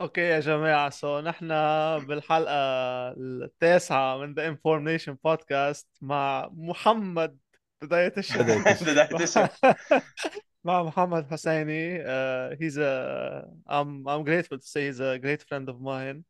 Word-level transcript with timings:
اوكي 0.00 0.20
يا 0.20 0.40
جماعة 0.40 0.90
سو 0.90 1.20
نحن 1.20 1.48
بالحلقة 2.06 2.54
التاسعة 3.12 4.16
من 4.18 4.34
ذا 4.34 4.48
انفورميشن 4.48 5.16
بودكاست 5.24 5.88
مع 6.00 6.50
محمد 6.52 7.38
بداية 7.82 8.12
الشهر 8.18 8.42
بداية 8.82 9.22
الشهر 9.22 9.50
مع 10.64 10.82
محمد 10.82 11.30
حسيني 11.30 11.98
uh, 12.04 12.56
he's 12.56 12.76
a 12.76 13.44
I'm 13.68 14.06
I'm 14.08 14.24
grateful 14.24 14.58
to 14.58 14.66
say 14.66 14.86
he's 14.86 15.00
a 15.00 15.18
great 15.18 15.42
friend 15.48 15.68
of 15.68 15.80
mine 15.80 16.24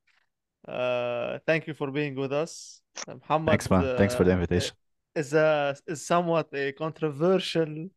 uh, 0.69 1.39
thank 1.47 1.67
you 1.67 1.75
for 1.75 1.91
being 1.91 2.15
with 2.15 2.33
us 2.33 2.83
محمد 3.09 3.51
Thanks, 3.51 3.71
man. 3.71 3.97
Thanks 3.97 4.15
for 4.15 4.25
the 4.25 4.33
uh, 4.33 4.35
invitation. 4.35 4.77
is 5.15 5.35
a 5.35 5.77
is 5.87 6.07
somewhat 6.07 6.49
a 6.55 6.73
controversial 6.73 7.89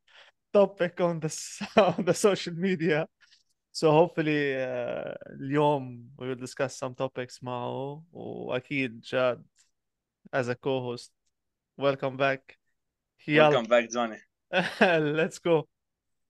topic 0.54 1.00
on 1.02 1.20
the 1.20 1.32
on 1.98 2.04
the 2.06 2.14
social 2.14 2.54
media 2.54 3.08
So 3.73 3.91
hopefully 3.91 4.57
uh, 4.57 5.15
اليوم 5.31 6.11
we 6.19 6.27
will 6.29 6.41
discuss 6.47 6.77
some 6.77 6.95
topics 6.95 7.43
معه 7.43 8.05
وأكيد 8.13 9.01
جاد 9.01 9.45
as 10.37 10.49
a 10.49 10.55
co-host 10.55 11.13
welcome 11.81 12.17
back. 12.17 12.59
يلا 13.29 13.49
welcome 13.49 13.63
back 13.63 13.89
جوني 13.89 14.21
let's 15.17 15.39
go. 15.39 15.65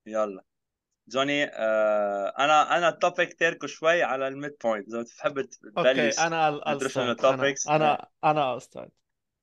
يلا 0.07 0.45
جوني 1.09 1.45
آه 1.45 2.35
أنا 2.39 2.77
أنا 2.79 2.89
ال 2.89 2.97
topic 2.97 3.35
تاركه 3.35 3.67
شوي 3.67 4.03
على 4.03 4.29
ال 4.29 4.36
mid 4.36 4.57
point 4.65 4.89
إذا 4.89 5.03
بتحب 5.03 5.49
okay 5.79 6.09
أنا 6.09 6.61
I'll, 6.61 6.65
I'll 6.65 6.81
nutritional 6.81 7.21
start 7.21 7.71
أنا 8.25 8.59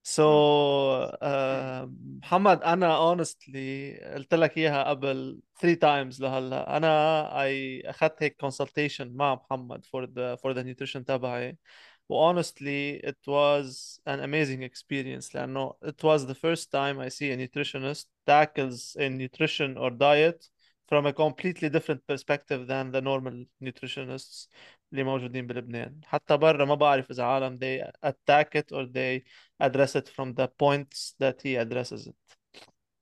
topics. 0.06 0.18
أنا 0.18 1.12
أنا 1.22 1.22
I'll 1.22 1.22
start 1.22 1.22
so 1.22 1.22
uh, 1.22 1.88
محمد 2.22 2.62
أنا 2.62 2.98
honestly 2.98 4.04
قلت 4.14 4.34
لك 4.34 4.58
إياها 4.58 4.84
قبل 4.84 5.42
three 5.58 5.76
times 5.76 6.20
لهلا 6.20 6.76
أنا 6.76 7.28
I 7.30 7.82
أخذت 7.88 8.22
هيك 8.22 8.36
consultation 8.46 9.00
مع 9.00 9.34
محمد 9.34 9.84
for 9.84 10.06
the 10.06 10.36
for 10.42 10.54
the 10.54 10.64
nutrition 10.64 11.04
تبعي 11.04 11.58
و 12.08 12.32
honestly 12.32 13.00
it 13.04 13.18
was 13.26 14.00
an 14.06 14.20
amazing 14.20 14.62
experience 14.62 15.34
لأنه 15.34 15.74
it 15.84 16.02
was 16.04 16.26
the 16.26 16.34
first 16.34 16.70
time 16.70 17.00
I 17.00 17.08
see 17.08 17.30
a 17.30 17.36
nutritionist 17.36 18.06
tackles 18.26 18.96
a 18.98 19.08
nutrition 19.08 19.76
or 19.78 19.90
diet 19.90 20.48
from 20.89 21.05
a 21.05 21.13
completely 21.13 21.69
different 21.69 22.01
perspective 22.11 22.61
than 22.67 22.91
the 22.91 23.01
normal 23.01 23.45
nutritionists 23.63 24.47
اللي 24.91 25.03
موجودين 25.03 25.47
بلبنان 25.47 25.99
حتى 26.05 26.37
برا 26.37 26.65
ما 26.65 26.75
بعرف 26.75 27.11
إذا 27.11 27.23
عالم 27.23 27.59
they 27.59 28.07
attack 28.09 28.47
it 28.55 28.71
or 28.77 28.85
they 28.85 29.21
address 29.67 29.95
it 29.95 30.07
from 30.09 30.33
the 30.33 30.47
points 30.63 31.13
that 31.19 31.41
he 31.43 31.55
addresses 31.65 32.07
it 32.07 32.15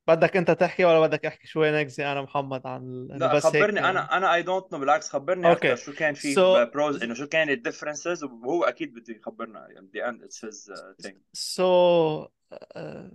بدك 0.08 0.38
انت 0.38 0.52
تحكي 0.52 0.86
ولا 0.86 1.00
بدك 1.00 1.26
احكي 1.26 1.48
شوي 1.48 1.72
نكزي 1.72 2.06
أنا 2.12 2.22
محمد 2.22 2.68
عن 2.68 3.08
لا 3.12 3.34
بس 3.36 3.46
هيك 3.46 3.56
خبرني 3.56 3.80
أنا 3.80 4.18
أنا 4.18 4.34
اي 4.36 4.42
دونت 4.42 4.74
نو 4.74 4.80
بالعكس 4.80 5.10
خبرني 5.10 5.50
أوكي. 5.50 5.72
أكثر 5.74 5.86
شو 5.86 5.94
كان 5.94 6.14
في 6.14 6.36
So- 6.36 6.74
بروز 6.74 7.04
انه 7.04 7.14
شو 7.14 7.28
كان 7.28 7.50
الديفرنسز 7.50 8.24
وهو 8.24 8.64
أكيد 8.64 8.94
بده 8.94 9.14
يخبرنا 9.16 9.68
يعني 9.70 9.90
the 9.96 10.00
end 10.12 10.24
it's 10.26 10.48
his 10.48 10.70
uh, 10.74 11.06
thing 11.08 11.16
so 11.34 11.68
uh, 12.76 13.10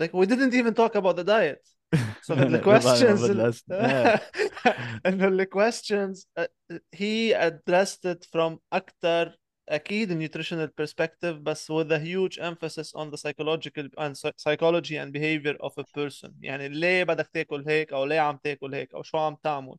like 0.00 0.12
we 0.14 0.26
didn't 0.26 0.54
even 0.54 0.74
talk 0.74 0.94
about 0.94 1.16
the 1.16 1.24
diet 1.24 1.62
so 2.21 2.33
the 2.35 2.39
ما 2.39 2.79
questions 2.79 3.21
بدنا- 3.21 4.19
انه 5.05 5.27
ال 5.27 5.47
questions 5.55 6.25
uh, 6.39 6.47
he 6.95 7.33
addressed 7.33 8.05
it 8.13 8.25
from 8.35 8.57
اكثر 8.73 9.37
اكيد 9.69 10.23
nutritional 10.29 10.69
perspective 10.83 11.25
بس 11.41 11.71
with 11.71 11.91
a 11.91 11.99
huge 11.99 12.37
emphasis 12.39 12.91
on 12.95 13.09
the 13.11 13.17
psychological 13.17 13.87
and 13.97 14.15
psy- 14.17 14.37
psychology 14.37 14.95
and 14.97 15.11
behavior 15.13 15.55
of 15.59 15.71
a 15.77 15.83
person 15.99 16.31
يعني 16.41 16.69
ليه 16.69 17.03
بدك 17.03 17.27
تاكل 17.33 17.63
هيك 17.67 17.93
او 17.93 18.05
ليه 18.05 18.19
عم 18.19 18.37
تاكل 18.43 18.73
هيك 18.75 18.93
او 18.93 19.03
شو 19.03 19.17
عم 19.17 19.35
تعمل 19.43 19.75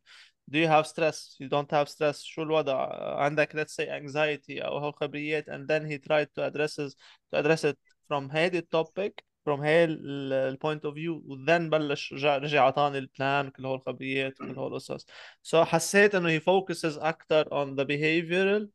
do 0.50 0.56
you 0.56 0.68
have 0.68 0.86
stress 0.86 1.36
you 1.42 1.48
don't 1.48 1.70
have 1.72 1.88
stress 1.88 2.16
شو 2.22 2.42
الوضع 2.42 2.88
عندك 3.18 3.52
let's 3.56 3.72
say 3.74 3.86
anxiety 3.88 4.64
او 4.64 4.78
هالخبريات 4.78 5.50
and 5.50 5.66
then 5.70 5.84
he 5.90 5.98
tried 6.08 6.28
to 6.38 6.50
address 6.50 6.78
it, 6.78 6.92
to 7.34 7.38
address 7.42 7.64
it 7.70 7.76
from 8.08 8.30
هيدي 8.32 8.58
التوبيك 8.58 9.24
from 9.48 9.60
هاي 9.60 9.84
البوينت 9.84 10.84
اوف 10.84 10.94
فيو 10.94 11.22
وذن 11.26 11.70
بلش 11.70 12.12
رجع 12.12 12.36
رجع 12.36 12.62
عطاني 12.64 12.98
البلان 12.98 13.50
كل 13.50 13.66
هول 13.66 13.74
الخبريات 13.78 14.40
وكل 14.40 14.58
هول 14.58 14.66
القصص 14.72 15.06
so 15.52 15.54
حسيت 15.56 16.14
انه 16.14 16.38
he 16.38 16.42
focuses 16.42 17.02
اكثر 17.02 17.44
on 17.44 17.76
the 17.80 17.84
behavioral 17.84 18.68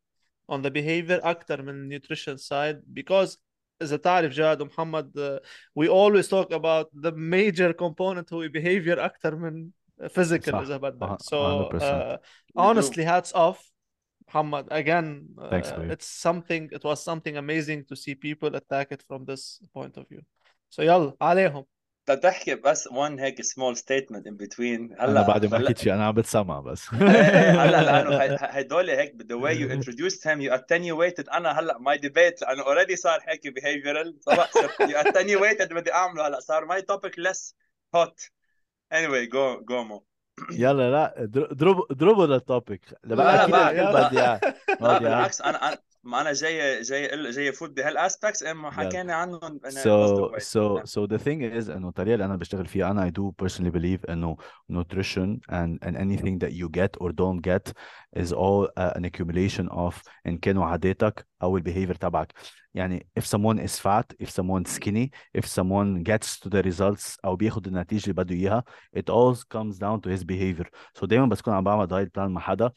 on 0.56 0.62
the 0.62 0.70
behavior 0.70 1.26
اكثر 1.26 1.62
من 1.62 2.00
nutrition 2.00 2.38
side 2.38 2.78
because 3.00 3.38
اذا 3.82 3.98
تعرف 3.98 4.32
جاد 4.34 4.62
ومحمد 4.62 5.12
uh, 5.20 5.46
we 5.84 5.88
always 5.90 6.28
talk 6.28 6.52
about 6.54 6.88
the 7.04 7.12
major 7.12 7.74
component 7.74 8.34
هو 8.34 8.48
behavior 8.48 9.00
اكثر 9.00 9.36
من 9.36 9.70
physical 10.04 10.52
صح. 10.52 10.60
اذا 10.60 10.78
بدك 10.78 11.10
أه- 11.10 11.24
so 11.24 11.70
100%. 11.72 11.82
uh, 11.82 12.18
honestly 12.58 13.04
hats 13.04 13.32
off 13.34 13.60
Muhammad 14.28 14.66
again 14.72 15.08
uh, 15.38 15.50
Thanks, 15.50 15.70
Habib. 15.70 15.92
it's 15.92 16.08
something 16.28 16.64
it 16.78 16.84
was 16.84 17.00
something 17.04 17.36
amazing 17.38 17.80
to 17.90 17.96
see 17.96 18.16
people 18.16 18.50
attack 18.62 18.88
it 18.96 19.02
from 19.08 19.26
this 19.26 19.44
point 19.78 19.98
of 19.98 20.04
view 20.12 20.22
So 20.75 20.79
يلا 20.79 21.17
عليهم. 21.21 21.65
بدك 22.09 22.23
تحكي 22.23 22.55
بس 22.55 22.89
one 22.89 23.21
هيك 23.21 23.43
small 23.43 23.75
statement 23.77 24.23
in 24.27 24.37
between. 24.45 25.01
أنا 25.01 25.05
هلا 25.05 25.23
بعد 25.23 25.45
ما 25.47 25.59
بل- 25.59 25.65
حكيت 25.65 25.79
شيء 25.79 25.95
أنا 25.95 26.07
عم 26.07 26.15
بتسمع 26.15 26.61
بس. 26.61 26.95
إيه 26.95 27.01
إيه 27.01 27.65
هلأ 27.65 27.83
لأنه 27.83 28.37
هدول 28.59 28.91
هيك 28.91 29.13
the 29.23 29.37
way 29.37 29.55
you 29.55 29.69
introduced 29.79 30.23
him 30.25 30.41
you 30.41 30.53
attenuated. 30.59 31.33
أنا 31.35 31.61
هلأ 31.61 31.79
my 31.79 31.99
debate 32.01 32.43
لأنه 32.43 32.63
already 32.65 32.95
صار 32.95 33.21
حكي 33.21 33.55
صرت 34.21 34.83
you 34.83 34.97
attenuated 35.07 35.73
بدي 35.75 35.93
أعمله. 35.93 36.27
هلأ 36.29 36.41
صار 36.41 36.67
my 36.69 36.81
topic 36.81 37.13
less 37.19 37.53
hot. 37.97 38.31
Anyway 38.95 39.27
go 39.27 39.61
go 39.65 39.85
mo. 39.85 40.03
يلا 40.63 40.91
لا 40.91 41.15
در- 41.25 41.53
ضرب 41.55 41.77
ضربوا 41.93 42.27
لل 42.27 42.43
topic 42.43 42.83
لا، 43.05 43.15
بقى 43.15 43.45
الكل 43.45 43.79
يلا. 43.79 44.09
بدي 44.09 44.21
إياه. 44.21 44.41
لا 44.81 44.91
إياه. 44.91 44.99
بالعكس 44.99 45.41
أنا 45.41 45.69
أنا 45.69 45.79
ما 46.09 46.21
أنا 46.21 46.33
جاي 46.33 46.83
جاي 46.83 47.31
جاي 47.31 47.53
فوت 47.53 47.71
بهال 47.71 47.92
aspects 47.92 48.43
اما 48.43 48.71
حكينا 48.71 49.15
عنهم 49.15 49.61
positive 49.67 50.33
way. 50.33 50.41
so 50.41 50.83
so 50.85 51.07
the 51.07 51.19
thing 51.19 51.41
is 51.43 51.71
انه 51.71 51.89
الطريقة 51.89 52.15
اللي 52.15 52.25
أنا 52.25 52.37
بشتغل 52.37 52.67
فيها 52.67 52.91
أنا 52.91 53.11
I 53.11 53.13
do 53.13 53.45
personally 53.45 53.71
believe 53.71 54.11
انه 54.11 54.37
nutrition 54.73 55.41
and 55.51 55.79
and 55.87 55.97
anything 55.97 56.39
that 56.39 56.53
you 56.53 56.69
get 56.69 56.97
or 57.01 57.13
don't 57.13 57.41
get 57.43 57.73
is 58.17 58.33
all 58.33 58.69
uh, 58.77 58.93
an 58.97 59.05
accumulation 59.05 59.69
of 59.69 59.95
ان 60.27 60.39
كانوا 60.39 60.65
عاداتك 60.65 61.27
أو 61.43 61.57
البيهيفير 61.57 61.95
تبعك 61.95 62.33
يعني 62.75 63.07
if 63.21 63.25
someone 63.25 63.59
is 63.59 63.79
fat 63.79 64.27
if 64.27 64.31
someone 64.31 64.65
skinny 64.65 65.11
if 65.39 65.47
someone 65.47 66.03
gets 66.03 66.41
to 66.41 66.49
the 66.49 66.63
results 66.63 67.17
أو 67.25 67.37
بياخد 67.37 67.67
النتيجه 67.67 68.03
اللي 68.11 68.13
بده 68.25 68.35
اياها 68.35 68.65
it 68.97 69.11
all 69.11 69.37
comes 69.37 69.77
down 69.77 70.01
to 70.01 70.19
his 70.19 70.25
behavior 70.25 70.67
so 70.99 71.05
دايما 71.05 71.27
بس 71.27 71.41
كون 71.41 71.55
عم 71.55 71.65
بعمل 71.65 71.87
دايت 71.87 72.15
بلان 72.15 72.31
مع 72.31 72.41
حدا 72.41 72.71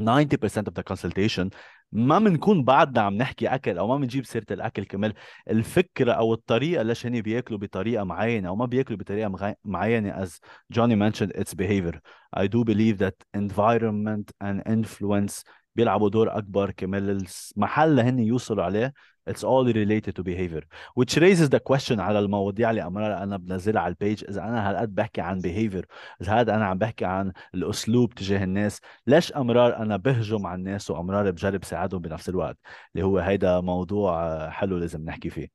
90% 0.00 0.68
of 0.68 0.74
the 0.74 0.82
consultation 0.82 1.50
ما 1.94 2.18
بنكون 2.18 2.64
بعدنا 2.64 3.00
عم 3.00 3.14
نحكي 3.14 3.48
أكل 3.48 3.78
أو 3.78 3.88
ما 3.88 3.96
بنجيب 3.96 4.24
سيرة 4.24 4.46
الأكل 4.50 4.84
كمان. 4.84 5.12
الفكرة 5.50 6.12
أو 6.12 6.34
الطريقة 6.34 6.82
ليش 6.82 7.06
هن 7.06 7.20
بيأكلوا 7.20 7.58
بطريقة 7.58 8.04
معينة 8.04 8.48
أو 8.48 8.56
ما 8.56 8.66
بيأكلوا 8.66 8.98
بطريقة 8.98 9.56
معينة 9.64 10.24
as 10.24 10.40
Johnny 10.72 10.94
mentioned 10.94 11.32
it's 11.34 11.54
behavior. 11.54 12.00
I 12.32 12.46
do 12.46 12.64
believe 12.64 12.98
that 12.98 13.14
environment 13.34 14.32
and 14.40 14.62
influence 14.66 15.44
بيلعبوا 15.76 16.08
دور 16.08 16.38
أكبر 16.38 16.70
كمان 16.70 17.08
المحل 17.56 17.88
اللي 17.90 18.02
هن 18.02 18.18
يوصلوا 18.18 18.64
عليه 18.64 18.94
it's 19.26 19.42
all 19.44 19.64
related 19.64 20.14
to 20.16 20.22
behavior. 20.22 20.62
Which 20.94 21.16
raises 21.16 21.48
the 21.48 21.60
question 21.60 22.00
على 22.00 22.18
المواضيع 22.18 22.70
اللي 22.70 22.82
امرار 22.86 23.22
أنا 23.22 23.36
بنزلها 23.36 23.82
على 23.82 23.90
البيج 23.90 24.24
إذا 24.28 24.42
أنا 24.42 24.70
هالقد 24.70 24.94
بحكي 24.94 25.20
عن 25.20 25.40
behavior 25.40 25.84
إذا 26.20 26.32
هذا 26.32 26.54
أنا 26.54 26.66
عم 26.66 26.78
بحكي 26.78 27.04
عن 27.04 27.32
الأسلوب 27.54 28.14
تجاه 28.14 28.44
الناس؟ 28.44 28.80
ليش 29.06 29.32
أمرار 29.32 29.76
أنا 29.76 29.96
بهجم 29.96 30.46
على 30.46 30.58
الناس 30.58 30.90
وأمرار 30.90 31.30
بجرب 31.30 31.64
ساعدهم 31.64 32.00
بنفس 32.00 32.28
الوقت؟ 32.28 32.58
اللي 32.94 33.06
هو 33.06 33.18
هيدا 33.18 33.60
موضوع 33.60 34.50
حلو 34.50 34.78
لازم 34.78 35.04
نحكي 35.04 35.30
فيه. 35.30 35.48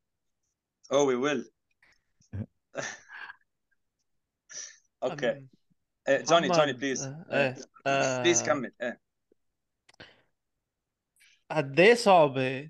Oh 0.94 1.06
we 1.06 1.16
will. 1.16 1.44
Okay. 5.02 5.46
Johnny 6.08 6.50
Johnny 6.50 6.50
محمد، 6.50 6.80
please. 6.80 7.02
Eh, 7.02 7.34
إيه 7.34 7.56
آه، 7.88 8.24
please 8.24 8.46
كمل 8.46 8.72
eh. 8.84 8.94
قد 11.52 11.80
إيه 11.80 11.94
صعبة؟ 11.94 12.70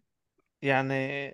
يعني 0.62 1.28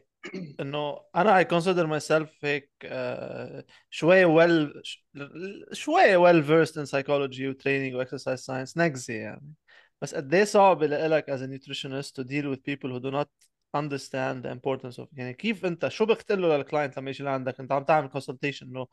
إنه 0.60 1.00
أنا 1.16 1.38
I 1.38 1.46
consider 1.46 1.88
myself 1.88 2.46
هيك 2.46 2.72
آه، 2.86 3.66
شوي 3.90 4.26
well 4.26 4.74
well, 4.74 5.74
شوي 5.74 6.16
well 6.16 6.44
versed 6.44 6.78
in 6.78 6.86
psychology 6.86 7.50
و 7.50 7.55
training 7.55 7.96
و 7.96 8.01
exercise 8.01 8.40
science 8.40 8.78
نكزي 8.78 9.18
يعني. 9.18 9.54
بس 10.02 10.16
قد 10.16 10.34
إيه 10.34 10.44
صعب 10.44 10.84
لك 10.84 11.30
as 11.30 11.44
nutritionist 11.44 12.16
to 12.16 12.22
deal 12.22 12.48
with 12.48 12.58
people 12.66 12.92
who 12.92 12.98
do 12.98 13.10
not 13.10 13.30
understand 13.76 14.44
the 14.44 14.52
importance 14.52 15.00
of 15.00 15.10
يعني 15.14 15.34
كيف 15.34 15.66
أنت 15.66 15.88
شو 15.88 16.06
بقتله 16.06 16.48
له 16.48 16.58
لل 16.58 16.68
client 16.68 16.98
لما 16.98 17.10
يجي 17.10 17.24
لعندك؟ 17.24 17.60
أنت 17.60 17.72
عم 17.72 17.84
تعمل 17.84 18.08
consultation 18.10 18.68
إنه 18.68 18.88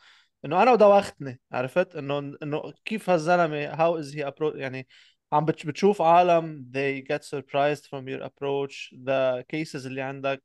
إنه 0.44 0.62
أنا 0.62 0.72
ودوختني 0.72 1.40
عرفت؟ 1.52 1.96
إنه 1.96 2.18
إنه 2.42 2.72
كيف 2.84 3.10
هالزلمة 3.10 3.66
how 3.66 3.98
is 3.98 4.16
he 4.16 4.32
يعني 4.54 4.88
عم 5.33 5.45
بتش- 5.45 5.65
بتشوف 5.65 6.01
عالم 6.01 6.71
they 6.75 7.03
get 7.13 7.21
surprised 7.23 7.83
from 7.83 8.03
your 8.07 8.23
approach 8.23 8.95
the 9.05 9.43
cases 9.53 9.85
اللي 9.85 10.01
عندك 10.01 10.43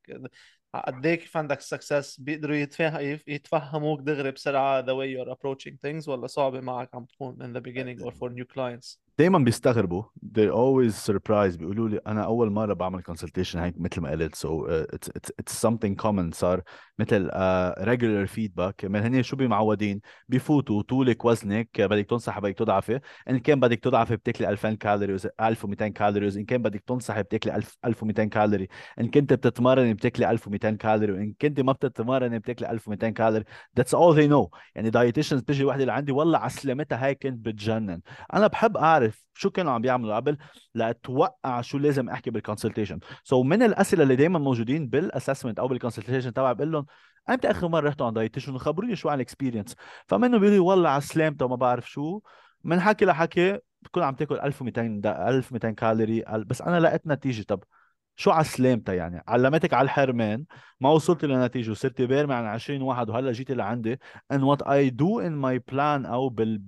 قد 0.75 1.07
ايه 1.07 1.15
كيف 1.15 1.37
عندك 1.37 1.61
success 1.61 2.17
بيقدروا 2.19 2.57
يتفه- 2.57 3.01
يتفهموك 3.27 4.01
دغري 4.01 4.31
بسرعة 4.31 4.83
the 4.83 4.89
way 4.89 5.17
you're 5.17 5.33
approaching 5.35 5.73
things 5.87 6.09
ولا 6.09 6.27
صعبة 6.27 6.61
معك 6.61 6.95
عم 6.95 7.05
تكون 7.05 7.37
in 7.37 7.57
the 7.59 7.63
beginning 7.63 8.03
or 8.05 8.11
for 8.13 8.31
new 8.35 8.45
clients 8.55 8.99
دايما 9.20 9.40
بيستغربوا. 9.40 10.04
They're 10.38 10.54
always 10.54 10.94
surprised. 11.12 11.58
بيقولوا 11.58 11.90
لي 11.90 12.00
أنا 12.08 12.24
أول 12.24 12.52
مرة 12.52 12.74
بعمل 12.74 13.04
consultation 13.04 13.56
هيك 13.56 13.74
مثل 13.78 14.02
ما 14.02 14.10
قلت. 14.12 14.36
So 14.36 14.48
uh, 14.48 14.96
it's, 14.96 15.10
it's, 15.18 15.32
it's 15.42 15.68
something 15.68 15.96
common. 15.96 16.34
صار 16.34 16.62
مثل 17.00 17.30
uh, 17.30 17.84
regular 17.84 18.28
feedback. 18.28 18.74
كمان 18.78 19.04
هن 19.16 19.24
شو 19.24 19.36
بمعودين؟ 19.36 20.02
بفوتوا 20.30 20.82
طولك 20.82 21.26
وزنك. 21.26 21.82
بدك 21.82 22.06
تنصح 22.10 22.40
بدك 22.40 22.58
تضعفي. 22.58 23.00
إن 23.30 23.40
كان 23.40 23.60
بدك 23.60 23.80
تضعفي 23.80 24.16
بتاكلي 24.16 24.50
2000 24.50 24.74
calories 24.74 25.28
1200 25.42 25.88
calories 25.88 26.38
إن 26.38 26.46
كان 26.46 26.62
بدك 26.62 26.84
تنصحي 26.88 27.24
بتاكلي 27.24 27.56
1000 27.56 27.78
1200 27.86 28.24
كالوري 28.24 28.68
إن 29.00 29.10
كنت 29.10 29.34
بتتمرني 29.34 29.94
بتاكلي 29.94 30.32
1200 30.32 30.72
كالوري 30.72 31.12
وإن 31.12 31.34
كنت 31.42 31.60
ما 31.60 31.72
بتتمرني 31.72 32.40
بتاكلي 32.40 32.72
1200 32.72 33.10
calorie 33.10 33.46
that's 33.80 33.94
all 33.94 34.14
they 34.16 34.30
know. 34.32 34.58
يعني 34.76 34.92
dietitians 34.92 35.34
بتجي 35.34 35.66
وحدة 35.66 35.86
لعندي 35.86 36.12
والله 36.12 36.38
على 36.38 36.50
سلامتها 36.50 37.06
هاي 37.06 37.16
كنت 37.16 37.46
بتجنن. 37.46 38.02
أنا 38.34 38.48
بحب 38.48 38.78
أعرف 38.78 39.07
شو 39.34 39.50
كانوا 39.50 39.72
عم 39.72 39.82
بيعملوا 39.82 40.16
قبل 40.16 40.38
لأتوقع 40.74 41.62
شو 41.62 41.78
لازم 41.78 42.10
أحكي 42.10 42.30
بال 42.30 42.40
consultation 42.40 43.00
سو 43.24 43.44
so 43.44 43.46
من 43.46 43.64
الأسئلة 43.64 44.04
اللي 44.04 44.16
دايما 44.16 44.40
موجودين 44.40 44.88
بال 44.88 45.00
assessment 45.00 45.60
أو 45.60 45.68
بال 45.68 45.77
consultation 45.77 46.34
تبعي 46.34 46.54
بقول 46.54 46.72
لهم 46.72 46.86
إمتى 47.30 47.52
آخر 47.52 47.68
مرة 47.68 47.88
رحتوا 47.88 48.06
عند 48.06 48.16
dietitian 48.16 48.56
وخبروني 48.56 48.96
شو 48.96 49.10
عن 49.10 49.16
ال 49.16 49.21
experience 49.21 49.76
فمنه 50.08 50.38
بيقول 50.38 50.54
لي 50.54 50.60
والله 50.60 50.90
على 50.90 51.02
سلامته 51.02 51.46
وما 51.46 51.56
بعرف 51.56 51.90
شو. 51.90 52.22
من 52.64 52.80
حكي 52.82 53.06
لحكي 53.06 53.60
بتكون 53.82 54.04
عم 54.04 54.16
تاكل 54.16 54.40
1200 54.40 54.82
1200 55.30 55.70
كالوري 55.72 56.24
بس 56.46 56.62
أنا 56.62 56.80
لقيت 56.80 57.08
نتيجة. 57.08 57.44
طب 57.44 57.64
شو 58.16 58.32
على 58.32 58.44
سلامتها 58.44 58.96
يعني؟ 58.96 59.24
علمتك 59.28 59.74
على 59.74 59.86
الحرمان 59.86 60.46
ما 60.82 60.90
وصلت 60.90 61.26
لنتيجة 61.26 61.72
وصرت 61.72 62.02
بارم 62.02 62.34
عن 62.34 62.46
20 62.46 62.82
واحد 62.82 63.10
وهلأ 63.10 63.32
جيت 63.32 63.52
لعندي. 63.52 64.00
And 64.34 64.38
what 64.38 64.68
I 64.68 64.90
do 64.90 65.20
in 65.20 65.34
my 65.46 65.60
plan 65.72 66.06
أو 66.06 66.30
بال 66.30 66.62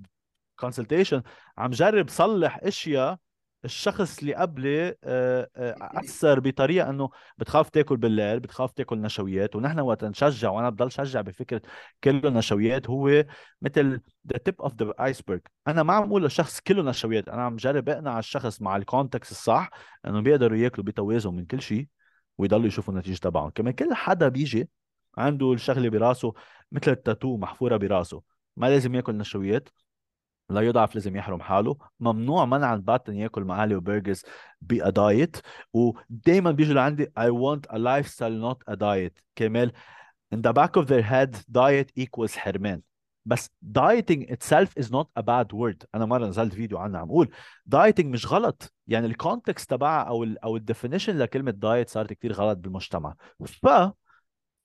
consultation. 0.65 1.21
عم 1.57 1.71
جرب 1.71 2.09
صلح 2.09 2.59
إشياء 2.63 3.17
الشخص 3.65 4.19
اللي 4.19 4.33
قبلي 4.33 4.95
آه، 5.03 5.49
آه، 5.55 5.75
أثر 5.81 6.39
بطريقة 6.39 6.89
إنه 6.89 7.09
بتخاف 7.37 7.69
تاكل 7.69 7.97
بالليل 7.97 8.39
بتخاف 8.39 8.71
تاكل 8.71 9.01
نشويات 9.01 9.55
ونحن 9.55 9.79
وقت 9.79 10.03
نشجع 10.03 10.49
وأنا 10.49 10.69
بضل 10.69 10.91
شجع 10.91 11.21
بفكرة 11.21 11.61
كله 12.03 12.29
نشويات 12.29 12.89
هو 12.89 13.25
مثل 13.61 14.01
the 14.31 14.37
tip 14.37 14.61
of 14.61 14.73
the 14.75 14.93
iceberg 15.05 15.41
أنا 15.67 15.83
ما 15.83 15.93
عم 15.93 16.03
أقول 16.03 16.23
للشخص 16.23 16.59
كله 16.59 16.83
نشويات 16.83 17.29
أنا 17.29 17.41
عم 17.41 17.55
جرب 17.55 17.89
أقنع 17.89 18.19
الشخص 18.19 18.61
مع 18.61 18.75
ال 18.75 18.82
context 18.82 19.31
الصح 19.31 19.69
إنه 20.05 20.21
بيقدروا 20.21 20.57
ياكلوا 20.57 20.85
بتوازن 20.85 21.33
من 21.33 21.45
كل 21.45 21.61
شيء 21.61 21.87
ويضلوا 22.37 22.67
يشوفوا 22.67 22.93
النتيجة 22.93 23.19
تبعهم. 23.19 23.49
كمان 23.49 23.73
كل 23.73 23.93
حدا 23.93 24.27
بيجي 24.27 24.69
عنده 25.17 25.53
الشغلة 25.53 25.89
براسه 25.89 26.33
مثل 26.71 26.91
التاتو 26.91 27.37
محفورة 27.37 27.77
براسه 27.77 28.21
ما 28.57 28.67
لازم 28.69 28.95
ياكل 28.95 29.17
نشويات. 29.17 29.69
لا 30.49 30.61
يضعف 30.61 30.95
لازم 30.95 31.15
يحرم 31.15 31.41
حاله. 31.41 31.77
ممنوع 31.99 32.45
منعا 32.45 32.75
باتا 32.75 33.13
يأكل 33.13 33.43
مقالي 33.43 33.75
و 33.75 33.81
burgers 33.81 34.23
بأ 34.61 34.87
diet 34.87 35.37
ودائما 35.73 36.51
بيجوا 36.51 36.73
لعندي 36.73 37.05
I 37.05 37.29
want 37.29 37.71
a 37.71 37.77
lifestyle 37.77 38.53
not 38.53 38.73
a 38.73 38.75
diet. 38.75 39.21
كمان 39.35 39.71
in 40.35 40.37
the 40.37 40.53
back 40.53 40.81
of 40.81 40.87
their 40.87 41.01
head 41.01 41.35
diet 41.51 41.91
equals 41.99 42.35
حرمان. 42.35 42.81
بس 43.25 43.51
dieting 43.77 44.31
itself 44.31 44.69
is 44.79 44.85
not 44.85 45.05
a 45.19 45.21
bad 45.21 45.53
word. 45.53 45.85
أنا 45.95 46.05
مرة 46.05 46.27
نزلت 46.27 46.53
فيديو 46.53 46.77
عنها 46.77 46.99
عم 46.99 47.09
أقول. 47.09 47.29
dieting 47.75 48.05
مش 48.05 48.33
غلط. 48.33 48.73
يعني 48.87 49.05
ال 49.05 49.13
context 49.13 49.69
تبعها 49.69 50.03
أو 50.03 50.23
ال 50.23 50.43
أو 50.43 50.57
ال 50.57 50.63
definition 50.63 51.17
لكلمة 51.17 51.51
diet 51.51 51.89
صارت 51.89 52.13
كثير 52.13 52.33
غلط 52.33 52.57
بالمجتمع. 52.57 53.15
ف 53.45 53.67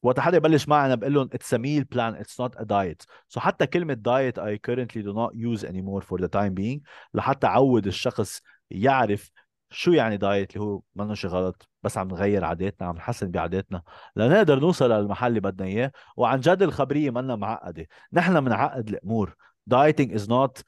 وقت 0.04 0.20
حدا 0.20 0.36
يبلش 0.36 0.68
معي 0.68 0.86
أنا 0.86 0.94
بقول 0.94 1.14
لهم 1.14 1.28
it's 1.32 1.54
a 1.54 1.56
meal 1.56 1.84
plan 1.84 2.14
it's 2.14 2.40
not 2.40 2.56
a 2.56 2.62
diet 2.62 3.02
so 3.28 3.40
حتى 3.40 3.66
كلمة 3.66 3.94
diet 3.94 4.38
I 4.38 4.60
currently 4.70 5.02
do 5.02 5.12
not 5.14 5.32
use 5.34 5.64
anymore 5.64 6.02
for 6.02 6.18
the 6.24 6.28
time 6.28 6.54
being. 6.54 6.80
لحتى 7.14 7.46
عود 7.46 7.86
الشخص 7.86 8.40
يعرف 8.70 9.30
شو 9.70 9.92
يعني 9.92 10.16
diet 10.16 10.56
اللي 10.56 10.64
هو 10.66 10.82
منه 10.96 11.14
شيء 11.14 11.30
غلط 11.30 11.68
بس 11.82 11.98
عم 11.98 12.08
نغير 12.08 12.44
عاداتنا 12.44 12.88
عم 12.88 12.96
نحسن 12.96 13.30
بعاداتنا 13.30 13.82
لنقدر 14.16 14.60
نوصل 14.60 14.92
للمحل 14.92 15.26
اللي 15.26 15.40
بدنا 15.40 15.66
إياه. 15.68 15.92
وعن 16.16 16.40
جد 16.40 16.62
الخبرية 16.62 17.10
منا 17.10 17.36
معقدة. 17.36 17.86
نحن 18.12 18.40
بنعقد 18.44 18.88
الأمور. 18.88 19.36
Dieting 19.70 20.10
is 20.18 20.28
not 20.28 20.62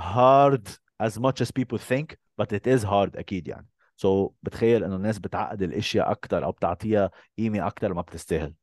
hard 0.00 0.68
as 1.02 1.18
much 1.18 1.40
as 1.40 1.50
people 1.50 1.78
think 1.78 2.16
but 2.40 2.52
it 2.52 2.66
is 2.66 2.82
hard 2.84 3.16
أكيد 3.16 3.48
يعني. 3.48 3.66
so 4.00 4.28
so, 4.28 4.32
بتخيل 4.42 4.84
إنه 4.84 4.96
الناس 4.96 5.18
بتعقد 5.18 5.62
الإشياء 5.62 6.10
أكثر 6.10 6.44
أو 6.44 6.52
بتعطيها 6.52 7.10
قيمة 7.38 7.66
أكثر 7.66 7.94
ما 7.94 8.02
بتستاهل. 8.02 8.54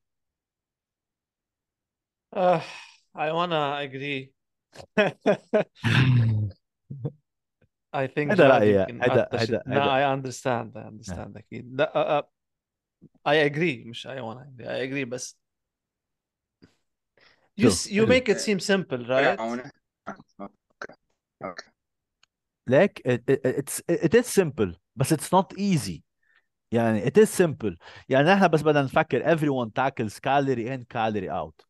uh, 2.36 2.60
I 3.14 3.32
wanna 3.32 3.76
agree. 3.80 4.32
I 7.92 8.06
think 8.06 8.32
هذا 8.32 8.64
يمكن 8.64 9.02
هذا 9.02 9.28
هذا 9.32 9.62
I 9.66 10.04
understand. 10.16 10.76
I 10.76 10.82
understand. 10.86 11.36
أكيد 11.36 11.74
لا 11.74 11.92
uh, 11.92 12.22
uh, 12.22 12.26
I 13.28 13.34
agree. 13.50 13.86
مش 13.86 14.06
I 14.06 14.20
wanna 14.20 14.40
agree. 14.40 14.66
I 14.66 14.78
agree 14.88 15.04
بس 15.04 15.38
you 17.60 17.70
you 17.88 18.06
make 18.06 18.28
it 18.28 18.40
seem 18.40 18.58
simple 18.60 19.06
right? 19.06 19.40
okay 19.40 20.92
أوكي 21.44 21.70
ليك 22.66 22.98
it, 23.08 23.22
it, 23.30 23.40
it's 23.44 23.82
it 23.88 24.14
is 24.14 24.26
simple. 24.26 24.85
بس 24.95 25.13
it's 25.13 25.29
not 25.33 25.57
easy 25.57 26.01
يعني 26.71 27.05
it 27.05 27.17
is 27.17 27.43
simple 27.43 27.75
يعني 28.09 28.33
احنا 28.33 28.47
بس 28.47 28.61
بدنا 28.61 28.81
نفكر 28.81 29.37
everyone 29.37 29.69
tackles 29.69 30.13
calorie 30.13 30.67
in 30.67 30.83
calorie 30.93 31.29
out 31.29 31.65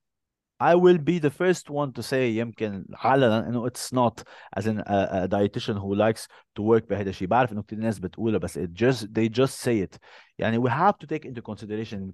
I 0.62 0.76
will 0.76 1.00
be 1.00 1.18
the 1.18 1.32
first 1.32 1.72
one 1.72 1.92
to 1.94 2.04
say 2.04 2.14
يمكن 2.14 2.86
علنا 2.94 3.48
انه 3.50 3.70
it's 3.70 3.92
not 3.92 4.24
as 4.60 4.68
in 4.68 4.80
a, 4.80 5.24
a 5.24 5.28
dietitian 5.28 5.78
who 5.78 5.96
likes 5.96 6.28
to 6.56 6.62
work 6.62 6.88
بهذا 6.90 7.10
الشيء 7.10 7.28
بعرف 7.28 7.52
انه 7.52 7.64
كثير 7.64 7.80
ناس 7.80 8.00
بتقولها 8.00 8.40
بس 8.40 8.60
it 8.60 8.70
just 8.74 9.06
they 9.06 9.30
just 9.30 9.56
say 9.66 9.88
it 9.88 9.98
يعني 10.38 10.60
we 10.60 10.70
have 10.70 10.94
to 11.04 11.08
take 11.08 11.26
into 11.26 11.42
consideration 11.42 12.14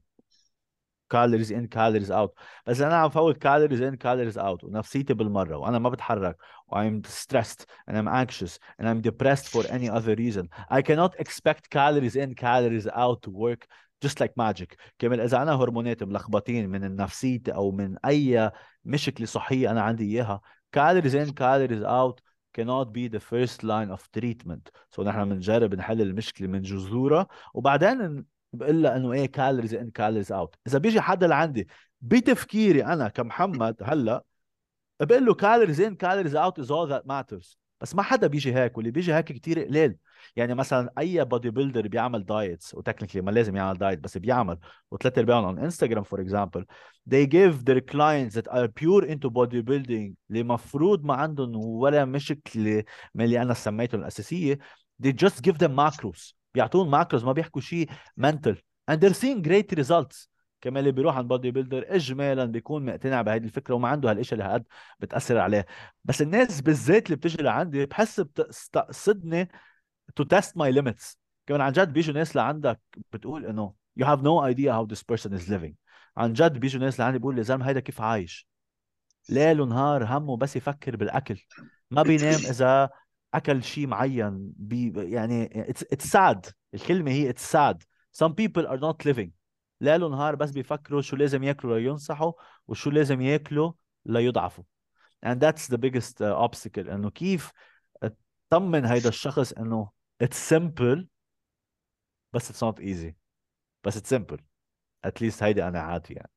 كالوريز 1.13 1.53
ان 1.53 1.67
كالوريز 1.67 2.11
اوت 2.11 2.35
بس 2.67 2.81
أنا 2.81 2.95
عم 2.95 3.09
فوت 3.11 3.37
calories 3.37 3.83
in 3.83 3.95
calories 3.97 4.39
out 4.39 4.65
ونفسيتي 4.65 5.15
بالمرة 5.15 5.57
وأنا 5.57 5.79
ما 5.79 5.89
بتحرك 5.89 6.37
و 6.67 6.76
I'm 6.76 7.03
stressed 7.07 7.61
أنا 7.89 7.99
I'm 8.01 8.09
anxious 8.09 8.59
أنا 8.81 8.93
ام 8.93 9.01
ديبرست 9.01 9.47
فور 9.47 9.65
اني 9.73 9.97
اذر 9.97 10.15
ريزن 10.15 10.49
اي 10.73 10.83
كانوت 10.83 11.17
اكسبكت 11.17 11.67
كالوريز 11.67 12.19
ان 12.19 12.35
كالوريز 12.35 12.89
اوت 12.89 13.25
تو 13.25 13.31
ورك 13.35 13.67
جست 14.03 14.21
لايك 14.21 14.33
ماجيك 14.37 14.77
كمان 14.99 15.21
إذا 15.21 15.43
أنا 15.43 15.53
هرمونات 15.55 16.03
ملخبطين 16.03 16.69
من 16.69 16.85
النفسيتي 16.85 17.55
أو 17.55 17.71
من 17.71 17.97
أي 18.07 18.51
مشكلة 18.85 19.27
صحية 19.27 19.71
أنا 19.71 19.83
عندي 19.83 20.05
إياها 20.05 20.41
calories 20.73 21.17
in 21.17 21.31
calories 21.31 21.83
out 21.83 22.21
cannot 22.59 22.93
be 22.93 23.09
the 23.09 23.21
first 23.21 23.63
line 23.63 23.91
of 23.91 24.01
treatment. 24.13 24.71
So 24.97 25.01
نحن 25.01 25.29
بنجرب 25.29 25.75
نحل 25.75 26.01
المشكلة 26.01 26.49
من 26.49 26.63
جذورها 26.63 27.27
وبعدين 27.55 28.25
بقول 28.53 28.83
لها 28.83 28.97
إنه 28.97 29.13
إيه 29.13 29.27
calories 29.27 29.75
in 29.75 29.91
calories 29.91 30.33
out 30.33 30.55
إذا 30.67 30.79
بيجي 30.79 31.01
حدا 31.01 31.27
لعندي 31.27 31.69
بتفكيري 32.01 32.85
أنا 32.85 33.09
كمحمد 33.09 33.77
هلأ 33.83 34.25
بقول 35.01 35.27
له 35.27 35.35
calories 35.35 35.81
in 35.81 35.95
calories 35.95 36.37
out 36.37 36.59
is 36.59 36.71
all 36.71 36.89
that 36.89 37.07
matters 37.07 37.59
بس 37.83 37.95
ما 37.95 38.03
حدا 38.03 38.27
بيجي 38.27 38.55
هيك 38.55 38.77
واللي 38.77 38.91
بيجي 38.91 39.15
هيك 39.15 39.25
كتير 39.25 39.65
قليل. 39.65 39.97
يعني 40.37 40.55
مثلا 40.55 40.91
أي 40.99 41.25
bodybuilder 41.25 41.89
بيعمل 41.89 42.25
diets 42.25 42.75
و 42.75 42.79
technically 42.79 43.23
ما 43.23 43.31
لازم 43.31 43.57
يعمل 43.57 43.79
diet 43.79 43.99
بس 43.99 44.19
بيعمل. 44.19 44.59
وثلاث 44.91 45.19
ارباعهم 45.19 45.57
on 45.57 45.59
انستغرام 45.59 46.05
for 46.05 46.21
example 46.21 46.67
they 47.11 47.27
give 47.27 47.65
their 47.65 47.81
clients 47.81 48.35
that 48.35 48.47
are 48.53 48.69
pure 48.69 49.05
into 49.05 49.31
bodybuilding 49.31 50.13
اللي 50.31 50.43
مفروض 50.43 51.05
ما 51.05 51.15
عندهم 51.15 51.57
ولا 51.57 52.05
مشكلة 52.05 52.85
من 53.15 53.25
اللي 53.25 53.43
أنا 53.43 53.55
سميتهم 53.55 54.01
الأساسية. 54.01 54.59
They 55.03 55.13
just 55.13 55.43
give 55.43 55.57
them 55.59 55.77
macros. 55.77 56.42
بيعطون 56.55 56.91
ماكروز 56.91 57.25
ما 57.25 57.33
بيحكوا 57.33 57.61
شيء 57.61 57.91
mental 58.21 58.55
and 58.91 58.95
they're 58.95 59.15
seeing 59.15 59.43
great 59.49 59.79
results. 59.79 60.29
كمان 60.61 60.77
اللي 60.77 60.93
بيروح 60.93 61.17
عند 61.17 61.29
بودي 61.29 61.51
بيلدر 61.51 61.85
اجمالا 61.89 62.45
بيكون 62.45 62.85
مقتنع 62.85 63.23
بهذه 63.23 63.45
الفكرة 63.45 63.75
وما 63.75 63.89
عنده 63.89 64.11
هالاشياء 64.11 64.41
اللي 64.41 64.45
هالقد 64.45 64.65
بتأثر 65.01 65.39
عليه. 65.39 65.67
بس 66.05 66.23
الناس 66.23 66.61
بالذات 66.61 67.07
اللي 67.07 67.17
بتجي 67.17 67.43
لعندي 67.43 67.87
بحس 67.87 68.21
بتقصدني 68.21 69.49
to 70.21 70.25
test 70.25 70.49
my 70.49 70.75
limits. 70.81 71.17
كمان 71.47 71.61
عن 71.61 71.73
جد 71.73 71.93
بيجوا 71.93 72.15
ناس 72.15 72.37
لعندك 72.37 72.81
بتقول 73.13 73.47
إنه 73.47 73.75
you 74.01 74.05
have 74.05 74.21
no 74.21 74.55
idea 74.55 74.73
how 74.73 74.95
this 74.95 75.03
person 75.03 75.31
is 75.31 75.49
living. 75.49 75.73
عن 76.17 76.33
جد 76.33 76.59
بيجوا 76.59 76.81
ناس 76.81 77.01
لعندي 77.01 77.19
بيقول 77.19 77.37
لي 77.37 77.43
زلمة 77.43 77.69
هيدا 77.69 77.81
كيف 77.81 78.01
عايش؟ 78.01 78.49
ليل 79.29 79.61
ونهار 79.61 80.05
همه 80.05 80.37
بس 80.37 80.57
يفكر 80.57 80.97
بالأكل. 80.97 81.41
ما 81.91 82.03
بينام 82.03 82.35
إذا 82.35 82.91
أكل 83.35 83.63
شيء 83.63 83.87
معين 83.87 84.53
بي 84.57 84.93
يعني 85.11 85.65
it's 85.75 86.07
sad. 86.07 86.53
الكلمة 86.75 87.11
هي 87.11 87.33
it's 87.33 87.53
sad. 87.53 87.85
Some 88.13 88.35
people 88.35 88.67
are 88.67 88.79
not 88.79 89.05
living. 89.05 89.31
ليل 89.81 90.03
ونهار 90.03 90.35
بس 90.35 90.51
بيفكروا 90.51 91.01
شو 91.01 91.17
لازم 91.17 91.43
ياكلوا 91.43 91.79
لينصحوا 91.79 92.33
وشو 92.69 92.91
لازم 92.91 93.21
ياكلوا 93.21 93.73
ليضعفوا. 94.07 94.65
And 95.27 95.41
that's 95.41 95.69
the 95.69 95.79
biggest 95.79 96.21
uh, 96.21 96.49
obstacle. 96.49 96.89
إنه 96.89 97.11
كيف 97.11 97.53
تطمن 98.51 98.85
هيدا 98.85 99.09
الشخص 99.09 99.53
إنه 99.53 99.91
it's 100.25 100.53
simple 100.55 101.05
بس 102.33 102.53
it's 102.53 102.63
not 102.63 102.81
easy. 102.83 103.13
بس 103.85 103.99
it's 103.99 104.09
simple. 104.09 104.39
At 105.07 105.21
least 105.21 105.43
هيدي 105.43 105.63
قناعاتي 105.63 106.15
يعني. 106.15 106.31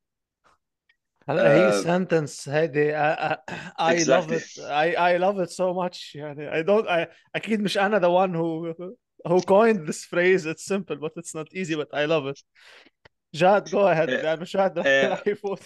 هلا 1.28 1.52
هي 1.52 1.70
Uh, 1.70 1.84
sentence 1.84 2.48
هيدي 2.48 2.92
I, 2.92 3.14
I, 3.14 3.36
I 3.78 4.04
love 4.04 4.30
exactly 4.30 4.36
it 4.36 4.58
I 4.58 4.94
I 4.96 5.16
love 5.18 5.38
it 5.38 5.50
so 5.50 5.74
much 5.74 6.14
يعني 6.14 6.50
I 6.50 6.66
don't 6.66 6.88
I 6.88 7.06
أكيد 7.36 7.60
مش 7.60 7.78
أنا 7.78 7.98
the 7.98 8.10
one 8.10 8.34
who 8.34 8.74
who 9.28 9.40
coined 9.40 9.86
this 9.86 10.04
phrase 10.04 10.46
it's 10.46 10.64
simple 10.64 10.96
but 10.96 11.12
it's 11.16 11.34
not 11.34 11.48
easy 11.54 11.74
but 11.74 11.88
I 11.94 12.04
love 12.06 12.26
it 12.26 12.42
جاد 13.34 13.68
go 13.68 13.86
ahead 13.92 14.08
إيه 14.08 14.24
يعني 14.24 14.40
مش 14.40 14.56
جاد 14.56 14.78
رح 14.78 14.86
إيه 14.86 15.08
رح 15.08 15.26
يفوت 15.26 15.62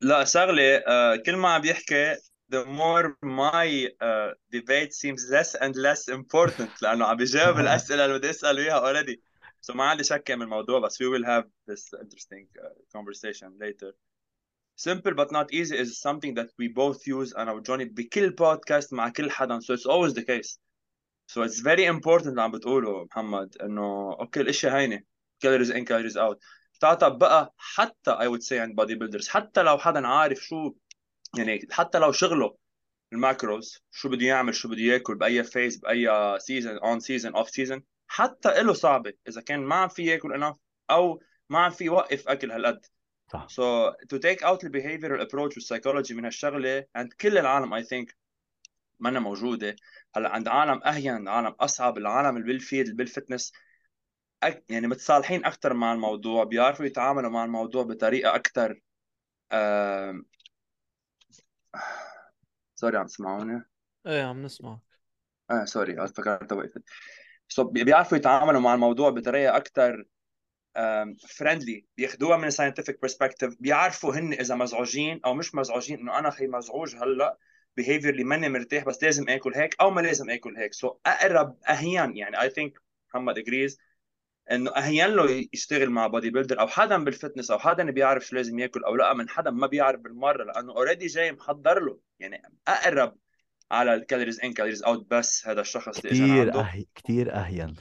لا 0.00 0.24
شغله 0.24 0.76
آه، 0.76 1.16
كل 1.16 1.36
ما 1.36 1.48
عم 1.48 1.60
بيحكي 1.60 2.14
the 2.52 2.64
more 2.64 3.16
my 3.24 3.88
uh, 4.02 4.30
debate 4.52 4.92
seems 4.92 5.22
less 5.30 5.54
and 5.54 5.74
less 5.76 6.08
important 6.08 6.82
لانه 6.82 7.06
عم 7.06 7.16
بيجاوب 7.16 7.58
الاسئله 7.58 8.04
اللي 8.04 8.18
بدي 8.18 8.30
اساله 8.30 8.62
اياها 8.62 8.92
already 8.92 9.16
so 9.70 9.76
ما 9.76 9.84
عندي 9.84 10.04
شك 10.04 10.30
من 10.30 10.42
الموضوع 10.42 10.78
بس 10.78 11.02
we 11.02 11.06
will 11.06 11.24
have 11.26 11.44
this 11.70 12.00
interesting 12.00 12.46
uh, 12.58 12.98
conversation 12.98 13.48
later 13.60 13.94
simple 14.87 15.13
but 15.13 15.29
not 15.31 15.47
easy 15.51 15.75
is 15.83 15.99
something 15.99 16.33
that 16.35 16.49
we 16.59 16.67
both 16.67 17.07
use 17.07 17.37
أنا 17.37 17.51
وجوني 17.51 17.85
بكل 17.85 18.29
بودكاست 18.29 18.93
مع 18.93 19.09
كل 19.09 19.31
حدا. 19.31 19.59
So 19.59 19.73
it's 19.73 19.85
always 19.85 20.13
the 20.13 20.23
case. 20.23 20.57
So 21.27 21.41
it's 21.43 21.59
very 21.59 21.85
important 21.85 22.27
اللي 22.27 22.41
عم 22.41 22.51
بتقوله 22.51 23.05
محمد 23.05 23.57
إنه 23.61 24.17
okay 24.19 24.41
الاشياء 24.41 24.75
هينه 24.75 25.01
calories 25.45 25.69
in 25.69 25.85
calories 25.85 26.15
out. 26.17 26.37
بتعطى 26.75 27.09
بقى 27.09 27.53
حتى 27.57 28.11
I 28.11 28.27
would 28.27 28.43
say 28.43 28.53
عند 28.53 28.81
body 28.81 28.95
builders 28.95 29.27
حتى 29.27 29.61
لو 29.61 29.77
حدا 29.77 30.07
عارف 30.07 30.39
شو 30.39 30.73
يعني 31.37 31.67
حتى 31.71 31.99
لو 31.99 32.11
شغله 32.11 32.57
ال 33.13 33.22
macros 33.22 33.77
شو 33.91 34.09
بده 34.09 34.25
يعمل 34.25 34.55
شو 34.55 34.69
بده 34.69 34.81
ياكل 34.81 35.15
بأي 35.15 35.43
phase 35.43 35.77
بأي 35.77 36.07
season 36.39 36.77
on 36.77 36.99
season 36.99 37.35
off 37.35 37.49
season 37.49 37.83
حتى 38.07 38.63
له 38.63 38.73
صعبة 38.73 39.13
إذا 39.27 39.41
كان 39.41 39.59
ما 39.65 39.75
عم 39.75 39.87
في 39.87 40.05
ياكل 40.05 40.33
enough 40.33 40.55
أو 40.89 41.21
ما 41.49 41.59
عم 41.59 41.71
في 41.71 41.83
يوقف 41.83 42.27
أكل 42.27 42.51
هالقد. 42.51 42.85
صح. 43.31 43.47
So 43.49 43.93
to 44.09 44.19
take 44.19 44.41
out 44.43 44.59
the 44.59 44.69
behavioral 44.69 45.21
approach 45.21 45.53
والسايكولوجي 45.55 46.13
من 46.13 46.25
هالشغله 46.25 46.85
عند 46.95 47.13
كل 47.13 47.37
العالم 47.37 47.81
I 47.81 47.83
think 47.83 48.13
منا 48.99 49.19
موجودة. 49.19 49.75
هلا 50.15 50.29
عند 50.29 50.47
عالم 50.47 50.83
أهين 50.83 51.11
عند 51.11 51.27
عالم 51.27 51.55
أصعب 51.59 51.97
العالم 51.97 52.37
اللي 52.37 52.47
بال 52.47 52.61
field 52.61 52.95
بال 52.95 53.08
fitness 53.08 53.53
أك... 54.43 54.63
يعني 54.69 54.87
متصالحين 54.87 55.45
أكثر 55.45 55.73
مع 55.73 55.93
الموضوع 55.93 56.43
بيعرفوا 56.43 56.85
يتعاملوا 56.85 57.29
مع 57.29 57.45
الموضوع 57.45 57.83
بطريقة 57.83 58.35
أكثر 58.35 58.81
آم... 59.51 60.25
sorry 62.75 62.97
عم 62.97 63.05
تسمعوني؟ 63.05 63.63
إيه 64.07 64.23
عم 64.23 64.43
نسمع 64.43 64.79
آه 65.51 65.65
sorry 65.65 66.07
فكرت 66.07 66.53
وقفت 66.53 66.83
so 67.47 67.63
بيعرفوا 67.63 68.17
يتعاملوا 68.17 68.61
مع 68.61 68.73
الموضوع 68.73 69.09
بطريقة 69.09 69.57
أكثر 69.57 70.05
friendly 71.29 71.85
بياخذوها 71.97 72.37
من 72.37 72.49
scientific 72.49 73.01
perspective 73.01 73.55
بيعرفوا 73.59 74.15
هن 74.15 74.33
إذا 74.33 74.55
مزعوجين 74.55 75.19
أو 75.25 75.33
مش 75.33 75.55
مزعوجين 75.55 75.99
إنه 75.99 76.19
أنا 76.19 76.29
خي 76.29 76.47
مزعوج 76.47 76.95
هلأ 76.95 77.37
behaviorally 77.77 78.23
ماني 78.23 78.49
مرتاح 78.49 78.85
بس 78.85 79.03
لازم 79.03 79.29
آكل 79.29 79.53
هيك 79.55 79.75
أو 79.81 79.91
ما 79.91 80.01
لازم 80.01 80.29
آكل 80.29 80.57
هيك. 80.57 80.73
so 80.73 80.89
so 80.89 80.91
أقرب 81.05 81.57
اهين 81.69 82.17
يعني 82.17 82.41
I 82.41 82.49
think 82.49 82.81
محمد 83.09 83.37
agrees 83.37 83.79
إنه 84.51 84.71
اهين 84.71 85.07
له 85.07 85.45
يشتغل 85.53 85.89
مع 85.89 86.07
bodybuilder 86.07 86.59
أو 86.59 86.67
حدا 86.67 87.03
بال 87.03 87.14
fitness 87.14 87.51
أو 87.51 87.59
حدا 87.59 87.91
بيعرف 87.91 88.25
شو 88.27 88.35
لازم 88.35 88.59
ياكل 88.59 88.83
أو 88.83 88.95
لأ 88.95 89.13
من 89.13 89.29
حدا 89.29 89.51
ما 89.51 89.67
بيعرف 89.67 89.99
بالمرة 89.99 90.43
لأنه 90.43 90.73
already 90.73 91.05
جاي 91.05 91.31
محضر 91.31 91.79
له. 91.79 91.99
يعني 92.19 92.41
أقرب 92.67 93.15
على 93.71 93.93
ال 93.93 93.98
calories 93.98 94.41
in 94.41 94.53
calories 94.53 94.83
out 94.83 95.07
بس 95.11 95.47
هذا 95.47 95.61
الشخص 95.61 95.99
اللي 95.99 96.09
اجى 96.09 96.51
كثير 96.51 96.59
أهي... 96.59 96.85
كثير 96.95 97.35
أهين. 97.35 97.75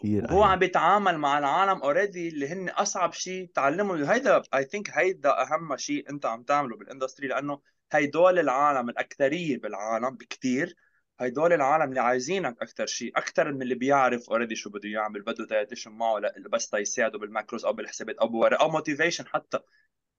كثير 0.00 0.24
وهو 0.24 0.42
عم 0.42 0.50
اهين 0.50 0.58
بيتعامل 0.58 1.18
مع 1.18 1.38
العالم 1.38 1.82
already 1.82 2.28
اللي 2.28 2.48
هن 2.48 2.68
أصعب 2.68 3.12
شيء 3.12 3.50
تعلمه. 3.54 4.12
هيدا 4.12 4.42
I 4.54 4.64
think 4.64 4.90
هيدا 4.90 5.42
أهم 5.42 5.76
شيء 5.76 6.10
انت 6.10 6.26
عم 6.26 6.42
تعمله 6.42 6.76
بال 6.76 6.86
industry 6.86 7.28
لأنه 7.28 7.60
هيدول 7.92 8.38
العالم 8.38 8.88
الأكثرية 8.90 9.58
بالعالم 9.58 10.16
بكثير 10.16 10.76
هيدول 11.20 11.52
العالم 11.52 11.88
اللي 11.88 12.00
عايزينك 12.00 12.62
أكثر 12.62 12.86
شيء 12.86 13.12
أكثر 13.16 13.52
من 13.52 13.62
اللي 13.62 13.74
بيعرف 13.74 14.30
already 14.30 14.56
شو 14.56 14.70
بده 14.70 14.88
يعمل 14.88 15.22
بده 15.22 15.46
dietitian 15.46 15.92
معه 15.92 16.18
لا 16.18 16.34
بس 16.50 16.70
تيساعده 16.70 17.18
بال 17.18 17.29
macros 17.29 17.64
أو 17.64 17.72
بالحسابات 17.72 18.16
أو 18.16 18.28
بورق 18.28 18.60
أو 18.62 18.70
motivation 18.70 19.26
حتى. 19.26 19.58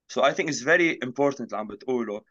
so 0.08 0.25
I 0.25 0.34
think 0.34 0.50
it's 0.50 0.63
very 0.63 1.00
important 1.03 1.48
اللي 1.48 1.58
عم 1.58 1.68
بتقوله. 1.68 2.22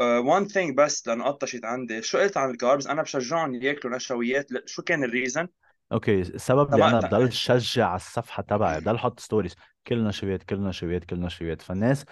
one 0.00 0.48
uh, 0.48 0.52
thing 0.52 0.76
بس 0.76 1.08
لأنه 1.08 1.24
قطشت 1.24 1.64
عندي 1.64 2.02
شو 2.02 2.18
قلت 2.18 2.36
عن 2.36 2.50
ال 2.50 2.56
carbs 2.56 2.86
أنا 2.88 3.02
بشجعهم 3.02 3.54
يأكلوا 3.54 3.96
نشويات. 3.96 4.46
شو 4.66 4.82
كان 4.82 5.04
ال 5.04 5.10
reason 5.10 5.48
okay 5.92 6.20
السبب 6.20 6.74
اللي 6.74 6.88
أنا 6.88 7.00
بضل 7.00 7.32
شجع 7.32 7.86
على 7.86 7.96
الصفحة 7.96 8.42
تبعي 8.42 8.80
بضل 8.80 8.94
أحط 8.94 9.20
stories 9.20 9.54
كل 9.86 10.04
نشويات 10.04 10.42
كل 10.42 10.60
نشويات 10.62 11.04
كل 11.04 11.20
نشويات 11.20 11.62
فالناس 11.62 12.04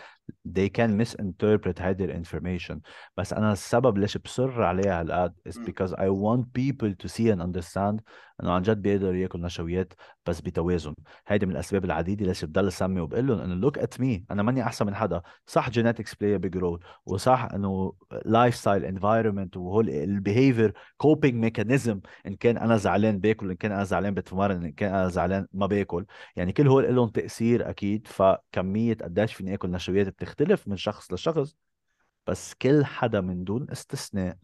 they 0.48 0.68
can 0.78 0.90
misinterpret 1.02 1.80
هيدي 1.80 2.04
ال 2.04 2.10
information. 2.10 2.80
بس 3.16 3.32
أنا 3.32 3.52
السبب 3.52 3.98
ليش 3.98 4.16
بصر 4.16 4.62
عليها 4.62 5.00
هالقد 5.00 5.34
is 5.48 5.52
because 5.52 5.92
I 5.92 6.08
want 6.08 6.44
people 6.58 6.94
to 7.04 7.08
see 7.08 7.30
and 7.32 7.42
understand 7.42 8.00
إنه 8.42 8.52
عن 8.52 8.62
جد 8.62 8.82
بيقدر 8.82 9.14
ياكل 9.14 9.40
نشويات 9.40 9.92
بس 10.26 10.40
بتوازن. 10.40 10.94
هيدي 11.28 11.46
من 11.46 11.52
الأسباب 11.52 11.84
العديدة 11.84 12.26
ليش 12.26 12.44
بضل 12.44 12.72
سمي 12.72 13.00
وبقول 13.00 13.26
لهم 13.26 13.38
إنه 13.40 13.54
look 13.54 13.78
at 13.78 14.00
me 14.00 14.24
أنا 14.30 14.42
ماني 14.42 14.62
أحسن 14.62 14.86
من 14.86 14.94
حدا. 14.94 15.22
صح 15.46 15.70
genetics 15.70 16.14
play 16.14 16.38
big 16.38 16.56
role 16.56 16.84
وصح 17.06 17.48
إنه 17.54 17.92
lifestyle 18.24 18.84
environment 18.84 19.56
وهول 19.56 19.90
ال 19.90 19.99
behavior 19.99 20.72
coping 20.96 21.34
mechanism 21.34 22.00
إن 22.26 22.34
كان 22.34 22.58
أنا 22.58 22.76
زعلان 22.76 23.18
باكل 23.18 23.50
إن 23.50 23.56
كان 23.56 23.72
أنا 23.72 23.84
زعلان 23.84 24.14
بتمرن 24.14 24.64
إن 24.64 24.72
كان 24.72 24.94
أنا 24.94 25.08
زعلان 25.08 25.46
ما 25.52 25.66
باكل. 25.66 26.06
يعني 26.36 26.52
كل 26.52 26.68
هول 26.68 26.94
لهم 26.94 27.08
تأثير 27.08 27.70
أكيد. 27.70 28.06
فكمية 28.06 28.94
قديش 28.94 29.34
فيني 29.34 29.54
آكل 29.54 29.70
نشويات 29.70 30.08
بتختلف 30.18 30.68
من 30.68 30.76
شخص 30.76 31.12
لشخص 31.12 31.56
بس 32.26 32.54
كل 32.54 32.84
حدا 32.84 33.20
من 33.20 33.44
دون 33.44 33.70
استثناء 33.70 34.36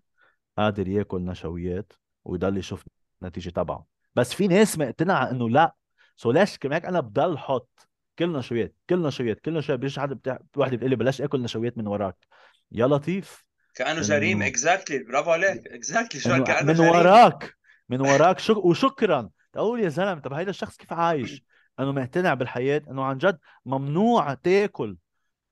قادر 0.58 0.88
ياكل 0.88 1.24
نشويات 1.24 1.92
ويضل 2.24 2.58
يشوف 2.58 2.84
النتيجة 3.22 3.50
تبعه. 3.50 3.86
بس 4.14 4.34
في 4.34 4.48
ناس 4.48 4.78
مقتنعة 4.78 5.30
إنه 5.30 5.48
لأ 5.48 5.74
so 6.16 6.30
ليش 6.30 6.58
كمان 6.58 6.84
أنا 6.84 7.00
بضل 7.00 7.38
حط 7.38 7.88
كل 8.18 8.32
نشويات 8.32 8.74
كل 8.90 9.02
نشويات 9.02 9.40
كل 9.40 9.54
نشويات 9.54 9.80
بيجي 9.80 10.00
حدا 10.00 10.14
بتاع 10.14 10.38
وحده 10.56 10.76
بتقول 10.76 10.90
لي 10.90 10.96
بلاش 10.96 11.22
آكل 11.22 11.42
نشويات 11.42 11.78
من 11.78 11.86
وراك. 11.86 12.26
يا 12.72 12.86
لطيف. 12.86 13.44
كأنه 13.74 14.00
جريمه 14.00 14.46
exactly 14.46 14.98
برافو 14.98 15.30
عليك 15.30 15.66
exactly 15.66 16.20
شو 16.20 16.34
انه 16.34 16.44
كانه 16.44 16.72
من 16.72 16.80
وراك 16.80 17.54
من 17.88 18.00
وراك. 18.00 18.38
شك... 18.38 18.56
وشكرا. 18.56 19.30
تقول 19.52 19.80
يا 19.80 19.88
زلمة 19.88 20.20
طب 20.20 20.32
هيدا 20.32 20.50
الشخص 20.50 20.76
كيف 20.76 20.92
عايش؟ 20.92 21.44
أنه 21.80 21.92
مقتنع 21.92 22.34
بالحياة 22.34 22.82
أنه 22.90 23.04
عن 23.04 23.18
جد 23.18 23.38
ممنوع 23.66 24.34
تاكل 24.34 24.96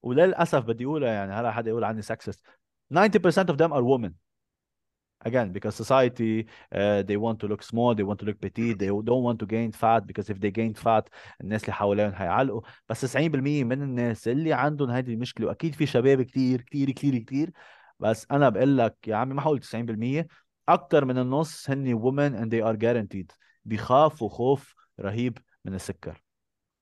وللاسف 0.03 0.65
بدي 0.65 0.85
اقولها 0.85 1.13
يعني 1.13 1.33
هلا 1.33 1.53
حدا 1.53 1.71
يقول 1.71 1.85
عني 1.85 2.03
sexist. 2.03 2.41
90% 2.95 3.51
of 3.51 3.57
them 3.57 3.73
are 3.73 3.83
women. 3.83 4.13
Again 5.25 5.53
because 5.53 5.75
society 5.77 6.47
uh, 6.75 7.03
they 7.09 7.17
want 7.17 7.39
to 7.41 7.47
look 7.47 7.63
small 7.63 7.95
they 7.95 8.03
want 8.03 8.19
to 8.19 8.27
look 8.27 8.41
petite 8.41 8.77
they 8.79 8.91
don't 9.09 9.25
want 9.29 9.39
to 9.39 9.47
gain 9.47 9.71
fat 9.71 10.01
because 10.05 10.29
if 10.29 10.39
they 10.41 10.51
gain 10.51 10.75
fat 10.75 11.05
الناس 11.41 11.63
اللي 11.63 11.73
حواليهم 11.73 12.13
هيعلقوا. 12.15 12.61
بس 12.89 13.17
90% 13.17 13.65
من 13.65 13.83
الناس 13.83 14.29
اللي 14.29 14.53
عندهم 14.53 14.91
هذه 14.91 15.13
المشكلة 15.15 15.47
وأكيد 15.47 15.75
في 15.75 15.87
شباب 15.87 16.23
كتير 16.23 16.61
كتير 16.61 16.91
كتير 16.91 17.19
كتير. 17.19 17.51
بس 18.01 18.27
أنا 18.31 18.49
بقول 18.49 18.79
لك 18.79 19.09
يا 19.09 19.17
عمي 19.17 19.35
ما 19.35 19.41
حقول 19.41 19.61
90% 19.61 20.27
أكثر 20.69 21.05
من 21.05 21.19
النص 21.19 21.71
هن 21.71 21.99
women 22.01 22.35
and 22.43 22.51
they 22.51 22.63
are 22.65 22.77
guaranteed. 22.77 23.37
بيخافوا 23.65 24.29
خوف 24.29 24.75
رهيب 25.01 25.39
من 25.65 25.75
السكر. 25.75 26.23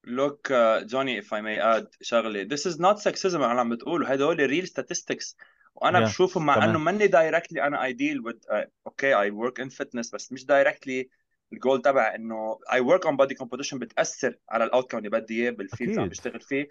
Look, 0.07 0.50
uh, 0.50 0.85
Johnny, 0.85 1.19
if 1.19 1.33
I 1.33 1.40
may 1.40 1.59
add 1.59 1.87
شغلة 2.02 2.49
this 2.49 2.66
is 2.66 2.78
not 2.78 2.99
sexism 2.99 3.35
أنا 3.35 3.61
عم 3.61 3.69
بتقول 3.75 4.07
هدول 4.07 4.49
real 4.50 4.66
statistics 4.69 5.35
وأنا 5.75 5.99
yeah. 6.00 6.02
بشوفهم 6.09 6.47
مع. 6.47 6.64
إنه 6.64 6.78
ماني 6.78 7.09
directly 7.09 7.59
أنا 7.62 7.88
I 7.88 7.92
deal 7.92 8.23
with 8.25 8.38
uh, 8.50 8.64
okay 8.90 9.12
I 9.14 9.30
work 9.30 9.64
in 9.64 9.71
fitness 9.71 10.12
بس 10.14 10.33
مش 10.33 10.45
directly 10.45 11.07
الجول 11.52 11.83
تبع 11.83 12.14
إنه 12.14 12.59
I 12.71 12.78
work 12.80 13.02
on 13.11 13.16
body 13.16 13.35
composition 13.45 13.75
بتأثر 13.75 14.37
على 14.50 14.64
ال 14.64 14.69
outcome 14.69 14.99
اللي 14.99 15.09
بدي 15.11 15.42
إياه 15.42 15.50
بال 15.50 15.62
field 15.62 15.90
اللي 15.90 16.02
عم. 16.02 16.09
بشتغل 16.09 16.40
فيه 16.40 16.69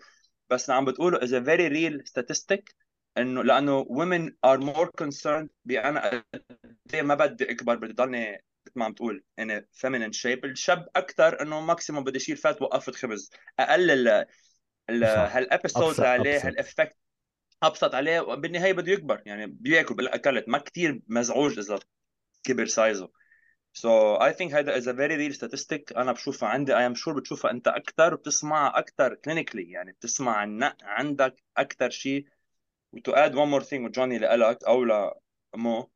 بس 0.50 0.69
عم 0.69 0.86
بتقوله 0.86 1.19
is 1.19 1.31
a 1.31 1.45
very 1.45 1.69
real 1.74 2.05
statistic 2.12 2.74
إنه 3.17 3.43
لأنه 3.43 3.83
women 3.86 4.31
are 4.48 4.59
more 4.59 4.89
concerned 5.03 5.48
بأنا 5.65 6.09
قد 6.09 6.24
إيه 6.93 7.01
ما 7.01 7.15
بدي 7.15 7.51
أكبر 7.51 7.75
بدي 7.75 7.93
ضلني 7.93 8.43
ما 8.75 8.86
عم 8.86 8.94
تقول 8.94 9.24
a 9.42 9.44
feminine 9.82 10.13
shape. 10.22 10.44
الشاب 10.44 10.88
أكثر 10.96 11.42
إنه 11.42 11.60
maximum 11.62 12.03
بدي 12.04 12.18
اشيل 12.18 12.38
fat 12.38 12.62
وقفه 12.62 12.92
خبز 12.92 13.32
أقل 13.60 13.92
ال. 13.92 14.28
هالابيسودز 15.04 15.98
أبسط- 16.01 16.04
عليه. 16.04 16.48
هالافكت 16.48 16.98
أبسط 17.63 17.96
عليه. 17.96 18.22
بالنهاية 18.22 18.74
بده 18.74 18.92
يكبر 18.92 19.22
يعني 19.25 19.46
بياكل 19.48 19.96
بلا 19.96 20.16
أكلت. 20.16 20.50
ما 20.50 20.58
كثير 20.58 21.01
مزعوج 21.08 21.60
إذا 21.60 21.80
كبر 22.44 22.66
سايزه 22.66 23.12
So 23.78 24.18
I 24.20 24.32
think 24.34 24.54
هذا 24.54 24.80
is 24.80 24.84
a 24.88 24.94
very 24.94 25.16
real 25.18 25.34
statistic. 25.39 25.98
أنا 25.98 26.12
بشوفها 26.12 26.50
عندي 26.50 26.74
I 26.74 26.92
am 26.92 26.96
sure 27.01 27.10
بتشوفها 27.10 27.51
أنت 27.51 27.68
أكثر 27.68 28.13
وبتسمعها 28.13 28.80
أكثر 28.80 29.16
clinically. 29.16 29.56
يعني 29.70 29.92
بتسمع 29.92 30.44
النق 30.44 30.75
عندك 30.82 31.44
أكثر 31.58 31.89
شيء. 31.89 32.25
و 32.94 32.98
to 32.98 33.12
add 33.13 33.32
one 33.34 33.62
more 33.63 33.68
thing 33.70 33.74
وجوني 33.86 34.18
لإلك 34.20 34.63
أو 34.63 34.84
لمو 34.84 35.92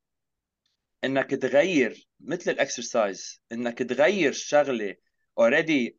إنك 1.04 1.30
تغير 1.30 2.08
مثل 2.20 2.52
الاكسرسايز 2.52 3.42
إنك 3.52 3.80
تغير 3.80 4.32
شغلة 4.32 4.96
already 5.40 5.98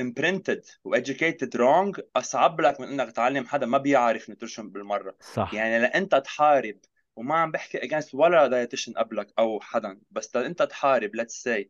imprinted 0.00 0.64
و 0.84 0.92
educated 0.92 1.56
wrong 1.56 2.00
أصعب 2.16 2.60
لك 2.60 2.80
من 2.80 2.88
إنك 2.88 3.12
تعلم 3.12 3.46
حدا 3.46 3.66
ما 3.66 3.78
بيعرف 3.78 4.28
nutrition 4.28 4.70
بالمرة. 4.70 5.16
صح. 5.20 5.54
يعني 5.54 5.78
لانت 5.78 6.14
تحارب 6.14 6.78
وما 7.16 7.34
عم 7.34 7.50
بحكي 7.50 7.84
against 7.84 8.14
ولا 8.14 8.46
dietitian 8.46 8.92
قبلك 8.92 9.26
أو 9.38 9.60
حدا 9.60 10.00
بس 10.10 10.36
أنت 10.36 10.62
تحارب 10.62 11.14
let's 11.14 11.42
say 11.42 11.68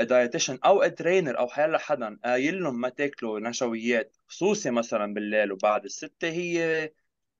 dietitian 0.00 0.58
أو 0.64 0.86
trainer 0.86 1.38
أو 1.38 1.48
حيلا 1.48 1.78
حدا 1.78 2.18
قايل 2.24 2.62
لهم 2.62 2.80
ما 2.80 2.88
تاكلوا 2.88 3.40
نشويات 3.40 4.16
خصوصي 4.28 4.70
مثلا 4.70 5.14
بالليل 5.14 5.52
وبعد 5.52 5.84
الستة 5.84 6.28
هي 6.28 6.90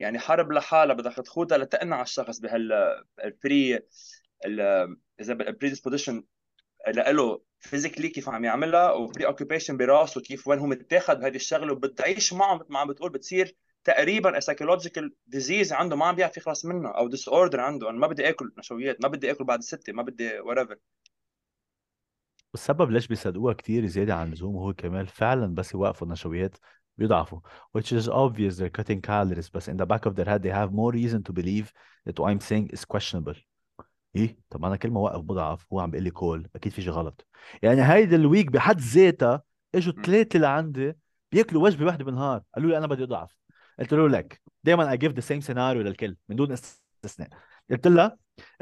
يعني 0.03 0.19
حرب 0.19 0.53
لحالها 0.53 0.95
بدك 0.95 1.15
تخوضها 1.15 1.59
لتقنع 1.59 2.03
الشخص 2.03 2.41
بهال 2.41 3.11
pre 3.11 3.81
إذا 4.47 4.97
ال 5.21 5.27
predisposition 5.27 6.23
له 6.89 7.43
physically 7.61 8.09
كيف 8.09 8.29
عم 8.29 8.45
يعملها 8.45 8.93
و 8.93 9.27
preoccupation 9.27 9.77
براسه 9.77 10.21
كيف 10.21 10.49
وين 10.49 10.59
هو 10.59 10.67
متاخد 10.67 11.21
بهذه 11.21 11.37
الشغلة 11.37 11.73
وبتعيش 11.73 12.33
معه 12.33 12.55
مثل 12.55 12.67
ما 12.73 12.79
عم 12.79 12.89
بتقول 12.89 13.11
بتصير 13.11 13.57
تقريبا 13.85 14.41
psychological 14.41 15.15
disease 15.27 15.73
عنده 15.73 15.97
ما 15.97 16.07
عم 16.07 16.15
بيعرف 16.15 16.37
يخلص 16.37 16.65
منه 16.65 16.91
أو 16.91 17.09
disorder 17.09 17.61
عنده. 17.61 17.91
أنا 17.91 17.99
ما 17.99 18.07
بدي 18.07 18.29
آكل 18.29 18.53
نشويات 18.59 19.03
ما 19.03 19.09
بدي 19.09 19.31
آكل 19.31 19.45
بعد 19.45 19.59
الستة 19.59 19.93
ما 19.93 20.03
بدي 20.03 20.39
whatever 20.41 20.77
والسبب 22.53 22.91
ليش 22.91 23.07
بيصدقوها 23.07 23.55
كتير 23.55 23.87
زيادة 23.87 24.15
عن 24.15 24.27
اللزوم 24.27 24.57
هو 24.57 24.73
كمان 24.73 25.07
فعلا 25.07 25.55
بس 25.55 25.75
يوقفوا 25.75 26.07
النشويات. 26.07 26.57
بيضعفوا 26.99 27.41
which 27.79 27.93
is 27.93 28.09
obvious 28.09 28.57
they're 28.57 28.81
cutting 28.81 29.01
calories 29.01 29.51
بس 29.55 29.71
in 29.71 29.75
the 29.75 29.87
back 29.87 30.07
of 30.07 30.15
their 30.15 30.27
head 30.27 30.43
they 30.43 30.53
have 30.53 30.73
more 30.73 30.93
reason 30.93 31.23
to 31.23 31.33
believe 31.33 31.73
that 32.07 32.19
what 32.19 32.31
I'm 32.31 32.41
saying 32.41 32.69
is 32.73 32.85
questionable. 32.85 33.37
إيه؟ 34.17 34.39
طب 34.51 34.65
أنا 34.65 34.77
كل 34.77 34.93
ما 34.93 35.01
وقف 35.01 35.21
بضعف 35.21 35.67
هو 35.73 35.81
عم 35.81 35.91
بيقول 35.91 36.05
لي 36.05 36.11
كول 36.11 36.49
أكيد 36.57 36.73
في 36.73 36.83
شيء 36.83 36.93
غلط. 36.93 37.27
يعني 37.63 37.83
هيدي 37.83 38.17
ال 38.17 38.24
week 38.24 38.53
بحد 38.53 38.81
ذاتها 38.81 39.43
إجوا 39.75 39.93
ثلاثة 40.03 40.39
لعندي 40.39 40.97
بياكلوا 41.33 41.63
وجبة 41.65 41.87
واحدة 41.87 42.05
بالنهار 42.05 42.43
قالوا 42.55 42.71
لي 42.71 42.79
أنا 42.79 42.87
بدي 42.87 43.03
أضعف. 43.03 43.37
قلت 43.79 43.93
له 43.93 44.09
لك 44.09 44.43
دائما 44.65 44.97
I 44.97 44.99
give 44.99 45.13
the 45.13 45.23
same 45.23 45.47
scenario 45.47 45.57
للكل 45.83 46.17
من 46.29 46.37
دون 46.37 46.53
استثناء. 46.53 47.29
قلت 47.71 47.87
لها 47.87 48.17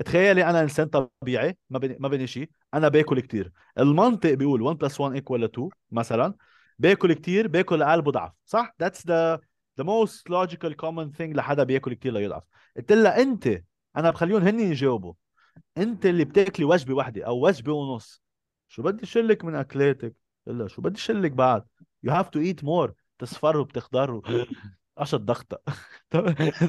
تخيلي 0.05 0.45
أنا 0.45 0.63
إنسان 0.63 0.87
طبيعي 0.89 1.59
ما 1.71 1.79
بني 1.79 1.97
ما 2.01 2.09
بني 2.09 2.27
شيء 2.27 2.51
أنا 2.75 2.89
باكل 2.89 3.21
كثير 3.21 3.53
المنطق 3.79 4.35
بيقول 4.35 4.63
1 4.63 4.79
plus 4.79 5.01
1 5.01 5.15
equal 5.15 5.45
2 5.45 5.69
مثلا 5.91 6.35
باكل 6.81 7.13
كثير 7.13 7.49
باكل 7.49 7.83
أقل 7.83 8.03
بضعف 8.03 8.33
صح؟ 8.47 8.75
that's 8.81 9.07
the 9.07 9.41
the 9.81 9.85
most 9.85 10.23
logical 10.31 10.71
common 10.71 11.17
thing 11.19 11.37
لحدا 11.37 11.65
بياكل 11.65 11.95
كثير 11.95 12.13
ليضعف. 12.13 12.43
قلت 12.77 12.93
لها 12.93 13.23
أنت 13.23 13.63
أنا 13.97 14.11
بخليهم 14.11 14.43
هن 14.43 14.61
يجاوبوا. 14.61 15.15
أنت 15.79 16.07
اللي 16.07 16.25
بتاكلي 16.25 16.67
وجبة 16.67 16.95
واحدة 16.95 17.27
أو 17.27 17.47
وجبة 17.47 17.73
ونص. 17.73 18.23
شو 18.69 18.83
بدي 18.83 19.07
شلك 19.07 19.45
من 19.45 19.55
أكلاتك؟ 19.55 20.15
الا 20.49 20.69
شو 20.69 20.83
بدي 20.83 21.01
شلك 21.01 21.33
بعد؟ 21.33 21.65
You 22.07 22.11
have 22.11 22.31
to 22.31 22.41
eat 22.41 22.65
more. 22.65 22.91
تصفر 23.19 23.57
وبتخضر 23.57 24.21
اشط 24.99 25.21
ضغطه 25.21 25.59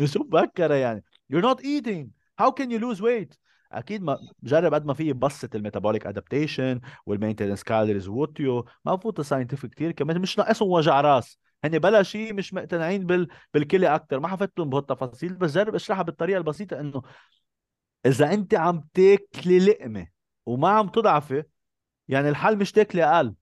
شو 0.06 0.24
بفكر 0.24 0.72
يعني؟ 0.72 1.04
You're 1.34 1.44
not 1.44 1.60
eating. 1.62 2.08
How 2.42 2.52
can 2.52 2.70
you 2.70 2.80
lose 2.80 3.02
weight? 3.02 3.38
أكيد 3.72 4.04
ما 4.04 4.18
بجرب 4.40 4.74
قد 4.74 4.86
ما 4.86 4.94
في 4.94 5.14
بسط 5.14 5.56
الميتابوليك 5.56 6.06
ادابتيشن 6.08 6.82
والمينتنس 7.06 7.64
كالوريز 7.64 8.08
ووتيو. 8.08 8.66
ما 8.86 8.96
بفوت 8.96 9.22
ساينتفك 9.22 9.70
كثير 9.70 9.92
كمان 9.92 10.22
مش 10.22 10.38
ناقصهم 10.38 10.70
وجع 10.70 11.02
راس. 11.02 11.40
هن 11.64 11.80
بلا 11.80 12.04
شيء 12.04 12.34
مش 12.34 12.54
مقتنعين 12.54 13.06
بال... 13.06 13.28
بالكلى 13.54 13.96
أكثر 13.96 14.20
ما 14.20 14.28
حفتهم 14.28 14.70
بهالتفاصيل 14.70 15.34
بس 15.34 15.52
جرب 15.52 15.76
اشرحها 15.76 16.04
بالطريقة 16.04 16.38
البسيطة 16.38 16.80
إنه 16.80 17.02
إذا 18.06 18.34
أنت 18.34 18.54
عم 18.54 18.88
تاكلي 18.94 19.60
لقمة 19.60 20.08
وما 20.46 20.70
عم 20.70 20.88
تضعفي 20.88 21.44
يعني 22.08 22.30
الحل 22.30 22.58
مش 22.58 22.72
تاكلي 22.72 23.04
أقل. 23.04 23.36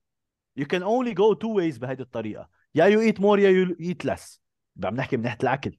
You 0.60 0.64
can 0.64 0.84
only 0.84 1.14
go 1.14 1.34
two 1.34 1.54
ways 1.56 1.80
بهيدي 1.80 2.04
الطريقة. 2.04 2.50
يا 2.76 2.90
you 2.90 3.14
eat 3.14 3.20
more 3.20 3.40
يا 3.40 3.66
you 3.66 3.76
eat 3.80 4.12
less. 4.12 4.40
عم 4.84 4.96
نحكي 4.96 5.18
من 5.18 5.24
ناحيه 5.24 5.38
الأكل. 5.44 5.78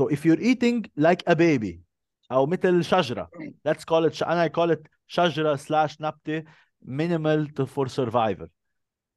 So 0.00 0.04
if 0.04 0.24
you're 0.24 0.40
eating 0.40 0.84
like 0.96 1.22
a 1.26 1.34
baby 1.34 1.80
أو 2.32 2.46
مثل 2.46 2.84
شجرة. 2.84 3.30
Let's 3.68 3.84
call 3.84 4.10
it 4.10 4.22
أنا 4.22 4.48
I 4.48 4.50
call 4.50 4.70
it 4.76 4.80
شجرة 5.06 5.56
slash 5.56 5.96
نبتة 6.00 6.44
minimal 6.84 7.46
to 7.56 7.66
for 7.66 7.88
survival. 7.88 8.46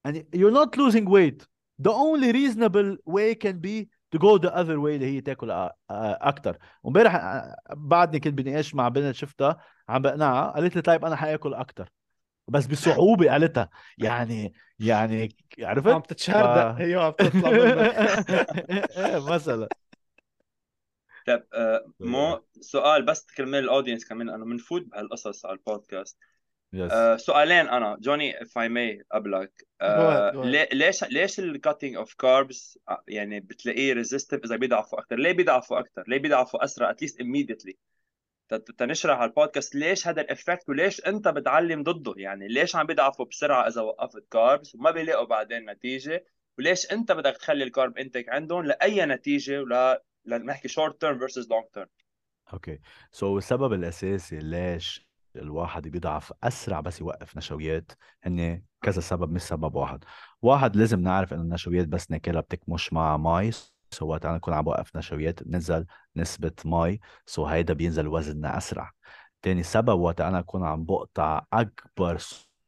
And 0.05 0.23
you're 0.33 0.51
not 0.51 0.77
losing 0.77 1.05
weight. 1.05 1.47
The 1.79 1.91
only 1.91 2.31
reasonable 2.31 2.97
way 3.05 3.35
can 3.35 3.59
be 3.59 3.89
to 4.11 4.19
go 4.19 4.37
the 4.37 4.53
other 4.55 4.79
way 4.79 4.95
اللي 4.95 5.05
هي 5.05 5.21
تاكل 5.21 5.69
أكثر 5.89 6.57
وامبارح 6.83 7.21
بعدني 7.71 8.19
كنت 8.19 8.33
بنقاش 8.33 8.75
مع 8.75 8.89
بنت 8.89 9.15
شفتها 9.15 9.57
عم 9.89 10.01
بقنعها 10.01 10.51
قالت 10.51 10.75
لي 10.75 10.81
طيب 10.81 11.05
أنا 11.05 11.15
حأكل 11.15 11.53
أكثر 11.53 11.89
بس 12.47 12.65
بصعوبة 12.65 13.31
قالتها. 13.31 13.69
يعني 13.97 14.53
يعني 14.79 15.35
عرفت؟ 15.59 15.87
عم 15.87 16.01
تتشهردق 16.01 16.77
ف... 16.77 16.81
هي 16.81 16.95
عم 16.95 17.11
تطلع 17.11 17.51
منك 17.51 17.95
مثلا. 19.33 19.67
طيب 21.27 21.43
آه 21.53 21.85
مو 21.99 22.41
سؤال 22.61 23.05
بس 23.05 23.25
كرمال 23.37 23.63
الاودينس 23.63 24.05
كمان 24.05 24.29
أنا 24.29 24.45
بنفوت 24.45 24.81
بهالقصص 24.81 25.45
على 25.45 25.53
البودكاست. 25.57 26.17
Yes. 26.75 26.91
آه 26.91 27.17
سؤالين 27.17 27.67
أنا 27.67 27.97
جوني 28.01 28.41
if 28.41 28.57
I 28.57 28.69
may 28.69 29.03
قبلك. 29.11 29.67
آه 29.81 30.31
ليش 30.73 31.03
ليش 31.03 31.39
ال 31.39 31.46
cutting 31.46 31.95
of 31.95 32.13
carbs 32.13 32.79
يعني 33.07 33.39
بتلاقيه 33.39 33.93
resistive 33.93 34.43
إذا 34.43 34.55
بيضعفوا 34.55 34.99
أكثر 34.99 35.15
ليه 35.15 35.31
بيضعفوا 35.31 35.79
أكثر 35.79 36.03
ليه 36.07 36.17
بيضعفوا 36.17 36.63
أسرع 36.63 36.89
at 36.89 36.99
least 36.99 37.21
immediately 37.21 37.73
تنشرح 38.59 39.19
على 39.19 39.29
البودكاست 39.29 39.75
ليش 39.75 40.07
هذا 40.07 40.21
ال 40.21 40.28
effect 40.28 40.69
وليش 40.69 41.05
أنت 41.05 41.27
بتعلم 41.27 41.83
ضده؟ 41.83 42.13
يعني 42.17 42.47
ليش 42.47 42.75
عم 42.75 42.85
بيضعفوا 42.85 43.25
بسرعة 43.25 43.67
إذا 43.67 43.81
وقفت 43.81 44.27
carbs 44.31 44.75
وما 44.75 44.91
بيلاقوا 44.91 45.25
بعدين 45.25 45.69
نتيجة؟ 45.69 46.25
وليش 46.57 46.91
أنت 46.91 47.11
بدك 47.11 47.37
تخلي 47.37 47.63
ال 47.63 47.70
carb 47.70 47.97
intake 47.97 48.29
عندهم 48.29 48.65
لأي 48.65 49.05
نتيجة؟ 49.05 49.61
ولا 49.61 50.03
لنحكي 50.25 50.67
short 50.67 51.01
term 51.01 51.19
versus 51.19 51.49
long 51.49 51.65
term 51.73 51.87
okay. 52.53 52.79
so 53.11 53.37
السبب 53.37 53.73
الأساسي 53.73 54.39
ليش 54.39 55.07
الواحد 55.35 55.87
بيضعف 55.87 56.33
أسرع 56.43 56.79
بس 56.79 57.01
يوقف 57.01 57.37
نشويات 57.37 57.91
هن 58.23 58.63
كذا 58.81 59.01
سبب 59.01 59.31
مش 59.31 59.41
سبب 59.41 59.75
واحد. 59.75 60.03
واحد 60.41 60.75
لازم 60.75 60.99
نعرف 60.99 61.33
إنه 61.33 61.41
النشويات 61.41 61.87
بس 61.87 62.11
ناكلها 62.11 62.41
بتكمش 62.41 62.93
مع 62.93 63.17
مي 63.17 63.51
so 63.91 64.07
وقت 64.07 64.25
أنا 64.25 64.35
اكون 64.35 64.53
عم 64.53 64.63
بوقف 64.63 64.95
نشويات 64.95 65.43
بنزل 65.43 65.85
نسبة 66.15 66.51
مي 66.65 66.99
so 67.25 67.45
هيدا 67.45 67.73
بينزل 67.73 68.07
وزننا 68.07 68.57
أسرع. 68.57 68.91
تاني 69.41 69.63
سبب 69.63 69.99
وقت 69.99 70.21
أنا 70.21 70.39
اكون 70.39 70.65
عم 70.65 70.85
بقطع 70.85 71.41
أكبر 71.53 72.17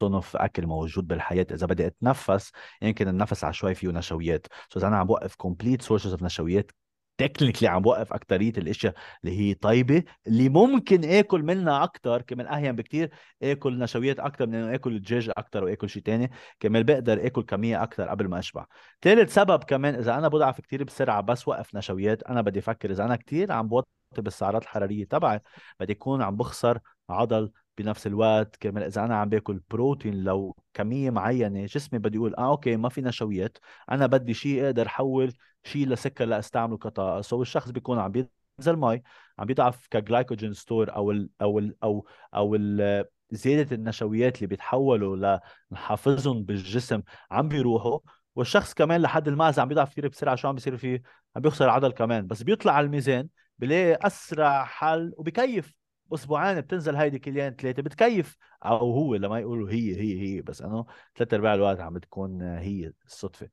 صنف 0.01 0.35
أكل 0.35 0.67
موجود 0.67 1.07
بالحياة. 1.07 1.47
إذا 1.51 1.67
بدي 1.67 1.87
أتنفس 1.87 2.51
يمكن 2.81 3.07
النفس 3.07 3.43
عشوائي 3.43 3.75
فيه 3.75 3.87
نشويات. 3.87 4.47
so 4.69 4.79
إذا 4.79 4.87
أنا 4.87 4.97
عم 4.97 5.07
بوقف 5.07 5.35
complete 5.35 5.81
sources 5.81 6.11
of 6.11 6.23
نشويات 6.23 6.71
technically 7.17 7.67
عم 7.67 7.81
بوقف 7.81 8.13
أكترية 8.13 8.53
الإشياء 8.57 8.93
اللي 9.23 9.39
هي 9.39 9.53
طيبة 9.53 10.03
اللي 10.27 10.49
ممكن 10.49 11.05
آكل 11.05 11.43
منها 11.43 11.83
أكثر 11.83 12.21
كمان 12.21 12.47
اهين 12.47 12.75
بكتير 12.75 13.11
آكل 13.43 13.79
نشويات 13.79 14.19
أكثر 14.19 14.47
من 14.47 14.55
إنه 14.55 14.75
آكل 14.75 14.99
دجاج 14.99 15.29
أكثر 15.37 15.63
واكل 15.63 15.89
شيء 15.89 16.03
ثاني 16.03 16.31
كمان 16.59 16.83
بقدر 16.83 17.25
آكل 17.25 17.43
كمية 17.43 17.83
أكثر 17.83 18.07
قبل 18.07 18.27
ما 18.27 18.39
أشبع. 18.39 18.65
ثالث 19.01 19.33
سبب 19.33 19.63
كمان 19.63 19.95
إذا 19.95 20.17
أنا 20.17 20.27
بضعف 20.27 20.61
كتير 20.61 20.83
بسرعة 20.83 21.21
بس 21.21 21.47
وقف 21.47 21.75
نشويات 21.75 22.23
أنا 22.23 22.41
بدي 22.41 22.59
أفكر 22.59 22.91
إذا 22.91 23.05
أنا 23.05 23.15
كتير 23.15 23.51
عم 23.51 23.67
بوطي 23.67 23.87
بالسعرات 24.17 24.61
الحرارية 24.61 25.05
تبعي 25.05 25.39
بدي 25.79 25.93
أكون 25.93 26.21
عم 26.21 26.35
بخسر 26.37 26.79
عضل 27.09 27.51
بنفس 27.77 28.07
الوقت 28.07 28.55
كمان 28.55 28.83
إذا 28.83 29.05
أنا 29.05 29.15
عم 29.17 29.29
باكل 29.29 29.61
بروتين 29.71 30.23
لو 30.23 30.55
كمية 30.73 31.09
معينة 31.09 31.65
جسمي 31.65 31.99
بدي 31.99 32.17
يقول 32.17 32.35
آه 32.35 32.49
okay 32.51 32.75
ما 32.77 32.89
في 32.89 33.01
نشويات. 33.01 33.57
أنا 33.91 34.05
بدي 34.07 34.33
شيء 34.33 34.65
أقدر 34.65 34.87
حول 34.87 35.33
شيء 35.63 35.87
لسكر 35.87 36.25
لأستعمله 36.25 36.77
كطاقة. 36.77 37.21
so 37.21 37.41
الشخص 37.41 37.69
بيكون 37.71 37.99
عم 37.99 38.11
بينزل 38.11 38.75
مي 38.75 39.01
عم 39.39 39.45
بيضعف 39.45 39.87
ك 39.87 39.95
glycogen 39.95 40.53
store 40.53 40.95
أو 40.95 41.11
ال 41.11 41.29
أو 41.41 41.59
ال 41.59 41.75
أو 41.83 42.07
أو 42.35 42.55
ال 42.55 43.05
زيادة 43.31 43.75
النشويات 43.75 44.37
اللي 44.37 44.47
بيتحولوا 44.47 45.39
لنحافظهم 45.71 46.43
بالجسم 46.43 47.01
عم 47.31 47.47
بيروحوا. 47.47 47.99
والشخص 48.35 48.73
كمان 48.73 49.01
لحد 49.01 49.27
المعزة 49.27 49.61
عم 49.61 49.67
بيضعف 49.67 49.91
كثير 49.91 50.07
بسرعة 50.07 50.35
شو 50.35 50.47
عم 50.47 50.55
بيصير 50.55 50.77
فيه؟ 50.77 51.01
عم 51.35 51.41
بيخسر 51.41 51.69
عضل 51.69 51.91
كمان. 51.91 52.27
بس 52.27 52.43
بيطلع 52.43 52.73
على 52.73 52.85
الميزان 52.85 53.27
بلاقي 53.59 54.07
أسرع 54.07 54.65
حل 54.65 55.13
وبكيف. 55.17 55.82
أسبوعين 56.13 56.61
بتنزل 56.61 56.95
هيدي 56.95 57.19
كيلويين 57.19 57.55
ثلاثة 57.55 57.81
بتكيف. 57.81 58.37
أو 58.65 58.77
هو 58.77 59.15
لما 59.15 59.39
يقولوا 59.39 59.69
هي 59.69 59.95
هي 59.95 60.21
هي 60.21 60.41
بس 60.41 60.61
انه 60.61 60.85
ثلاث 61.15 61.33
أرباع 61.33 61.53
الوقت 61.53 61.79
عم 61.79 61.93
بتكون 61.93 62.41
هي 62.41 62.93
الصدفة. 63.05 63.49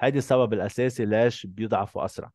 هيدي 0.00 0.18
السبب 0.18 0.52
الأساسي 0.52 1.04
ليش 1.04 1.46
بيضعفوا 1.46 2.04
أسرع. 2.04 2.30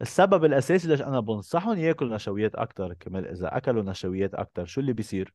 السبب 0.00 0.44
الأساسي 0.44 0.88
ليش 0.88 1.02
أنا 1.02 1.20
بنصحهم 1.20 1.78
يأكلوا 1.78 2.14
نشويات 2.14 2.54
أكثر 2.54 2.94
كمان 2.94 3.24
إذا 3.24 3.56
أكلوا 3.56 3.82
نشويات 3.82 4.34
أكثر 4.34 4.64
شو 4.64 4.80
اللي 4.80 4.92
بيصير؟ 4.92 5.34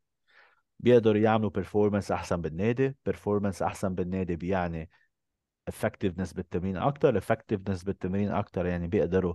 بيقدروا 0.80 1.22
يعملوا 1.22 1.50
performance 1.50 2.12
أحسن 2.12 2.42
بالنادي. 2.42 2.96
performance 3.06 3.62
أحسن 3.62 3.96
بالنادي 3.96 4.36
بيعني 4.36 4.90
effectiveness 5.68 6.34
بالتمرين 6.34 6.78
أكثر 6.78 7.18
effectiveness 7.18 7.84
بالتمرين 7.84 8.32
أكثر 8.32 8.66
يعني 8.66 8.88
بيقدروا 8.88 9.34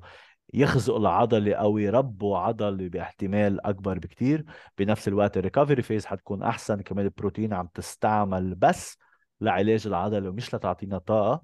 يخزقوا 0.54 0.98
العضلة 0.98 1.54
أو 1.54 1.78
يربوا 1.78 2.38
عضل 2.38 2.88
باحتمال 2.88 3.66
أكبر 3.66 3.98
بكتير. 3.98 4.44
بنفس 4.78 5.08
الوقت 5.08 5.36
ال 5.36 5.41
recovery 5.41 5.82
phase 5.82 6.06
حتكون 6.06 6.42
أحسن 6.42 6.80
كمان 6.80 7.04
البروتين 7.04 7.54
عم 7.54 7.68
تستعمل 7.74 8.54
بس 8.54 8.98
لعلاج 9.40 9.86
العضلة 9.86 10.28
ومش 10.28 10.54
لتعطينا 10.54 10.98
طاقة. 10.98 11.42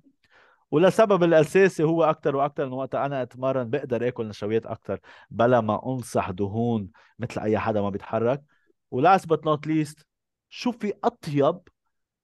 ولسبب 0.70 1.22
الأساسي 1.24 1.82
هو 1.82 2.04
أكثر 2.04 2.36
وأكثر 2.36 2.66
من 2.66 2.72
وقت 2.72 2.94
أنا 2.94 3.22
أتمرن 3.22 3.70
بقدر 3.70 4.08
آكل 4.08 4.28
نشويات 4.28 4.66
أكثر 4.66 5.00
بلا 5.30 5.60
ما 5.60 5.86
أنصح 5.86 6.30
دهون 6.30 6.90
مثل 7.18 7.40
أي 7.40 7.58
حدا 7.58 7.80
ما 7.82 7.90
بيتحرك. 7.90 8.42
و 8.90 8.98
last 8.98 9.28
but 9.28 9.46
not 9.46 9.66
least 9.66 10.06
شو 10.50 10.72
في 10.72 10.92
أطيب 11.04 11.58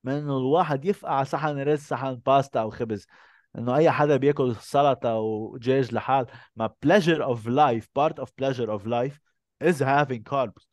من 0.05 0.13
انه 0.13 0.39
الواحد 0.39 0.85
يفقع 0.85 1.23
صحن 1.23 1.59
رز 1.59 1.81
صحن 1.81 2.15
باستا 2.15 2.61
أو 2.61 2.71
خبز؟ 2.71 3.07
إنه 3.59 3.77
أي 3.77 3.91
حدا 3.91 4.17
بياكل 4.17 4.57
سلطة 4.57 5.15
ودجاج 5.15 5.95
لحال 5.95 6.27
ما 6.57 6.69
pleasure 6.87 7.23
of 7.23 7.39
life 7.47 7.87
part 7.99 8.23
of 8.23 8.29
pleasure 8.41 8.69
of 8.71 8.87
life 8.87 9.19
is 9.65 9.79
having 9.81 10.23
carbs. 10.23 10.67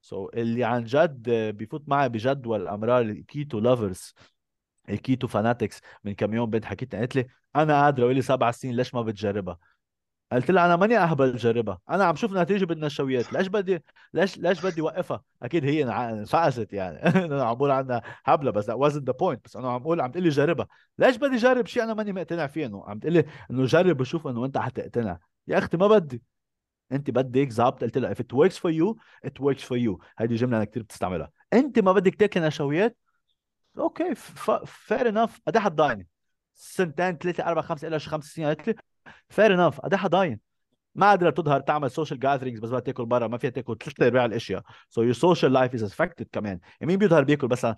So 0.00 0.28
اللي 0.34 0.64
عن 0.64 0.84
جد 0.84 1.30
بيفوت 1.30 1.88
معي 1.88 2.08
بجدل 2.08 2.68
أمرار 2.68 3.00
ال 3.00 3.12
keto 3.12 3.58
lovers 3.60 4.14
ال 4.88 4.96
keto 4.96 5.26
fanatics 5.26 5.80
من 6.04 6.14
كم 6.14 6.34
يوم 6.34 6.50
بنت 6.50 6.64
حكيت 6.64 6.94
قالت 6.94 7.16
لي 7.16 7.26
أنا 7.56 7.84
قادره 7.84 8.06
ولي 8.06 8.22
سبع 8.22 8.50
سنين 8.50 8.76
ليش 8.76 8.94
ما 8.94 9.02
بتجربها؟ 9.02 9.58
قلت 10.34 10.50
لها 10.50 10.66
أنا 10.66 10.76
ماني 10.76 10.98
أهبل 10.98 11.36
جربها. 11.36 11.78
أنا 11.90 12.04
عم 12.04 12.16
شوف 12.16 12.32
نتيجة 12.32 12.64
بالنشويات 12.64 13.32
ليش 13.32 13.46
بدي 13.46 13.84
ليش 14.14 14.38
ليش 14.38 14.66
بدي 14.66 14.80
وقفها؟ 14.80 15.22
أكيد 15.42 15.64
هي 15.64 15.84
انفقست 15.84 16.72
يعني. 16.72 16.96
أنا 17.24 17.44
عم 17.44 17.54
بقول 17.54 17.70
عنها 17.70 18.02
هبلة 18.24 18.50
بس 18.50 18.70
that 18.70 18.74
wasn't 18.74 19.04
the 19.10 19.14
point. 19.14 19.38
بس 19.44 19.56
أنا 19.56 19.72
عم 19.72 19.82
بقول 19.82 20.00
عم 20.00 20.10
تقول 20.10 20.22
لي 20.24 20.28
جربها. 20.28 20.66
ليش 20.98 21.16
بدي 21.16 21.36
جرب 21.36 21.66
شيء 21.66 21.82
أنا 21.82 21.94
ماني 21.94 22.12
مقتنع 22.12 22.46
فيه؟ 22.46 22.66
إنه 22.66 22.84
عم 22.86 22.98
تقول 22.98 23.12
لي 23.12 23.24
إنه 23.50 23.64
جرب 23.64 24.00
وشوف 24.00 24.26
إنه 24.26 24.44
أنت 24.44 24.58
حتقتنع. 24.58 25.18
يا 25.48 25.58
أختي 25.58 25.76
ما 25.76 25.86
بدي. 25.88 26.22
أنت 26.92 27.10
بدك 27.10 27.50
ظابط 27.50 27.84
قلت 27.84 27.98
لها 27.98 28.14
if 28.14 28.16
it 28.16 28.36
works 28.36 28.56
for 28.56 28.70
you 28.70 28.94
it 29.26 29.40
works 29.40 29.62
for 29.62 29.76
you. 29.76 29.98
هيدي 30.18 30.34
جملة 30.34 30.56
أنا 30.56 30.64
كثير 30.64 30.82
بتستعملها. 30.82 31.30
أنت 31.52 31.78
ما 31.78 31.92
بدك 31.92 32.14
تاكل 32.14 32.42
نشويات؟ 32.42 32.96
okay 33.78 34.14
fair 34.66 35.08
enough 35.08 35.40
قد 35.46 35.56
إيه 35.56 35.64
حتضايني؟ 35.64 36.08
سنتين 36.54 37.16
ثلاثة 37.16 37.44
أربع 37.46 37.62
خمسة 37.62 37.88
إلى 37.88 37.98
خمس 37.98 38.24
سنين. 38.24 38.46
قالت 38.48 38.68
لي 38.68 38.74
fair 39.28 39.54
enough 39.54 39.80
قد 39.80 39.94
إيه 39.94 40.00
حضاين. 40.00 40.40
ما 40.94 41.08
قادرة 41.08 41.30
تظهر 41.30 41.60
تعمل 41.60 41.90
social 41.90 42.20
gatherings 42.20 42.60
بس 42.60 42.68
بدها 42.68 42.80
تاكل 42.80 43.06
برا 43.06 43.26
ما 43.26 43.38
فيها 43.38 43.50
تاكل. 43.50 43.76
ثلاث 43.78 44.02
أرباع 44.02 44.24
الأشياء. 44.24 44.62
so 44.88 45.02
your 45.02 45.12
social 45.12 45.52
life 45.52 45.74
is 45.74 45.82
affected 45.82 46.26
كمان. 46.32 46.60
يعني 46.80 46.86
مين 46.92 46.98
بيظهر 46.98 47.24
بياكل 47.24 47.48
مثلا 47.48 47.76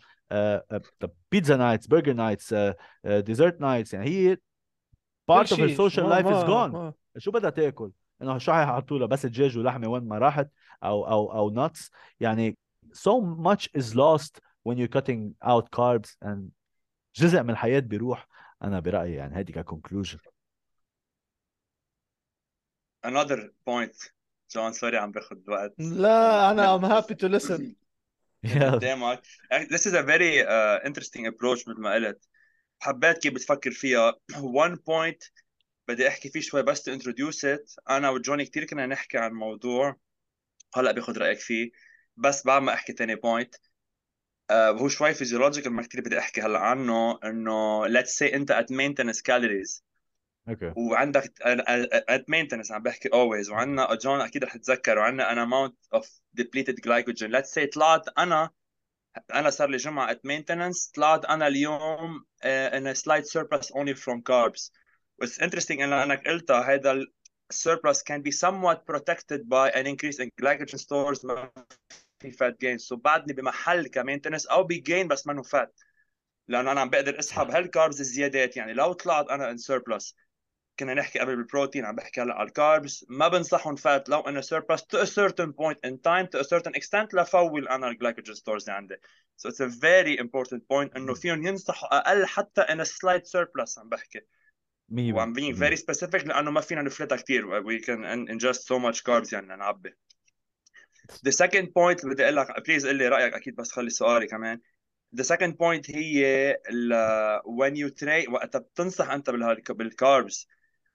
pizza 1.31 1.57
nights 1.57 1.87
burger 1.87 2.13
nights 2.13 2.55
dessert 3.07 3.61
nights 3.61 3.95
يعني 3.95 4.07
هي 4.07 4.37
part 5.29 5.53
of 5.53 5.61
ال 5.61 5.68
social 5.68 6.09
life 6.09 6.27
is 6.27 6.45
gone 6.45 6.93
شو 7.19 7.31
بدها 7.31 7.51
تاكل؟ 7.51 7.91
إنه 8.23 8.39
شو 8.39 8.53
حيحطوا 8.53 8.99
لها؟ 8.99 9.07
بس 9.07 9.27
دجاج 9.27 9.59
ولحمه 9.59 9.89
وين 9.89 10.09
ما 10.09 10.19
راحت؟ 10.19 10.51
أو 10.85 11.07
أو 11.09 11.33
أو 11.33 11.67
nuts 11.67 11.91
يعني 12.21 12.59
so 12.93 13.21
much 13.45 13.69
is 13.79 13.95
lost 13.95 14.41
when 14.69 14.77
you're 14.77 14.99
cutting 14.99 15.49
out 15.49 15.65
carbs 15.77 16.17
and 16.25 16.39
جزء 17.17 17.43
من 17.43 17.51
الحياة 17.51 17.81
بيروح. 17.81 18.29
أنا 18.63 18.81
برأيي 18.81 19.15
يعني 19.15 19.37
هيدي 19.37 19.53
ك 19.53 19.59
conclusion 19.59 20.19
another 23.05 23.51
point. 23.69 24.17
جون 24.55 24.73
sorry 24.73 24.97
عم 24.97 25.13
باخذ 25.13 25.37
وقت. 25.49 25.75
لا 25.79 26.51
أنا 26.51 26.79
I'm 26.79 26.83
happy 26.83 27.15
to 27.15 27.29
listen. 27.29 27.75
قدامك 28.73 29.23
this 29.71 29.87
is 29.87 29.95
a 29.95 30.03
very 30.03 30.43
uh, 30.43 30.89
interesting 30.89 31.27
approach 31.27 31.69
مثل 31.69 31.81
ما 31.81 31.95
قلت. 31.95 32.29
حبيت 32.81 33.19
كيف 33.19 33.35
بتفكر 33.35 33.71
فيها. 33.71 34.13
One 34.67 34.77
point 34.77 35.31
بدي 35.89 36.09
أحكي 36.09 36.29
فيه 36.29 36.41
شوي 36.41 36.63
بس 36.63 36.91
to 36.91 36.93
introduce 36.93 37.39
it. 37.45 37.77
أنا 37.91 38.11
وجوني 38.11 38.45
كثير 38.45 38.65
كنا 38.65 38.87
نحكي 38.87 39.19
عن 39.19 39.33
موضوع 39.33 39.97
هلأ 40.75 40.93
باخذ 40.93 41.19
رأيك 41.19 41.39
فيه. 41.39 41.71
بس 42.17 42.47
بعد 42.47 42.63
ما 42.63 42.75
أحكي 42.75 42.93
ثاني 42.93 43.15
point 43.15 43.55
uh, 43.55 44.55
هو 44.55 44.89
شوي 44.89 45.15
physiological 45.15 45.73
ما 45.73 45.83
كثير 45.83 46.01
بدي 46.01 46.19
أحكي 46.19 46.41
هلأ 46.41 46.59
عنه. 46.59 47.19
إنه 47.25 47.89
let's 47.89 48.17
say 48.19 48.35
أنت 48.35 48.53
at 48.53 48.75
maintenance 48.75 49.21
calories. 49.21 49.83
okay. 50.49 50.73
وعندك 50.77 51.33
at 51.43 52.31
maintenance 52.31 52.73
عم 52.73 52.83
بحكي 52.83 53.09
always 53.13 53.51
وعندنا 53.51 53.95
جون 53.95 54.21
أكيد 54.21 54.45
رح 54.45 54.57
تتذكر 54.57 54.99
وعندنا 54.99 55.33
an 55.33 55.39
amount 55.39 55.77
of 55.95 56.21
depleted 56.33 56.75
glycogen 56.75 57.31
let's 57.31 57.55
say 57.55 57.67
طلعت 57.67 58.09
أنا 58.19 58.51
أنا 59.35 59.51
صار 59.51 59.71
لي 59.71 59.77
جمعة 59.77 60.11
at 60.11 60.27
maintenance 60.27 60.91
طلعت 60.95 61.25
أنا 61.25 61.47
اليوم 61.47 62.25
in 62.45 62.95
slight 62.95 63.25
surplus 63.25 63.73
only 63.73 63.95
from 63.95 64.21
carbs 64.21 64.73
What's 65.23 65.39
interesting 65.39 65.81
إن 65.81 65.93
انك 65.93 66.29
قلتها 66.29 66.75
هذا 66.75 67.05
surplus 67.53 68.03
can 68.03 68.23
be 68.23 68.33
somewhat 68.33 68.85
protected 68.87 69.49
by 69.49 69.71
an 69.71 69.87
increase 69.87 70.19
in 70.19 70.29
glycogen 70.41 70.79
stores 70.79 71.25
ما 71.25 71.51
في 72.19 72.33
fat 72.33 72.55
gain. 72.65 72.79
So 72.79 72.97
بعدني 72.97 73.33
بمحل 73.33 73.87
ك 73.87 73.92
maintenance 73.92 74.47
أو 74.47 74.65
ب 74.65 74.74
gain 74.74 75.09
بس 75.09 75.27
منه 75.27 75.43
fat 75.43 75.81
لأنه 76.49 76.73
أنا 76.73 76.81
عم 76.81 76.91
بقدر 76.91 77.19
أسحب 77.19 77.51
هال 77.51 77.65
carbs 77.65 78.01
الزيادات. 78.01 78.57
يعني 78.57 78.73
لو 78.73 78.93
طلعت 78.93 79.29
أنا 79.29 79.51
in 79.51 79.59
surplus 79.59 80.15
كنا 80.79 80.95
نحكي 80.95 81.19
قبل 81.19 81.37
بالبروتين 81.37 81.85
عم 81.85 81.97
بحكي 81.97 82.21
هلأ 82.21 82.35
على 82.35 82.49
ال 82.49 82.59
carbs 82.59 83.07
ما 83.09 83.29
بنصحهم 83.29 83.77
fat 83.77 84.09
لو 84.09 84.21
إنه 84.21 84.41
surplus 84.41 84.81
to 84.81 84.99
a 85.03 85.07
certain 85.07 85.53
point 85.53 85.79
in 85.87 85.93
time 85.93 86.27
to 86.27 86.41
a 86.41 86.45
certain 86.45 86.75
extent 86.75 87.15
لفول 87.15 87.69
أنا 87.69 87.89
ال 87.89 87.94
glycogen 87.94 88.35
stores 88.35 88.63
اللي 88.63 88.77
عندي. 88.77 88.95
So 89.37 89.51
it's 89.51 89.61
a 89.61 89.69
very 89.69 90.19
important 90.25 90.61
point 90.73 90.97
إنه 90.97 91.15
فيهم 91.15 91.47
ينصحوا 91.47 91.99
أقل 91.99 92.27
حتى 92.27 92.63
in 92.63 92.81
a 92.81 92.85
slight 92.85 93.27
surplus 93.27 93.79
عم 93.79 93.89
بحكي. 93.89 94.21
وعم 94.91 95.35
being 95.35 95.57
very 95.57 95.77
specific 95.77 96.27
لأنه 96.27 96.51
ما 96.51 96.61
فينا 96.61 96.83
نفلتها 96.83 97.17
كثير 97.17 97.63
we 97.63 97.83
can 97.83 98.29
ingest 98.29 98.61
so 98.61 98.79
much 98.79 99.01
carbs 99.01 99.33
يعني 99.33 99.57
نعبي. 99.57 99.95
The 101.29 101.33
second 101.33 101.67
point 101.67 102.07
بدي 102.07 102.25
أقول 102.25 102.37
لك 102.37 102.67
please 102.67 102.87
قل 102.87 102.97
لي 102.97 103.09
رأيك 103.09 103.35
أكيد 103.35 103.57
بس 103.57 103.73
خلي 103.73 103.91
سؤالي 103.91 104.27
كمان. 104.27 104.61
The 105.21 105.25
second 105.25 105.53
point 105.53 105.91
هي 105.91 106.55
when 107.47 107.75
you 107.75 107.91
train 108.05 108.33
وقت 108.33 108.57
بتنصح 108.57 109.11
أنت 109.11 109.31
بال 109.71 109.93
carbs 109.93 110.49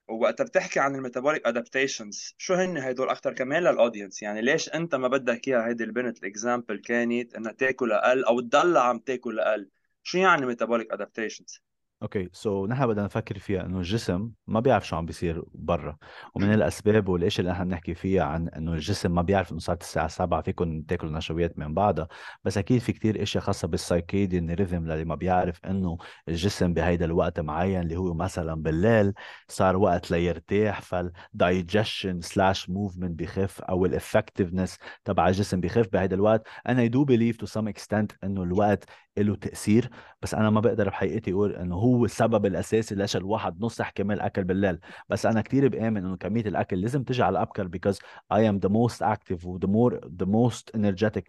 ووقتها 0.08 0.44
بتحكي 0.44 0.80
عن 0.80 0.96
ال 0.96 1.01
metabolic 1.01 1.48
adaptations 1.48 2.36
شو 2.38 2.54
هن 2.54 2.78
هدول 2.78 3.10
أكثر 3.10 3.34
كمان 3.34 3.64
لل 3.64 3.75
audience 3.75 4.22
يعني 4.22 4.42
ليش 4.42 4.70
أنت 4.70 4.96
ما 4.96 5.08
بدك 5.08 5.48
إياها؟ 5.48 5.68
هيدي 5.68 5.84
البنت 5.84 6.18
ال 6.24 6.30
example 6.30 6.78
كانت 6.80 7.36
إنها 7.36 7.52
تاكل 7.52 7.92
أقل 7.92 8.24
أو 8.26 8.40
تضل 8.40 8.78
عم 8.78 9.00
تاكل 9.00 9.40
أقل. 9.40 9.70
شو 10.04 10.18
يعني 10.18 10.46
metabolic 10.46 10.92
adaptations 10.94 11.62
okay 12.02 12.30
so 12.34 12.68
so, 12.68 12.70
نحن 12.70 12.88
بدنا 12.88 13.04
نفكر 13.04 13.40
فيها 13.40 13.66
إنه 13.66 13.78
الجسم 13.78 14.32
ما 14.48 14.60
بيعرف 14.60 14.88
شو 14.88 14.96
عم 14.96 15.06
بيصير 15.06 15.44
برا 15.54 15.98
ومن 16.36 16.54
الأسباب 16.54 17.10
والاشياء 17.10 17.40
اللي 17.42 17.52
نحن 17.52 17.64
بنحكي 17.68 17.94
فيها 17.94 18.24
عن 18.24 18.50
إنه 18.50 18.74
الجسم 18.74 19.12
ما 19.16 19.22
بيعرف 19.22 19.52
إنه 19.52 19.60
صارت 19.60 19.82
الساعة 19.82 20.08
7 20.08 20.42
فيكم 20.42 20.82
تاكلوا 20.82 21.12
نشويات 21.12 21.60
من 21.60 21.74
بعدها 21.74 22.08
بس 22.44 22.58
أكيد 22.58 22.82
في 22.82 22.94
كتير 22.94 23.22
اشياء 23.24 23.44
خاصة 23.44 23.68
بال 23.68 23.83
circadian 23.83 24.52
rhythm 24.52 24.92
اللي 24.92 25.06
ما 25.06 25.16
بيعرف 25.16 25.66
إنه 25.66 25.98
الجسم 26.28 26.74
بهيدا 26.74 27.06
الوقت 27.06 27.40
معين 27.40 27.82
اللي 27.82 27.96
هو 27.96 28.14
مثلا 28.14 28.56
بالليل 28.64 29.14
صار 29.48 29.78
وقت 29.78 30.12
ليرتاح 30.12 30.82
فال 30.82 31.07
digestion 31.07 32.22
slash 32.22 32.70
movement 32.70 33.20
بخف 33.20 33.62
أو 33.62 33.86
ال 33.86 33.92
effectiveness 33.92 34.78
تبع 35.06 35.28
الجسم 35.28 35.62
بخف 35.62 35.88
بهيدا 35.94 36.16
الوقت. 36.16 36.48
أنا 36.68 36.88
do 36.88 37.04
believe 37.06 37.38
to 37.38 37.46
some 37.46 37.68
extent 37.68 38.12
إنه 38.24 38.44
الوقت 38.44 38.84
له 39.18 39.36
تأثير. 39.36 39.90
بس 40.22 40.34
أنا 40.34 40.50
ما 40.50 40.60
بقدر 40.60 40.90
بحقيقتي 40.90 41.32
أقول 41.32 41.56
إنه 41.56 41.76
هو 41.76 42.06
السبب 42.06 42.46
الأساسي 42.46 42.96
ليش 42.96 43.16
الواحد 43.16 43.62
نصح 43.62 43.82
كمان 43.82 44.22
أكل 44.22 44.44
بالليل. 44.44 44.80
بس 45.10 45.26
أنا 45.26 45.42
كثير 45.42 45.68
بآمن 45.68 46.06
إنه 46.06 46.18
كمية 46.18 46.42
الأكل 46.42 46.82
لازم 46.82 47.04
تجي 47.04 47.24
على 47.24 47.34
الابكر 47.34 47.68
because 47.68 47.98
I 48.34 48.38
am 48.38 48.60
the 48.68 48.70
most 48.72 49.02
active 49.02 49.46
و 49.46 49.60
the 49.60 49.68
more 49.68 50.00
the 50.00 50.26
most 50.26 50.80
energetic. 50.80 51.24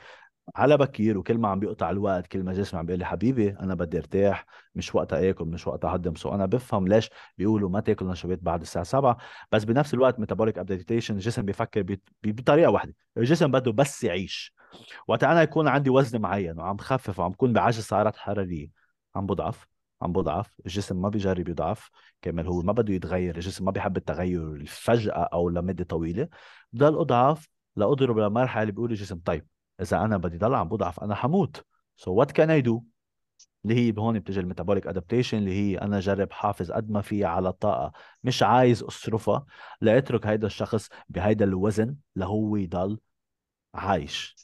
على 0.56 0.76
بكير 0.76 1.18
وكل 1.18 1.38
ما 1.38 1.48
عم 1.48 1.60
بيقطع 1.60 1.90
الوقت 1.90 2.26
كل 2.26 2.42
ما 2.42 2.52
جسمي 2.52 2.80
عم 2.80 2.86
بيقول 2.86 2.98
لي 2.98 3.04
حبيبي 3.04 3.50
أنا 3.50 3.74
بدي 3.74 3.98
ارتاح 3.98 4.46
مش 4.74 4.94
وقتها 4.94 5.30
آكل 5.30 5.44
مش 5.44 5.66
وقتها 5.66 5.92
أهضم. 5.92 6.14
so 6.14 6.34
أنا 6.34 6.46
بفهم 6.46 6.88
ليش 6.88 7.10
بيقولوا 7.38 7.68
ما 7.70 7.80
تاكل 7.80 8.06
نشويات 8.06 8.38
بعد 8.42 8.60
الساعة 8.60 8.84
7 8.84 9.16
بس 9.52 9.64
بنفس 9.64 9.94
الوقت 9.94 10.20
metabolic 10.20 10.58
adaptation 10.58 11.14
الجسم 11.14 11.42
بيفكر 11.42 11.96
بطريقة 12.24 12.70
واحدة. 12.70 12.94
الجسم 13.16 13.50
بده 13.50 13.72
بس 13.72 14.04
يعيش. 14.04 14.54
وقت 15.08 15.24
أنا 15.24 15.42
يكون 15.42 15.68
عندي 15.68 15.90
وزن 15.90 16.20
معين 16.20 16.58
وعم 16.58 16.76
خفف 16.76 17.18
وعم 17.18 17.30
بكون 17.30 17.52
بعجز 17.52 17.80
سعرات 17.82 18.16
حرارية 18.16 18.81
عم 19.16 19.26
بضعف 19.26 19.66
عم 20.02 20.12
بضعف 20.12 20.60
الجسم 20.66 21.02
ما 21.02 21.08
بيجرب 21.08 21.48
يضعف. 21.48 21.90
كمان 22.22 22.46
هو 22.46 22.62
ما 22.62 22.72
بده 22.72 22.94
يتغير 22.94 23.36
الجسم 23.36 23.64
ما 23.64 23.70
بيحب 23.70 23.96
التغير 23.96 24.64
فجأة 24.66 25.28
أو 25.32 25.48
لمدة 25.48 25.84
طويلة. 25.84 26.28
بضل 26.72 26.98
أضعف 26.98 27.48
لأضرب 27.76 28.18
لمرحلة 28.18 28.70
بيقول 28.70 28.90
الجسم 28.90 29.20
طيب 29.24 29.46
إذا 29.80 30.00
أنا 30.04 30.16
بدي 30.16 30.38
ضل 30.38 30.54
عم 30.54 30.68
بضعف 30.68 31.00
أنا 31.00 31.14
حموت. 31.14 31.66
So 32.00 32.10
what 32.10 32.28
can 32.32 32.48
I 32.50 32.66
do 32.68 32.82
اللي 33.64 33.74
هي 33.74 33.94
هون 33.98 34.18
بتجي 34.18 34.40
ال 34.40 34.45
metabolic 34.45 34.86
adaptation 34.86 35.38
اللي 35.38 35.52
هي 35.52 35.78
أنا 35.78 36.00
جرب 36.00 36.32
حافظ 36.32 36.72
قد 36.72 36.90
ما 36.90 37.00
في 37.00 37.24
على 37.24 37.48
الطاقة 37.48 37.92
مش 38.24 38.42
عايز 38.42 38.82
أصرفها. 38.82 39.46
لأترك 39.80 40.26
هيدا 40.26 40.46
الشخص 40.46 40.88
بهيدا 41.08 41.44
الوزن 41.44 41.96
لهو 42.16 42.56
يضل 42.56 42.98
عايش. 43.74 44.36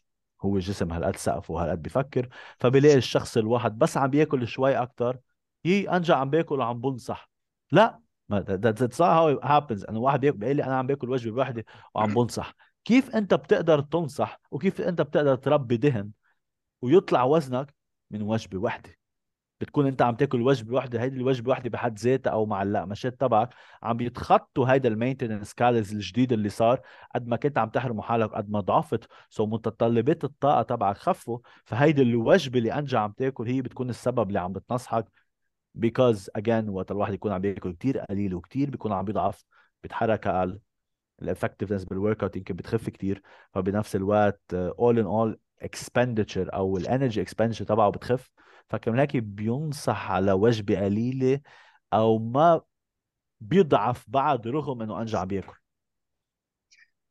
هو 0.43 0.57
الجسم 0.57 0.93
هالقد 0.93 1.17
سقف 1.17 1.51
وهالقد 1.51 1.83
بفكر 1.83 2.29
فبلاقي 2.61 2.97
الشخص 2.97 3.37
الواحد 3.37 3.79
بس 3.79 3.97
عم 3.97 4.11
بياكل 4.11 4.49
شوي 4.49 4.77
أكثر 4.77 5.19
يي 5.65 5.91
أنا 5.91 6.15
عم 6.15 6.31
باكل 6.31 6.59
وعم 6.59 6.81
بنصح. 6.81 7.31
لا 7.73 8.01
ما 8.29 8.41
that's 8.41 9.03
how 9.03 9.41
it 9.43 9.52
happens 9.52 9.85
إنه 9.85 9.99
واحد 9.99 10.21
بيقول 10.21 10.57
لي 10.57 10.65
أنا 10.65 10.77
عم 10.77 10.87
باكل 10.87 11.11
وجبة 11.11 11.39
واحدة 11.39 11.65
وعم 11.95 12.15
بنصح. 12.15 12.55
كيف 12.85 13.11
أنت 13.17 13.35
بتقدر 13.35 13.81
تنصح 13.81 14.41
وكيف 14.51 14.81
أنت 14.81 15.03
بتقدر 15.03 15.37
تربي 15.37 15.77
دهن 15.77 16.11
ويطلع 16.83 17.25
وزنك 17.25 17.75
من 18.11 18.23
وجبة 18.23 18.59
واحدة 18.59 18.98
بتكون 19.61 19.87
انت 19.87 20.03
عم 20.03 20.15
تاكل 20.17 20.43
وجبة 20.43 20.75
واحدة 20.75 21.01
هيدي 21.03 21.17
الوجبة 21.17 21.51
واحدة 21.51 21.71
بحد 21.71 21.99
ذاتها 21.99 22.31
أو 22.31 22.47
مع 22.47 22.65
ال 22.65 22.71
munchies 22.71 23.21
تبعك 23.21 23.55
عم 23.83 23.97
بيتخطوا 23.97 24.73
هيدا 24.73 24.89
ال 24.89 24.94
maintenance 24.94 25.55
calories 25.55 25.93
الجديد 25.93 26.33
اللي 26.33 26.49
صار 26.49 26.81
قد 27.15 27.27
ما 27.29 27.37
كنت 27.37 27.59
عم 27.59 27.69
تحرموا 27.69 28.03
حالك 28.03 28.31
قد 28.31 28.51
ما 28.51 28.61
ضعفت. 28.61 29.09
so 29.31 29.47
متطلبات 29.47 30.25
الطاقة 30.25 30.63
تبعك 30.63 30.97
خفوا. 30.97 31.39
فهيدي 31.65 32.03
الوجبة 32.03 32.59
اللي 32.59 32.73
انت 32.75 32.95
عم 32.95 33.13
تاكل 33.13 33.49
هي 33.49 33.63
بتكون 33.63 33.91
السبب 33.91 34.29
اللي 34.29 34.41
عم 34.41 34.53
بتنصحك. 34.53 35.07
because 35.75 36.31
again 36.37 36.69
وقت 36.69 36.91
الواحد 36.91 37.15
يكون 37.15 37.33
عم 37.33 37.41
بياكل 37.41 37.73
كثير 37.73 37.99
قليل 37.99 38.35
وكثير 38.35 38.71
بيكون 38.71 38.93
عم 38.93 39.05
بيضعف 39.05 39.45
بيتحرك 39.83 40.27
أقل. 40.27 40.61
ال 41.23 41.27
effectiveness 41.27 41.85
بال 41.85 42.23
workout 42.23 42.37
يمكن 42.37 42.55
بتخف 42.57 42.91
كثير 42.91 43.23
فبنفس 43.53 43.97
الوقت 43.97 44.41
all 44.55 44.99
in 44.99 45.05
all 45.05 45.39
expenditure 45.63 46.55
أو 46.55 46.77
ال 46.77 46.83
energy 46.83 47.23
expenditure 47.23 47.65
تبعه 47.65 47.91
بتخف. 47.91 48.31
فكمان 48.71 48.99
هيك 49.01 49.17
بينصح 49.17 50.11
على 50.11 50.33
وجبه 50.33 50.81
قليلة 50.85 51.41
أو 51.93 52.19
ما 52.19 52.61
بيضعف 53.41 54.05
بعد 54.09 54.49
رغم 54.49 54.83
إنه 54.83 55.01
عم 55.03 55.25
بياكل. 55.25 55.55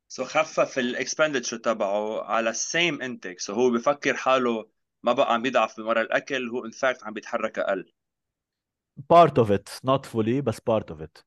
so 0.08 0.24
so 0.24 0.26
خفف 0.26 0.78
ال 0.78 0.85
expenditure 0.85 1.56
تبعه 1.56 2.22
على 2.24 2.50
ال 2.50 2.60
same 2.60 3.02
intake 3.02 3.40
so 3.40 3.52
هو 3.52 3.70
بفكر 3.70 4.16
حاله 4.16 4.68
ما 5.02 5.12
بقى 5.12 5.34
عم 5.34 5.42
بيضعف 5.42 5.80
بمرة 5.80 6.00
الأكل 6.00 6.48
هو 6.48 6.64
in 6.66 6.70
fact 6.70 7.04
عم 7.04 7.12
بيتحرك 7.12 7.58
أقل. 7.58 7.92
Part 9.08 9.38
of 9.38 9.50
it 9.50 9.80
not 9.82 10.06
fully 10.06 10.40
بس 10.40 10.60
part 10.60 10.90
of 10.90 11.00
it. 11.00 11.24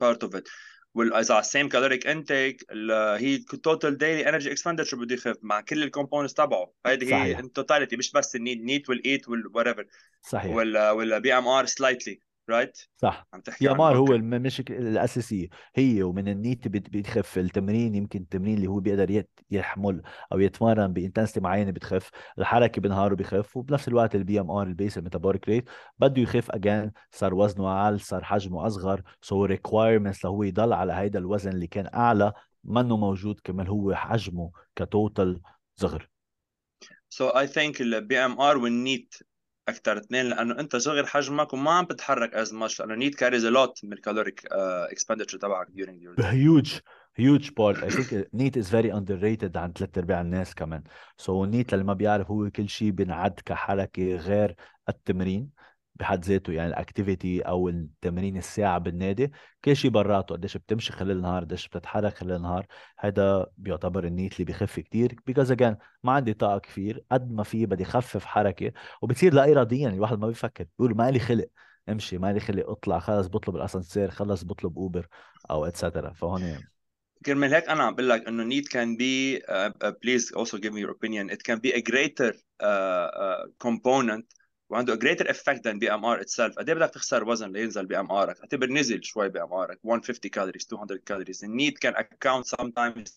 Part 0.00 0.22
of 0.22 0.34
it. 0.34 0.48
واذا 0.96 1.38
ال 1.38 1.44
same 1.44 1.68
caloric 1.68 2.06
intake 2.06 2.64
هي 2.92 3.38
total 3.38 3.98
daily 3.98 4.28
energy 4.28 4.52
expenditure 4.52 4.96
بده 4.96 5.14
يخف 5.14 5.36
مع 5.42 5.60
كل 5.60 5.82
ال 5.82 5.87
components 5.87 6.34
تبعه. 6.34 6.72
هيدي 6.86 7.14
هي 7.14 7.38
ال 7.38 7.44
totality 7.44 7.96
مش 7.96 8.12
بس 8.12 8.36
ال 8.36 8.42
NEAT 8.42 8.64
NEAT 8.64 8.88
وال 8.88 9.04
EAT 9.04 9.28
وال 9.28 9.47
what 9.47 9.86
صحيح. 10.22 10.54
ولا 10.54 10.90
ولا 10.90 11.18
BMR 11.18 11.66
slightly 11.66 12.20
right 12.50 12.78
صح. 12.96 13.28
عم 13.34 13.40
تحكي 13.40 13.64
يا 13.64 13.72
مار 13.72 13.96
هو 13.96 14.14
المشكلة 14.14 14.78
الأساسية. 14.78 15.48
هي 15.74 16.02
ومن 16.02 16.28
ال 16.28 16.36
NEAT 16.36 16.68
بتخف. 16.68 17.38
التمرين 17.38 17.94
يمكن 17.94 18.20
التمرين 18.20 18.54
اللي 18.56 18.66
هو 18.66 18.80
بيقدر 18.80 19.24
يحمل 19.50 20.02
أو 20.32 20.40
يتمرن 20.40 20.92
ب 20.92 20.97
intensity 20.97 21.40
معينة 21.40 21.70
بتخف. 21.70 22.10
الحركة 22.38 22.82
بنهاره 22.82 23.14
بخف. 23.14 23.56
وبنفس 23.56 23.88
الوقت 23.88 24.14
ال 24.14 24.40
BMR 24.40 24.66
ال 24.66 24.72
base 24.72 24.98
ال 24.98 25.03
metabolic 25.03 25.48
rate 25.48 25.70
بده 25.98 26.22
يخف 26.22 26.50
again 26.50 26.92
صار 27.10 27.34
وزنه 27.34 27.84
أقل 27.84 28.00
صار 28.00 28.24
حجمه 28.24 28.66
أصغر. 28.66 29.02
so 29.20 29.44
requirements 29.44 30.24
لهو 30.24 30.42
يضل 30.42 30.72
على 30.72 30.92
هيدا 30.92 31.18
الوزن 31.18 31.50
اللي 31.50 31.66
كان 31.66 31.88
أعلى. 31.94 32.32
منه 32.64 32.96
موجود 32.96 33.40
كمان 33.44 33.68
هو 33.68 33.94
حجمه 33.94 34.50
ك 34.76 34.87
total 34.87 35.40
صغر. 35.76 36.08
so 37.08 37.28
I 37.28 37.46
think 37.46 37.80
ال 37.80 38.18
BMR 38.18 38.40
وال 38.40 38.58
NEAT 38.58 39.14
أكثر 39.68 39.98
اثنين 39.98 40.26
لأنه 40.26 40.60
أنت 40.60 40.76
صغر 40.76 41.06
حجمك 41.06 41.52
وما 41.52 41.70
عم 41.70 41.84
تتحرك 41.84 42.34
as 42.34 42.54
much 42.54 42.80
لأنه 42.80 42.94
NEAT 42.94 43.14
carries 43.14 43.44
a 43.44 43.50
lot 43.50 43.84
من 43.84 43.92
ال 43.92 43.99
caloric 43.99 44.46
expenditure 44.52 45.38
تبعك 45.38 45.66
during 45.66 46.02
your 46.02 46.24
huge 46.24 46.78
huge 47.16 47.50
part 47.50 47.82
I 47.82 47.90
think 47.90 48.28
NEAT 48.34 48.56
is 48.56 48.70
very 48.70 48.92
underrated 48.92 49.56
عند 49.56 49.78
ثلاث 49.78 49.98
أرباع 49.98 50.20
الناس 50.20 50.54
كمان. 50.54 50.82
سو 51.16 51.44
so, 51.44 51.48
NEAT 51.48 51.74
اللي 51.74 51.84
ما 51.84 51.94
بيعرف 51.94 52.30
هو 52.30 52.50
كل 52.50 52.68
شيء 52.68 52.90
بينعد 52.90 53.40
كحركة 53.44 54.16
غير 54.16 54.54
التمرين. 54.88 55.50
بحد 56.00 56.24
ذاته 56.24 56.52
يعني 56.52 56.68
ال 56.68 56.76
activity 56.76 57.40
أو 57.40 57.68
التمرين 57.68 58.36
الساعة 58.36 58.78
بالنادي 58.78 59.32
كل 59.64 59.76
شيء 59.76 59.90
براته. 59.90 60.34
قديش 60.34 60.56
بتمشي 60.56 60.92
خلال 60.92 61.16
النهار 61.16 61.44
قديش 61.44 61.68
بتتحرك 61.68 62.14
خلال 62.14 62.36
النهار. 62.36 62.66
هذا 62.98 63.46
بيعتبر 63.56 64.04
ال 64.04 64.10
NEAT 64.10 64.32
اللي 64.32 64.44
بخف 64.44 64.80
كثير 64.80 65.16
because 65.26 65.52
again 65.52 65.76
ما 66.04 66.12
عندي 66.12 66.34
طاقة 66.34 66.58
كثير 66.58 67.04
قد 67.12 67.32
ما 67.32 67.42
في 67.42 67.66
بدي 67.66 67.84
خفف 67.84 68.24
حركة 68.24 68.72
وبتصير 69.02 69.34
لا 69.34 69.52
اراديا. 69.52 69.88
الواحد 69.88 70.18
ما 70.18 70.26
بيفكر. 70.26 70.66
بيقول 70.78 70.96
ما 70.96 71.10
لي 71.10 71.18
خلق. 71.18 71.48
امشي. 71.88 72.18
ما 72.18 72.32
لي 72.32 72.40
خلق. 72.40 72.70
اطلع. 72.70 72.98
خلص 72.98 73.26
بطلب 73.26 73.56
الاسانسير. 73.56 74.10
خلص 74.10 74.44
بطلب 74.44 74.78
Uber 74.78 75.08
أو 75.50 75.64
et 75.64 75.76
cetera 75.76 76.12
فهون 76.12 76.58
كرمال 77.26 77.54
هيك 77.54 77.68
أنا 77.68 77.82
عم 77.82 77.94
بقول 77.94 78.08
لك 78.08 78.28
إنه 78.28 78.44
uh, 79.38 79.92
please 80.02 80.32
also 80.32 80.58
give 80.58 80.72
me 80.72 80.80
your 80.80 80.90
opinion. 80.90 81.30
It 81.30 81.42
can 81.42 81.58
be 81.58 81.72
a 81.72 81.80
greater 81.80 82.32
uh, 82.60 83.08
uh, 83.24 83.42
component 83.58 84.24
وعنده 84.68 84.94
a 84.94 84.98
greater 84.98 85.26
effect 85.26 85.60
than 85.62 85.78
BMR 85.78 86.20
itself. 86.20 86.58
قد 86.58 86.70
بدك 86.70 86.90
تخسر 86.90 87.28
وزن 87.28 87.52
لينزل 87.52 87.86
ال 87.86 88.00
BMR 88.00 88.12
ك 88.12 88.40
اعتبر 88.40 88.66
نزل 88.66 89.04
شوي 89.04 89.28
بي 89.28 89.42
ام 89.42 89.52
ارك 89.52 89.78
150 89.84 90.30
calories 90.36 90.66
200 90.72 91.00
calories. 91.10 91.44
ال 91.44 91.51
NEAT 91.51 91.78
can 91.78 91.94
account 91.94 92.44
sometimes 92.60 93.12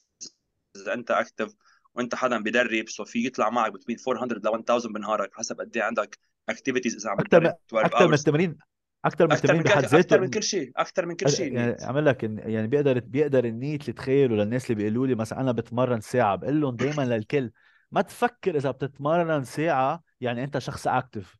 إذا 0.75 0.93
أنت 0.93 1.11
active 1.11 1.55
وأنت 1.95 2.15
حدا 2.15 2.37
بدرب 2.37 2.89
so 2.89 3.05
في 3.05 3.25
يطلع 3.25 3.49
معك 3.49 3.73
بين 3.87 3.97
400 4.07 4.33
ل 4.33 4.71
1000 4.71 4.87
بنهارك 4.87 5.29
حسب 5.33 5.59
قد 5.61 5.77
إيه 5.77 5.83
عندك 5.83 6.19
activities 6.49 6.95
إذا 6.95 7.09
عم 7.09 7.17
بتدرب 7.17 7.53
أكثر 7.73 8.07
من 8.07 8.13
التمرين 8.13 8.57
أكثر 9.05 9.27
من 9.27 9.31
التمرين 9.33 9.61
بحد 9.61 9.83
ذاته 9.83 9.97
أكثر 9.99 10.21
من 10.21 10.29
كل 10.29 10.43
شيء 10.43 10.71
أكثر 10.77 11.05
من 11.05 11.15
كل 11.15 11.29
شيء. 11.29 11.53
يعني 11.53 11.75
عمل 11.81 12.05
لك 12.05 12.23
يعني 12.23 12.67
بيقدر 12.67 12.99
بيقدر 12.99 13.45
ال 13.45 13.53
NEAT 13.53 13.81
اللي 13.81 13.93
تخيلوا 13.93 14.37
للناس 14.37 14.71
اللي 14.71 14.75
بيقولوا 14.75 15.07
لي 15.07 15.15
مثلا 15.15 15.41
أنا 15.41 15.51
بتمرن 15.51 16.01
ساعة 16.01 16.35
بقول 16.35 16.61
لهم 16.61 16.75
دائما 16.75 17.01
للكل 17.01 17.51
ما 17.91 18.01
تفكر 18.01 18.57
إذا 18.57 18.71
بتتمرن 18.71 19.43
ساعة 19.43 20.03
يعني 20.21 20.43
أنت 20.43 20.57
شخص 20.57 20.87
active 20.87 21.37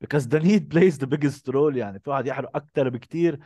because 0.00 0.26
the 0.26 0.40
NEAT 0.40 0.70
plays 0.70 0.98
the 0.98 1.06
biggest 1.06 1.48
role 1.48 1.76
يعني. 1.76 1.98
في 2.00 2.10
واحد 2.10 2.26
يحرق 2.26 2.56
أكثر 2.56 2.88
بكثير 2.88 3.40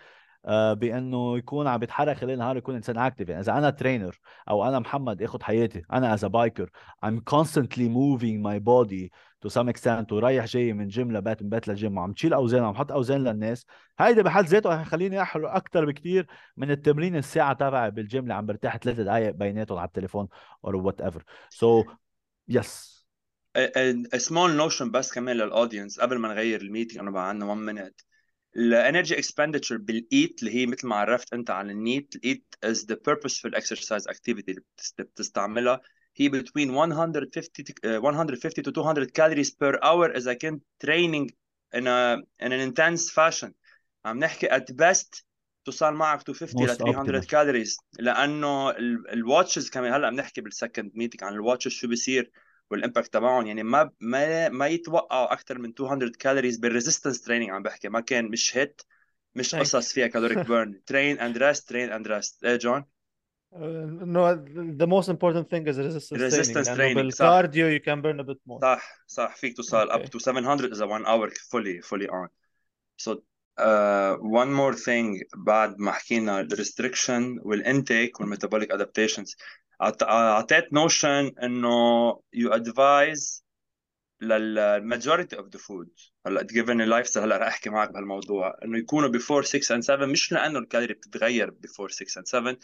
آه، 0.46 0.72
بأنه 0.74 1.38
يكون 1.38 1.66
عم 1.66 1.78
بيتحرك 1.78 2.16
خلال 2.16 2.30
النهار 2.30 2.56
يكون 2.56 2.74
إنسان 2.74 2.98
active 2.98 3.28
يعني 3.28 3.40
إذا 3.40 3.58
أنا 3.58 3.70
trainer 3.70 4.20
أو 4.48 4.68
أنا 4.68 4.78
محمد 4.78 5.22
اخذ 5.22 5.42
حياتي 5.42 5.82
أنا 5.92 6.14
as 6.14 6.24
biker 6.24 6.70
I'm 7.06 7.20
constantly 7.34 7.88
moving 7.88 8.42
my 8.42 8.58
body 8.58 9.10
to 9.44 9.50
some 9.50 9.68
extent 9.68 10.12
ورايح 10.12 10.44
جاي 10.44 10.72
من 10.72 10.88
جيم 10.88 11.12
لبيت 11.12 11.42
من 11.42 11.48
بيت 11.48 11.68
لجيم 11.68 11.98
وعم 11.98 12.12
تشيل 12.12 12.34
أوزان 12.34 12.62
وعم 12.62 12.74
حط 12.74 12.92
أوزان 12.92 13.24
للناس. 13.24 13.66
هيدا 13.98 14.22
بحد 14.22 14.44
ذاته 14.44 14.78
حيخليني 14.78 15.22
أحرق 15.22 15.54
أكثر 15.54 15.84
بكثير 15.84 16.26
من 16.56 16.70
التمرين 16.70 17.16
الساعة 17.16 17.52
تبعي 17.52 17.90
بالجيم 17.90 18.22
اللي 18.22 18.34
عم 18.34 18.46
برتاح 18.46 18.76
ثلاث 18.76 19.00
دقائق 19.00 19.30
بيناتهم 19.30 19.78
على 19.78 19.86
التليفون 19.86 20.28
or 20.66 20.72
whatever. 20.72 21.20
So 21.50 21.84
yes. 22.48 22.93
small 24.16 24.56
notion 24.56 24.90
بس 24.90 25.12
كمان 25.12 25.36
لل 25.36 25.49
audience 25.49 26.00
قبل 26.00 26.18
ما 26.18 26.28
نغير 26.28 26.60
ال 26.60 26.65
meeting 26.65 26.98
أنا 26.98 27.10
بقى 27.10 27.28
عندنا 27.28 27.50
1 27.50 27.60
minute 27.60 28.02
ال 28.56 28.65
energy 28.65 29.18
expenditure 29.18 29.76
بال 29.76 30.02
EAT 30.02 30.40
اللي 30.40 30.54
هي 30.54 30.66
مثل 30.66 30.86
ما 30.86 30.96
عرفت 30.96 31.32
أنت 31.32 31.50
عن 31.50 31.70
ال 31.70 31.80
NEAT 31.80 32.16
ال 32.16 32.26
EAT 32.26 32.54
is 32.64 32.86
the 32.86 32.98
purposeful 33.08 33.50
exercise 33.50 34.04
activity 34.14 34.48
اللي 34.48 34.62
بتستعملها. 34.98 35.80
هي 36.16 36.30
between 36.30 36.68
150 36.68 37.64
150 37.84 38.64
to 38.64 38.72
200 38.72 39.06
calories 39.18 39.50
per 39.50 39.78
hour 39.82 40.16
اذا 40.16 40.34
كنت 40.34 40.62
training 40.86 41.26
in 41.76 41.86
a 41.86 42.22
in 42.42 42.50
an 42.50 42.72
intense 42.72 43.10
fashion. 43.10 43.50
عم 44.04 44.18
نحكي 44.18 44.46
at 44.46 44.74
best 44.82 45.22
توصل 45.64 45.94
معك 45.94 46.18
250 46.18 46.66
ل 46.66 46.76
300 46.76 47.20
calories 47.20 47.76
لأنه 47.98 48.70
ال 49.12 49.20
watches 49.20 49.70
كمان 49.70 49.92
هلأ 49.92 50.10
بنحكي 50.10 50.40
بال 50.40 50.53
second 50.53 50.92
meeting 50.94 51.24
عن 51.24 51.32
ال 51.32 51.37
watches 51.37 51.70
شو 51.72 51.88
بيصير. 51.88 52.30
وال 52.70 52.81
impact 52.81 53.12
تبعهم 53.12 53.46
يعني 53.46 53.62
ما 53.62 53.90
ما 54.00 54.48
ما 54.48 54.66
يتوقعوا 54.66 55.32
أكثر 55.32 55.58
من 55.58 55.74
200 55.80 56.12
calories 56.18 56.58
بال 56.58 56.69
resistance 56.69 57.22
training 57.22 57.50
عم 57.50 57.62
بحكي. 57.62 57.88
ما 57.88 58.00
كان 58.00 58.24
مش 58.24 58.56
HIIT 58.56 58.82
مش 59.34 59.54
قصص 59.54 59.92
فيها 59.92 60.06
caloric 60.06 60.38
burn 60.38 60.84
train 60.86 61.18
and 61.18 61.38
rest 61.38 61.68
train 61.68 61.92
and 61.92 62.08
rest 62.08 62.44
إيه 62.44 62.56
جون؟ 62.56 62.84
No 63.54 64.34
the 64.82 64.86
most 64.86 65.08
important 65.08 65.48
thing 65.48 65.64
is 65.68 65.78
resistance, 65.78 66.20
resistance 66.20 66.66
training, 66.66 66.76
training. 66.76 66.96
بال 66.96 67.17
cardio 67.17 67.78
you 67.78 67.80
can 67.80 68.02
burn 68.02 68.20
a 68.20 68.24
bit 68.24 68.38
more. 68.48 68.60
صح 68.62 69.04
صح. 69.06 69.36
فيك 69.36 69.56
توصل 69.56 69.88
okay. 69.88 69.94
up 69.94 70.10
to 70.10 70.18
700 70.18 70.72
اذا 70.72 70.84
1 70.84 71.04
hour 71.04 71.30
fully 71.30 71.80
fully 71.88 72.08
on. 72.08 72.28
So 72.96 73.18
uh, 73.60 74.16
one 74.18 74.52
more 74.52 74.76
thing 74.76 75.22
بعد 75.36 75.78
ما 75.78 75.92
حكينا 75.92 76.40
ال 76.40 76.49
restriction 76.49 77.38
وال 77.42 77.62
intake 77.62 78.20
وال 78.20 78.29
metabolic 78.29 78.70
adaptations 78.70 79.36
أعطيت 79.82 80.72
notion 80.72 81.32
إنه 81.42 81.70
you 82.32 82.52
advise 82.52 83.44
لل 84.20 84.44
majority 84.44 85.36
of 85.36 85.48
the 85.48 85.58
food 85.58 85.90
هلا 86.26 86.42
given 86.42 86.80
ال 86.80 87.06
lifestyle 87.08 87.24
هلا 87.24 87.36
رح 87.36 87.46
أحكي 87.46 87.70
معك 87.70 87.90
بهالموضوع. 87.92 88.56
إنه 88.64 88.78
يكونوا 88.78 89.08
before 89.08 89.42
6 89.42 89.74
and 89.74 89.82
7 89.82 90.06
مش 90.06 90.32
لأنه 90.32 90.58
الكالوري 90.58 90.94
بتتغير 90.94 91.50
before 91.50 91.90
6 91.90 92.18
and 92.18 92.26
7 92.26 92.56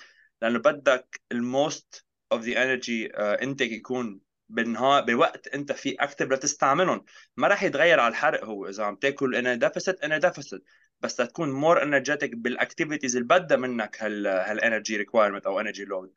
لأنه 0.43 0.59
بدك 0.59 1.21
ال 1.33 1.47
most 1.47 2.05
of 2.33 2.43
the 2.43 2.63
energy 2.63 3.07
intake 3.17 3.73
يكون 3.73 4.21
بالنهار 4.49 5.05
بوقت 5.05 5.49
أنت 5.49 5.73
فيه 5.73 5.95
active 6.01 6.27
لتستعملهم. 6.27 7.05
ما 7.37 7.49
راح 7.49 7.63
يتغير 7.63 8.01
على 8.01 8.11
الحرق 8.13 8.45
هو. 8.45 8.69
إذا 8.69 8.85
عم 8.85 8.97
تاكل 8.97 9.35
on 9.35 9.55
a 9.55 9.60
deficit 9.60 10.01
on 10.01 10.19
a 10.19 10.24
deficit 10.24 10.65
بس 11.03 11.17
تكون 11.17 11.53
more 11.53 11.83
energetic 11.83 12.35
بال 12.35 12.48
activities 12.48 13.17
اللي 13.17 13.29
بدها 13.29 13.57
منك 13.57 14.03
هال 14.03 14.27
هال 14.27 14.44
energy 14.44 14.97
requirement 14.97 15.47
أو 15.47 15.61
energy 15.61 15.85
load 15.85 16.13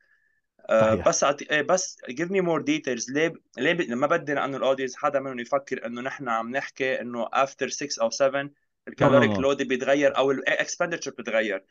آه، 0.70 0.96
بس 0.96 1.24
أعطي... 1.24 1.48
إيه، 1.52 1.62
بس 1.62 1.98
give 2.12 2.30
me 2.30 2.42
more 2.42 2.62
details. 2.62 3.14
ليه 3.14 3.34
ليه 3.58 3.74
ب... 3.74 3.82
لما 3.82 4.08
بدنا 4.08 4.46
انه 4.46 4.58
ال 4.58 4.62
audience 4.62 4.96
حدا 4.96 5.20
منهم 5.20 5.40
يفكر 5.40 5.86
إنه 5.86 6.02
نحن 6.02 6.30
عم 6.30 6.52
نحكي 6.52 7.02
إنه 7.02 7.26
after 7.26 7.68
6 7.68 8.02
أو 8.02 8.10
7 8.10 8.50
ال 8.88 8.94
caloric 8.94 9.40
load 9.40 9.64
بيتغير 9.64 10.18
أو 10.18 10.32
ال 10.32 10.39
expenditure 10.39 11.12
بيتغير 11.12 11.66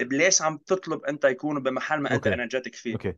ليش 0.00 0.42
عم 0.42 0.56
تطلب 0.56 1.04
أنت 1.04 1.24
يكونوا 1.24 1.62
بمحل 1.62 2.00
ما 2.00 2.14
أنت 2.14 2.26
energetic 2.26 2.74
فيه؟ 2.74 2.92
okay 2.92 3.14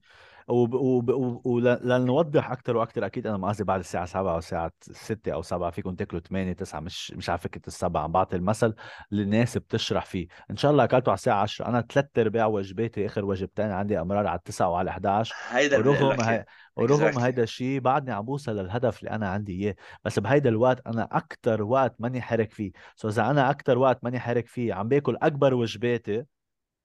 ولنوضح 1.45 2.51
أكثر 2.51 2.77
وأكثر 2.77 3.07
أكيد 3.07 3.27
أنا 3.27 3.37
ما 3.37 3.49
قصدي 3.49 3.65
بعد 3.65 3.81
الساعة 3.81 4.07
7 4.07 4.33
أو 4.33 4.39
الساعة 4.39 4.73
6 4.81 5.33
أو 5.33 5.43
7 5.43 5.71
فيكم 5.71 5.95
تاكلوا 5.95 6.23
8 6.23 6.53
9 6.53 6.81
مش 6.81 7.13
مش 7.13 7.31
على 7.31 7.39
فكرة 7.39 7.63
السبعة 7.67 8.03
عم 8.03 8.13
بعطي 8.13 8.37
المثل 8.37 8.75
اللي 9.13 9.23
الناس 9.23 9.59
بتشرح 9.59 10.07
فيه. 10.07 10.29
إن 10.51 10.57
شاء 10.57 10.71
الله 10.71 10.85
أكلته 10.85 11.11
على 11.11 11.15
الساعة 11.15 11.43
10 11.43 11.67
أنا 11.67 11.81
ثلاث 11.81 12.07
أرباع 12.19 12.47
وجباتي 12.47 13.07
آخر 13.07 13.25
وجبتين 13.25 13.71
عندي 13.71 14.01
أمرار 14.01 14.27
على 14.27 14.41
9 14.45 14.69
وعلى 14.69 14.91
11 14.91 15.35
هيدا 15.51 15.79
ورغم 15.79 16.21
هي... 16.21 16.45
ورغم 16.77 17.13
exactly. 17.13 17.19
هيدا 17.19 17.43
الشيء 17.43 17.81
بعدني 17.81 18.13
عم 18.13 18.25
بوصل 18.25 18.57
للهدف 18.57 18.99
اللي 18.99 19.11
أنا 19.11 19.29
عندي 19.29 19.53
إياه. 19.65 19.75
بس 20.05 20.19
بهيدا 20.19 20.51
الوقت 20.51 20.87
أنا 20.87 21.09
أكثر 21.13 21.63
وقت 21.63 21.95
ماني 21.99 22.23
حرك 22.23 22.53
فيه. 22.53 22.73
so 22.97 23.09
إذا 23.09 23.31
أنا 23.31 23.51
أكثر 23.51 23.79
وقت 23.79 24.05
ماني 24.05 24.21
حرك 24.21 24.47
فيه 24.47 24.75
عم 24.75 24.89
باكل 24.89 25.17
أكبر 25.23 25.55
وجباتي 25.55 26.25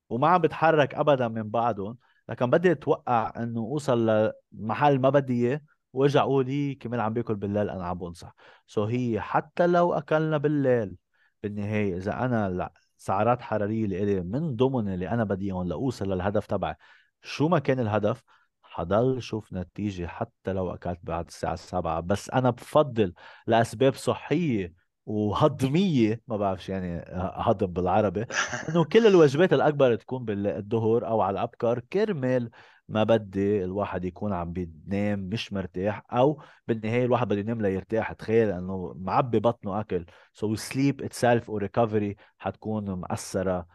وما 0.09 0.27
عم 0.27 0.41
بتحرك 0.41 0.95
ابدا 0.95 1.27
من 1.27 1.49
بعدهم 1.49 1.97
لكن 2.29 2.49
بدي 2.49 2.71
أتوقع 2.71 3.33
إنه 3.37 3.59
أوصل 3.59 4.31
لمحل 4.51 4.99
ما 4.99 5.09
بدي 5.09 5.33
إياه 5.47 5.61
وأرجع 5.93 6.21
أقول 6.21 6.45
لي 6.45 6.75
كمان 6.75 6.99
عم 6.99 7.13
باكل 7.13 7.35
بالليل 7.35 7.69
أنا 7.69 7.85
عم 7.85 7.97
بنصح. 7.97 8.35
so 8.67 8.85
so 8.87 8.89
هي 8.89 9.21
حتى 9.21 9.67
لو 9.67 9.93
أكلنا 9.93 10.37
بالليل 10.37 10.95
بالنهاية 11.43 11.97
إذا 11.97 12.25
أنا 12.25 12.69
سعرات 12.97 13.41
حرارية 13.41 13.85
اللي 13.85 14.03
إلي 14.03 14.21
من 14.21 14.55
ضمن 14.55 14.93
اللي 14.93 15.09
أنا 15.09 15.23
بدي 15.23 15.45
إياهم 15.45 15.67
لأوصل 15.67 16.13
للهدف 16.13 16.45
تبعي 16.47 16.75
شو 17.21 17.47
ما 17.47 17.59
كان 17.59 17.79
الهدف 17.79 18.23
حضل 18.63 19.21
شوف 19.21 19.53
نتيجة 19.53 20.07
حتى 20.07 20.53
لو 20.53 20.73
أكلت 20.73 20.99
بعد 21.03 21.27
الساعة 21.27 21.55
سبعة 21.55 21.99
بس 21.99 22.29
أنا 22.29 22.49
بفضل 22.49 23.13
لأسباب 23.47 23.93
صحية 23.93 24.73
وهضميه 25.05 26.21
ما 26.27 26.37
بعرفش 26.37 26.69
يعني 26.69 27.05
هضم 27.17 27.67
بالعربي 27.67 28.25
إنه 28.69 28.83
كل 28.83 29.07
الوجبات 29.07 29.53
الأكبر 29.53 29.95
تكون 29.95 30.25
بالظهر 30.25 31.07
أو 31.07 31.21
على 31.21 31.33
الابكر 31.39 31.79
كرمال 31.79 32.49
ما 32.89 33.03
بدي 33.03 33.63
الواحد 33.63 34.05
يكون 34.05 34.33
عم 34.33 34.53
بينام 34.53 35.19
مش 35.19 35.53
مرتاح 35.53 36.03
أو 36.11 36.41
بالنهاية 36.67 37.05
الواحد 37.05 37.27
بده 37.27 37.39
ينام 37.39 37.61
ليرتاح. 37.61 38.13
تخيل 38.13 38.49
إنه 38.51 38.93
معبي 38.97 39.39
بطنه 39.39 39.79
أكل 39.79 40.05
so 40.33 40.55
sleep 40.55 41.01
itself 41.01 41.49
و 41.49 41.57
recovery 41.57 42.15
حتكون 42.37 42.89
مأثرة 42.89 43.67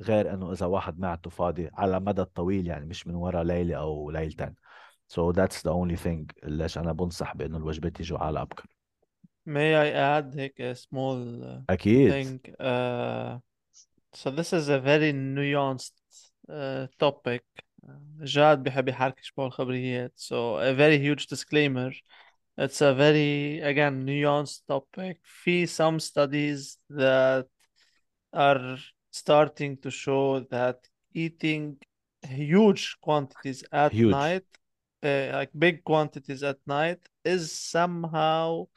غير 0.00 0.34
إنه 0.34 0.52
إذا 0.52 0.66
واحد 0.66 0.98
معدته 0.98 1.30
فاضي 1.30 1.70
على 1.74 1.96
المدى 1.96 2.22
الطويل 2.22 2.66
يعني 2.66 2.86
مش 2.86 3.06
من 3.06 3.14
ورا 3.14 3.42
ليلة 3.42 3.76
أو 3.76 4.10
ليلتين. 4.10 4.54
So 5.08 5.32
that's 5.32 5.62
the 5.62 5.70
only 5.70 5.96
thing 5.96 6.26
ليش 6.44 6.78
أنا 6.78 6.92
بنصح 6.92 7.36
بإنه 7.36 7.56
الوجبات 7.56 8.00
يجوا 8.00 8.18
على 8.18 8.42
ابكر 8.42 8.66
May 9.45 9.75
I 9.75 9.89
add 9.91 10.35
هيك 10.35 10.61
a 10.61 10.75
small 10.75 11.43
uh, 11.43 11.61
اكيد 11.69 12.11
thing? 12.11 12.55
Uh, 12.59 13.39
so 14.13 14.31
this 14.31 14.53
is 14.53 14.69
a 14.69 14.79
very 14.79 15.13
nuanced 15.13 15.93
uh, 16.49 16.87
topic. 16.99 17.43
جاد 18.21 18.63
بحب 18.63 18.87
يحركش 18.87 19.31
بول 19.31 19.45
الخبريات. 19.45 20.13
So 20.15 20.57
a 20.57 20.73
very 20.73 20.97
huge 20.97 21.27
disclaimer. 21.27 21.91
It's 22.57 22.81
a 22.81 22.93
very 22.93 23.59
again 23.61 24.05
nuanced 24.05 24.61
topic. 24.67 25.17
في 25.23 25.67
some 25.67 25.99
studies 25.99 26.77
that 26.89 27.47
are 28.33 28.77
starting 29.11 29.77
to 29.77 29.89
show 29.89 30.39
that 30.51 30.77
eating 31.13 31.77
huge 32.21 32.97
quantities 33.01 33.63
at 33.71 33.91
huge 33.91 34.11
night, 34.11 34.45
uh, 35.03 35.29
like 35.33 35.51
big 35.57 35.83
quantities 35.83 36.43
at 36.43 36.57
night, 36.67 36.99
is 37.23 37.51
somehow 37.51 38.67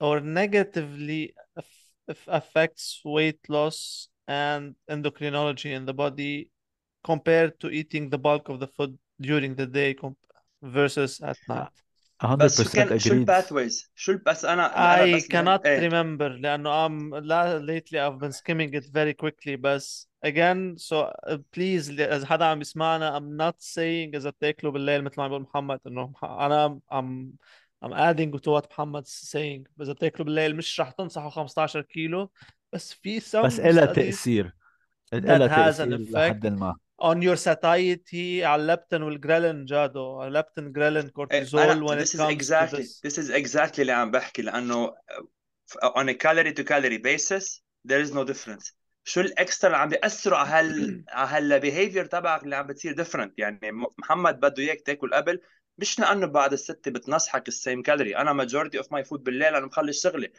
or 0.00 0.20
negatively 0.20 1.34
affects 2.26 3.00
weight 3.04 3.38
loss 3.48 4.08
and 4.28 4.74
endocrinology 4.90 5.72
in 5.72 5.84
the 5.86 5.94
body 5.94 6.50
compared 7.02 7.58
to 7.60 7.70
eating 7.70 8.10
the 8.10 8.18
bulk 8.18 8.48
of 8.48 8.60
the 8.60 8.66
food 8.68 8.98
during 9.20 9.54
the 9.54 9.66
day 9.66 9.96
versus 10.62 11.20
at 11.20 11.38
night. 11.48 11.68
100% 12.22 12.46
بس 12.46 12.62
شو 12.62 12.70
كان 12.70 12.98
شو 12.98 13.14
agreed 13.14 13.18
الباثويز 13.18 13.90
شو 13.94 14.12
ال- 14.12 14.18
بس 14.18 14.44
انا 14.44 14.94
انا 14.94 15.06
I 15.06 15.16
بس 15.16 15.30
يعني 15.30 15.48
cannot 15.48 15.60
ايه 15.66 15.80
remember 15.90 16.40
لأنه 16.40 16.88
I'm 16.88 17.14
لا 17.14 17.58
lately 17.66 17.98
I've 17.98 18.18
been 18.18 18.32
skimming 18.32 18.74
it 18.74 18.84
very 18.92 19.14
quickly 19.14 19.56
بس 19.56 20.08
again 20.26 20.76
so 20.78 21.12
uh, 21.26 21.38
please 21.52 21.90
ل- 21.90 22.00
إذا 22.00 22.26
حدا 22.26 22.44
عم 22.44 22.60
يسمعنا 22.60 23.18
I'm 23.18 23.36
not 23.36 23.60
saying 23.62 24.14
إذا 24.16 24.30
بتاكلوا 24.30 24.72
بالليل 24.72 25.04
مثل 25.04 25.14
ما 25.18 25.24
عم 25.24 25.28
بيقول 25.30 25.42
محمد 25.42 25.80
إنه 25.86 26.06
مح- 26.08 26.24
أنا 26.24 26.80
I'm 26.92 27.38
I'm 27.85 27.93
adding 27.93 28.31
to 28.39 28.51
what 28.51 28.65
محمد's 28.71 29.11
saying. 29.11 29.63
إذا 29.81 29.93
بتاكلوا 29.93 30.25
بالليل 30.25 30.55
مش 30.55 30.79
رح 30.81 30.91
تنصحوا 30.91 31.29
15 31.29 31.81
كيلو 31.81 32.31
بس 32.73 32.93
في 32.93 33.17
بس 33.17 33.35
some 33.35 33.59
إلها 33.65 33.85
studies 33.85 33.95
تأثير. 33.95 34.53
that 35.15 35.17
إلها 35.17 35.71
has 35.71 35.75
an 35.75 35.77
تأثير 35.77 36.05
effect 36.05 36.11
لحد 36.15 36.47
ما. 36.47 36.75
on 37.01 37.15
your 37.21 37.35
satiety 37.39 38.43
على 38.43 38.61
ال 38.61 38.67
leptin 38.67 39.03
وال 39.03 39.17
ghrelin 39.17 39.65
جادو. 39.65 40.23
ال 40.23 40.30
leptin 40.30 40.71
ghrelin 40.71 41.03
إيه، 41.05 41.11
cortisol 41.11 41.87
when 41.87 41.91
it 41.99 42.05
this 42.05 42.13
is 42.13 42.19
comes 42.19 42.29
to 42.29 42.35
exactly 42.35 42.83
this. 42.83 42.99
this 43.07 43.17
is 43.17 43.29
exactly 43.29 43.79
اللي 43.79 43.91
عم 43.91 44.11
بحكي 44.11 44.41
لأنه 44.41 44.93
on 45.85 46.05
a 46.09 46.13
calorie 46.13 46.53
to 46.53 46.63
calorie 46.63 47.01
basis 47.01 47.61
there 47.87 48.01
is 48.07 48.11
no 48.13 48.23
difference. 48.31 48.73
شو 49.03 49.21
ال 49.21 49.29
extra 49.29 49.67
اللي 49.69 49.77
عم 49.81 49.89
بيأثروا 49.89 50.37
على 50.37 50.49
هال 50.49 51.03
على 51.09 51.29
هال 51.53 51.63
behavior 51.63 52.05
تبعك 52.05 52.43
اللي 52.43 52.55
عم 52.55 52.67
بتصير 52.67 53.03
different 53.03 53.29
يعني 53.37 53.59
محمد 53.97 54.39
بده 54.39 54.63
إياك 54.63 54.81
تاكل 54.81 55.13
قبل 55.13 55.41
مش 55.81 55.99
لأنه 55.99 56.25
بعد 56.25 56.53
الستة 56.53 56.91
بتنصحك 56.91 57.47
ال 57.47 57.54
same 57.54 57.81
calorie. 57.81 58.17
أنا 58.17 58.45
majority 58.45 58.83
of 58.83 58.85
my 58.85 59.09
food 59.09 59.19
بالليل 59.19 59.55
أنا 59.55 59.65
مخلص 59.65 60.03
شغلي. 60.03 60.31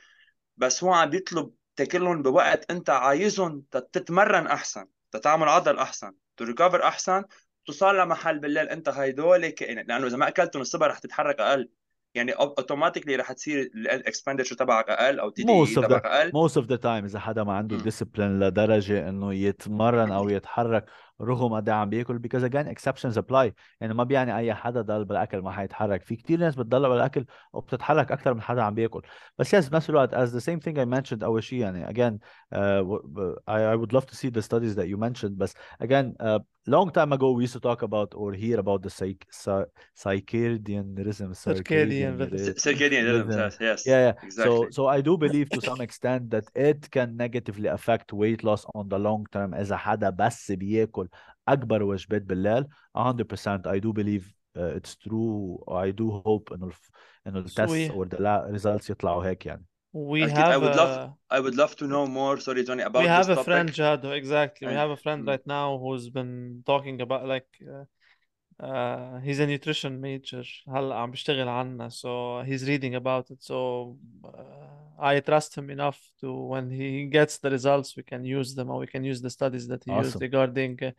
بس 0.57 0.85
هو 0.85 0.93
عم 0.93 1.11
بيطلب 1.11 1.51
تاكلهم 1.77 2.23
بوقت 2.23 2.71
أنت 2.71 2.91
عايزهم 2.91 3.63
تتمرن 3.71 4.47
أحسن 4.47 4.87
تتعمل 5.13 5.49
عضل 5.49 5.79
أحسن 5.79 6.13
ت 6.37 6.43
recover 6.43 6.85
أحسن 6.85 7.25
توصل 7.67 7.97
لمحل 7.97 8.39
بالليل. 8.39 8.69
أنت 8.69 8.89
هيدول 8.89 9.49
كائنات. 9.49 9.89
لأنه 9.89 10.07
إذا 10.07 10.17
ما 10.17 10.29
أكلتهم 10.29 10.63
الصبح 10.63 10.87
رح 10.87 10.99
تتحرك 10.99 11.41
أقل. 11.41 11.69
يعني 12.15 12.33
automatically 12.33 13.17
رح 13.17 13.33
تصير 13.33 13.71
ال 13.75 13.81
expenditure 13.81 14.57
تبعك 14.57 14.91
أقل 14.91 15.21
أو 15.21 15.31
TDEE 15.31 15.75
تبعك 15.75 16.07
أقل. 16.07 16.31
most 16.31 16.53
of 16.53 16.67
the 16.67 16.83
time 16.83 17.05
إذا 17.05 17.19
حدا 17.19 17.45
ما 17.45 17.53
عنده 17.53 17.79
discipline 17.79 18.21
لدرجة 18.21 19.09
إنه 19.09 19.35
يتمرن 19.35 20.13
أو 20.13 20.29
يتحرك 20.29 20.85
رغم 21.22 21.54
قد 21.54 21.70
إيه 21.70 21.76
عم 21.76 21.90
بياكل 21.90 22.20
because 22.20 22.44
again 22.44 22.68
exceptions 22.76 23.18
apply 23.18 23.52
يعني 23.82 23.94
ما 23.94 24.04
بيعني 24.04 24.38
اي 24.38 24.54
حدا 24.54 24.82
ضل 24.82 25.06
بالاكل 25.06 25.42
ما 25.42 25.52
حيتحرك 25.52 26.04
في 26.04 26.16
كتير 26.16 26.40
ناس 26.40 26.56
بتضل 26.56 26.90
بالاكل 26.90 27.26
وبتتحرك 27.54 28.12
اكثر 28.12 28.34
من 28.34 28.42
حدا 28.42 28.62
عم 28.62 28.74
بياكل 28.76 29.02
بس 29.38 29.56
yes 29.56 29.70
بنفس 29.70 29.90
الوقت 29.90 30.16
as 30.16 30.30
the 30.30 30.46
same 30.46 30.60
thing 30.60 30.76
I 30.78 30.86
mentioned 31.00 31.24
اول 31.24 31.44
شيء 31.44 31.60
يعني 31.60 31.88
again 31.88 32.14
uh, 32.56 32.82
w- 32.84 33.36
I, 33.48 33.60
I 33.74 33.76
would 33.76 33.94
love 33.94 34.06
to 34.06 34.16
see 34.16 34.30
the 34.30 34.42
studies 34.42 34.76
that 34.76 34.88
you 34.88 34.98
mentioned 34.98 35.38
بس 35.38 35.54
again 35.84 36.14
uh, 36.20 36.40
long 36.68 36.90
time 36.90 37.12
ago 37.14 37.32
we 37.32 37.44
used 37.44 37.54
to 37.54 37.60
talk 37.60 37.82
about 37.84 38.10
or 38.16 38.34
hear 38.34 38.58
about 38.60 38.82
the 38.82 38.90
psych, 38.90 39.22
psy- 39.30 39.70
circadian 40.04 40.88
rhythm 41.06 41.32
circadian 41.34 42.14
circadian 42.16 42.20
rhythm 42.20 42.32
rhythm 42.34 42.56
circadian 42.66 43.04
rhythm 43.12 43.28
rhythm 43.30 43.52
yes 43.70 43.82
yeah, 43.92 44.00
yeah. 44.06 44.14
exactly 44.24 44.68
So, 44.68 44.70
so 44.78 44.82
I 44.88 45.00
do 45.02 45.14
believe 45.26 45.48
to 45.56 45.62
some 45.70 45.80
extent 45.88 46.22
that 46.32 46.46
it 46.56 46.90
can 46.96 47.16
negatively 47.26 47.68
affect 47.78 48.08
weight 48.14 48.44
loss 48.44 48.66
on 48.76 48.90
the 48.90 49.00
long 49.08 49.26
term 49.32 49.54
إذا 49.54 49.78
حدا 49.78 50.10
بس 50.10 50.52
بياكل 50.52 51.08
أكبر 51.48 51.84
وجبات 51.84 52.22
بالليل 52.22 52.66
100% 52.98 53.68
I 53.68 53.80
do 53.80 53.94
believe 53.94 54.34
uh, 54.58 54.78
it's 54.78 54.96
true 54.96 55.60
I 55.68 55.92
do 55.92 56.12
hope 56.12 56.54
إنه 56.54 56.66
الف... 56.66 56.90
إنه 57.28 57.44
so 57.44 57.60
التست 57.60 57.92
we 57.92 57.94
or 57.94 58.06
the 58.06 58.22
la- 58.22 58.58
results 58.58 58.90
يطلعوا 58.90 59.26
هيك 59.26 59.46
يعني 59.46 59.66
we 59.94 60.24
أكيد 60.24 60.38
I 60.38 60.52
have 60.52 60.62
would 60.62 60.76
love 60.76 60.98
a 60.98 61.36
I 61.36 61.40
would 61.40 61.56
love 61.56 61.76
to 61.76 61.86
know 61.88 62.06
more 62.08 62.40
sorry 62.40 62.64
Johnny 62.64 62.84
we 62.84 62.90
about 62.90 63.04
this 63.04 63.28
have 63.28 63.30
a 63.30 63.44
friend 63.44 63.70
topic 63.70 64.02
Jado 64.02 64.12
exactly 64.22 64.68
we 64.68 64.74
and 64.74 64.82
have 64.82 64.92
a 64.92 64.98
friend 64.98 65.24
mm, 65.24 65.28
right 65.32 65.46
now 65.48 65.78
who's 65.78 66.10
been 66.10 66.64
talking 66.66 67.02
about 67.02 67.28
like 67.28 67.50
uh, 67.74 67.86
uh, 68.60 69.20
he's 69.20 69.40
a 69.40 69.48
nutrition 69.48 70.00
major 70.00 70.46
هلا 70.68 70.96
عم 70.96 71.12
بيشتغل 71.12 71.48
عنا 71.48 71.90
so 71.90 72.44
he's 72.46 72.64
reading 72.64 72.96
about 72.96 73.30
it 73.32 73.44
so 73.44 73.98
uh, 74.24 74.30
I 75.00 75.20
trust 75.20 75.56
him 75.56 75.70
enough 75.70 76.00
to 76.22 76.32
when 76.32 76.70
he 76.70 77.06
gets 77.06 77.38
the 77.38 77.50
results 77.50 77.98
we 77.98 78.04
can 78.04 78.24
use 78.24 78.56
them 78.56 78.70
or 78.70 78.80
we 78.80 78.88
can 78.88 79.04
use 79.04 79.22
the 79.22 79.30
studies 79.30 79.68
that 79.68 79.84
he 79.84 79.92
used 79.92 80.16
awesome 80.16 80.22
regarding 80.22 80.78
uh, 80.84 80.92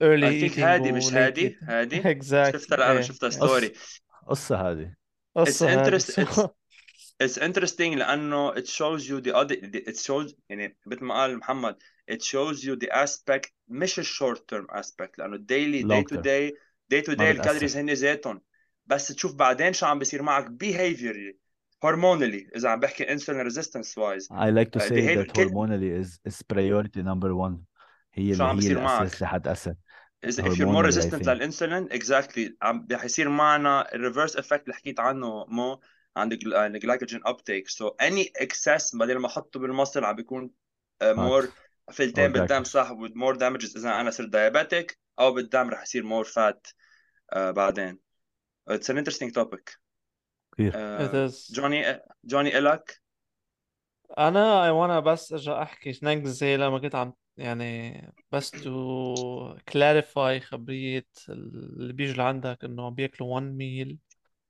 early 0.00 0.26
I 0.26 0.40
think 0.40 0.52
eating 0.52 0.64
هادي 0.64 0.92
مش 0.92 1.06
و 1.06 1.10
late 1.10 1.14
هادي 1.14 1.50
eating 1.50 1.70
هادي 1.70 2.02
exactly 2.02 2.52
شفتها 2.52 2.76
الآن 2.76 2.96
ايه 2.96 3.02
شفتها 3.02 3.26
ايه 3.26 3.30
ستوري 3.30 3.68
قص 3.68 4.00
قصة 4.26 4.70
هذه 4.70 4.86
it's 4.86 5.40
قصة 5.40 5.72
هادي 5.72 5.98
interest 5.98 6.10
it's 6.10 6.34
so 6.36 6.48
it's 7.22 7.38
interesting 7.38 7.96
لأنه 7.96 8.54
it 8.54 8.66
shows 8.66 9.08
you 9.08 9.20
the 9.20 9.34
other 9.34 9.56
it 9.90 9.96
shows 9.96 10.34
يعني 10.48 10.78
مثل 10.86 11.04
ما 11.04 11.14
قال 11.14 11.38
محمد 11.38 11.76
it 12.10 12.22
shows 12.22 12.64
you 12.64 12.76
the 12.76 12.90
aspect 12.90 13.50
مش 13.68 13.98
ال 13.98 14.06
short 14.06 14.38
term 14.38 14.66
aspect 14.76 15.18
لأنه 15.18 15.36
daily 15.36 15.82
day 15.82 15.86
long 15.86 16.04
to 16.04 16.16
term 16.16 16.22
day 16.22 16.52
دي 16.89 17.01
تو 17.01 17.13
دي 17.13 17.31
الكالوريز 17.31 17.77
هن 17.77 17.89
ذاتهم 17.89 18.41
بس 18.85 19.07
تشوف 19.07 19.35
بعدين 19.35 19.73
شو 19.73 19.85
عم 19.85 19.99
بيصير 19.99 20.21
معك 20.21 20.51
behaviorally 20.51 21.37
hormonally 21.83 22.47
إذا 22.55 22.69
عم 22.69 22.79
بحكي 22.79 23.11
insulin 23.11 23.41
resistance 23.41 23.97
wise 23.97 24.29
I 24.31 24.51
like 24.51 24.69
to 24.69 24.79
see 24.79 25.15
that 25.15 25.39
hormonally 25.39 25.99
as 25.99 26.41
priority 26.49 27.01
number 27.01 27.31
1 27.31 27.63
هي 28.13 28.23
اللي 28.23 28.35
شو 28.35 28.43
عم 28.43 28.55
بيصير 28.55 28.79
معك؟ 28.79 29.23
اذا 30.23 30.47
if 30.47 30.59
you 30.59 30.71
more 30.71 30.85
resistant 30.85 31.27
لل 31.27 31.41
insulin 31.41 31.91
exactly 31.91 32.57
عم 32.61 32.85
بيصير 32.85 33.29
معنا 33.29 33.95
ال 33.95 34.00
reverse 34.00 34.35
effect 34.35 34.63
اللي 34.63 34.73
حكيت 34.73 34.99
عنه 34.99 35.45
مو 35.47 35.81
عندك 36.17 36.39
ال 36.45 36.53
glycogen 36.53 37.21
uptake 37.25 37.69
so 37.69 37.87
any 37.87 38.31
excess 38.37 38.95
بدل 38.95 39.17
ما 39.17 39.27
أحطه 39.27 39.59
بال 39.59 39.70
muscle 39.70 40.03
عم 40.03 40.15
بيكون 40.15 40.51
آه، 41.01 41.13
more 41.13 41.49
فلتين 41.91 42.31
بالدم 42.31 42.63
صح 42.63 42.91
more 42.91 43.35
damages 43.35 43.77
إذا 43.77 44.01
أنا 44.01 44.11
صرت 44.11 44.29
diabetic 44.29 44.97
أو 45.19 45.33
بالدم 45.33 45.69
رح 45.69 45.81
يصير 45.81 46.03
more 46.03 46.23
fat 46.23 46.67
بعدين 47.35 47.99
it's 48.69 48.89
an 48.89 48.97
interesting 48.97 49.31
topic 49.31 49.79
كثير 50.53 50.71
It 50.73 51.13
uh, 51.13 51.29
is. 51.29 51.53
جوني 51.53 51.99
جوني 52.25 52.57
إلك 52.57 53.01
أنا 54.17 54.69
I 54.69 54.71
wanna 54.71 55.03
بس 55.05 55.31
ارجع 55.31 55.61
احكي 55.61 55.99
نجزي 56.03 56.57
لما 56.57 56.79
كنت 56.79 56.95
عم 56.95 57.13
يعني 57.37 58.13
بس 58.31 58.51
to 58.51 58.69
clarify 59.71 60.39
خبرية 60.43 61.07
اللي 61.29 61.93
بيجوا 61.93 62.15
لعندك 62.15 62.63
انه 62.63 62.85
عم 62.85 62.93
بياكلوا 62.95 63.39
one 63.39 63.43
meal 63.43 63.95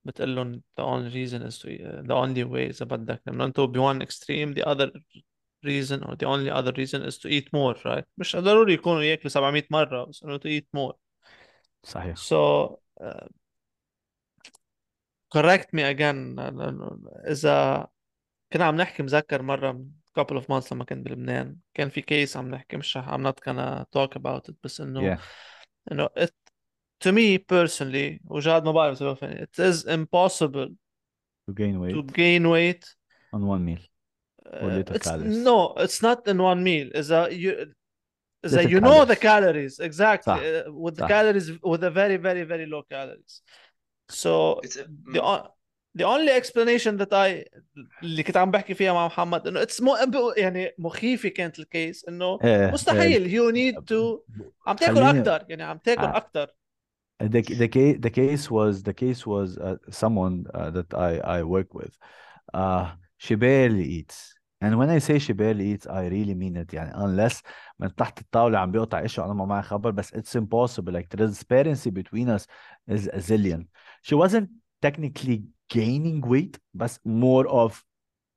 بتقول 0.06 0.36
لهم 0.36 0.62
the 0.80 0.84
only 0.84 1.14
reason 1.14 1.42
is 1.52 1.60
to 1.60 1.68
the 2.08 2.16
only 2.16 2.44
way 2.52 2.70
اذا 2.70 2.86
بدك 2.86 3.22
لأنه 3.26 3.46
أنتوا 3.46 3.66
ب 3.66 3.78
one 3.78 4.06
extreme 4.06 4.56
the 4.62 4.66
other 4.66 4.92
reason 5.66 6.04
or 6.04 6.16
the 6.16 6.26
only 6.26 6.50
other 6.50 6.72
reason 6.72 7.02
is 7.10 7.18
to 7.18 7.30
eat 7.30 7.48
more 7.54 7.76
right 7.86 8.06
مش 8.18 8.36
ضروري 8.36 8.74
يكونوا 8.74 9.04
ياكلوا 9.04 9.30
700 9.30 9.64
مرة 9.72 10.06
بس 10.06 10.24
انه 10.24 10.38
to 10.38 10.42
eat 10.42 10.66
more 10.78 10.94
صحيح 11.83 12.17
so 12.17 12.77
uh, 13.01 13.27
correct 15.35 15.69
me 15.73 15.83
again 15.83 16.37
لأنه 16.37 16.99
إذا 17.29 17.87
كنا 18.53 18.65
عم 18.65 18.77
نحكي 18.77 19.03
مذكر 19.03 19.43
مرة 19.43 19.73
من 19.73 19.91
couple 20.19 20.37
of 20.37 20.45
months 20.45 20.73
لما 20.73 20.85
كنت 20.85 21.07
بلبنان 21.07 21.57
كان 21.75 21.89
في 21.89 22.01
كيس 22.01 22.37
عم 22.37 22.51
نحكي 22.51 22.77
مش 22.77 22.97
رح 22.97 23.09
I'm 23.09 23.23
not 23.23 23.41
gonna 23.45 23.85
talk 23.97 24.17
about 24.17 24.49
it 24.49 24.55
بس 24.65 24.81
إنه 24.81 25.17
yeah 25.17 25.21
إنه 25.93 26.09
it 26.19 26.33
to 27.05 27.13
me 27.13 27.39
personally 27.39 28.21
وجاد 28.25 28.65
ما 28.65 28.73
بعرف 28.73 29.03
إذا 29.03 29.13
بفهم 29.13 29.45
it 29.45 29.59
is 29.59 29.85
impossible 29.85 30.75
to 31.49 31.53
gain 31.53 31.75
to 31.75 31.81
weight 31.81 32.13
gain 32.13 32.49
weight 32.49 32.85
on 33.35 33.47
one 33.47 33.65
meal 33.65 33.83
or 34.47 34.71
uh, 34.71 34.77
little 34.77 34.97
it's 34.97 35.09
calories 35.09 35.45
no 35.45 35.75
it's 35.77 36.03
not 36.03 36.29
in 36.29 36.39
one 36.39 36.63
meal 36.65 36.97
إذا 36.97 37.29
you 37.29 37.73
إذا 38.45 38.63
Little 38.63 38.71
you 38.71 38.81
know 38.81 39.05
the 39.05 39.17
calories. 39.17 39.77
calories 39.79 39.81
exactly 39.81 40.27
صح. 40.27 40.39
uh, 40.39 40.71
with 40.73 40.95
the 40.97 41.01
صح. 41.01 41.09
calories 41.09 41.51
with 41.51 41.83
a 41.85 41.91
very 41.91 42.17
very 42.17 42.45
very 42.45 42.67
low 42.67 42.83
calories 42.93 43.41
so 44.13 44.61
It's 44.65 44.77
a- 44.77 44.89
the 45.15 45.21
o- 45.23 45.49
the 45.99 46.05
only 46.05 46.33
explanation 46.41 46.97
that 46.99 47.13
I 47.13 47.45
اللي 48.03 48.23
كنت 48.23 48.37
عم 48.37 48.51
بحكي 48.51 48.75
فيها 48.75 48.93
مع 48.93 49.07
محمد 49.07 49.47
انه 49.47 49.63
اتس 49.63 49.81
مو 49.83 49.97
يعني 50.37 50.75
مخيفه 50.79 51.29
كانت 51.29 51.59
الكيس 51.59 52.05
انه 52.09 52.39
إيه، 52.45 52.71
مستحيل 52.73 53.31
you 53.31 53.55
need 53.55 53.81
to 53.85 54.21
عم 54.67 54.77
تاكل 54.77 54.95
خليني- 54.95 55.21
اكثر 55.21 55.45
يعني 55.49 55.63
عم 55.63 55.79
تاكل 55.79 56.03
آه. 56.03 56.17
اكثر 56.17 56.47
the 57.23 57.43
the 57.43 57.69
case 57.69 57.97
the 58.07 58.11
case 58.11 58.51
was 58.51 58.83
the 58.83 58.93
case 59.03 59.21
was 59.35 59.49
uh, 59.59 59.77
someone 60.03 60.37
uh, 60.55 60.71
that 60.77 60.91
I 61.09 61.11
I 61.37 61.43
work 61.55 61.71
with. 61.81 61.95
Uh, 62.63 62.85
she 63.25 63.35
barely 63.47 63.87
eats, 63.99 64.19
and 64.61 64.79
when 64.79 64.89
I 64.89 64.99
say 64.99 65.19
she 65.19 65.33
barely 65.33 65.73
eats, 65.73 65.87
I 65.87 66.07
really 66.07 66.35
mean 66.35 66.57
it. 66.57 66.73
يعني 66.73 66.95
unless 66.95 67.43
من 67.79 67.95
تحت 67.95 68.21
الطاولة 68.21 68.59
عم 68.59 68.71
بيقطع 68.71 69.05
إشي 69.05 69.21
أنا 69.23 69.35
ما 69.35 69.45
معي 69.45 69.63
خبر 69.63 69.91
بس 69.91 70.15
it's 70.15 70.37
impossible. 70.41 70.93
Like 70.93 71.09
transparency 71.17 71.91
between 71.91 72.29
us 72.29 72.47
is 72.89 73.09
a 73.09 73.21
zillion. 73.21 73.67
She 74.03 74.15
wasn't 74.15 74.49
technically 74.83 75.45
gaining 75.69 76.21
weight, 76.21 76.59
but 76.75 76.99
more 77.05 77.47
of 77.49 77.85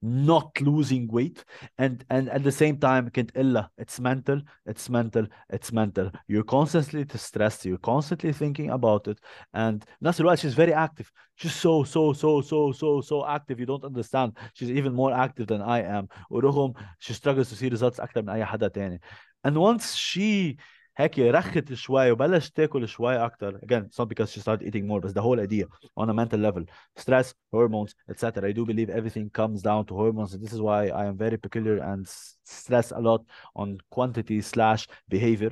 not 0.02 0.62
losing 0.62 1.08
weight 1.08 1.44
and 1.80 2.06
and 2.10 2.30
at 2.30 2.44
the 2.44 2.52
same 2.52 2.78
time 2.78 3.10
كنت 3.10 3.32
إلا 3.38 3.70
it's 3.82 4.00
mental 4.00 4.42
it's 4.70 4.90
mental 4.90 5.26
it's 5.50 5.72
mental 5.72 6.12
you're 6.28 6.44
constantly 6.44 7.06
stressed 7.16 7.66
you're 7.66 7.80
constantly 7.80 8.32
thinking 8.32 8.70
about 8.70 9.08
it 9.08 9.20
and 9.54 9.84
نفس 10.02 10.22
الوقت 10.22 10.40
she's 10.40 10.54
very 10.54 10.74
active 10.74 11.12
she's 11.36 11.56
so 11.56 11.84
so 11.84 12.14
so 12.14 12.42
so 12.42 12.72
so 12.72 13.02
so 13.02 13.26
active 13.26 13.60
you 13.60 13.66
don't 13.66 13.84
understand 13.84 14.38
she's 14.54 14.70
even 14.70 14.94
more 14.94 15.12
active 15.12 15.48
than 15.48 15.62
I 15.62 15.82
am 15.82 16.08
ورغم 16.30 16.74
she 17.00 17.14
struggles 17.14 17.50
to 17.50 17.56
see 17.56 17.70
results 17.70 18.00
أكتر 18.00 18.22
من 18.22 18.30
أي 18.30 18.46
حدا 18.46 18.68
تاني 18.68 19.00
and 19.44 19.58
once 19.58 19.96
she 19.96 20.58
هيك 20.98 21.20
رخت 21.20 21.74
شوي 21.74 22.12
وبلشت 22.12 22.56
تاكل 22.56 22.88
شوي 22.88 23.16
أكتر 23.16 23.58
again 23.60 23.84
it's 23.90 23.98
not 24.00 24.08
because 24.08 24.32
she 24.32 24.40
started 24.40 24.64
eating 24.64 24.88
more 24.88 25.02
but 25.02 25.14
the 25.14 25.22
whole 25.22 25.40
idea 25.40 25.66
on 25.98 26.10
a 26.10 26.14
mental 26.14 26.40
level 26.40 26.64
stress 27.00 27.34
hormones 27.54 27.94
etc 28.10 28.50
I 28.50 28.52
do 28.52 28.66
believe 28.66 28.90
everything 28.90 29.30
comes 29.30 29.62
down 29.62 29.86
to 29.90 29.94
hormones 30.02 30.34
and 30.34 30.42
this 30.44 30.54
is 30.54 30.62
why 30.62 30.82
I 31.02 31.06
am 31.06 31.18
very 31.26 31.38
peculiar 31.46 31.78
and 31.92 32.02
s- 32.08 32.38
stress 32.44 32.88
a 32.92 33.02
lot 33.10 33.22
on 33.56 33.68
quantity 33.96 34.42
slash 34.42 34.88
behavior 35.10 35.52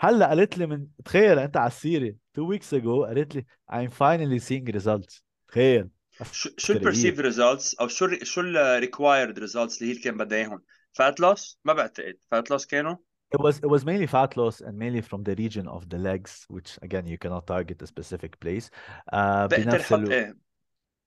هلا 0.00 0.28
قالت 0.28 0.58
لي 0.58 0.66
من 0.66 0.86
تخيل 1.04 1.38
انت 1.38 1.56
على 1.56 1.66
السيره 1.66 2.14
two 2.38 2.42
weeks 2.54 2.72
ago 2.72 3.06
قالت 3.06 3.34
لي 3.34 3.46
I'm 3.72 3.90
finally 3.90 4.40
seeing 4.48 4.74
results 4.80 5.22
تخيل 5.48 5.88
شو 6.32 6.48
شو 6.58 6.72
ترقيق. 6.72 6.76
البرسيف 6.76 7.20
ريزلتس 7.20 7.74
او 7.74 7.88
شو 7.88 8.04
ال 8.04 8.26
شو 8.26 8.40
الريكوايرد 8.40 9.38
ريزلتس 9.38 9.82
اللي 9.82 9.94
هي 9.94 9.98
كان 9.98 10.16
بدها 10.16 10.38
اياهم 10.38 10.62
فات 10.92 11.20
لوس 11.20 11.60
ما 11.64 11.72
بعتقد 11.72 12.18
فات 12.30 12.50
لوس 12.50 12.66
كانوا 12.66 12.96
It 13.34 13.40
was 13.40 13.58
it 13.58 13.70
was 13.74 13.84
mainly 13.84 14.06
fat 14.06 14.36
loss 14.36 14.60
and 14.60 14.76
mainly 14.76 15.00
from 15.00 15.22
the 15.22 15.34
region 15.36 15.68
of 15.68 15.88
the 15.88 15.98
legs, 15.98 16.32
which 16.48 16.78
again 16.82 17.06
you 17.06 17.16
cannot 17.16 17.46
target 17.46 17.80
a 17.82 17.86
specific 17.86 18.40
place. 18.40 18.70
Uh, 19.12 19.46
بقدر 19.46 19.62
بنفس 19.64 19.92
احط 19.92 19.98
الو... 19.98 20.10
ايه 20.10 20.36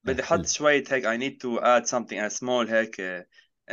بدي 0.03 0.19
إيه، 0.19 0.25
احط 0.25 0.39
قل. 0.39 0.47
شوية 0.47 0.83
هيك 0.91 1.05
I 1.05 1.17
need 1.17 1.41
to 1.41 1.61
add 1.63 1.87
something 1.87 2.19
a 2.19 2.29
small 2.29 2.69
هيك 2.69 3.01
uh, 3.01 3.23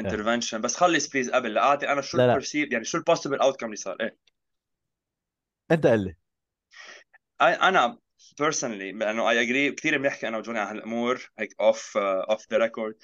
intervention 0.02 0.56
بس 0.56 0.76
خلص 0.76 1.08
بليز 1.08 1.30
قبل 1.30 1.54
لاعطي 1.54 1.88
انا 1.88 2.00
شو 2.00 2.18
لا، 2.18 2.26
لا. 2.26 2.32
البرسيف 2.32 2.72
يعني 2.72 2.84
شو 2.84 2.98
البوسيبل 2.98 3.38
اوتكم 3.40 3.66
اللي 3.66 3.76
صار 3.76 3.96
ايه 4.00 4.16
انت 5.70 5.86
قل 5.86 6.04
لي 6.04 6.16
I- 7.42 7.62
انا 7.62 7.98
personally 8.42 8.94
لانه 8.94 9.30
I 9.30 9.34
agree 9.46 9.74
كثير 9.74 9.98
بنحكي 9.98 10.28
انا 10.28 10.38
وجوني 10.38 10.58
عن 10.58 10.66
هالامور 10.76 11.30
هيك 11.38 11.54
off 11.62 11.76
uh, 11.96 12.34
off 12.34 12.40
the 12.54 12.58
record 12.58 12.94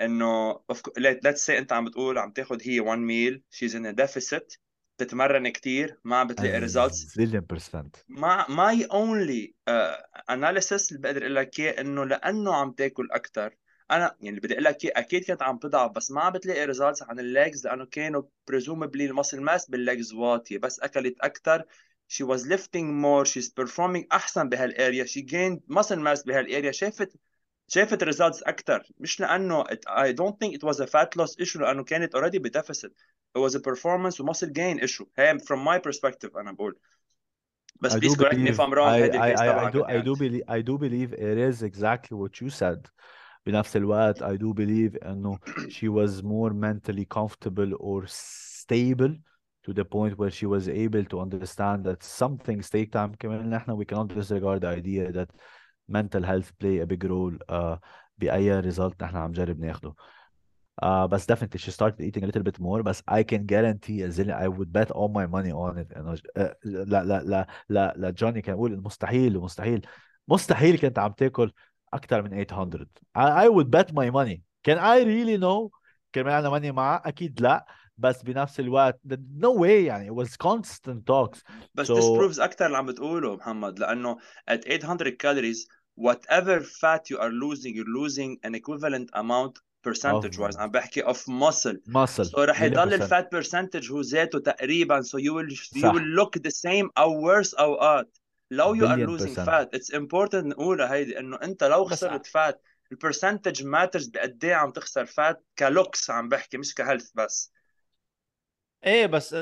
انه 0.00 0.54
of 0.54 0.76
co- 0.76 1.00
let- 1.00 1.20
let's 1.26 1.44
say 1.46 1.50
انت 1.50 1.72
عم 1.72 1.84
بتقول 1.84 2.18
عم 2.18 2.30
تاخذ 2.32 2.58
هي 2.62 2.80
one 2.80 2.98
meal 3.10 3.40
she's 3.58 3.72
in 3.74 3.84
a 3.86 4.04
deficit 4.04 4.56
بتتمرن 4.99 5.49
كثير 5.49 5.99
ما 6.03 6.15
عم 6.15 6.27
بتلاقي 6.27 6.67
results. 6.67 7.15
zillion 7.15 7.45
percent 7.49 7.95
ما 8.07 8.45
my 8.49 8.85
only 8.85 9.53
analysis 10.29 10.91
اللي 10.91 11.01
بقدر 11.01 11.21
أقول 11.21 11.35
لك 11.35 11.59
إياه 11.59 11.81
إنه 11.81 12.05
لأنه 12.05 12.55
عم 12.55 12.71
تاكل 12.71 13.07
أكثر 13.11 13.55
أنا 13.91 14.15
يعني 14.21 14.29
اللي 14.29 14.41
بدي 14.41 14.53
أقول 14.53 14.63
لك 14.63 14.85
إياه 14.85 14.93
أكيد 14.95 15.23
كانت 15.23 15.41
عم 15.41 15.57
تضعف 15.57 15.91
بس 15.91 16.11
ما 16.11 16.21
عم 16.21 16.33
بتلاقي 16.33 16.65
results 16.65 17.03
عن 17.03 17.19
ال 17.19 17.29
legs 17.29 17.67
لأنه 17.67 17.85
كانوا 17.85 18.23
presumably 18.47 19.05
ال 19.05 19.10
muscle 19.10 19.41
mass 19.41 19.69
بال 19.69 19.84
legs 19.84 20.13
واطية. 20.13 20.57
بس 20.57 20.79
أكلت 20.79 21.15
أكثر 21.21 21.63
she 22.13 22.23
was 22.25 22.41
lifting 22.45 22.87
more 23.03 23.25
she's 23.25 23.49
performing 23.61 24.03
أحسن 24.11 24.49
بهالاريا 24.49 25.05
she 25.05 25.21
gained 25.21 25.75
muscle 25.75 25.99
mass 26.05 26.25
بهالاريا 26.25 26.71
شافت 26.71 27.13
شافت 27.68 28.02
ريزلتس 28.02 28.42
اكثر 28.42 28.82
مش 28.98 29.20
لانه 29.20 29.64
it, 29.64 29.78
I 29.88 30.12
don't 30.12 30.34
think 30.38 30.54
it 30.54 30.64
was 30.68 30.80
a 30.80 30.86
fat 30.86 31.08
loss 31.16 31.46
issue 31.46 31.60
لانه 31.60 31.84
كانت 31.84 32.16
already 32.16 32.38
بديفيسيت 32.38 32.92
it 33.38 33.40
was 33.40 33.54
a 33.54 33.60
performance 33.60 34.20
و 34.20 34.32
muscle 34.32 34.50
gain 34.50 34.82
issue 34.84 35.06
هي 35.18 35.38
from 35.38 35.58
my 35.58 35.78
perspective 35.78 36.36
انا 36.36 36.52
بقول 36.52 36.78
بس 37.80 37.92
I 37.92 37.98
please 37.98 38.14
do 38.14 38.24
correct 38.24 38.34
me 38.34 38.48
if 38.48 38.56
believe 38.56 38.60
I'm 38.60 38.72
wrong 38.72 38.88
I, 38.88 38.92
هيدي 38.92 39.18
I, 39.18 39.22
الكيس 39.22 39.40
I, 39.40 39.42
I 39.42 39.46
تبعك 39.46 39.72
do 39.72 39.80
at 39.80 39.86
the 39.86 39.92
I 39.92 40.02
do 40.02 40.12
end. 40.12 40.18
believe 40.18 40.44
I 40.48 40.62
do 40.62 40.78
believe 40.78 41.12
it 41.12 41.38
is 41.38 41.62
exactly 41.62 42.16
what 42.16 42.40
you 42.40 42.50
said 42.50 42.86
بنفس 43.46 43.76
الوقت 43.76 44.22
I 44.22 44.36
do 44.36 44.54
believe 44.54 45.06
انه 45.06 45.38
she 45.68 45.88
was 45.88 46.22
more 46.22 46.52
mentally 46.52 47.04
comfortable 47.18 47.72
or 47.78 48.06
stable 48.06 49.14
to 49.66 49.72
the 49.72 49.84
point 49.84 50.18
where 50.18 50.30
she 50.30 50.46
was 50.46 50.68
able 50.68 51.04
to 51.04 51.20
understand 51.20 51.84
that 51.84 52.02
some 52.02 52.36
things 52.38 52.70
take 52.70 52.90
time 52.92 53.16
كمان 53.18 53.50
نحن 53.50 53.82
we 53.82 53.84
cannot 53.84 54.08
disregard 54.08 54.60
the 54.60 54.68
idea 54.68 55.12
that 55.12 55.28
mental 55.87 56.23
health 56.23 56.51
play 56.59 56.79
a 56.79 56.85
big 56.85 57.03
role 57.03 57.37
uh, 57.49 57.77
بأي 58.17 58.61
result 58.61 58.93
نحن 59.01 59.17
عم 59.17 59.29
نجرب 59.29 59.59
ناخده 59.59 59.95
Uh, 60.83 61.07
بس 61.07 61.31
definitely 61.31 61.57
she 61.57 61.71
started 61.71 62.01
eating 62.01 62.23
a 62.23 62.27
little 62.27 62.43
bit 62.43 62.59
more 62.59 62.81
بس 62.81 63.03
I 63.07 63.23
can 63.23 63.45
guarantee 63.45 64.03
I 64.03 64.47
would 64.47 64.73
bet 64.73 64.91
all 64.91 65.07
my 65.07 65.25
money 65.25 65.51
on 65.51 65.77
it 65.77 65.97
إنه 65.97 66.15
uh, 66.15 66.53
لا 66.65 67.03
لا 67.03 67.23
لا 67.23 67.47
لا 67.69 67.93
لا 67.97 68.09
جوني 68.09 68.41
كان 68.41 68.55
يقول 68.55 68.81
مستحيل 68.81 69.39
مستحيل 69.39 69.87
مستحيل 70.27 70.77
كنت 70.77 70.99
عم 70.99 71.11
تاكل 71.11 71.51
أكثر 71.93 72.21
من 72.21 72.45
800 72.45 72.87
I, 73.17 73.45
I 73.45 73.49
would 73.49 73.69
bet 73.71 73.93
my 73.93 74.09
money 74.09 74.41
can 74.67 74.77
I 74.77 75.03
really 75.03 75.37
know 75.37 75.69
كان 76.13 76.25
معنا 76.25 76.59
money 76.59 76.73
معه 76.73 77.01
أكيد 77.05 77.41
لا 77.41 77.65
بس 77.97 78.23
بنفس 78.23 78.59
الوقت 78.59 78.99
no 79.41 79.59
way 79.59 79.63
يعني 79.65 80.09
it 80.09 80.13
was 80.25 80.29
constant 80.31 80.99
talks 81.11 81.39
بس 81.75 81.87
So- 81.91 81.95
this 81.95 82.19
proves 82.19 82.39
أكثر 82.39 82.65
اللي 82.65 82.77
عم 82.77 82.85
بتقوله 82.85 83.35
محمد 83.35 83.79
لأنه 83.79 84.17
at 84.51 84.53
800 84.67 85.17
calories 85.23 85.67
whatever 86.01 86.59
fat 86.63 87.01
you 87.13 87.17
are 87.17 87.31
losing 87.31 87.73
you're 87.75 87.93
losing 88.01 88.37
an 88.47 88.55
equivalent 88.55 89.09
amount 89.15 89.53
percentage 89.87 90.37
wise 90.39 90.57
عم 90.57 90.71
بحكي 90.71 91.03
of 91.03 91.17
muscle 91.17 91.77
muscle 91.89 92.25
so 92.29 92.39
رح 92.39 92.61
يضل. 92.61 92.93
الفات 92.93 93.35
percentage 93.35 93.91
هو 93.91 94.01
ذاته 94.01 94.39
تقريبا 94.39 95.01
so 95.01 95.17
you 95.19 95.33
will 95.33 95.53
you 95.77 95.81
صح. 95.81 95.91
will 95.93 96.19
look 96.19 96.41
the 96.47 96.51
same 96.51 96.89
أو 96.97 97.21
worse 97.31 97.59
اوقات 97.59 98.17
لو 98.51 98.75
you 98.75 98.79
are 98.89 99.09
losing 99.19 99.35
percent. 99.35 99.45
fat 99.49 99.77
it's 99.79 99.95
important 99.97 100.35
نقولها 100.45 100.93
هيدي 100.93 101.19
انه 101.19 101.37
انت 101.43 101.63
لو 101.63 101.85
خسرت 101.85 102.25
فات 102.27 102.61
ال 102.91 102.98
percentage 102.98 103.63
matters 103.63 104.07
بقد 104.07 104.45
إيه 104.45 104.53
عم 104.55 104.71
تخسر 104.71 105.05
fat 105.05 105.45
ك 105.59 105.67
looks 105.67 106.09
عم 106.09 106.29
بحكي 106.29 106.57
مش 106.57 106.73
ك 106.73 106.78
health 106.78 107.11
بس 107.15 107.51
إيه 108.85 109.05
بس 109.05 109.35
uh, 109.35 109.37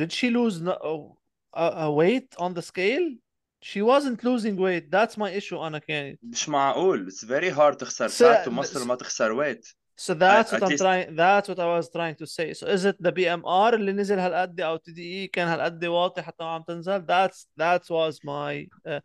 did 0.00 0.12
she 0.12 0.30
lose 0.30 0.60
no, 0.60 1.16
a, 1.56 1.90
weight 1.90 2.34
on 2.38 2.54
the 2.54 2.62
scale 2.62 3.06
she 3.62 3.82
wasn't 3.82 4.24
losing 4.24 4.56
weight 4.56 4.90
that's 4.90 5.16
my 5.16 5.30
issue 5.40 5.54
أنا 5.58 5.78
كانت 5.78 6.18
مش 6.22 6.48
معقول 6.48 7.10
it's 7.10 7.24
very 7.24 7.50
hard 7.56 7.76
تخسر 7.76 8.08
So- 8.08 8.12
fat 8.12 8.48
و 8.48 8.53
muscle 8.53 8.86
ما 8.86 8.94
تخسر 8.94 9.32
weight 9.32 9.66
So 10.10 10.14
that's 10.14 10.50
at 10.52 10.54
what 10.54 10.62
I'm 10.62 10.68
least- 10.70 10.82
trying 10.86 11.08
that's 11.24 11.46
what 11.50 11.58
I 11.66 11.68
was 11.78 11.86
trying 11.96 12.16
to 12.22 12.26
say 12.36 12.48
so 12.54 12.64
is 12.76 12.84
it 12.90 12.96
the 13.06 13.12
BMR 13.12 13.74
اللي 13.74 13.92
نزل 13.92 14.18
هالقد 14.18 14.60
أو 14.60 14.76
TDEE 14.76 15.26
كان 15.26 15.48
هالقد 15.48 15.84
واطي 15.84 16.22
حتى 16.22 16.44
ما 16.44 16.50
عم 16.50 16.62
تنزل 16.62 17.06
that's 17.06 17.46
that 17.60 17.82
was 17.82 18.14
my 18.24 18.66
uh, 18.88 19.00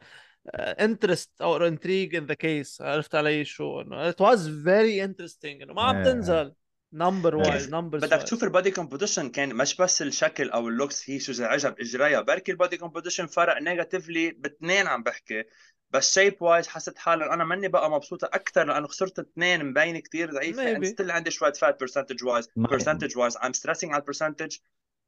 interest 0.79 1.29
or 1.41 1.57
intrigue 1.63 2.13
in 2.13 2.25
the 2.27 2.35
case 2.35 2.81
عرفت 2.81 3.15
علي 3.15 3.45
شو 3.45 3.81
انه 3.81 4.11
it 4.11 4.15
was 4.15 4.39
very 4.47 5.07
interesting 5.07 5.61
انه 5.61 5.73
ما 5.73 5.81
عم 5.81 5.95
إيه، 5.95 6.03
تنزل 6.03 6.53
number 6.93 7.41
إيه. 7.43 7.49
wise 7.49 7.69
number 7.69 7.97
بدك 7.97 8.23
تشوف 8.23 8.43
ال 8.43 8.49
body 8.49 8.71
composition 8.71 9.29
كان 9.29 9.55
مش 9.55 9.75
بس 9.75 10.01
الشكل 10.01 10.49
أو 10.49 10.67
ال 10.67 10.74
looks 10.74 11.09
هي 11.09 11.19
شو 11.19 11.31
اذا 11.31 11.47
عجب 11.47 11.75
إجريها. 11.79 12.21
بركي 12.21 12.51
ال 12.51 12.56
body 12.56 12.77
composition 12.77 13.25
فرق 13.25 13.61
negatively 13.61 14.31
باثنين 14.31 14.87
عم 14.87 15.03
بحكي. 15.03 15.43
بس 15.91 16.13
shape 16.13 16.41
wise 16.41 16.67
حسيت 16.67 16.97
حالي 16.97 17.25
أنا 17.33 17.43
ماني 17.43 17.67
بقى 17.67 17.91
مبسوطة 17.91 18.25
أكثر 18.25 18.63
لأنه 18.63 18.87
خسرت 18.87 19.19
اثنين 19.19 19.65
مبين 19.65 19.99
كثير 19.99 20.31
ضعيفة. 20.31 20.83
still 20.83 21.11
عندي 21.11 21.31
شوية 21.31 21.53
fat 21.53 21.79
percentage 21.79 22.23
wise 22.23 22.49
percentage 22.55 23.17
wise 23.17 23.37
I'm 23.37 23.39
stressing 23.39 23.89
على 23.89 24.01
ال 24.01 24.06
percentage 24.06 24.57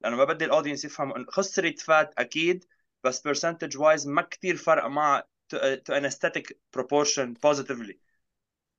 لأنه 0.02 0.16
ما 0.16 0.24
بدي 0.24 0.46
ال 0.46 0.50
audience 0.50 0.86
يفهم 0.86 1.14
انه 1.14 1.26
خسرت 1.30 1.80
fat 1.80 2.14
أكيد 2.18 2.66
بس 3.04 3.22
برسنتج 3.22 3.78
وايز 3.78 4.08
ما 4.08 4.22
كثير 4.22 4.56
فرق 4.56 4.86
مع 4.86 5.24
to, 5.54 5.58
to 5.58 5.94
an 5.94 6.06
aesthetic 6.06 6.52
proportion 6.78 7.36
positively. 7.48 7.98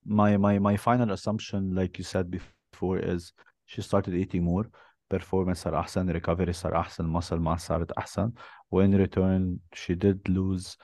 My 0.06 0.36
my 0.36 0.58
my 0.58 0.76
final 0.76 1.10
assumption 1.16 1.60
like 1.74 1.98
you 1.98 2.04
said 2.04 2.30
before 2.30 2.57
is 2.81 3.33
she 3.65 3.81
started 3.81 4.13
eating 4.13 4.43
more 4.43 4.65
performance 5.09 5.63
صار 5.63 5.79
أحسن 5.79 6.13
recovery 6.13 6.51
صار 6.51 6.75
أحسن 6.75 7.07
muscle 7.07 7.39
mass 7.39 7.67
صارت 7.67 7.91
أحسن 7.91 8.31
و 8.71 8.81
in 8.81 8.91
return 8.97 9.59
she 9.73 9.95
did 9.95 10.27
lose 10.27 10.77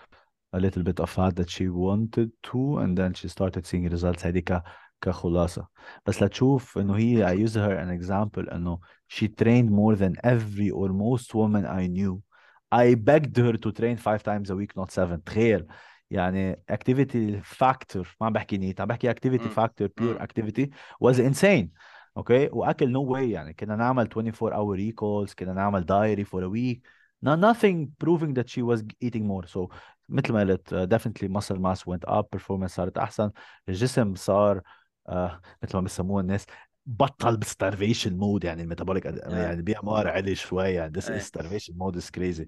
a 0.53 0.59
little 0.59 0.84
bit 0.84 0.99
of 0.99 1.09
fat 1.09 1.36
that 1.36 1.49
she 1.49 1.67
wanted 1.67 2.32
to 2.43 2.78
and 2.78 2.97
then 2.97 3.13
she 3.13 3.28
started 3.28 3.65
seeing 3.65 3.89
results 3.89 4.26
هيدي 4.26 4.41
ك 4.41 4.63
كخلاصة 5.01 5.67
بس 6.05 6.24
لتشوف 6.24 6.78
إنه 6.78 6.95
هي 6.97 7.26
I 7.26 7.47
use 7.47 7.53
her 7.53 7.78
an 7.78 8.01
example 8.01 8.53
إنه 8.53 8.80
she 9.07 9.28
trained 9.28 9.70
more 9.72 9.95
than 9.95 10.15
every 10.24 10.70
or 10.70 10.89
most 10.89 11.36
women 11.36 11.65
I 11.65 11.88
knew 11.88 12.22
I 12.72 12.95
begged 12.95 13.38
her 13.38 13.53
to 13.53 13.72
train 13.72 13.97
five 13.97 14.24
times 14.24 14.49
a 14.49 14.55
week 14.55 14.76
not 14.76 14.91
seven 14.91 15.24
تخيل 15.26 15.67
يعني 16.11 16.62
activity 16.68 17.40
factor 17.40 18.16
ما 18.20 18.26
عم 18.26 18.32
بحكي 18.32 18.59
NEAT 18.59 18.80
عم 18.80 18.86
بحكي 18.88 19.11
activity 19.11 19.49
factor 19.49 19.88
pure 19.97 20.22
activity 20.22 20.70
was 21.01 21.20
insane 21.20 21.72
okay 22.16 22.49
وأكل 22.52 22.90
نو 22.90 23.05
no 23.07 23.11
واي 23.11 23.30
يعني. 23.30 23.52
كنا 23.55 23.76
نعمل 23.76 24.09
24 24.16 24.52
hour 24.53 24.76
recalls 24.76 25.34
كنا 25.34 25.52
نعمل 25.52 25.86
diary 25.86 26.24
for 26.24 26.45
a 26.45 26.47
week 26.47 26.82
nothing 27.26 27.88
proving 28.05 28.34
that 28.34 28.46
she 28.47 28.62
was 28.62 28.82
eating 29.05 29.16
more 29.22 29.47
so 29.47 29.68
مثل 30.09 30.32
ما 30.32 30.40
قلت 30.40 30.74
uh, 30.74 30.78
definitely 30.78 31.40
muscle 31.40 31.52
mass 31.59 31.82
went 31.82 31.98
up 32.05 32.26
performance 32.32 32.74
صارت 32.74 32.98
أحسن 32.98 33.30
الجسم 33.68 34.14
صار 34.14 34.61
uh, 35.11 35.12
مثل 35.62 35.76
ما 35.76 35.80
بسموه 35.80 36.20
الناس 36.20 36.46
بطل 36.87 37.37
ب 37.36 37.44
starvation 37.44 38.16
mode 38.16 38.45
يعني 38.45 38.62
ال 38.62 38.67
metabolic 38.67 39.07
آه. 39.07 39.43
يعني 39.43 39.55
ال 39.55 39.78
BMR 39.78 40.09
عالي 40.09 40.35
شوي 40.35 40.68
يعني 40.68 40.93
this 40.97 41.12
starvation 41.12 41.74
mode 41.76 41.97
is 41.97 42.11
crazy 42.11 42.47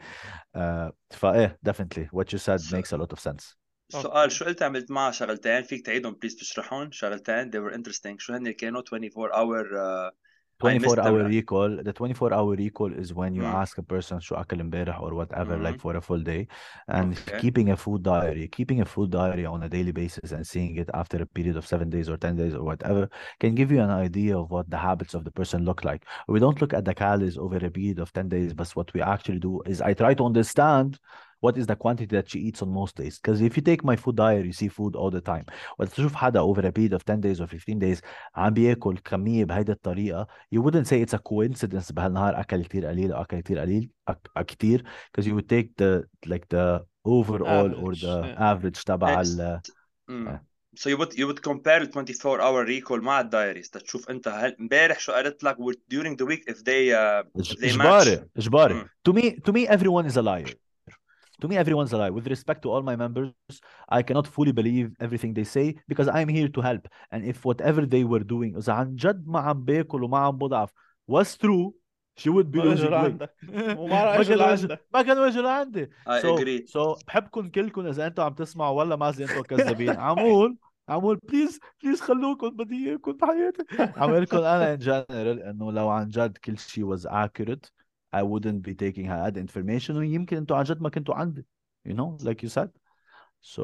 فايه 1.11 1.59
definitely 1.63 2.09
what 2.13 2.33
you 2.33 2.39
said 2.39 2.61
makes 2.73 2.95
a 2.95 2.97
lot 2.97 3.11
of 3.11 3.21
sense 3.21 3.59
سؤال 3.89 4.33
شو 4.33 4.45
قلت 4.45 4.63
عملت 4.63 4.91
مع 4.91 5.11
شغلتين 5.11 5.63
فيك 5.63 5.87
تعيدهم 5.87 6.15
please 6.15 6.37
تشرحهم 6.37 6.93
شغلتين 6.93 7.51
they 7.51 7.57
were 7.57 7.77
interesting. 7.77 8.19
شو 8.19 8.33
هن 8.33 8.51
كانوا؟ 8.51 8.83
24 8.93 9.31
hour. 9.31 9.77
آه، 9.77 10.13
24 10.60 11.00
hour 11.00 11.24
them. 11.24 11.28
recall 11.28 11.70
the 11.84 11.92
24 11.92 12.34
hour 12.34 12.56
recall 12.56 12.92
is 13.04 13.14
when 13.20 13.34
you 13.34 13.42
Mm. 13.44 13.54
ask 13.62 13.78
a 13.80 13.84
person 13.84 14.20
شو 14.20 14.36
أكل 14.36 14.60
امبارح 14.62 15.02
or 15.02 15.14
whatever 15.14 15.58
like 15.58 15.76
Mhm. 15.76 15.82
for 15.82 15.96
a 15.98 16.02
full 16.02 16.22
day 16.24 16.48
and 16.88 17.18
Okay. 17.18 17.40
keeping 17.44 17.72
a 17.72 17.78
food 17.78 18.04
diary 18.04 18.48
keeping 18.58 18.80
a 18.82 18.86
food 18.86 19.10
diary 19.10 19.46
on 19.54 19.64
a 19.64 19.70
daily 19.70 19.92
basis 19.92 20.32
and 20.32 20.46
seeing 20.46 20.76
it 20.84 20.90
after 20.94 21.18
a 21.22 21.26
period 21.26 21.58
of 21.58 21.66
seven 21.66 21.90
days 21.90 22.08
or 22.10 22.18
10 22.26 22.36
days 22.42 22.54
or 22.54 22.64
whatever 22.72 23.10
can 23.40 23.56
give 23.56 23.72
you 23.72 23.82
an 23.88 23.90
idea 24.08 24.38
of 24.42 24.52
what 24.52 24.70
the 24.70 24.78
habits 24.78 25.14
of 25.16 25.24
the 25.24 25.32
person 25.40 25.66
look 25.70 25.84
like 25.90 26.06
we 26.28 26.40
don't 26.40 26.62
look 26.62 26.74
at 26.80 26.86
the 26.86 26.94
calories 27.04 27.38
over 27.46 27.58
a 27.70 27.72
period 27.80 28.00
of 28.00 28.14
10 28.14 28.28
days 28.36 28.54
but 28.54 28.68
what 28.78 28.94
we 28.94 29.02
actually 29.02 29.40
do 29.40 29.54
is 29.74 29.82
I 29.90 29.94
try 30.04 30.14
to 30.20 30.26
understand 30.32 31.00
what 31.46 31.58
is 31.58 31.66
the 31.72 31.76
quantity 31.84 32.16
that 32.18 32.28
she 32.32 32.40
eats 32.48 32.62
on 32.62 32.70
most 32.82 32.94
days 33.02 33.16
because 33.20 33.40
if 33.42 33.54
you 33.58 33.64
take 33.72 33.82
my 33.92 33.96
food 34.04 34.16
diary 34.16 34.48
you 34.52 34.58
see 34.62 34.70
food 34.80 34.94
all 34.96 35.12
the 35.12 35.22
time 35.32 35.46
وتشوف 35.80 36.16
حدا 36.16 36.40
over 36.42 36.60
a 36.60 36.72
period 36.72 36.94
of 36.94 37.04
10 37.06 37.22
days 37.22 37.40
or 37.42 37.48
15 37.48 37.80
days 37.80 38.02
عم 38.36 38.54
بياكل 38.54 38.98
كمية 38.98 39.46
بهيدي 39.46 39.72
الطريقة 39.72 40.28
you 40.56 40.60
wouldn't 40.62 40.88
say 40.88 41.02
it's 41.06 41.14
a 41.14 41.20
coincidence 41.20 41.92
بهالنهار 41.94 42.40
أكل 42.40 42.64
كتير 42.64 42.86
قليل 42.86 43.12
أو 43.12 43.22
أكل 43.22 43.40
كتير 43.40 43.60
قليل 43.60 43.90
أك... 44.08 44.28
أ- 44.40 44.42
كتير 44.42 44.84
because 44.84 45.26
you 45.28 45.34
would 45.36 45.50
take 45.50 45.70
the 45.84 46.04
like 46.32 46.46
the 46.50 46.82
overall 47.06 47.72
or 47.74 47.92
Average, 47.94 48.02
the 48.02 48.22
yeah. 48.28 48.52
average 48.52 48.84
تبع 48.86 49.22
Ex- 49.22 49.28
ال 49.30 49.62
Mm. 50.12 50.28
Yeah. 50.28 50.40
So 50.82 50.90
you 50.90 50.98
would 50.98 51.14
you 51.20 51.28
would 51.28 51.42
compare 51.42 51.82
ال 51.82 51.90
24 51.92 52.42
hour 52.42 52.66
recall 52.66 53.04
مع 53.04 53.20
الدايريز 53.20 53.70
تشوف 53.70 54.10
انت 54.10 54.28
هل 54.28 54.56
امبارح 54.60 55.00
شو 55.00 55.12
قالت 55.12 55.44
لك 55.44 55.60
و 55.60 55.72
during 55.72 56.16
the 56.22 56.26
week 56.26 56.44
if 56.54 56.58
they 56.58 56.92
uh, 56.92 57.24
إج- 57.42 57.52
if 57.52 57.60
they 57.60 57.78
match 57.78 58.08
إجباري 58.08 58.26
إجباري 58.38 58.82
Mm. 58.84 58.88
to 59.10 59.14
me 59.14 59.22
to 59.22 59.54
me 59.54 59.68
everyone 59.68 60.06
is 60.12 60.18
a 60.18 60.22
liar 60.22 60.54
to 61.42 61.48
me 61.48 61.58
everyone's 61.58 61.94
a 61.94 61.98
liar 61.98 62.14
with 62.18 62.28
respect 62.28 62.62
to 62.62 62.70
all 62.72 62.84
my 62.90 62.96
members 62.96 63.32
I 63.90 64.02
cannot 64.08 64.28
fully 64.36 64.54
believe 64.60 64.88
everything 65.06 65.34
they 65.34 65.48
say 65.56 65.76
because 65.92 66.08
I'm 66.08 66.30
here 66.38 66.50
to 66.56 66.62
help 66.62 66.88
and 67.12 67.26
if 67.26 67.38
whatever 67.50 67.82
they 67.86 68.04
were 68.04 68.24
doing 68.34 68.56
إذا 68.58 68.74
عن 68.74 68.96
جد 68.96 69.28
ما 69.28 69.40
عم 69.40 69.66
باكل 69.66 70.04
وما 70.04 70.18
عم 70.18 70.38
بضعف 70.38 70.70
was 71.12 71.38
true 71.38 71.74
she 72.20 72.30
would 72.30 72.52
be 72.52 72.58
ما 72.58 72.64
losing 72.64 72.84
اجوا 72.84 72.90
weight 72.90 72.92
لعندك 72.92 73.34
وما 73.78 74.04
راح 74.04 74.16
ما 74.16 74.22
اجوا 74.22 74.36
كانوا 74.36 74.54
يجوا 74.54 74.68
لعندك 74.68 74.86
ما 74.94 75.02
كانوا 75.02 75.28
يجوا 75.28 75.44
لعندي 75.44 75.86
I 75.86 76.22
so 76.22 76.38
agree 76.38 76.68
so 76.68 77.06
بحبكم 77.08 77.50
كلكم 77.50 77.88
اذا 77.88 78.08
انتم 78.08 78.24
عم 78.24 78.34
تسمعوا 78.34 78.78
ولا 78.80 78.96
ما 78.96 79.12
زي 79.12 79.24
انتم 79.24 79.42
كذابين 79.42 79.90
عمول 79.90 80.58
عمول 80.90 81.20
بليز 81.30 81.60
بليز 81.84 82.02
خلوكم 82.02 82.50
بدي 82.50 82.90
اياكم 82.90 83.12
بحياتي 83.12 83.64
عم 83.80 84.10
اقول 84.10 84.22
لكم 84.22 84.38
انا 84.38 84.78
in 84.78 84.80
general 84.80 85.48
انه 85.48 85.72
لو 85.72 85.90
عن 85.90 86.08
جد 86.08 86.38
كل 86.38 86.58
شيء 86.58 86.96
was 86.96 87.02
accurate 87.02 87.75
I 88.16 88.24
wouldn't 88.24 88.62
be 88.62 88.74
taking 88.76 89.06
هاد 89.10 89.48
information 89.50 89.90
ويمكن 89.92 90.38
انتم 90.38 90.56
عن 90.56 90.64
جد 90.64 90.82
ما 90.82 90.90
كنتوا 90.90 91.16
عندي 91.16 91.46
you 91.90 91.94
know 91.94 92.18
like 92.24 92.44
you 92.44 92.50
said 92.50 92.70
so 93.42 93.64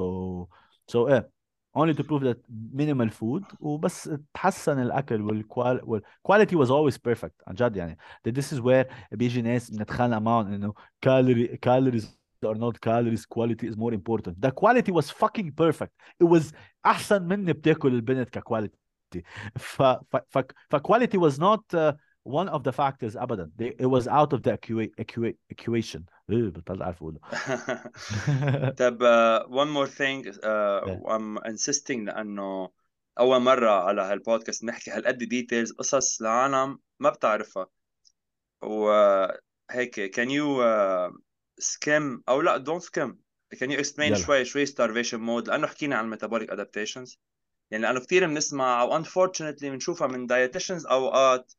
so 0.92 1.08
ايه 1.08 1.32
only 1.78 1.94
to 1.94 2.04
prove 2.04 2.24
that 2.24 2.38
minimal 2.74 3.10
food 3.10 3.56
وبس 3.60 4.10
تحسن 4.34 4.80
الاكل 4.80 5.22
والكوال 5.22 5.82
والكواليتي 5.84 6.56
was 6.56 6.68
always 6.70 6.98
perfect 6.98 7.48
عن 7.48 7.56
جد 7.56 7.76
يعني 7.76 7.98
that 8.28 8.32
this 8.32 8.54
is 8.54 8.60
where 8.62 8.94
بيجي 9.12 9.42
ناس 9.42 9.72
بنتخانق 9.72 10.18
معهم 10.18 10.48
انه 10.48 10.74
calorie 11.06 11.58
calories 11.66 12.06
are 12.46 12.58
not 12.58 12.80
calories 12.80 13.26
quality 13.26 13.68
is 13.68 13.76
more 13.76 13.94
important 13.94 14.34
the 14.46 14.52
quality 14.52 14.92
was 14.92 15.10
fucking 15.10 15.52
perfect 15.52 15.94
it 16.24 16.28
was 16.28 16.54
احسن 16.86 17.24
مني 17.24 17.54
بتاكل 17.54 17.94
البنت 17.94 18.30
ككواليتي 18.30 18.78
ف 19.56 19.82
ف 19.82 20.18
ف 20.30 20.38
ف 20.70 20.76
quality 20.76 21.18
was 21.18 21.38
not 21.40 21.62
uh, 21.74 21.94
one 22.29 22.49
of 22.49 22.63
the 22.63 22.73
factors 22.73 23.17
ابدا 23.17 23.51
They- 23.59 23.83
it 23.83 23.89
was 23.91 24.07
out 24.09 24.33
of 24.33 24.43
the 24.43 24.53
equa- 24.53 24.93
equa- 25.01 25.37
equation 25.55 26.01
إيه، 26.31 26.49
بطلع 26.49 26.85
اعرف 26.87 26.97
اقوله 27.03 27.19
طب 28.71 28.99
uh, 29.03 29.47
one 29.49 29.69
more 29.77 29.91
thing 29.91 30.35
uh, 30.41 30.45
إيه. 30.47 31.03
I'm 31.07 31.39
insisting 31.53 31.91
لأنه 32.05 32.71
أول 33.19 33.41
مرة 33.41 33.71
على 33.71 34.03
هالبودكاست 34.03 34.65
نحكي 34.65 34.91
هالقد 34.91 35.19
details 35.19 35.73
قصص 35.73 36.21
العالم 36.21 36.79
ما 37.01 37.11
بتعرفها 37.11 37.67
وهيك 38.63 40.17
can 40.21 40.29
you 40.29 40.61
uh, 40.63 41.13
skim 41.61 42.21
أو 42.29 42.41
لا 42.41 42.65
don't 42.65 42.83
skim 42.85 43.13
can 43.57 43.69
you 43.71 43.79
explain 43.79 44.01
يلا. 44.01 44.17
شوي 44.17 44.45
شوي 44.45 44.67
starvation 44.67 45.19
mode 45.19 45.49
لأنه 45.49 45.67
حكينا 45.67 45.97
عن 45.97 46.15
metabolic 46.17 46.49
adaptations 46.51 47.17
يعني 47.71 47.83
لأنه 47.85 48.01
كثير 48.01 48.27
بنسمع 48.27 48.83
أو 48.83 49.05
unfortunately 49.05 49.63
بنشوفها 49.65 50.07
من 50.07 50.27
dietitians 50.29 50.91
أوقات 50.91 51.53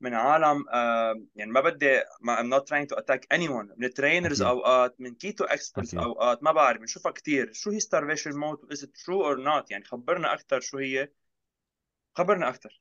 من 0.00 0.14
عالم 0.14 0.68
آه، 0.68 1.22
يعني 1.36 1.50
ما 1.50 1.60
بدي 1.60 2.00
ما 2.20 2.36
I'm 2.36 2.60
not 2.60 2.66
trying 2.66 2.86
to 2.86 3.00
attack 3.00 3.20
anyone 3.34 3.78
من 3.78 3.84
أكيد. 4.32 4.42
أوقات 4.42 5.00
من 5.00 5.14
experts 5.42 5.78
أكيد. 5.78 5.98
أوقات 5.98 6.42
ما 6.42 6.52
بعرف 6.52 6.80
بنشوفها 6.80 7.12
كثير 7.12 7.52
شو 7.52 7.70
هي 7.70 7.80
starvation 7.80 8.32
mode 8.32 8.74
is 8.74 8.80
it 8.82 8.90
true 8.90 9.22
or 9.22 9.36
not 9.38 9.70
يعني 9.70 9.84
خبرنا 9.84 10.34
أكثر 10.34 10.60
شو 10.60 10.78
هي 10.78 11.08
خبرنا 12.14 12.48
أكثر 12.48 12.80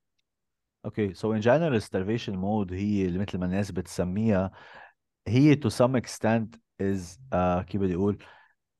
okay 0.86 1.14
so 1.14 1.34
in 1.34 1.40
general 1.40 1.82
starvation 1.82 2.34
mode 2.34 2.74
هي 2.74 3.06
اللي 3.06 3.20
مثل 3.20 3.38
ما 3.38 3.46
الناس 3.46 3.72
بتسميها 3.72 4.52
هي 5.28 5.56
to 5.56 5.70
some 5.70 6.02
extent 6.02 6.60
is 6.82 7.18
uh, 7.34 7.62
كيف 7.62 7.82
بدي 7.82 7.96
أقول 7.96 8.24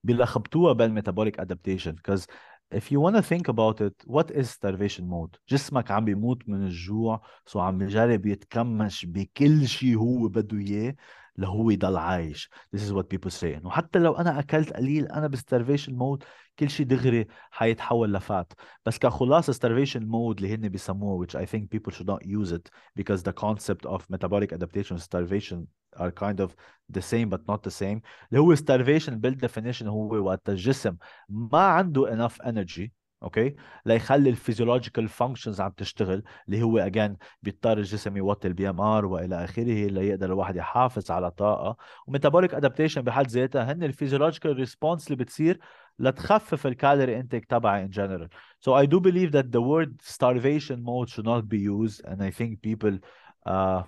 بيلخبطوها 0.04 0.74
بال 0.74 0.86
metabolic 0.86 1.42
adaptation 1.42 1.94
because 1.94 2.26
if 2.72 2.92
you 2.92 3.00
want 3.00 3.16
to 3.16 3.22
think 3.22 3.48
about 3.48 3.82
it 3.82 3.94
what 4.06 4.32
is 4.32 4.50
starvation 4.50 5.08
mode? 5.08 5.38
جسمك 5.50 5.92
عم 5.92 6.06
بيموت 6.06 6.50
من 6.50 6.64
الجوع 6.66 7.22
so 7.46 7.60
عم 7.60 7.78
بيجرب 7.78 8.26
يتكمش 8.26 9.06
بكل 9.06 9.68
شيء 9.68 9.98
هو 9.98 10.28
بده 10.28 10.58
إياه 10.58 10.96
لهو 11.38 11.70
يضل 11.70 11.98
عايش. 11.98 12.50
This 12.76 12.80
is 12.80 12.94
what 12.94 13.06
people 13.10 13.32
say. 13.32 13.44
إنه 13.44 13.70
حتى 13.70 14.00
لو 14.00 14.14
أنا 14.14 14.40
أكلت 14.40 14.74
قليل 14.74 15.06
أنا 15.06 15.28
ب 15.28 15.34
starvation 15.34 15.94
mode 15.94 16.24
كل 16.60 16.70
شيء 16.70 16.86
دغري 16.86 17.28
حيتحول 17.52 18.14
ل 18.14 18.24
fat 18.24 18.54
بس 18.86 18.98
كخلاصه 18.98 19.54
starvation 19.54 20.02
mode 20.02 20.38
اللي 20.38 20.56
هن 20.56 20.70
بيسموه 20.70 21.26
which 21.26 21.36
I 21.36 21.46
think 21.46 21.64
people 21.76 21.94
should 21.94 22.08
not 22.08 22.26
use 22.26 22.52
it 22.52 22.70
because 23.00 23.24
the 23.24 23.34
concept 23.34 23.86
of 23.86 24.02
metabolic 24.10 24.52
adaptation 24.54 24.96
and 24.96 25.02
starvation 25.02 25.68
are 25.98 26.12
kind 26.12 26.40
of 26.40 26.56
the 26.94 27.02
same 27.02 27.30
but 27.30 27.42
not 27.48 27.64
the 27.64 27.72
same 27.72 28.02
اللي 28.32 28.40
هو 28.40 28.56
starvation 28.56 29.12
بال 29.14 29.26
definition 29.26 29.84
هو 29.88 30.16
وقت 30.16 30.50
الجسم 30.50 30.98
ما 31.30 31.60
عنده 31.60 32.28
enough 32.28 32.36
energy 32.46 32.90
okay؟ 33.24 33.56
ليخلي 33.86 34.30
ال 34.30 34.36
physiological 34.36 35.08
functions 35.08 35.62
عم 35.62 35.72
تشتغل 35.72 36.24
اللي 36.48 36.62
هو 36.64 36.78
again 36.78 37.18
بيضطر 37.42 37.78
الجسم 37.78 38.18
يوطي 38.18 38.48
ال 38.48 38.70
BMR 38.70 39.06
وإلى 39.06 39.44
آخره 39.44 39.88
ليقدر 39.88 40.26
الواحد 40.26 40.56
يحافظ 40.56 41.12
على 41.12 41.32
طاقة. 41.32 41.78
وميتابوليك 42.08 42.54
ادابتيشن 42.54 43.02
بحد 43.02 43.28
ذاتها 43.28 43.72
هن 43.74 43.84
الفيزيولوجيكال 43.84 44.56
ريسبونس 44.56 45.08
اللي 45.08 45.16
بتصير 45.24 45.60
لتخفف 46.00 46.68
الكالوري 46.68 47.20
انتيك 47.20 47.46
تبعي 47.46 47.88
in 47.88 47.92
general. 47.92 48.28
So 48.66 48.74
I 48.74 48.86
do 48.86 49.00
believe 49.00 49.32
that 49.32 49.52
the 49.52 49.62
word 49.62 50.02
starvation 50.02 50.84
mode 50.84 51.10
should 51.10 51.26
not 51.26 51.50
be 51.50 51.60
used 51.60 52.02
and 52.06 52.24
I 52.24 52.32
think 52.32 52.62
people 52.62 53.00
uh, 53.46 53.84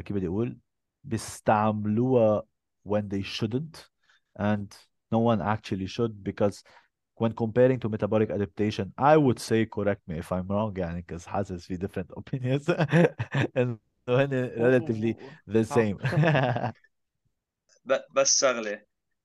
كيف 0.00 0.16
بدي 0.16 0.26
أقول؟ 0.26 0.58
بيستعملوها 1.04 2.42
when 2.88 3.08
they 3.08 3.22
shouldn't 3.22 3.88
and 4.38 4.68
no 5.12 5.18
one 5.18 5.40
actually 5.40 5.86
should 5.86 6.24
because 6.24 6.62
when 7.16 7.32
comparing 7.32 7.78
to 7.78 7.88
metabolic 7.88 8.30
adaptation 8.30 8.92
I 8.98 9.16
would 9.16 9.38
say 9.38 9.66
correct 9.66 10.02
me 10.08 10.18
if 10.18 10.32
I'm 10.32 10.48
wrong 10.48 10.78
يعني 10.78 11.04
because 11.08 11.26
حاسس 11.26 11.66
في 11.66 11.76
different 11.76 12.10
opinions 12.18 12.70
هن 14.08 14.50
relatively 14.56 15.14
the 15.48 15.64
same 15.64 15.96
بس 18.14 18.40
شغله 18.40 18.82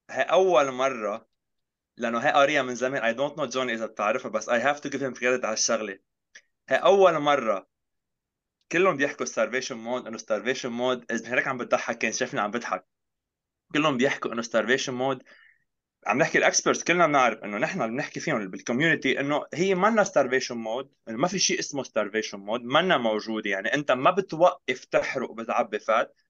هي 0.09 0.21
اول 0.21 0.71
مره 0.71 1.27
لأنه 1.97 2.19
هي 2.19 2.31
قاريها 2.31 2.61
من 2.61 2.75
زمان 2.75 3.13
I 3.13 3.17
don't 3.17 3.35
know 3.37 3.43
جوني 3.43 3.73
اذا 3.73 3.85
بتعرفها 3.85 4.31
بس 4.31 4.49
I 4.49 4.59
have 4.59 4.81
to 4.81 4.89
give 4.89 5.01
him 5.01 5.13
credit 5.19 5.45
على 5.45 5.53
الشغله 5.53 5.99
هي 6.69 6.75
اول 6.75 7.19
مره 7.19 7.67
كلهم 8.71 8.97
بيحكوا 8.97 9.25
starvation 9.25 9.75
mode 9.85 10.07
انه 10.07 10.17
starvation 10.17 10.69
mode 10.79 11.05
اذا 11.11 11.35
هيك 11.35 11.47
عم 11.47 11.57
بتضحك 11.57 11.97
كان 11.97 12.11
شافني 12.11 12.39
عم 12.39 12.51
بضحك 12.51 12.85
كلهم 13.73 13.97
بيحكوا 13.97 14.33
انه 14.33 14.41
starvation 14.41 14.93
mode 14.99 15.23
عم 16.05 16.17
نحكي 16.17 16.37
ال 16.37 16.43
experts 16.43 16.83
كلنا 16.83 17.07
بنعرف 17.07 17.43
إنه 17.43 17.57
نحن 17.57 17.81
اللي 17.81 17.91
بنحكي 17.91 18.19
فيهم 18.19 18.47
بال 18.47 18.60
community 18.60 19.19
إنه 19.19 19.45
هي 19.53 19.75
مانا 19.75 20.03
starvation 20.03 20.57
mode 20.57 20.89
ما 21.07 21.27
في 21.27 21.39
شيء 21.39 21.59
اسمه 21.59 21.83
starvation 21.83 22.39
mode 22.39 22.63
مانا 22.63 22.97
موجود 22.97 23.45
يعني. 23.45 23.73
أنت 23.73 23.91
ما 23.91 24.11
بتوقف 24.11 24.85
تحرق 24.85 25.31
وبتعبي 25.31 25.79
fat 25.79 26.21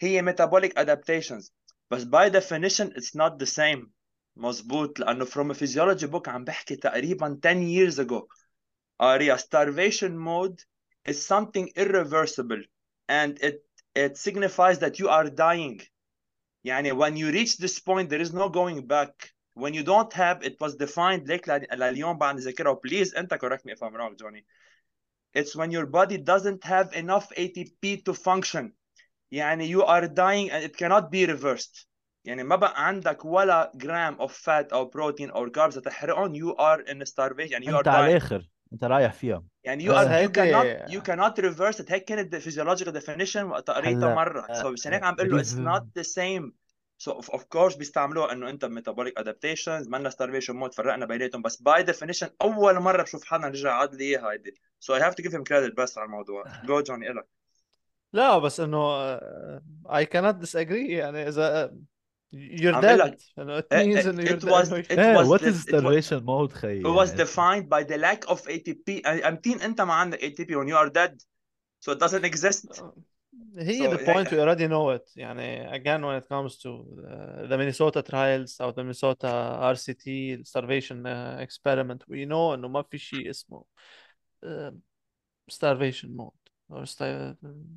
هي 0.00 0.22
metabolic 0.22 0.78
adaptations 0.78 1.54
بس 1.90 2.02
by 2.02 2.30
definition 2.30 2.86
it's 2.86 3.16
not 3.16 3.40
the 3.40 3.44
same 3.44 3.92
مزبوط 4.36 5.00
لأنه 5.00 5.24
from 5.24 5.52
physiology 5.52 6.06
book 6.06 6.28
عم 6.28 6.44
بحكي 6.44 6.76
تقريبا 6.76 7.40
10 7.44 7.90
years 7.90 8.06
ago. 8.06 8.26
اريا 9.00 9.36
starvation 9.36 10.16
mode 10.16 10.60
is 11.08 11.26
something 11.26 11.68
irreversible 11.76 12.62
and 13.08 13.38
it 13.40 13.62
it 13.94 14.16
signifies 14.16 14.78
that 14.78 14.98
you 14.98 15.08
are 15.08 15.30
dying. 15.30 15.80
يعني 16.65 16.91
when 16.91 17.15
you 17.17 17.31
reach 17.31 17.57
this 17.57 17.79
point 17.79 18.09
there 18.09 18.21
is 18.21 18.33
no 18.33 18.49
going 18.49 18.87
back 18.87 19.33
when 19.53 19.73
you 19.73 19.83
don't 19.83 20.13
have 20.13 20.43
it 20.43 20.55
was 20.59 20.75
defined 20.75 21.27
ليك 21.27 21.49
لليوم 21.73 22.17
بعد 22.17 22.39
ذاكرها 22.39 22.79
please 22.87 23.17
انت 23.17 23.33
correct 23.33 23.65
me 23.65 23.73
if 23.73 23.83
I'm 23.83 23.95
wrong 23.95 24.15
Johnny 24.15 24.45
it's 25.33 25.55
when 25.55 25.71
your 25.71 25.85
body 25.85 26.17
doesn't 26.17 26.63
have 26.63 26.93
enough 26.93 27.29
ATP 27.37 28.03
to 28.05 28.13
function 28.13 28.73
يعني 29.31 29.67
you 29.67 29.83
are 29.83 30.07
dying 30.07 30.49
and 30.51 30.63
it 30.63 30.77
cannot 30.77 31.11
be 31.11 31.25
reversed 31.25 31.87
يعني 32.25 32.43
ما 32.43 32.55
بقى 32.55 32.87
عندك 32.87 33.25
ولا 33.25 33.71
جرام 33.75 34.17
of 34.17 34.31
fat 34.31 34.73
او 34.73 34.91
protein 34.91 35.31
or 35.31 35.49
carbs 35.49 35.81
تحرقهم 35.81 36.33
you 36.35 36.55
are 36.55 36.81
in 36.81 37.05
starvation 37.05 37.51
يعني 37.51 37.65
you 37.65 37.75
انت 37.75 37.87
are 37.87 37.91
على 37.91 38.07
dying 38.07 38.11
الاخر 38.11 38.49
انت 38.72 38.84
رايح 38.84 39.12
فيها. 39.12 39.42
يعني 39.64 39.84
يو 39.84 39.92
ار 39.92 40.22
يو 40.22 40.30
كانوت 40.32 40.90
يو 40.90 41.02
كانوت 41.02 41.40
ريفرس 41.40 41.90
هيك 41.90 42.04
كانت 42.04 42.36
physiological 42.36 42.92
definition 42.92 43.44
وقت 43.44 43.70
قريتها 43.70 44.14
مرة. 44.14 44.46
آه، 44.50 44.62
so 44.62 44.72
بس 44.72 44.86
هيك 44.86 45.02
عم 45.02 45.14
بقول 45.14 45.30
له 45.30 45.40
it's 45.40 45.54
not 45.54 45.86
the 45.96 46.02
same 46.02 46.52
so 46.98 47.10
of 47.10 47.44
course 47.44 47.74
بيستعملوها 47.74 48.32
إنه 48.32 48.50
أنت 48.50 48.64
metabolic 48.64 49.18
adaptation 49.18 49.90
مانا 49.90 50.10
starvation 50.10 50.56
mode 50.56 50.74
فرقنا 50.74 51.06
بيناتهم. 51.06 51.42
بس 51.42 51.62
by 51.62 51.82
definition 51.82 52.28
أول 52.42 52.80
مرة 52.80 53.02
بشوف 53.02 53.24
حدا 53.24 53.48
رجع 53.48 53.72
عاد 53.72 53.94
لي 53.94 54.04
إياها 54.04 54.32
هيدي. 54.32 54.54
سو 54.80 54.94
اي 54.94 55.00
هاف 55.00 55.14
تو 55.14 55.22
جيف 55.22 55.34
هيم 55.34 55.44
كريدت 55.44 55.76
بس 55.76 55.98
على 55.98 56.06
الموضوع. 56.06 56.44
جو 56.64 56.80
جوني 56.80 57.10
إلك. 57.10 57.26
لا 58.12 58.38
بس 58.38 58.60
إنه 58.60 58.96
اي 59.86 60.06
كانت 60.06 60.36
ديس 60.36 60.56
اجري 60.56 60.92
يعني 60.92 61.28
إذا 61.28 61.62
آه، 61.62 61.76
you're 62.32 62.80
dead 62.80 63.16
انه 63.38 63.60
it 63.60 63.64
means 63.72 64.06
it- 64.06 64.18
it 64.28 64.44
was- 64.44 64.72
it 64.72 64.90
إيه 64.98 65.16
was 65.16 65.26
what 65.26 65.40
the- 65.40 65.44
is 65.46 65.68
it 65.68 65.74
was- 65.74 65.80
starvation 65.80 66.22
mode 66.24 66.52
خيي 66.52 66.82
it 66.82 66.86
was 66.86 67.10
يعني. 67.10 67.24
defined 67.24 67.68
by 67.68 67.84
the 67.88 67.96
lack 67.96 68.30
of 68.32 68.38
ATP 68.48 69.06
امتين 69.06 69.60
انت 69.60 69.80
ما 69.80 69.92
عندك 69.94 70.18
ATP 70.18 70.46
when 70.48 70.68
you 70.68 70.76
are 70.76 70.90
dead 70.90 71.16
so 71.86 71.92
it 71.92 71.98
doesn't 71.98 72.24
exist 72.24 72.82
هي 73.58 73.90
So, 73.90 73.96
the 73.96 73.98
point 73.98 74.30
we 74.30 74.38
already 74.38 74.68
know 74.68 74.90
it 74.96 75.12
يعني 75.16 75.70
again 75.72 76.00
when 76.02 76.22
it 76.22 76.28
comes 76.28 76.56
to 76.58 76.68
uh, 76.68 77.48
the 77.48 77.56
Minnesota 77.58 78.02
trials 78.02 78.60
أو 78.60 78.72
the 78.72 78.82
Minnesota 78.82 79.58
RCT 79.74 80.06
starvation 80.44 81.06
uh, 81.06 81.46
experiment 81.46 82.02
we 82.08 82.26
know 82.26 82.54
إنه 82.54 82.68
ما 82.68 82.82
في 82.82 82.98
شيء 82.98 83.30
اسمه 83.30 83.64
uh, 84.46 84.72
starvation 85.52 86.08
mode 86.08 86.46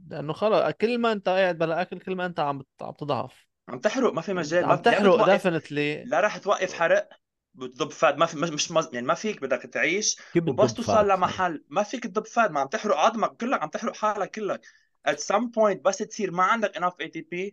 لأنه 0.09 0.33
خلص 0.33 0.73
كل 0.81 0.97
ما 0.97 1.11
أنت 1.11 1.29
قاعد 1.29 1.57
بلا 1.57 1.81
أكل 1.81 1.99
كل 1.99 2.15
ما 2.15 2.25
أنت 2.25 2.39
عم 2.39 2.57
بت- 2.59 2.67
عم 2.81 2.91
تضعف 2.93 3.48
عم 3.69 3.79
تحرق 3.79 4.13
ما 4.13 4.21
في 4.21 4.33
مجال 4.33 4.65
عم 4.65 4.77
تحرق 4.77 5.37
definitely 5.37 6.07
لا 6.09 6.19
رح 6.19 6.37
توقف 6.37 6.73
حرق 6.73 7.09
بتضب 7.53 7.91
فات 7.91 8.17
ما 8.17 8.25
في 8.25 8.37
مش 8.37 8.71
مز... 8.71 8.89
يعني 8.93 9.07
ما 9.07 9.13
فيك 9.13 9.41
بدك 9.41 9.61
تعيش 9.61 10.17
وبس 10.35 10.73
توصل؟ 10.73 11.07
لمحل 11.07 11.63
ما 11.69 11.83
فيك 11.83 12.03
تضب 12.03 12.25
فات 12.25 12.51
ما 12.51 12.59
عم 12.59 12.67
تحرق 12.67 12.97
عظمك 12.97 13.37
كلك 13.37 13.61
عم 13.61 13.69
تحرق 13.69 13.95
حالك 13.95 14.31
كلك 14.31 14.61
at 15.07 15.17
some 15.17 15.45
point 15.57 15.81
بس 15.85 15.97
تصير 15.97 16.31
ما 16.31 16.43
عندك 16.43 16.77
enough 16.77 17.05
ATP 17.05 17.51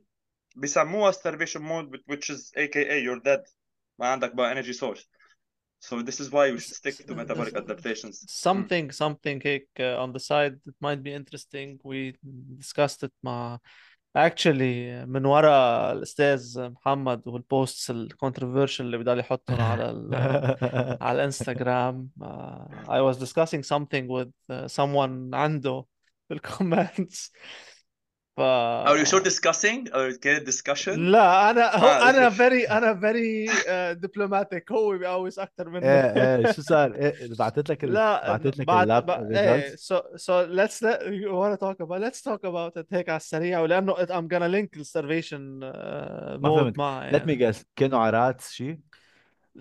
بسموها 0.57 1.13
starvation 1.13 1.61
mode 1.61 1.99
which 2.11 2.31
is 2.31 2.53
aka 2.57 3.05
you're 3.05 3.23
dead 3.25 3.53
ما 3.99 4.07
عندك 4.07 4.35
بقى 4.35 4.55
energy 4.55 4.77
source 4.77 5.07
so 5.81 6.03
this 6.03 6.21
is 6.21 6.31
why 6.31 6.51
we 6.51 6.59
should 6.59 6.77
stick 6.77 6.95
to 7.07 7.15
metabolic 7.15 7.55
adaptations 7.55 8.25
something 8.29 8.91
something 8.91 9.47
هيك 9.47 9.69
uh, 9.81 10.05
on 10.05 10.13
the 10.13 10.21
side 10.21 10.59
it 10.67 10.75
might 10.81 11.03
be 11.03 11.13
interesting 11.13 11.79
we 11.85 12.13
discussed 12.59 13.03
it 13.03 13.13
مع 13.23 13.59
actually 14.17 15.05
من 15.07 15.25
وراء 15.27 15.93
الأستاذ 15.93 16.71
محمد 16.71 17.29
والبوستس 17.29 17.91
الكونتروفيرشل 17.91 18.85
اللي 18.85 18.99
بضل 18.99 19.19
يحطهم 19.19 19.61
على 19.61 19.91
ال 19.91 20.15
على 21.07 21.19
الإنستغرام. 21.19 22.11
Uh, 22.21 22.27
I 22.89 23.01
was 23.01 23.17
discussing 23.19 23.63
something 23.63 24.09
with 24.09 24.31
uh, 24.51 24.69
someone 24.69 25.35
عنده 25.35 25.85
في 26.29 26.35
الكومنتس 26.35 27.33
ف 28.37 28.41
are 28.87 28.99
you 28.99 29.07
sure 29.11 29.21
discussing 29.25 29.89
or 29.93 30.19
كانت 30.21 30.51
discussion 30.51 30.89
لا 30.89 31.51
أنا 31.51 31.77
هو 31.77 31.87
آه، 31.89 32.11
أنا 32.11 32.25
أوكي. 32.25 32.37
very 32.37 32.71
أنا 32.71 33.01
very 33.01 33.51
uh, 33.51 34.01
diplomatic 34.07 34.73
هو 34.73 34.99
بيقوس 34.99 35.39
أكثر 35.39 35.69
مني 35.69 35.87
إيه 35.87 36.37
إيه 36.37 36.53
شو 36.53 36.63
صار؟ 36.63 36.95
إيه 36.95 37.15
بعثت 37.39 37.71
لك 37.71 37.85
ال... 37.85 37.93
لا 37.93 38.29
بعثت 38.29 38.59
لك 38.59 38.67
بعد 38.67 38.83
اللاب 38.83 39.07
بعد- 39.07 39.33
إيه 39.33 39.77
results؟ 39.77 39.79
so 39.79 39.97
so 40.17 40.47
let's 40.49 40.83
let 40.83 41.01
you 41.03 41.31
want 41.33 41.53
to 41.55 41.61
talk 41.67 41.81
about 41.87 42.01
let's 42.01 42.23
talk 42.23 42.43
about 42.45 42.81
it 42.83 42.87
هيك 42.93 43.09
على 43.09 43.17
السريع 43.17 43.61
ولأنه 43.61 43.95
it- 43.95 44.11
I'm 44.11 44.29
gonna 44.29 44.49
link 44.49 44.79
the 44.81 44.85
starvation 44.85 45.63
uh, 45.63 46.39
ما 46.39 46.39
mode 46.43 46.61
فهمت. 46.61 46.79
معه 46.79 47.11
let 47.11 47.23
me 47.23 47.29
يعني 47.29 47.53
guess 47.53 47.57
كانوا 47.77 47.99
عرات 47.99 48.41
شيء؟ 48.41 48.79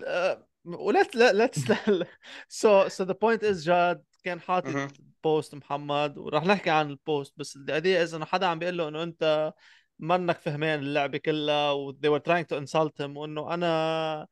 آه، 0.04 0.46
ولت 0.64 1.14
لا 1.16 1.46
let's 1.46 1.58
so 2.62 2.88
so 2.88 3.04
the 3.04 3.14
point 3.14 3.42
is 3.42 3.64
جاد 3.64 4.02
كان 4.24 4.40
حاطط 4.40 4.66
مهم. 4.68 4.88
post 5.26 5.54
محمد 5.54 6.18
ورح 6.18 6.44
نحكي 6.44 6.70
عن 6.70 6.90
ال 6.90 6.99
post 6.99 7.34
بس 7.36 7.56
القضية 7.56 8.02
إذا 8.02 8.16
إنه 8.16 8.24
حدا 8.24 8.46
عم 8.46 8.58
بيقول 8.58 8.78
له 8.78 8.88
إنه 8.88 9.02
أنت 9.02 9.52
منك 9.98 10.40
فهمان 10.40 10.78
اللعبة 10.78 11.18
كلها 11.18 11.70
و 11.72 11.92
they 11.92 12.08
were 12.08 12.22
trying 12.28 12.44
to 12.52 12.56
insult 12.60 12.92
him 13.04 13.16
وإنه 13.16 13.54
أنا 13.54 14.26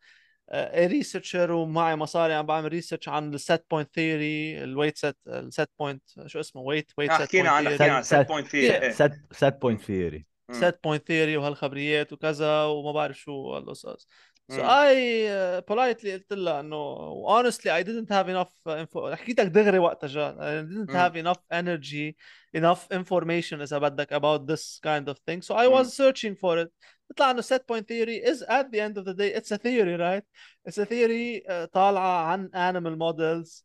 researcher 0.75 1.53
ومعي 1.53 1.97
مصاري 1.97 2.35
عم 2.35 2.47
بعمل 2.47 2.69
research 2.69 3.09
عن 3.09 3.35
ال 3.35 3.43
set 3.43 3.67
point 3.71 3.95
theory 3.95 4.65
ال 4.65 4.70
weight 4.70 4.99
set 4.99 5.17
ال 5.27 5.37
set 5.37 5.69
point 5.79 6.03
شو 6.27 6.41
اسمه 6.41 6.63
weight 6.63 6.93
weight 6.99 7.11
آه، 7.11 7.19
set 7.19 7.29
حكينا 7.29 7.51
عن 7.51 7.65
point 7.65 7.83
حكينا 7.83 7.97
عن 7.97 8.03
Set- 8.03 8.07
set 8.07 8.29
point 8.29 8.49
theory 8.51 8.55
إيه. 8.55 8.93
set 8.93 9.13
set 9.37 9.53
point 9.65 9.81
theory. 9.87 10.23
set 10.61 10.79
point 10.85 11.07
theory 11.09 11.37
وهالخبريات 11.37 12.13
وكذا 12.13 12.65
وما 12.65 12.93
بعرف 12.93 13.19
شو 13.19 13.55
هالقصص. 13.55 14.09
I 14.51 15.27
uh, 15.27 15.61
politely 15.63 16.11
قلت 16.11 16.33
لها 16.33 16.61
انه 16.61 16.97
honestly 17.27 17.71
I 17.71 17.83
didn't 17.83 18.11
have 18.11 18.29
enough 18.29 18.53
info 18.67 19.15
حكيتك 19.15 19.47
دغري 19.47 19.79
وقتها 19.79 20.07
جاد 20.07 20.37
I 20.39 20.71
didn't 20.73 20.95
have 20.95 21.17
enough 21.17 21.41
energy 21.51 22.17
enough 22.55 22.87
information 22.93 23.61
اذا 23.61 23.79
بدك 23.79 24.15
about 24.15 24.47
this 24.47 24.81
kind 24.81 25.09
of 25.09 25.19
thing 25.19 25.41
so 25.43 25.55
I 25.55 25.67
was 25.69 25.95
searching 25.97 26.35
for 26.37 26.59
it 26.59 26.73
بيطلع 27.09 27.31
انه 27.31 27.43
set 27.43 27.67
point 27.67 27.87
theory 27.89 28.21
is 28.31 28.43
at 28.43 28.71
the 28.71 28.81
end 28.81 28.99
of 28.99 29.05
the 29.05 29.15
day 29.15 29.33
it's 29.35 29.51
a 29.51 29.59
theory 29.59 29.97
right 29.97 30.25
it's 30.69 30.79
a 30.79 30.87
theory 30.87 31.43
uh, 31.49 31.67
طالعه 31.73 32.27
عن 32.27 32.51
animal 32.55 32.97
models 32.97 33.65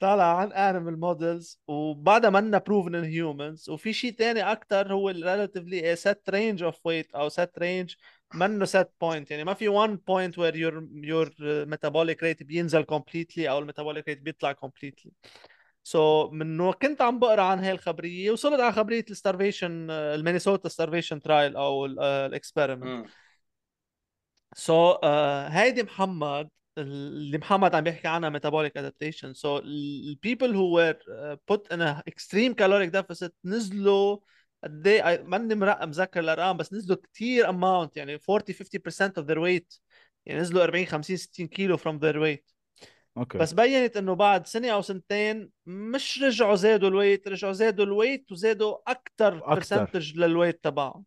طالعه 0.00 0.36
عن 0.36 0.50
animal 0.52 0.96
models 0.98 1.58
وبعدها 1.68 2.30
منا 2.30 2.58
proven 2.58 2.92
in 2.92 3.04
humans 3.04 3.68
وفي 3.68 3.92
شيء 3.92 4.12
تاني 4.12 4.52
أكثر 4.52 4.92
هو 4.92 5.12
relatively 5.12 5.82
a 5.82 5.96
set 5.96 6.32
range 6.32 6.62
of 6.62 6.74
weight 6.74 7.14
أو 7.14 7.28
set 7.28 7.50
range 7.60 7.96
منه 8.34 8.66
set 8.66 8.86
point. 9.04 9.30
يعني 9.30 9.44
ما 9.44 9.54
في 9.54 9.68
point 10.10 10.32
where 10.32 10.54
your 10.54 10.74
your 11.04 11.30
uh, 11.30 11.66
metabolic 11.66 12.18
rate 12.22 12.42
بينزل 12.42 12.84
completely 12.84 13.38
أو 13.38 13.58
ال 13.58 13.63
metabolic 13.63 14.10
rate 14.10 14.22
بيطلع 14.22 14.52
completely. 14.52 15.10
So 15.84 16.30
من 16.32 16.72
كنت 16.72 17.02
عم 17.02 17.18
بقرأ 17.18 17.42
عن 17.42 17.58
هاي 17.58 17.72
الخبرية 17.72 18.30
وصلت 18.30 18.60
على 18.60 18.72
خبرية 18.72 19.04
ال 19.10 19.17
starvation 19.17 19.90
ال 19.90 19.98
Minnesota 19.98 20.68
starvation 20.68 21.22
trial 21.22 21.56
أو 21.56 21.86
ال 21.86 21.95
experiment 21.95 22.84
مم. 22.84 23.06
so 24.54 24.92
so, 24.92 24.96
uh, 24.96 25.06
هيدي 25.50 25.82
محمد 25.82 26.48
اللي 26.78 27.38
محمد 27.38 27.74
عم 27.74 27.84
بيحكي 27.84 28.08
عنها 28.08 28.30
people 30.26 30.52
who 30.52 30.70
were 30.72 30.96
uh, 31.08 31.36
put 31.50 31.72
in 31.72 31.80
a 31.80 32.02
extreme 32.10 32.54
caloric 32.54 32.90
deficit 32.92 33.30
نزلوا 33.44 34.18
قد 34.64 34.86
إيه؟ 34.86 35.22
ماني 35.22 35.54
مذكر 35.86 36.20
الأرقام 36.20 36.56
بس 36.56 36.72
نزلوا 36.72 36.98
كثير 37.12 37.46
amount 37.46 37.90
يعني 37.96 38.18
40 38.30 38.54
50% 38.54 39.12
of 39.18 39.26
their 39.26 39.38
weight. 39.38 39.80
يعني 40.26 40.40
نزلوا 40.40 40.64
40 40.64 40.86
50 40.86 41.16
60 41.16 41.46
كيلو 41.46 41.76
from 41.76 41.98
their 42.00 42.16
weight. 42.16 42.52
okay. 43.16 43.38
بس 43.38 43.52
بينت 43.52 43.96
إنه 43.96 44.14
بعد 44.14 44.46
سنة 44.46 44.68
أو 44.68 44.82
سنتين 44.82 45.50
مش 45.66 46.22
رجعوا 46.22 46.54
زادوا 46.54 46.88
ال 46.88 46.94
weight 46.94 47.28
رجعوا 47.28 47.52
زادوا 47.52 47.84
ال 47.84 47.91
weight 47.91 48.32
وزادوا 48.32 48.76
أكثر. 48.86 49.54
percentage 49.54 50.18
لل 50.18 50.30
weight 50.30 50.64
تبعهم. 50.64 51.04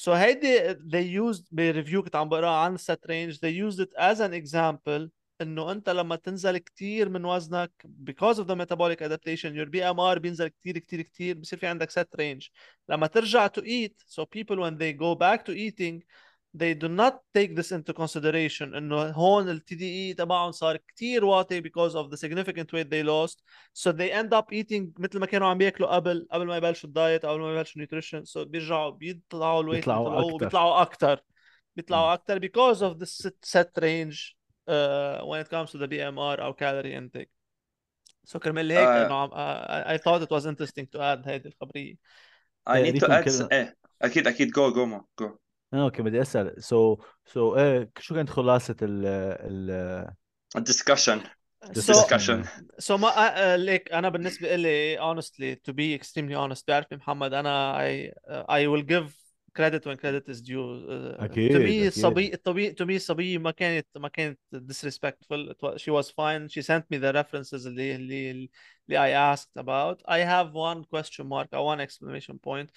so 0.00 0.12
so 0.12 0.14
هيدي 0.14 0.74
they 0.74 1.34
used 1.34 1.44
review 1.50 2.02
كنت 2.02 2.16
عم 2.16 2.28
بقرا 2.28 2.50
عن 2.50 2.78
set 2.78 3.08
range 3.10 3.34
they 3.34 3.52
used 3.52 3.80
it 3.80 3.90
as 3.98 4.20
an 4.20 4.32
example 4.32 5.08
انه 5.40 5.72
انت 5.72 5.88
لما 5.88 6.16
تنزل 6.16 6.58
كثير 6.58 7.08
من 7.08 7.24
وزنك 7.24 7.86
because 8.10 8.38
of 8.38 8.46
the 8.46 8.56
metabolic 8.56 9.00
adaptation 9.02 9.54
your 9.54 9.66
BMR 9.66 10.18
بينزل 10.18 10.48
كثير 10.48 10.78
كثير 10.78 11.02
كثير 11.02 11.38
بصير 11.38 11.58
في 11.58 11.66
عندك 11.66 11.90
set 11.90 12.20
range 12.20 12.50
لما 12.88 13.06
ترجع 13.06 13.48
to 13.48 13.60
eat 13.60 13.94
so 14.06 14.24
people 14.24 14.56
when 14.56 14.76
they 14.78 14.92
go 14.92 15.14
back 15.14 15.44
to 15.44 15.52
eating 15.52 16.02
they 16.54 16.74
do 16.74 16.88
not 16.88 17.14
take 17.34 17.54
this 17.54 17.72
into 17.72 17.92
consideration 17.92 18.74
انه 18.74 18.96
هون 18.96 19.48
ال 19.48 19.60
TDE 19.60 20.16
تبعهم 20.16 20.52
صار 20.52 20.76
كثير 20.76 21.24
واطي 21.24 21.62
because 21.62 21.94
of 21.94 22.10
the 22.10 22.16
significant 22.16 22.72
weight 22.72 22.90
they 22.90 23.02
lost 23.02 23.42
so 23.72 23.92
they 23.92 24.10
end 24.10 24.32
up 24.32 24.52
eating 24.52 24.92
مثل 24.98 25.18
ما 25.18 25.26
كانوا 25.26 25.48
عم 25.48 25.58
بياكلوا 25.58 25.94
قبل 25.94 26.28
قبل 26.32 26.46
ما 26.46 26.56
يبلشوا 26.56 26.88
ال 26.88 26.96
diet 26.96 27.26
قبل 27.26 27.40
ما 27.40 27.52
يبلشوا 27.52 27.72
ال 27.74 27.79
nutrition 27.79 28.24
so 28.24 28.38
بيرجعوا 28.38 28.90
بيطلعوا 28.90 29.62
ال 29.62 29.66
weight 29.66 29.88
بيطلعوا 30.38 30.82
أكثر 30.82 31.20
بيطلعوا 31.76 32.14
أكثر 32.14 32.38
because 32.38 32.82
of 32.82 32.98
the 32.98 33.30
set 33.42 33.82
range 33.82 34.37
uh, 34.68 35.24
when 35.24 35.40
it 35.40 35.48
comes 35.48 35.70
to 35.72 35.78
the 35.78 35.88
BMR 35.88 36.40
أو 36.40 36.52
calorie 36.52 36.94
intake 36.94 37.30
so 38.26 38.38
كرمال 38.38 38.72
هيك 38.72 38.88
آه. 38.88 39.06
انه 39.06 39.28
I, 39.28 39.94
I 39.94 39.98
thought 39.98 40.22
it 40.22 40.30
was 40.30 40.46
interesting 40.46 40.86
to 40.86 41.00
add 41.00 41.28
هيدي 41.28 41.48
الخبريه 41.48 41.94
I 42.68 42.82
need 42.82 43.00
to 43.00 43.10
add. 43.10 43.52
إيه 43.52 43.76
أكيد 44.02 44.26
أكيد 44.26 44.50
جو 44.50 44.72
جو 44.72 44.86
ما 44.86 45.04
جو 45.20 45.38
okay 45.74 46.02
بدي 46.02 46.22
اسال 46.22 46.64
so 46.64 46.98
so 47.26 47.56
إيه 47.56 47.90
شو 47.98 48.14
كانت 48.14 48.30
خلاصه 48.30 48.76
ال 48.82 49.06
ال 49.06 50.14
ال 50.56 50.62
discussion 50.62 51.20
so 51.66 51.80
discussion 51.80 52.46
So 52.78 52.90
ما 52.90 53.10
uh, 53.10 53.58
ليك 53.58 53.92
أنا 53.92 54.08
بالنسبة 54.08 54.56
لي 54.56 54.98
honestly 54.98 55.56
to 55.68 55.72
be 55.72 55.94
extremely 55.94 56.34
honest 56.34 56.62
بتعرفي 56.62 56.96
محمد 56.96 57.34
أنا 57.34 57.78
I 57.78 58.10
uh, 58.30 58.44
I 58.48 58.66
will 58.66 58.82
give 58.82 59.27
credit 59.57 59.85
when 59.85 59.97
credit 59.97 60.27
is 60.27 60.41
due 60.41 60.85
uh, 60.89 61.23
أكيد، 61.23 61.51
to 61.51 61.55
me 61.55 61.63
أكيد. 61.63 61.85
الصبي 61.85 62.33
الطبيعي 62.33 62.75
to 62.75 62.85
me 62.85 62.89
الصبية 62.95 63.37
ما 63.37 63.51
كانت 63.51 63.87
ما 63.95 64.07
كانت 64.07 64.39
disrespectful 64.55 65.49
It 65.51 65.57
was, 65.61 65.81
she 65.81 65.91
was 65.91 66.09
fine 66.09 66.49
she 66.49 66.61
sent 66.61 66.83
me 66.91 66.97
the 66.97 67.13
references 67.13 67.65
اللي 67.65 67.95
اللي 67.95 68.31
اللي 68.31 68.49
I 68.97 69.35
asked 69.35 69.63
about 69.63 70.01
I 70.07 70.19
have 70.19 70.53
one 70.53 70.83
question 70.85 71.27
mark 71.27 71.47
or 71.53 71.65
one 71.65 71.79
exclamation 71.79 72.39
point 72.39 72.69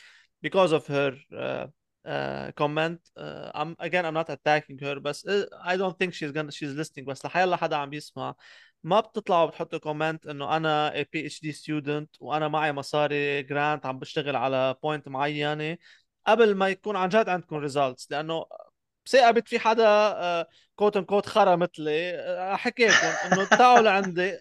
because 0.42 0.72
of 0.72 0.86
her 0.86 1.12
uh, 1.32 1.66
uh, 2.06 2.52
comment 2.52 3.00
uh, 3.16 3.50
I'm 3.54 3.74
again 3.78 4.04
I'm 4.06 4.14
not 4.14 4.28
attacking 4.30 4.78
her 4.82 4.98
بس 5.00 5.26
uh, 5.26 5.46
I 5.64 5.76
don't 5.76 5.98
think 5.98 6.12
she's 6.14 6.32
gonna 6.32 6.52
she's 6.52 6.74
listening 6.74 7.04
بس 7.06 7.24
لحيلا 7.24 7.56
حدا 7.56 7.76
عم 7.76 7.90
بيسمع 7.90 8.34
ما 8.84 9.00
بتطلعوا 9.00 9.46
بتحطوا 9.46 9.78
كومنت 9.78 10.26
انه 10.26 10.56
انا 10.56 11.02
بي 11.12 11.26
اتش 11.26 11.40
دي 11.40 11.52
ستودنت 11.52 12.10
وانا 12.20 12.48
معي 12.48 12.72
مصاري 12.72 13.42
جرانت 13.42 13.86
عم 13.86 13.98
بشتغل 13.98 14.36
على 14.36 14.76
بوينت 14.82 15.08
معينه 15.08 15.76
قبل 16.27 16.55
ما 16.55 16.69
يكون 16.69 16.95
عن 16.95 17.09
جد 17.09 17.29
عندكم 17.29 17.55
results 17.55 18.11
لأنه 18.11 18.45
صادفت 19.09 19.47
في 19.47 19.59
حدا 19.59 20.45
quote 20.75 20.97
unquote 20.97 21.25
خرا 21.25 21.55
مثلي. 21.55 22.11
آه، 22.15 22.55
حكيتهم 22.55 23.13
إنه 23.31 23.45
تعالوا 23.45 23.83
لعندي. 23.83 24.37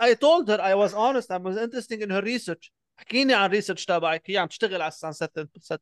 I 0.00 0.14
told 0.14 0.48
her 0.48 0.58
I 0.60 0.74
was 0.74 0.92
honest 0.94 1.30
I 1.30 1.38
was 1.38 1.56
interested 1.56 2.02
in 2.02 2.10
her 2.10 2.22
research. 2.22 2.70
احكيني 2.98 3.34
عن 3.34 3.46
الريسيرش 3.46 3.84
تبعك 3.84 4.30
هي 4.30 4.38
عم 4.38 4.46
تشتغل 4.46 4.82
على 4.82 4.88
السان 4.88 5.12
سيت 5.12 5.30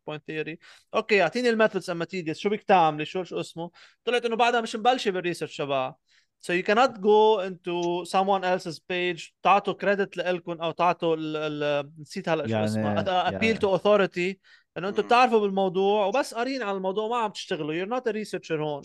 بوينت 0.07 0.23
ثيوري 0.27 0.59
أوكي 0.95 1.23
اعطيني 1.23 1.49
الميثودز 1.51 1.91
أما 1.91 2.05
تيديس 2.05 2.39
شو 2.39 2.49
بدك 2.49 2.63
تعملي؟ 2.63 3.05
شو 3.05 3.25
شو 3.25 3.41
اسمه؟ 3.41 3.71
طلعت 4.05 4.25
إنه 4.25 4.37
بعدها 4.37 4.61
مش 4.61 4.77
مبلشة 4.77 5.11
بالريسيرش 5.11 5.57
تبعها. 5.57 5.97
So 6.43 6.51
you 6.55 6.63
cannot 6.63 6.93
go 7.01 7.41
into 7.49 8.05
someone 8.11 8.45
else's 8.45 8.79
page 8.79 9.33
تعطوا 9.43 9.75
كريدت 9.75 10.17
لإلكم 10.17 10.53
أو 10.63 10.71
تعطوا 10.71 11.17
نسيت 12.01 12.29
هلا 12.29 12.47
شو 12.47 12.53
يعني- 12.53 12.65
اسمها 12.65 13.31
appeal 13.31 13.33
يعني- 13.33 13.55
to 13.59 13.79
authority 13.79 14.37
إنه 14.79 14.89
أنتم. 14.89 15.03
بتعرفوا 15.03 15.41
بالموضوع 15.41 16.07
وبس 16.07 16.35
قارين 16.35 16.63
عن 16.63 16.77
الموضوع 16.77 17.09
ما 17.09 17.17
عم 17.17 17.31
تشتغلوا. 17.31 17.99
Not 17.99 18.03
a 18.03 18.13
researcher 18.13 18.51
هون. 18.53 18.83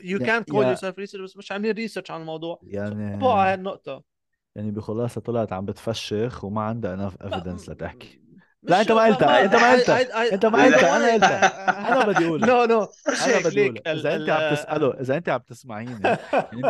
يا- 0.00 0.18
can 0.18 0.44
call 0.52 0.54
يا- 0.54 0.74
yourself 0.76 0.94
researcher 0.94 1.20
بس 1.22 1.36
مش 1.36 1.52
عاملين 1.52 1.72
ريسيرش 1.72 2.10
عن 2.10 2.20
الموضوع. 2.20 2.60
يعني 2.62 3.24
هاي 3.24 3.54
النقطة. 3.54 4.02
يعني 4.56 4.70
بخلاصة 4.70 5.20
طلعت 5.20 5.52
عم 5.52 5.64
بتفشخ 5.66 6.44
وما 6.44 6.62
عندها 6.62 6.96
enough 7.10 7.12
evidence 7.26 7.68
لتحكي. 7.68 8.20
لا، 8.68 8.80
أنت 8.80 8.92
ما 8.92 9.04
قلتها، 9.04 9.44
أنت 9.44 9.54
ما 9.54 9.72
قلتها. 9.72 10.32
أنت 10.32 10.46
ما 10.46 10.64
قلتها، 10.64 10.80
wanna- 10.80 11.12
قلتها. 11.12 11.92
أنا 11.92 12.06
بدي 12.12 12.26
أقولها. 12.26 12.46
نو 12.48 12.64
نو 12.64 12.88
أنا 13.26 13.38
بدي 13.48 13.66
أقول 13.66 13.80
اذا 13.86 14.16
انت 14.16 14.30
عم 14.30 14.54
تساله 14.54 15.00
اذا 15.00 15.16
انت 15.16 15.28
عم 15.28 15.40
تسمعيني 15.40 16.00
يعني 16.02 16.18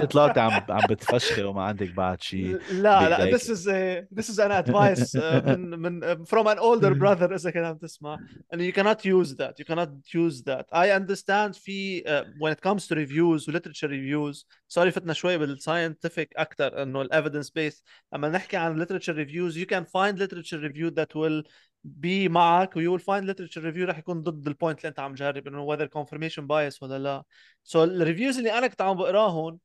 انت 0.03 0.05
طلعت 0.12 0.38
عم 0.38 0.51
عم 0.68 0.86
بتفشخي 0.90 1.42
وما 1.42 1.62
عندك 1.62 1.90
بعد 1.90 2.22
شيء 2.22 2.59
لا 2.72 3.09
لا 3.09 3.16
بإيديك. 3.18 3.36
this 3.40 3.44
is 3.44 3.66
a, 3.66 4.18
this 4.20 4.28
is 4.28 4.38
an 4.38 4.51
advice 4.64 5.14
uh, 5.16 5.49
من 5.49 5.70
من 5.70 6.24
from 6.24 6.47
an 6.47 6.59
older 6.59 6.94
brother 6.94 7.32
اذا 7.32 7.51
كنت 7.51 7.64
عم 7.64 7.76
تسمع 7.76 8.18
and 8.55 8.59
you 8.59 8.72
cannot 8.72 9.05
use 9.05 9.34
that 9.36 9.55
you 9.59 9.64
cannot 9.64 9.90
use 10.14 10.42
that 10.42 10.66
I 10.72 10.90
understand 11.01 11.55
في 11.57 12.03
uh, 12.03 12.24
when 12.42 12.53
it 12.53 12.61
comes 12.68 12.86
to 12.86 12.94
reviews 12.94 13.49
و 13.49 13.53
literature 13.53 13.88
reviews 13.88 14.44
sorry 14.78 14.88
فتنا 14.88 15.12
شوي 15.12 15.38
بال 15.38 15.53
scientific 15.53 16.28
أكثر 16.36 16.82
انه 16.82 17.03
ال 17.03 17.09
evidence 17.12 17.47
based 17.49 17.82
لما 18.12 18.28
نحكي 18.28 18.57
عن 18.57 18.84
literature 18.84 19.14
reviews 19.16 19.57
you 19.57 19.66
can 19.66 19.84
find 19.84 20.18
literature 20.18 20.61
review 20.68 20.90
that 20.90 21.14
will 21.14 21.42
be 21.87 22.30
معك 22.30 22.76
و 22.76 22.80
you 22.80 22.99
will 22.99 23.05
find 23.05 23.24
literature 23.24 23.62
review 23.62 23.82
رح 23.89 23.99
يكون 23.99 24.22
ضد 24.22 24.47
ال 24.47 24.52
point 24.52 24.78
اللي 24.78 24.89
انت 24.89 25.01
عم 25.01 25.14
تجرب 25.14 25.49
إنه 25.49 25.76
whether 25.76 25.89
confirmation 25.89 26.43
bias 26.43 26.82
ولا 26.82 26.99
لا. 26.99 27.24
So 27.64 27.76
ال 27.76 27.84
reviews 27.84 28.38
اللي 28.39 28.59
أنا 28.59 28.66
كنت 28.66 28.82
عم 28.82 28.97
بقراهم 28.97 29.59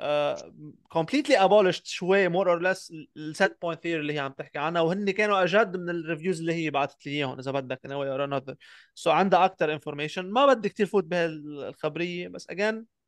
uh, 0.00 0.36
completely 0.90 1.36
abolished 1.36 1.84
شوي 1.84 2.28
more 2.28 2.46
or 2.46 2.60
less 2.62 2.92
ال 3.16 3.26
set 3.26 3.58
point 3.62 3.82
theory 3.82 4.00
اللي 4.00 4.12
هي 4.14 4.18
عم 4.18 4.32
تحكي 4.32 4.58
عنها 4.58 4.82
وهن 4.82 5.10
كانوا 5.10 5.44
أجد 5.44 5.76
من 5.76 5.90
ال 5.90 5.96
reviews 5.96 6.40
اللي 6.40 6.54
هي 6.54 6.70
بعثت 6.70 7.06
لي 7.06 7.12
إياهم 7.12 7.38
إذا 7.38 7.50
بدك 7.50 7.80
or 7.86 8.28
another. 8.30 8.54
So 9.04 9.06
عندها 9.06 9.44
أكثر 9.44 9.78
information. 9.78 10.18
ما 10.24 10.46
بدي 10.46 10.68
كثير 10.68 10.86
فوت 10.86 11.04
بهالخبرية 11.04 12.28
بس 12.28 12.46
again 12.50 13.01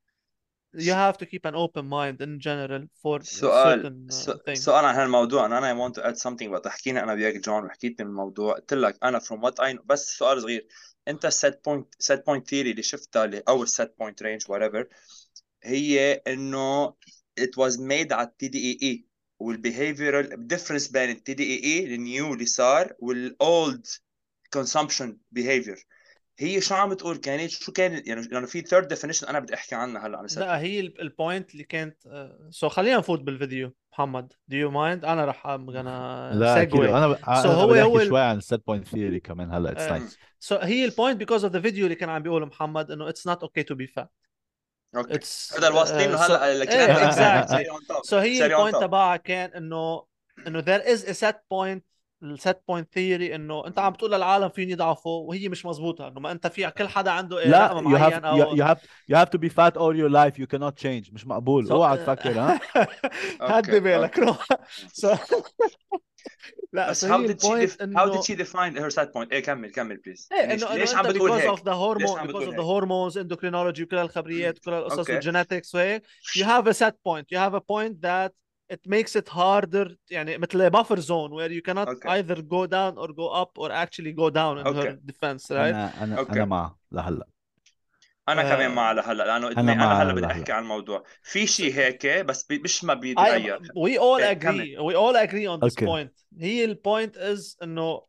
you 0.74 0.94
have 0.94 1.18
to 1.18 1.26
keep 1.26 1.46
an 1.46 1.56
open 1.56 1.88
mind 1.88 2.22
in 2.22 2.40
general 2.40 2.84
for 3.02 3.20
سؤال 3.24 3.80
certain 3.84 4.10
uh, 4.12 4.14
س- 4.14 4.30
things 4.46 4.64
سؤال 4.66 4.86
عن 4.86 4.96
هالموضوع 4.96 5.46
انا 5.46 5.58
انا 5.58 5.88
want 5.90 5.94
to 5.94 6.02
add 6.04 6.18
something 6.18 6.48
وقت 6.50 6.68
حكينا 6.68 7.04
انا 7.04 7.14
وياك 7.14 7.36
جون 7.38 7.64
وحكيت 7.66 8.02
من 8.02 8.08
الموضوع 8.08 8.54
قلت 8.54 8.74
لك 8.74 8.98
انا 9.04 9.20
from 9.20 9.38
what 9.42 9.54
I 9.60 9.74
know 9.78 9.82
بس 9.86 10.18
سؤال 10.18 10.42
صغير 10.42 10.68
انت 11.08 11.28
set 11.28 11.54
point 11.70 11.84
set 12.06 12.18
point 12.20 12.42
theory 12.50 12.54
اللي 12.54 12.84
شفتها 12.84 13.26
اللي 13.26 13.44
او 13.48 13.66
set 13.66 13.88
point 14.02 14.16
range 14.24 14.46
whatever 14.52 14.86
هي 15.64 16.14
انه 16.14 16.90
it 17.42 17.52
was 17.60 17.74
made 17.78 18.12
على 18.12 18.28
التي 18.28 18.48
دي 18.48 18.60
اي 18.72 18.80
اي 18.90 19.06
والبيهيفيرال 19.40 20.48
difference 20.54 20.92
بين 20.92 21.10
التي 21.10 21.34
دي 21.34 21.44
اي 21.44 21.64
اي 21.64 21.96
النيو 21.96 22.34
اللي 22.34 22.46
صار 22.46 22.94
والاولد 23.00 23.88
consumption 24.58 25.10
behavior 25.40 25.80
هي 26.39 26.61
شو 26.61 26.75
عم 26.75 26.93
تقول؟ 26.93 27.17
كانت 27.17 27.51
شو 27.51 27.73
كان 27.73 28.03
يعني 28.07 28.23
لأنه 28.23 28.47
في 28.47 28.63
third 28.63 28.85
definition 28.97 29.29
أنا 29.29 29.39
بدي 29.39 29.55
أحكي 29.55 29.75
عنها 29.75 30.07
هلأ 30.07 30.27
set 30.29 30.39
لا 30.39 30.59
هي 30.61 30.81
البوينت 30.81 31.53
اللي 31.53 31.65
كانت 31.65 31.97
سو 32.51 32.69
خلينا 32.69 32.99
نفوت 32.99 33.21
بالفيديو 33.21 33.75
محمد. 33.93 34.33
Do 34.33 34.55
you 34.55 34.71
mind 34.73 35.05
أنا 35.05 35.25
رح 35.25 35.43
I'm 35.57 35.61
gonna 35.71 36.35
لا 36.37 36.63
أكيد 36.63 36.81
أنا 36.81 37.15
So 37.15 37.29
أنا 37.29 37.47
هو- 37.55 37.75
هو 37.75 38.05
شوي 38.05 38.21
عن 38.21 38.37
السيت 38.39 38.67
بوينت 38.67 38.89
ثيوري 38.89 39.21
كمان 39.21 39.51
هلأ 39.53 39.71
اتس 39.73 39.83
آه، 39.83 39.91
نايس 39.99 40.19
سو 40.41 40.57
هي 40.57 40.85
البوينت 40.85 41.23
because 41.23 41.43
of 41.43 41.53
the 41.53 41.59
فيديو 41.59 41.85
اللي 41.85 41.95
كان 41.97 42.09
عم 42.09 42.23
بيقوله 42.23 42.47
محمد 42.47 42.91
إنه 42.91 43.11
it's 43.11 43.31
not 43.31 43.37
okay 43.39 43.63
to 43.73 43.77
be 43.77 43.87
fat. 43.99 44.07
أوكي. 44.97 45.19
هذا 45.59 45.69
الواصلين 45.69 46.17
so- 46.19 46.21
هلا 46.21 46.45
إيه، 46.63 47.11
exactly. 47.11 48.03
سو 48.03 48.17
هي 48.19 48.39
سريع 48.39 48.57
on 48.59 48.61
البوينت. 48.61 48.77
تبعها 48.85 49.17
كان 49.17 49.51
انه 49.51 50.05
إنه 50.47 50.63
there 50.63 50.83
is 50.85 51.01
a 51.01 51.13
set 51.15 51.35
point 51.35 51.81
السيت 52.25 52.59
بوينت 52.69 52.89
ثيوري 52.95 53.35
إنه 53.35 53.67
أنت 53.67 53.79
عم 53.79 53.93
بتقول 53.93 54.13
للعالم 54.13 54.49
فيهم 54.49 54.71
يضعفوا 54.71 55.29
وهي 55.29 55.49
مش 55.49 55.67
مزبوطه 55.67 56.09
إنه 56.09 56.21
ما 56.21 56.33
أنت 56.33 56.47
في 56.47 56.71
كل 56.71 56.89
حدا 56.89 57.11
عنده 57.11 57.39
إيه 57.39 57.49
لا 57.49 57.67
رقم 57.67 57.85
you 57.97 57.99
have 57.99 58.01
معين 58.01 58.25
أو 58.25 58.39
you, 58.39 58.59
you 58.59 58.63
have 58.65 58.79
you 59.13 59.17
have 59.17 59.31
to 59.31 59.39
be 59.39 59.49
fat 59.49 59.77
all 59.77 59.95
your 59.97 60.11
life. 60.11 60.39
You 60.39 60.47
cannot 60.57 60.77
change. 60.85 61.13
مش 61.15 61.27
مقبول. 61.27 61.69
So- 61.69 61.71
أوعى 61.73 61.97
تفكر 61.99 62.41
ها؟ 62.41 62.61
هدي 63.59 63.81
بالك. 63.81 64.19
روح. 64.19 64.47
لا 66.73 66.91
بس 66.91 67.05
so 67.05 67.09
how 67.09 67.13
هي 67.13 67.27
did 67.29 67.31
she 67.41 67.45
البوينت 67.45 67.71
def- 67.73 67.77
how 67.77 67.83
إنه 67.83 68.13
did 68.21 68.25
she 68.25 68.35
define 68.37 68.75
her 68.83 68.91
set 68.91 69.09
point? 69.13 69.33
إيه 69.33 69.43
كمل 69.43 69.71
كمل 69.71 69.97
بليز 69.97 70.29
إيه 70.33 70.55
ليش 70.75 70.95
عم 70.95 71.07
بتقول 71.09 71.31
because 71.31 71.35
هيك؟ 71.35 71.51
of 71.59 71.63
the 71.63 71.69
ليش 71.69 72.11
hormone 72.11 72.19
عم 72.19 72.27
because 72.27 72.29
بتقول 72.29 72.47
of 72.47 72.57
the 72.57 72.61
هيك؟ 72.61 72.83
hormones 72.85 73.15
endocrinology 73.15 73.83
وكل 73.83 73.97
هالخبريات 73.97 74.59
وكل 74.59 74.73
القصص. 74.73 75.11
والجينetics 75.11 75.75
وهيك 75.75 76.03
you 76.39 76.43
have 76.43 76.67
a 76.67 76.75
set 76.75 76.93
point. 77.09 77.25
You 77.33 77.39
have 77.39 77.55
a 77.55 77.61
point 77.61 78.01
that 78.03 78.33
it 78.73 78.81
makes 78.89 79.15
it 79.21 79.29
harder 79.29 79.95
يعني 80.11 80.39
مثل 80.39 80.71
buffer 80.71 80.97
zone 81.01 81.31
where 81.31 81.51
you 81.51 81.63
cannot 81.71 81.89
okay. 81.89 82.09
either 82.09 82.37
go 82.43 82.67
down 82.67 82.97
or 82.99 83.09
go 83.13 83.29
up 83.43 83.59
or 83.59 83.71
actually 83.71 84.13
go 84.13 84.31
down 84.31 84.59
in 84.59 84.67
her 84.67 84.87
okay. 84.87 84.99
defense 85.07 85.43
right 85.51 85.55
أنا 85.55 86.05
أنا 86.05 86.19
okay. 86.19 86.33
أنا 86.33 86.45
مع 86.45 86.77
لهلا 86.93 87.27
أنا 88.29 88.43
آه. 88.53 88.55
كمان 88.55 88.75
مع 88.75 88.93
لهلا 88.93 89.23
لأنه 89.25 89.49
أنا 89.49 89.61
أنا, 89.61 89.75
مع 89.75 89.93
أنا 89.93 90.03
هلأ 90.03 90.13
بدي. 90.13 90.27
أحكي 90.27 90.53
عن 90.53 90.63
الموضوع 90.63 91.05
في 91.23 91.47
شيء 91.47 91.75
هيك 91.75 92.07
بس 92.07 92.45
بي- 92.47 92.59
مش 92.59 92.85
ما 92.85 92.95
بيتغير 92.95 93.59
we 93.59 93.99
all 93.99 94.23
إيه، 94.23 94.35
agree 94.39 94.79
we 94.91 94.95
all 94.97 95.17
agree 95.29 95.47
on 95.47 95.67
this 95.69 95.75
Okay. 95.75 95.87
point 95.87 96.25
هي 96.41 96.65
ال 96.65 96.73
point 96.73 97.17
is 97.19 97.63
إنه 97.63 98.03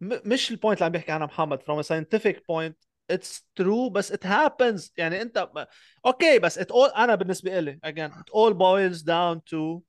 مش 0.00 0.50
ال 0.50 0.55
point 0.55 0.78
اللي 0.78 0.86
عم 0.86 0.92
بيحكي 0.92 1.12
عنها 1.12 1.26
محمد 1.26 1.58
from 1.62 1.84
a 1.84 1.86
scientific 1.88 2.36
point 2.36 2.74
it's 3.13 3.41
true 3.61 3.89
بس 3.91 4.11
it 4.13 4.23
happens 4.23 4.91
يعني 4.97 5.21
انت 5.21 5.49
اوكي 6.05 6.39
بس 6.39 6.59
it 6.59 6.63
all 6.71 6.97
انا 6.97 7.15
بالنسبه 7.15 7.59
لي 7.59 7.79
again 7.85 8.11
it 8.11 8.29
all 8.33 8.53
boils 8.53 9.01
down 9.03 9.39
to 9.53 9.81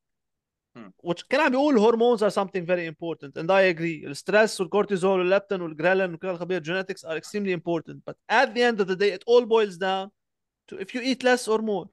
Hmm. 0.79 0.91
which 1.11 1.23
كان 1.29 1.41
عم 1.41 1.51
بيقول 1.51 1.79
hormones 1.81 2.21
are 2.23 2.31
something 2.35 2.65
very 2.65 2.87
important 2.87 3.33
and 3.37 3.51
I 3.51 3.63
agree 3.75 4.07
الستريس 4.07 4.61
والكورتيزول 4.61 5.19
والليبتين 5.21 5.61
والجريلين 5.63 6.15
وكل 6.15 6.29
الخبير 6.29 6.63
genetics 6.63 7.05
are 7.05 7.17
extremely 7.17 7.53
important 7.53 7.97
but 8.11 8.15
at 8.33 8.55
the 8.55 8.63
end 8.63 8.81
of 8.81 8.87
the 8.89 8.97
day 8.97 9.11
it 9.19 9.23
all 9.27 9.45
boils 9.47 9.77
down 9.77 10.11
to 10.69 10.79
if 10.81 10.95
you 10.95 11.01
eat 11.03 11.23
less 11.25 11.49
or 11.49 11.59
more 11.63 11.87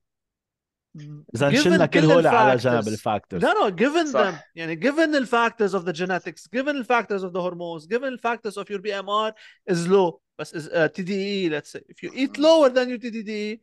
اذا 1.36 1.50
Given 1.52 1.54
نشلنا 1.60 1.86
كل 1.86 2.00
كل 2.02 2.12
هول 2.12 2.28
على 2.28 2.54
الفاكتورز. 2.54 2.86
جنب 2.86 2.94
الفاكتورز 2.94 3.46
No, 3.46 3.48
no, 3.48 3.72
given 3.72 4.08
صح. 4.14 4.32
them, 4.32 4.44
يعني 4.56 4.76
given 4.76 5.12
the 5.12 5.26
factors 5.26 5.74
of 5.74 5.86
the 5.86 5.94
genetics, 5.94 6.48
given 6.48 6.76
the 6.82 6.86
factors 6.86 7.24
of 7.24 7.34
the 7.34 7.42
hormones, 7.42 7.86
given 7.88 8.16
the 8.16 8.22
factors 8.22 8.58
of 8.58 8.70
your 8.70 8.80
BMR 8.80 9.32
is 9.72 9.88
low, 9.88 10.21
بس 10.39 10.69
uh, 10.69 10.89
TDE 10.89 11.51
let's 11.51 11.71
say. 11.71 11.83
If 11.89 12.03
you 12.03 12.11
eat 12.15 12.39
lower 12.39 12.69
than 12.71 12.89
your 12.89 12.99
TDE, 12.99 13.61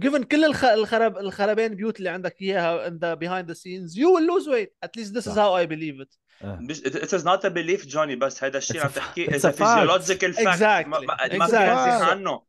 given 0.00 0.24
كل 0.24 0.44
الخ... 0.44 0.64
الخرب 0.64 1.18
الخربان 1.18 1.74
بيوت 1.74 1.98
اللي 1.98 2.08
عندك 2.08 2.42
اياها 2.42 2.88
in 2.88 2.92
the 2.92 3.16
behind 3.16 3.46
the 3.46 3.54
scenes, 3.54 3.96
you 3.96 4.10
will 4.10 4.26
lose 4.34 4.48
weight. 4.48 4.70
At 4.82 4.96
least 4.96 5.14
this 5.14 5.26
is 5.26 5.34
how 5.34 5.52
I 5.54 5.66
believe 5.66 6.00
it. 6.00 6.12
it 6.42 7.12
is 7.12 7.24
not 7.24 7.44
a 7.44 7.50
belief 7.50 7.86
جوني 7.86 8.16
بس 8.16 8.44
هذا 8.44 8.58
الشيء 8.58 8.80
عم 8.80 8.90
تحكيه 8.90 9.28
is 9.28 9.44
a 9.44 9.52
physiological 9.52 10.32
fact 10.32 10.40
Exactly. 10.40 10.88
ما 10.88 11.00
ما 11.00 11.46
Exactly. 11.46 12.02
عنه 12.02 12.42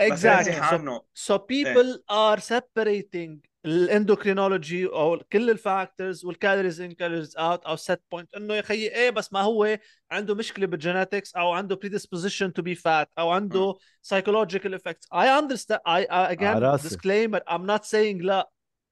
Exactly. 0.00 0.54
So, 0.70 1.04
so 1.14 1.38
people 1.38 1.98
are 2.08 2.40
separating 2.40 3.40
الاندوكرينولوجي 3.65 4.85
او 4.85 5.17
كل 5.33 5.49
الفاكتورز 5.49 6.25
والكالوريز 6.25 6.81
ان 6.81 6.91
كالوريز 6.91 7.37
اوت 7.37 7.65
او 7.65 7.77
set 7.77 7.97
point 8.15 8.25
انه 8.37 8.55
يا 8.55 8.61
خيي 8.61 8.95
ايه 8.95 9.09
بس 9.09 9.33
ما 9.33 9.41
هو 9.41 9.77
عنده 10.11 10.35
مشكله 10.35 10.67
بالجينetics 10.67 11.31
او 11.37 11.51
عنده 11.51 11.79
predisposition 11.85 12.47
to 12.59 12.63
be 12.63 12.75
fat 12.75 13.07
او 13.19 13.29
عنده 13.29 13.75
psychological 14.13 14.71
effects 14.77 15.07
I 15.13 15.41
understand 15.41 15.79
I, 15.87 16.01
I 16.09 16.35
again 16.35 16.43
على 16.43 16.59
راسي. 16.71 16.89
disclaimer 16.97 17.39
I'm 17.49 17.65
not 17.65 17.83
saying 17.85 18.21
لا 18.25 18.49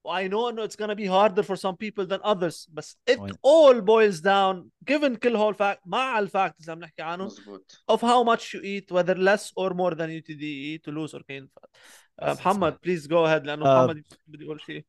I 0.07 0.27
know 0.29 0.49
انه 0.49 0.67
it's 0.67 0.75
gonna 0.75 0.95
be 0.95 1.07
harder 1.07 1.43
for 1.43 1.55
some 1.55 1.75
people 1.75 2.05
than 2.05 2.19
others 2.23 2.67
بس 2.69 2.97
it 3.11 3.19
وين- 3.19 3.33
all 3.33 3.81
boils 3.81 4.19
down 4.21 4.69
given 4.93 5.15
كل 5.17 5.35
هول 5.35 5.55
fact 5.55 5.79
مع 5.85 6.19
الفاكتورز 6.19 6.61
اللي 6.69 6.71
عم 6.71 6.79
نحكي 6.79 7.01
عنهم 7.01 7.27
مزبوط 7.27 7.83
of 7.91 7.95
how 7.95 8.35
much 8.35 8.41
you 8.41 8.61
eat 8.61 8.95
whether 8.95 9.15
less 9.17 9.51
or 9.59 9.73
more 9.73 9.95
than 9.95 10.09
you 10.09 10.21
eat 10.29 10.83
to 10.87 10.91
lose 10.91 11.13
or 11.13 11.21
gain 11.31 11.47
fat 11.55 11.69
uh, 12.08 12.08
محمد 12.23 12.73
please 12.73 13.07
go 13.07 13.25
ahead 13.25 13.45
لانه 13.45 13.65
آه، 13.65 13.85
محمد 13.85 14.03
بدي 14.27 14.43
يقول 14.43 14.61
شيء 14.61 14.85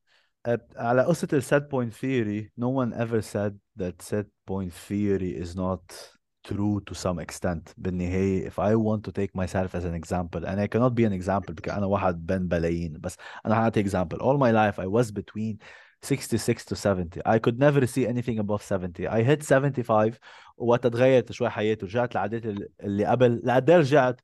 Uh, 0.48 0.58
على 0.76 1.02
قصة 1.02 1.28
ال 1.32 1.42
set 1.42 1.62
point 1.72 1.92
theory 1.92 2.50
no 2.60 2.68
one 2.68 2.92
ever 2.96 3.20
said 3.20 3.54
that 3.82 4.00
set 4.10 4.26
point 4.50 4.72
theory 4.88 5.32
is 5.44 5.56
not 5.56 5.82
true 6.48 6.80
to 6.90 6.94
some 6.94 7.18
extent 7.18 7.74
بالنهاية 7.76 8.48
if 8.50 8.52
I 8.58 8.74
want 8.76 9.02
to 9.08 9.12
take 9.12 9.34
myself 9.34 9.74
as 9.74 9.84
an 9.84 9.94
example 10.02 10.44
and 10.44 10.60
I 10.60 10.66
cannot 10.68 10.94
be 10.94 11.04
an 11.04 11.12
example 11.12 11.54
because 11.54 11.72
أنا 11.72 11.86
واحد 11.86 12.26
بين 12.26 12.48
بلايين 12.48 12.92
بس 13.00 13.16
أنا 13.46 13.54
هعطي 13.54 13.84
example 13.84 14.18
all 14.18 14.38
my 14.38 14.52
life 14.52 14.78
I 14.80 14.86
was 14.86 15.10
between 15.10 15.56
66 16.02 16.64
to 16.64 16.76
70 16.76 17.20
I 17.26 17.38
could 17.38 17.58
never 17.58 17.86
see 17.86 18.06
anything 18.06 18.38
above 18.38 18.62
70 18.62 19.08
I 19.08 19.22
hit 19.22 19.42
75 19.42 20.18
وقت 20.56 20.86
تغيرت 20.86 21.32
شوي 21.32 21.50
حياتي 21.50 21.84
ورجعت 21.84 22.14
لعادات 22.14 22.46
ال- 22.46 22.68
اللي 22.80 23.04
قبل 23.04 23.40
لقد 23.44 23.70
إيه 23.70 23.76
رجعت 23.78 24.20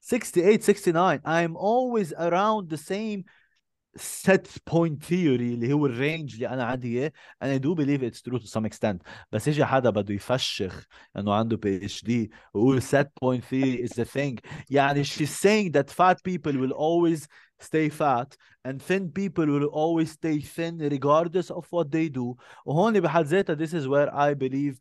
68 0.00 0.62
69 0.62 1.20
I'm 1.24 1.56
always 1.56 2.12
around 2.12 2.68
the 2.68 2.76
same 2.76 3.24
set 3.96 4.48
point 4.66 5.02
theory 5.02 5.54
اللي 5.54 5.72
هو 5.72 5.86
الرينج 5.86 6.34
اللي 6.34 6.48
انا 6.48 6.64
عندي 6.64 6.98
اياه 6.98 7.12
and 7.44 7.60
I 7.60 7.64
do 7.64 7.74
believe 7.74 8.02
it's 8.02 8.20
true 8.20 8.38
to 8.38 8.46
some 8.46 8.66
extent 8.66 8.98
بس 9.32 9.48
يجي 9.48 9.64
حدا 9.64 9.90
بده 9.90 10.14
يفشخ 10.14 10.86
انه 11.16 11.34
عنده 11.34 11.56
بي 11.56 11.76
اتش 11.76 12.04
دي 12.04 12.30
ويقول 12.54 12.82
set 12.82 13.06
point 13.24 13.42
theory 13.44 13.88
is 13.88 13.94
the 13.94 14.04
thing 14.04 14.40
يعني 14.70 15.04
she's 15.04 15.30
saying 15.42 15.72
that 15.72 15.90
fat 15.90 16.16
people 16.24 16.52
will 16.52 16.72
always 16.72 17.26
stay 17.62 17.88
fat 17.88 18.36
and 18.68 18.82
thin 18.82 19.08
people 19.10 19.46
will 19.46 19.70
always 19.72 20.10
stay 20.10 20.40
thin 20.40 20.78
regardless 20.78 21.50
of 21.50 21.64
what 21.70 21.90
they 21.90 22.08
do 22.08 22.36
وهون 22.66 23.00
بحد 23.00 23.24
ذاتها 23.24 23.56
this 23.56 23.72
is 23.72 23.86
where 23.88 24.12
I 24.14 24.34
believe 24.34 24.78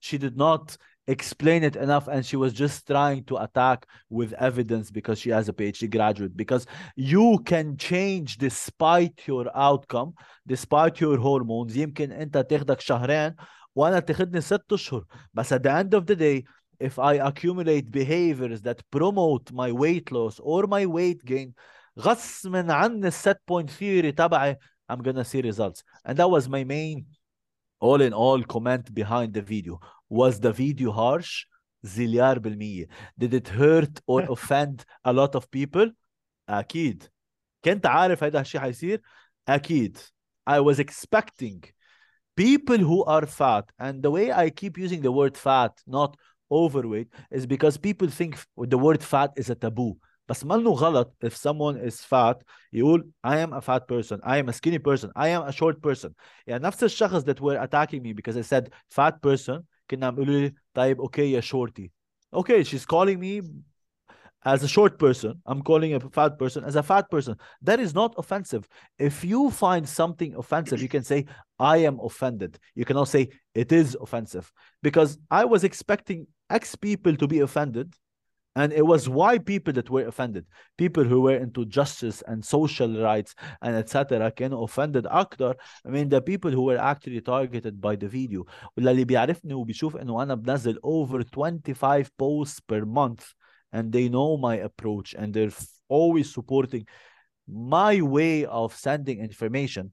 she 0.00 0.18
did 0.18 0.36
not 0.36 0.76
explain 1.08 1.64
it 1.64 1.74
enough 1.74 2.06
and 2.06 2.24
she 2.24 2.36
was 2.36 2.52
just 2.52 2.86
trying 2.86 3.24
to 3.24 3.36
attack 3.36 3.86
with 4.08 4.32
evidence 4.34 4.90
because 4.90 5.18
she 5.18 5.30
has 5.30 5.48
a 5.48 5.52
PhD 5.52 5.90
graduate 5.90 6.36
because 6.36 6.64
you 6.94 7.40
can 7.44 7.76
change 7.76 8.38
despite 8.38 9.26
your 9.26 9.50
outcome 9.56 10.14
despite 10.46 11.00
your 11.00 11.18
hormones 11.18 11.76
يمكن 11.76 12.12
انت 12.12 12.38
تاخدك 12.38 12.80
شهرين 12.80 13.34
وانا 13.74 13.98
تاخدني 14.00 14.40
ست 14.40 14.72
اشهر 14.72 15.04
بس 15.34 15.52
at 15.54 15.62
the 15.62 15.70
end 15.70 15.94
of 15.94 16.06
the 16.06 16.16
day 16.16 16.44
if 16.80 16.98
I 16.98 17.14
accumulate 17.14 17.90
behaviors 17.90 18.60
that 18.62 18.82
promote 18.90 19.52
my 19.52 19.72
weight 19.72 20.12
loss 20.12 20.38
or 20.40 20.66
my 20.66 20.86
weight 20.86 21.24
gain 21.24 21.52
غصبا 21.98 22.72
عن 22.72 23.04
الset 23.04 23.38
point 23.50 23.70
theory 23.70 24.12
تبعي 24.12 24.56
I'm 24.88 25.02
gonna 25.02 25.24
see 25.24 25.40
results 25.42 25.82
and 26.04 26.16
that 26.18 26.30
was 26.30 26.48
my 26.48 26.62
main 26.64 27.06
all 27.80 28.00
in 28.00 28.12
all 28.12 28.42
comment 28.44 28.94
behind 28.94 29.34
the 29.34 29.42
video 29.42 29.80
was 30.08 30.40
the 30.40 30.52
video 30.52 30.92
harsh 30.92 31.46
زليار 31.82 32.38
بالمية 32.38 32.88
did 33.18 33.34
it 33.34 33.48
hurt 33.48 34.00
or 34.06 34.22
offend 34.22 34.84
a 35.04 35.12
lot 35.12 35.34
of 35.34 35.50
people 35.50 35.92
أكيد 36.48 37.04
كنت 37.64 37.86
عارف 37.86 38.24
هيدا 38.24 38.40
الشيء 38.40 38.60
حيصير 38.60 39.02
أكيد 39.48 39.98
I 40.50 40.60
was 40.60 40.78
expecting 40.78 41.62
people 42.36 42.78
who 42.78 43.04
are 43.04 43.26
fat 43.26 43.70
and 43.78 44.02
the 44.02 44.10
way 44.10 44.32
I 44.32 44.50
keep 44.50 44.78
using 44.78 45.02
the 45.02 45.12
word 45.12 45.36
fat 45.36 45.72
not 45.86 46.16
overweight 46.50 47.08
is 47.30 47.46
because 47.46 47.76
people 47.76 48.08
think 48.08 48.38
the 48.56 48.78
word 48.78 49.02
fat 49.02 49.30
is 49.36 49.50
a 49.50 49.54
taboo 49.54 49.96
بس 50.28 50.44
منه 50.44 50.70
غلط 50.70 51.16
if 51.24 51.36
someone 51.36 51.76
is 51.76 52.04
fat 52.04 52.42
يقول 52.72 53.10
I 53.24 53.36
am 53.36 53.52
a 53.52 53.60
fat 53.60 53.86
person 53.86 54.20
I 54.22 54.38
am 54.38 54.48
a 54.48 54.52
skinny 54.52 54.78
person 54.78 55.10
I 55.16 55.28
am 55.28 55.42
a 55.42 55.52
short 55.52 55.82
person 55.82 56.12
يعني 56.46 56.62
نفس 56.64 56.84
الشخص 56.84 57.22
that 57.24 57.40
were 57.40 57.58
attacking 57.58 58.02
me 58.02 58.12
because 58.12 58.36
I 58.36 58.42
said 58.42 58.70
fat 58.90 59.20
person 59.22 59.66
كنا 59.90 60.06
عم 60.06 60.14
يقولوا 60.14 60.40
لي 60.40 60.54
طيب 60.74 61.02
okay 61.02 61.18
يا 61.18 61.40
shorty 61.40 61.88
okay 62.36 62.62
she's 62.64 62.86
calling 62.86 63.18
me 63.18 63.42
as 64.44 64.62
a 64.62 64.68
short 64.68 64.98
person 64.98 65.40
I'm 65.46 65.62
calling 65.62 65.94
a 65.94 66.00
fat 66.00 66.38
person 66.38 66.64
as 66.64 66.76
a 66.76 66.82
fat 66.82 67.10
person 67.10 67.36
that 67.62 67.78
is 67.80 67.94
not 67.94 68.14
offensive 68.18 68.68
if 68.98 69.24
you 69.24 69.50
find 69.50 69.88
something 69.88 70.34
offensive 70.34 70.82
you 70.82 70.88
can 70.88 71.04
say 71.04 71.26
I 71.58 71.76
am 71.78 72.00
offended 72.00 72.58
you 72.74 72.84
cannot 72.84 73.08
say 73.08 73.28
it 73.54 73.70
is 73.72 73.96
offensive 74.00 74.52
because 74.82 75.18
I 75.30 75.44
was 75.44 75.64
expecting 75.64 76.26
X 76.50 76.74
people 76.74 77.16
to 77.16 77.26
be 77.26 77.40
offended 77.40 77.94
and 78.56 78.72
it 78.72 78.84
was 78.84 79.08
why 79.08 79.38
people 79.38 79.72
that 79.72 79.88
were 79.88 80.06
offended 80.06 80.44
people 80.76 81.04
who 81.04 81.20
were 81.22 81.36
into 81.36 81.64
justice 81.64 82.22
and 82.26 82.44
social 82.44 83.02
rights 83.02 83.34
and 83.62 83.76
etc 83.76 84.30
كانوا 84.30 84.66
offended 84.66 85.06
اكتر 85.06 85.54
I 85.86 85.90
mean 85.90 86.08
the 86.08 86.20
people 86.20 86.50
who 86.50 86.62
were 86.62 86.78
actually 86.78 87.20
targeted 87.20 87.80
by 87.80 87.96
the 87.96 88.08
video 88.08 88.44
واللي 88.76 89.04
بيعرفني 89.04 89.54
وبيشوف 89.54 89.96
انه 89.96 90.22
انا 90.22 90.34
بنزل 90.34 90.78
over 90.84 91.22
25 91.22 92.10
posts 92.18 92.60
per 92.60 92.84
month 92.84 93.34
and 93.72 93.92
they 93.92 94.08
know 94.08 94.36
my 94.36 94.56
approach 94.56 95.14
and 95.14 95.32
they're 95.34 95.54
f- 95.60 95.66
always 95.88 96.30
supporting 96.34 96.84
my 97.48 98.00
way 98.02 98.44
of 98.44 98.74
sending 98.74 99.18
information 99.20 99.88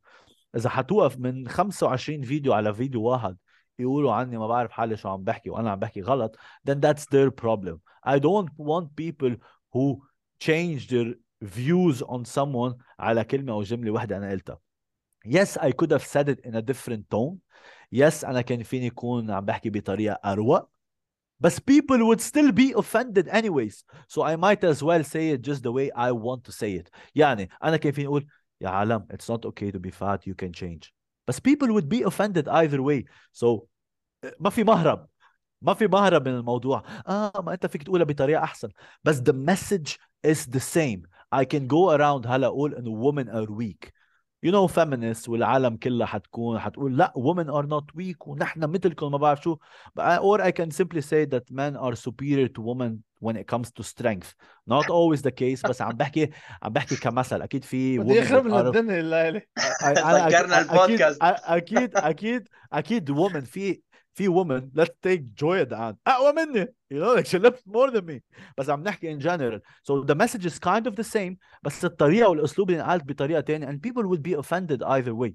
اذا 0.55 0.69
حتوقف 0.69 1.17
من 1.19 1.47
25 1.47 2.21
فيديو 2.21 2.53
على 2.53 2.73
فيديو 2.73 3.01
واحد 3.03 3.37
يقولوا 3.79 4.13
عني 4.13 4.37
ما 4.37 4.47
بعرف 4.47 4.71
حالي 4.71 4.97
شو 4.97 5.09
عم 5.09 5.23
بحكي 5.23 5.49
وانا 5.49 5.71
عم 5.71 5.79
بحكي 5.79 6.01
غلط 6.01 6.37
then 6.69 6.75
that's 6.79 7.05
their 7.05 7.31
problem 7.31 7.79
I 8.05 8.19
don't 8.19 8.49
want 8.57 8.95
people 8.95 9.35
who 9.73 10.01
change 10.39 10.87
their 10.87 11.13
views 11.41 12.01
on 12.01 12.25
someone 12.25 12.73
على 12.99 13.23
كلمة 13.23 13.53
أو 13.53 13.63
جملة 13.63 13.91
واحدة 13.91 14.17
أنا 14.17 14.29
قلتها 14.31 14.59
yes 15.27 15.57
I 15.57 15.71
could 15.71 15.91
have 15.91 16.03
said 16.03 16.29
it 16.29 16.39
in 16.45 16.55
a 16.55 16.61
different 16.61 17.09
tone 17.09 17.37
yes 17.91 18.23
أنا 18.25 18.41
كان 18.41 18.63
فيني 18.63 18.87
أكون 18.87 19.31
عم 19.31 19.45
بحكي 19.45 19.69
بطريقة 19.69 20.19
أروق 20.25 20.69
بس 21.39 21.59
people 21.59 21.99
would 21.99 22.21
still 22.21 22.51
be 22.51 22.73
offended 22.73 23.27
anyways 23.27 23.83
so 24.07 24.21
I 24.23 24.35
might 24.35 24.63
as 24.63 24.83
well 24.83 25.03
say 25.03 25.29
it 25.29 25.41
just 25.41 25.63
the 25.63 25.71
way 25.71 25.91
I 25.95 26.11
want 26.11 26.43
to 26.43 26.51
say 26.51 26.73
it 26.73 26.89
يعني 27.15 27.49
أنا 27.63 27.77
كان 27.77 27.91
فيني 27.91 28.07
أقول 28.07 28.27
يا 28.61 28.69
عالم 28.69 29.07
it's 29.13 29.29
not 29.29 29.45
okay 29.45 29.71
to 29.71 29.79
be 29.79 29.91
fat 29.91 30.27
you 30.27 30.35
can 30.35 30.51
change 30.53 30.93
بس 31.27 31.39
people 31.39 31.67
would 31.67 31.89
be 31.89 32.03
offended 32.03 32.47
either 32.47 32.81
way 32.81 33.03
so 33.33 33.65
ما 34.39 34.49
في 34.49 34.63
مهرب 34.63 35.07
ما 35.61 35.73
في 35.73 35.87
مهرب 35.87 36.27
من 36.27 36.35
الموضوع 36.35 36.83
اه 37.07 37.31
ما 37.45 37.53
انت 37.53 37.65
فيك 37.65 37.83
تقولها 37.83 38.05
بطريقه 38.05 38.43
احسن 38.43 38.69
بس 39.03 39.17
the 39.19 39.33
message 39.33 39.97
is 40.27 40.45
the 40.45 40.59
same 40.59 41.01
I 41.35 41.45
can 41.45 41.67
go 41.67 41.97
around 41.97 42.27
هلا 42.27 42.47
اقول 42.47 42.75
انه 42.75 43.11
women 43.11 43.27
are 43.27 43.49
weak 43.49 43.89
you 44.45 44.51
know 44.51 44.67
feminists 44.67 45.29
والعالم 45.29 45.77
كلها 45.77 46.07
حتكون 46.07 46.59
حتقول 46.59 46.97
لا 46.97 47.13
women 47.17 47.47
are 47.47 47.67
not 47.67 48.01
weak 48.01 48.27
ونحن 48.27 48.59
مثلكم 48.59 49.11
ما 49.11 49.17
بعرف 49.17 49.41
شو 49.41 49.57
or 49.99 50.41
I 50.41 50.51
can 50.51 50.71
simply 50.71 51.01
say 51.01 51.25
that 51.25 51.51
men 51.51 51.75
are 51.75 51.95
superior 51.95 52.47
to 52.47 52.61
women 52.61 53.03
when 53.23 53.35
it 53.35 53.47
comes 53.47 53.71
to 53.71 53.83
strength 53.83 54.33
not 54.67 54.89
always 54.89 55.21
the 55.21 55.31
case 55.31 55.69
بس 55.69 55.81
عم 55.81 55.91
بحكي 55.91 56.29
عم 56.63 56.73
بحكي 56.73 56.95
كمثل 56.95 57.41
اكيد 57.41 57.63
في 57.63 57.99
بدي 57.99 58.13
women 58.13 58.23
يخرب 58.23 58.43
that 58.43 58.47
لنا 58.47 58.61
are 58.63 58.65
الدنيا 58.65 58.99
الليله 58.99 59.41
أنا 59.83 60.29
سكرنا 60.29 60.61
أكيد 60.61 60.71
البودكاست. 60.71 61.17
أكيد 61.21 61.95
أكيد 61.95 62.47
أكيد 62.73 63.11
woman 63.11 63.45
في 63.45 63.81
في 64.13 64.27
woman 64.29 64.81
let's 64.81 64.93
take 65.01 65.21
Joy 65.35 65.65
Daan 65.65 65.95
أقوى 66.07 66.33
مني 66.33 66.65
you 66.93 66.99
know 66.99 67.15
like 67.15 67.25
she 67.25 67.39
lifts 67.39 67.63
more 67.67 67.91
than 67.91 68.05
me 68.05 68.19
بس 68.57 68.69
عم 68.69 68.83
نحكي 68.83 69.15
in 69.15 69.19
general 69.19 69.59
so 69.83 70.03
the 70.03 70.15
message 70.15 70.45
is 70.45 70.59
kind 70.59 70.87
of 70.87 70.95
the 70.95 71.03
same 71.03 71.37
بس 71.63 71.85
الطريقة 71.85 72.29
والأسلوب 72.29 72.69
اللي 72.69 72.81
انقالت 72.81 73.03
بطريقة 73.03 73.41
تانية 73.41 73.67
and 73.67 73.81
people 73.81 74.03
would 74.03 74.23
be 74.23 74.33
offended 74.33 74.83
either 74.83 75.13
way 75.15 75.33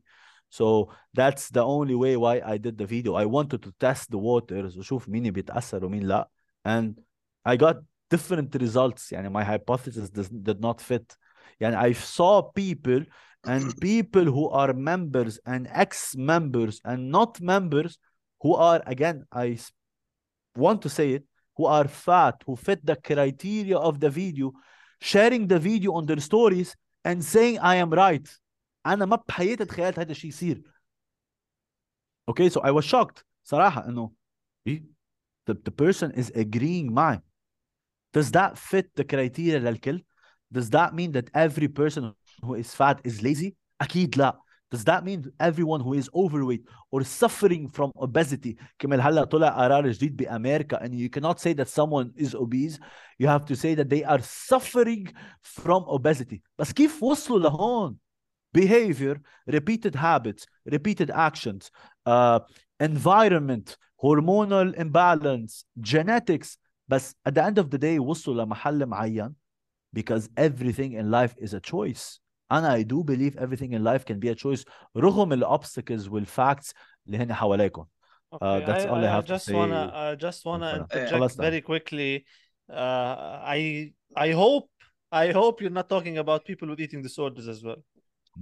so 0.50 0.88
that's 1.14 1.48
the 1.50 1.64
only 1.64 1.94
way 1.94 2.16
why 2.16 2.40
I 2.54 2.56
did 2.58 2.78
the 2.78 2.86
video 2.86 3.14
I 3.14 3.26
wanted 3.26 3.60
to 3.62 3.72
test 3.80 4.10
the 4.10 4.18
waters 4.18 4.78
وشوف 4.78 5.08
مين 5.08 5.30
بيتأثر 5.30 5.84
ومين 5.84 6.02
لا 6.02 6.28
and 6.68 7.00
I 7.44 7.56
got 7.56 7.76
different 8.10 8.54
results 8.54 9.12
يعني 9.12 9.30
my 9.30 9.44
hypothesis 9.44 10.10
does, 10.10 10.28
did 10.28 10.60
not 10.60 10.80
fit 10.80 11.16
يعني 11.60 11.76
I 11.76 11.92
saw 11.92 12.42
people 12.42 13.04
and 13.46 13.62
people 13.80 14.24
who 14.24 14.48
are 14.48 14.72
members 14.72 15.38
and 15.46 15.66
ex-members 15.70 16.80
and 16.84 17.10
not 17.10 17.40
members 17.40 17.98
who 18.42 18.54
are 18.54 18.82
again 18.86 19.24
I 19.32 19.46
s- 19.52 19.72
want 20.56 20.80
to 20.82 20.88
say 20.88 21.12
it 21.16 21.24
who 21.56 21.66
are 21.66 21.86
fat 21.88 22.36
who 22.46 22.56
fit 22.56 22.80
the 22.86 22.96
criteria 22.96 23.76
of 23.78 24.00
the 24.00 24.10
video 24.10 24.52
sharing 25.00 25.46
the 25.46 25.58
video 25.58 25.92
on 25.92 26.06
their 26.06 26.20
stories 26.20 26.74
and 27.04 27.22
saying 27.22 27.58
I 27.58 27.76
am 27.76 27.90
right 27.90 28.28
انا 28.86 29.04
ما 29.06 29.16
بحياتي 29.28 29.64
تخيلت 29.64 29.98
هذا 29.98 30.10
الشيء 30.12 30.28
يصير 30.30 30.62
okay 32.30 32.48
so 32.48 32.60
I 32.60 32.70
was 32.70 32.84
shocked 32.84 33.24
صراحة 33.44 33.88
انه 33.88 34.10
إيه؟ 34.66 34.84
the, 35.50 35.54
the 35.54 35.70
person 35.70 36.10
is 36.12 36.30
agreeing 36.30 36.90
معي 36.92 37.20
does 38.12 38.30
that 38.30 38.58
fit 38.58 38.94
the 38.94 39.04
criteria 39.04 39.58
للكل 39.58 40.02
does 40.52 40.70
that 40.70 40.94
mean 40.94 41.12
that 41.12 41.30
every 41.34 41.68
person 41.68 42.12
who 42.42 42.54
is 42.54 42.74
fat 42.74 43.00
is 43.04 43.22
lazy 43.22 43.56
اكيد 43.80 44.16
لا 44.16 44.38
does 44.74 44.84
that 44.84 45.04
mean 45.04 45.30
everyone 45.38 45.80
who 45.80 45.94
is 45.94 46.10
overweight 46.14 46.64
or 46.90 47.04
suffering 47.04 47.68
from 47.68 47.92
obesity 47.96 48.56
كمان 48.78 49.00
هلا 49.00 49.24
طلع 49.24 49.48
قرار 49.48 49.90
جديد 49.90 50.16
بامريكا 50.16 50.78
and 50.78 50.94
you 50.94 51.08
cannot 51.08 51.40
say 51.40 51.52
that 51.52 51.68
someone 51.68 52.12
is 52.16 52.34
obese 52.34 52.78
you 53.18 53.28
have 53.28 53.44
to 53.44 53.54
say 53.56 53.74
that 53.74 53.88
they 53.88 54.04
are 54.04 54.20
suffering 54.20 55.08
from 55.42 55.84
obesity 55.88 56.42
بس 56.58 56.72
كيف 56.72 57.02
وصلوا 57.02 57.38
لهون 57.38 57.96
behavior 58.58 59.20
repeated 59.50 59.94
habits 59.94 60.46
repeated 60.72 61.10
actions 61.10 61.70
uh, 62.06 62.40
environment 62.80 63.76
hormonal 64.02 64.74
imbalance 64.74 65.64
genetics 65.80 66.58
بس 66.88 67.14
at 67.28 67.32
the 67.32 67.42
end 67.42 67.58
of 67.58 67.66
the 67.70 67.78
day 67.78 67.98
وصلوا 67.98 68.44
لمحل 68.44 68.86
معين 68.86 69.34
because 69.98 70.28
everything 70.40 70.92
in 70.92 71.10
life 71.10 71.34
is 71.46 71.54
a 71.54 71.60
choice 71.60 72.20
انا 72.52 72.78
I 72.78 72.82
do 72.82 73.02
believe 73.04 73.36
everything 73.36 73.72
in 73.72 73.82
life 73.84 74.04
can 74.04 74.18
be 74.18 74.28
a 74.30 74.34
choice 74.34 74.64
رغم 74.96 75.32
ال 75.32 75.44
obstacles 75.58 76.08
وال 76.08 76.26
facts 76.26 76.72
اللي 77.06 77.18
هن 77.18 77.32
حواليكم 77.34 77.84
Okay, 78.34 78.64
that's 78.66 78.84
all 78.90 79.04
I 79.04 79.10
have 79.16 79.24
to 79.26 79.32
just 79.34 79.44
say 79.46 79.54
wanna 79.54 79.82
I 79.94 80.16
just 80.26 80.40
wanna 80.44 80.70
for 80.70 80.78
now. 80.78 80.84
interject 80.84 81.10
خلصنا. 81.12 81.50
very 81.50 81.60
quickly. 81.60 82.24
Uh, 82.70 82.74
I 83.56 83.92
I 84.16 84.28
hope 84.42 84.68
I 85.12 85.26
hope 85.40 85.54
you're 85.62 85.78
not 85.80 85.88
talking 85.94 86.16
about 86.24 86.40
people 86.50 86.68
with 86.70 86.80
eating 86.80 87.02
disorders 87.08 87.46
as 87.54 87.60
well. 87.66 87.80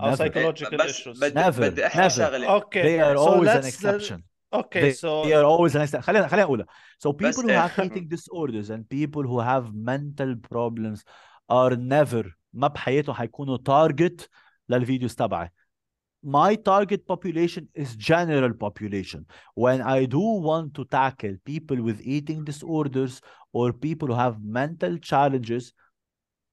Or 0.01 0.11
Never. 0.11 0.17
psychological 0.17 0.79
بس 0.79 0.91
issues. 0.91 1.21
بدي 1.21 1.35
Never, 1.35 1.61
بدي 1.61 1.87
احكي 1.87 1.99
never. 2.09 2.09
شغله 2.13 2.61
Okay, 2.61 2.83
they 2.83 2.99
are 3.07 3.17
so 3.17 3.29
always 3.29 3.49
an 3.49 3.63
let's 3.63 3.69
exception 3.75 4.19
Okay, 4.54 4.82
they, 4.82 4.92
so 4.94 5.24
they 5.24 5.34
are 5.34 5.46
always 5.46 5.76
an 5.76 5.82
exception 5.82 6.02
خلينا 6.02 6.28
خلينا 6.28 6.44
اقولها 6.44 6.66
so 7.06 7.12
people 7.12 7.44
who 7.44 7.50
إيه. 7.50 7.68
have 7.68 7.80
eating 7.86 8.08
disorders 8.08 8.70
and 8.70 8.90
people 8.90 9.24
who 9.24 9.40
have 9.40 9.74
mental 9.74 10.36
problems 10.36 11.04
are 11.50 11.76
never 11.76 12.26
ما 12.54 12.68
بحياتهم 12.68 13.16
حيكونوا 13.16 13.58
target 13.58 14.28
للفيديوز 14.70 15.16
تبعي 15.16 15.52
my 16.26 16.56
target 16.56 17.06
population 17.08 17.68
is 17.76 17.96
general 17.96 18.54
population 18.54 19.26
when 19.56 19.82
I 19.82 20.06
do 20.06 20.20
want 20.20 20.74
to 20.74 20.84
tackle 20.86 21.36
people 21.46 21.82
with 21.82 22.02
eating 22.02 22.44
disorders 22.44 23.22
or 23.54 23.72
people 23.72 24.08
who 24.08 24.16
have 24.16 24.44
mental 24.44 24.98
challenges 24.98 25.74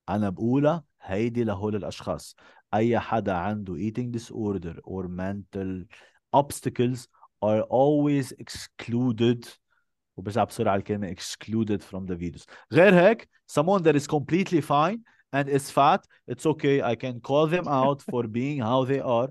أنا 0.09 0.31
بقولها 0.31 0.85
هيدي 1.03 1.45
لهول 1.45 1.77
الأشخاص 1.77 2.37
أي 2.75 2.99
حدا 2.99 3.33
عنده 3.33 3.75
eating 3.75 4.11
disorder 4.19 4.77
or 4.85 5.09
mental 5.09 5.85
obstacles 6.37 7.09
are 7.46 7.64
always 7.64 8.34
excluded 8.40 9.48
وبرجع 10.18 10.44
بسرعة 10.44 10.76
الكلمة 10.76 11.16
excluded 11.16 11.82
from 11.84 12.06
the 12.12 12.16
videos 12.16 12.44
غير 12.74 12.96
هيك 13.00 13.30
someone 13.52 13.82
that 13.84 13.96
is 13.96 14.08
completely 14.08 14.62
fine 14.62 15.00
and 15.36 15.48
is 15.50 15.70
fat 15.72 16.02
it's 16.32 16.46
okay 16.46 16.82
I 16.82 16.96
can 16.96 17.20
call 17.22 17.48
them 17.48 17.68
out 17.68 18.02
for 18.12 18.24
being 18.28 18.60
how 18.62 18.84
they 18.86 19.00
are 19.02 19.30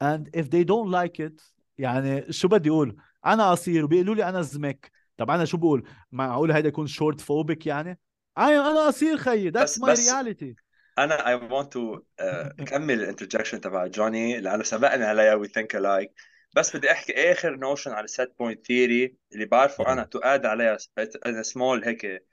and 0.00 0.28
if 0.40 0.50
they 0.50 0.64
don't 0.64 0.90
like 0.90 1.20
it 1.20 1.42
يعني 1.78 2.32
شو 2.32 2.48
بدي 2.48 2.70
اقول 2.70 2.96
انا 3.26 3.50
قصير 3.50 3.84
وبيقولوا 3.84 4.14
لي 4.14 4.28
انا 4.28 4.42
زمك 4.42 4.90
طب 5.16 5.30
انا 5.30 5.44
شو 5.44 5.56
بقول 5.56 5.88
معقول 6.12 6.52
هيدا 6.52 6.68
يكون 6.68 6.86
شورت 6.86 7.20
فوبيك 7.20 7.66
يعني 7.66 7.98
انا 8.38 8.70
انا 8.70 8.86
قصير 8.86 9.16
خيي 9.16 9.50
that's 9.52 9.54
بس- 9.62 9.78
my 9.80 9.84
بس- 9.90 10.10
reality 10.10 10.54
انا 10.98 11.16
I 11.16 11.40
want 11.40 11.66
to 11.66 12.00
uh, 12.20 12.64
كمل 12.64 13.02
الانترجكشن 13.02 13.60
تبع 13.60 13.86
جوني 13.86 14.40
لانه 14.40 14.62
سبقنا 14.62 15.06
عليها 15.06 15.42
we 15.44 15.46
think 15.48 15.78
alike 15.78 16.10
بس 16.53 16.75
بدي 16.75 16.91
أحكي 16.91 17.31
آخر 17.31 17.55
notion 17.55 17.91
على 17.91 18.03
ال 18.03 18.11
set 18.11 18.33
point 18.39 18.67
theory 18.67 19.15
اللي 19.33 19.45
بعرفه 19.45 19.93
أنا 19.93 20.03
to 20.03 20.19
add 20.19 20.45
عليها 20.45 20.77
a 20.77 21.43
small 21.43 21.87
هيك 21.87 22.23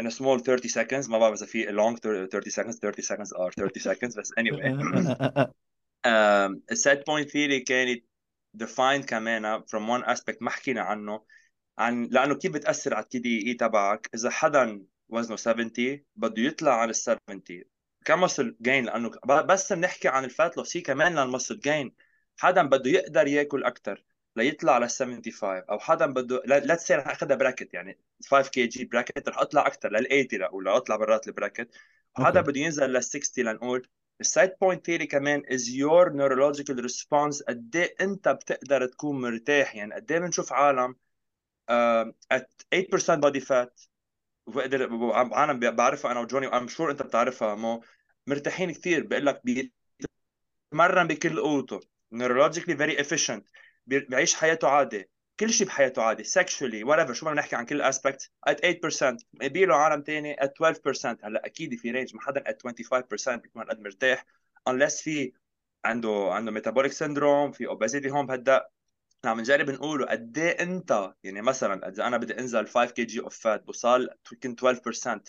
a 0.00 0.10
small 0.10 0.42
30 0.42 0.70
seconds 0.70 1.10
ما 1.10 1.18
بعرف 1.18 1.34
إذا 1.34 1.46
في 1.46 1.66
long 1.66 1.98
30 2.00 2.52
seconds 2.52 2.78
30 2.78 3.04
seconds 3.04 3.30
are 3.32 3.52
30 3.56 3.92
seconds 3.92 4.18
بس 4.18 4.32
anyway. 4.40 4.62
um, 6.06 6.60
ال 6.70 6.79
set 6.79 7.06
point 7.06 7.30
theory 7.30 7.60
كانت 7.60 8.04
defined 8.62 9.04
كمان 9.06 9.60
from 9.60 10.00
one 10.00 10.06
aspect 10.06 10.36
ما 10.40 10.50
حكينا 10.50 10.80
عنه 10.80 11.24
عن 11.78 12.04
لأنه 12.04 12.34
كيف 12.34 12.52
بتأثر 12.52 12.94
على 12.94 13.04
ال 13.04 13.18
TDEE 13.18 13.54
تبعك؟ 13.54 14.10
إذا 14.14 14.30
حدا 14.30 14.84
وزنه 15.08 15.36
70 15.36 15.70
بده 16.16 16.42
يطلع 16.42 16.80
على 16.80 16.90
ال 16.90 16.96
70 16.96 17.42
ك 18.04 18.11
muscle 18.11 18.56
gain 18.62 18.84
لأنه 18.84 19.10
بس 19.26 19.72
بنحكي 19.72 20.08
عن 20.08 20.24
ال 20.24 20.32
fat 20.32 20.56
loss 20.56 20.76
هي 20.76 20.80
كمان 20.80 21.14
لل 21.18 21.28
muscle 21.28 21.60
gain 21.60 21.94
حدا 22.38 22.62
بده 22.62 22.90
يقدر 22.90 23.26
ياكل 23.26 23.64
أكثر 23.64 24.04
ليطلع 24.36 24.72
على 24.72 24.88
75 24.88 25.62
أو 25.70 25.78
حدا 25.78 26.06
بده 26.06 26.42
let's 26.46 26.86
say 26.86 26.94
رح 26.94 27.08
أخذها 27.08 27.36
bracket 27.36 27.74
يعني 27.74 27.98
5 28.30 28.50
KG 28.50 28.66
bracket 28.66 29.28
رح 29.28 29.38
أطلع 29.38 29.66
أكثر 29.66 29.88
لل 29.92 30.28
80 30.28 30.48
ولا 30.52 30.76
أطلع 30.76 30.96
برات 30.96 31.28
ال 31.28 31.33
bracket 31.33 31.68
وحدا. 32.18 32.40
بده 32.40 32.60
ينزل 32.60 32.90
لل 32.90 33.04
60 33.04 33.44
لنقول 33.44 33.88
ال 34.20 34.28
set 34.28 34.52
point 34.60 34.86
theory 34.86 35.06
كمان 35.06 35.42
is 35.42 35.60
your 35.62 36.10
neurological 36.10 36.82
response 36.84 37.44
قد 37.48 37.76
إيه 37.76 37.94
أنت 38.00 38.28
بتقدر 38.28 38.86
تكون 38.86 39.20
مرتاح. 39.20 39.74
يعني 39.76 39.94
قد 39.94 40.12
إيه 40.12 40.18
بنشوف 40.18 40.52
عالم 40.52 40.96
uh, 41.70 42.12
at 42.34 42.46
8% 42.74 43.20
body 43.20 43.40
fat 43.40 43.88
وبقدر 44.46 44.84
أنا 45.44 45.52
بعرفها 45.70 46.12
أنا 46.12 46.20
وجوني 46.20 46.46
و 46.46 46.51
I'm 46.51 46.68
sure 46.68 46.90
أنت 46.90 47.02
بتعرفها 47.02 47.54
مو 47.54 47.84
مرتاحين 48.26 48.72
كثير 48.72 49.06
بقول 49.06 49.26
لك 49.26 49.42
بيتمرن 49.44 51.06
بكل 51.08 51.40
قوته 51.40 51.80
very 52.12 52.96
efficient. 53.04 53.42
بي- 53.86 54.00
بيعيش 54.00 54.34
حياته 54.34 54.68
عادي. 54.68 55.10
كل 55.40 55.50
شيء 55.52 55.66
بحياته 55.66 56.02
عادي. 56.02 56.24
Sexually 56.24 56.86
whatever. 56.86 57.12
شو 57.12 57.26
ما 57.26 57.32
بنحكي 57.32 57.56
عن 57.56 57.66
كل 57.66 57.92
aspect 57.92 58.28
at 58.50 58.54
8% 58.54 59.16
بيقولوا 59.34 59.76
عالم 59.76 60.02
تاني. 60.02 60.36
At 60.36 60.48
12% 60.48 61.18
هلأ 61.24 61.46
أكيد 61.46 61.74
في 61.74 61.90
range 61.90 62.14
ما 62.14 62.20
حدا 62.20 62.44
at 62.48 62.56
25% 62.62 63.36
بيكون 63.42 63.62
قد 63.62 63.80
مرتاح. 63.80 64.26
Unless 64.70 65.02
في 65.02 65.32
عنده 65.84 66.28
عنده 66.32 66.60
metabolic 66.60 66.90
syndrome 66.92 67.52
في 67.56 67.66
obesity 67.68 68.06
هون 68.12 68.26
بهالدق 68.26 68.68
عم 69.24 69.40
نجرب 69.40 69.70
نقوله 69.70 70.06
قد 70.06 70.38
إيه 70.38 70.62
أنت 70.62 71.12
يعني 71.24 71.42
مثلا 71.42 71.88
إذا 71.88 72.06
أنا 72.06 72.16
بدي 72.16 72.38
أنزل 72.38 72.66
5 72.66 72.90
KG 72.90 73.04
of 73.04 73.20
fat 73.20 73.64
بوصل 73.64 74.08
يمكن 74.32 74.56
12% 74.56 75.20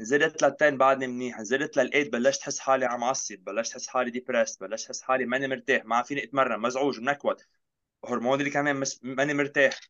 نزلت 0.00 0.42
لل 0.42 0.56
10 0.60 0.76
بعدني 0.76 1.06
منيح 1.06 1.40
نزلت 1.40 1.76
لل 1.76 1.90
8 1.90 2.10
بلشت 2.10 2.42
أحس 2.42 2.58
حالي 2.58 2.86
عم 2.86 3.04
عصب 3.04 3.38
بلشت 3.38 3.72
أحس 3.72 3.86
حالي 3.86 4.10
depressed 4.10 4.60
بلشت 4.60 4.86
أحس 4.86 5.02
حالي 5.02 5.26
ماني 5.26 5.48
مرتاح 5.48 5.84
ما 5.84 6.02
فيني 6.02 6.24
أتمرن 6.24 6.60
مزعوج 6.60 7.00
منكود 7.00 7.40
هرموني 8.08 8.50
كمان 8.50 8.76
مس... 8.76 9.00
ماني 9.02 9.34
مرتاح. 9.34 9.80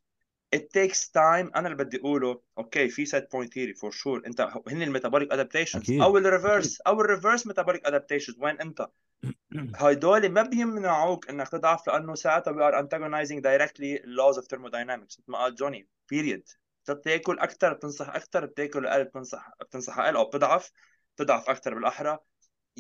It 0.57 0.61
takes 0.61 1.09
time. 1.09 1.51
أنا 1.57 1.69
اللي 1.69 1.75
بدي 1.85 2.01
أقوله 2.01 2.41
okay 2.59 2.89
في 2.89 3.07
set 3.07 3.23
point 3.23 3.49
theory 3.49 3.79
for 3.81 3.93
sure. 3.93 4.27
أنت 4.27 4.41
هن 4.69 4.83
ال 4.83 4.88
metabolic 4.88 5.33
adaptations 5.33 5.77
أكيد. 5.77 6.01
أو 6.01 6.19
ال 6.19 6.26
reverse 6.26 6.81
أو 6.81 7.01
ال 7.01 7.07
reverse 7.07 7.49
metabolic 7.49 7.81
adaptations. 7.89 8.35
وين 8.39 8.61
أنت؟ 8.61 8.87
هدول 9.77 10.29
ما 10.29 10.43
بيمنعوك 10.43 11.31
إنك 11.31 11.49
تضعف 11.49 11.87
لأنه 11.87 12.15
ساعتها 12.15 12.53
we 12.53 12.57
are 12.57 12.83
antagonizing 12.83 13.41
directly 13.41 13.99
laws 14.05 14.39
of 14.39 14.45
thermodynamics. 14.45 15.19
مثل 15.19 15.25
ما 15.29 15.39
قال 15.39 15.55
جوني 15.55 15.89
period. 16.15 16.64
بتاكل 16.91 17.39
أكثر 17.39 17.72
بتنصح 17.72 18.09
أكثر 18.09 18.47
بتاكل 18.47 18.87
أقل 18.87 19.05
بتنصح 19.05 19.51
بتنصح 19.61 19.99
أقل 19.99 20.16
أو 20.16 20.24
بتضعف 20.24 20.72
بتضعف 21.16 21.51
أكثر 21.51 21.74
بالأحرى. 21.74 22.18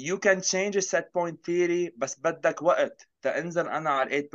You 0.00 0.18
can 0.18 0.40
change 0.40 0.76
a 0.76 0.82
set 0.82 1.04
point 1.12 1.36
theory 1.46 1.92
بس 1.96 2.18
بدك 2.18 2.62
وقت 2.62 3.08
تنزل 3.22 3.68
أنا 3.68 3.90
على 3.90 4.28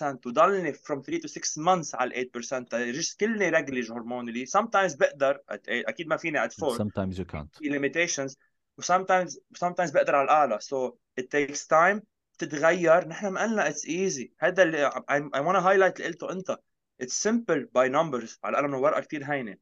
8% 0.00 0.18
وضلني 0.26 0.72
from 0.72 1.02
3 1.02 1.18
to 1.18 1.28
6 1.28 1.58
months 1.58 1.94
على 1.94 2.30
8% 2.36 2.68
تجس 2.68 3.16
كلني 3.16 3.48
رجلج 3.48 3.92
هرمونالي. 3.92 4.46
Sometimes 4.46 4.96
بقدر 4.98 5.34
at 5.34 5.66
8 5.66 5.84
أكيد 5.88 6.06
ما 6.06 6.16
فيني 6.16 6.48
at 6.48 6.50
4 6.62 6.78
sometimes 6.78 7.18
you 7.18 7.24
can't. 7.24 7.58
في 7.58 7.70
limitations. 7.70 8.36
و 8.78 8.82
sometimes 8.82 9.30
sometimes 9.64 9.92
بقدر 9.92 10.14
على 10.14 10.24
الأعلى. 10.24 10.58
So 10.58 10.92
it 11.20 11.24
takes 11.24 11.66
time 11.66 12.00
تتغير. 12.38 13.08
نحن 13.08 13.26
ما 13.26 13.42
قلنا 13.42 13.70
it's 13.70 13.84
easy. 13.84 14.28
هذا 14.38 14.62
اللي 14.62 14.90
I, 14.90 15.20
I 15.36 15.40
want 15.40 15.56
to 15.56 15.62
highlight 15.62 16.00
اللي 16.00 16.08
قلته 16.08 16.32
أنت. 16.32 16.56
It's 17.02 17.28
simple 17.28 17.64
by 17.76 17.88
numbers. 17.88 18.38
على 18.44 18.58
انه 18.58 18.78
ورقه 18.78 19.00
كثير 19.00 19.24
هينة. 19.24 19.56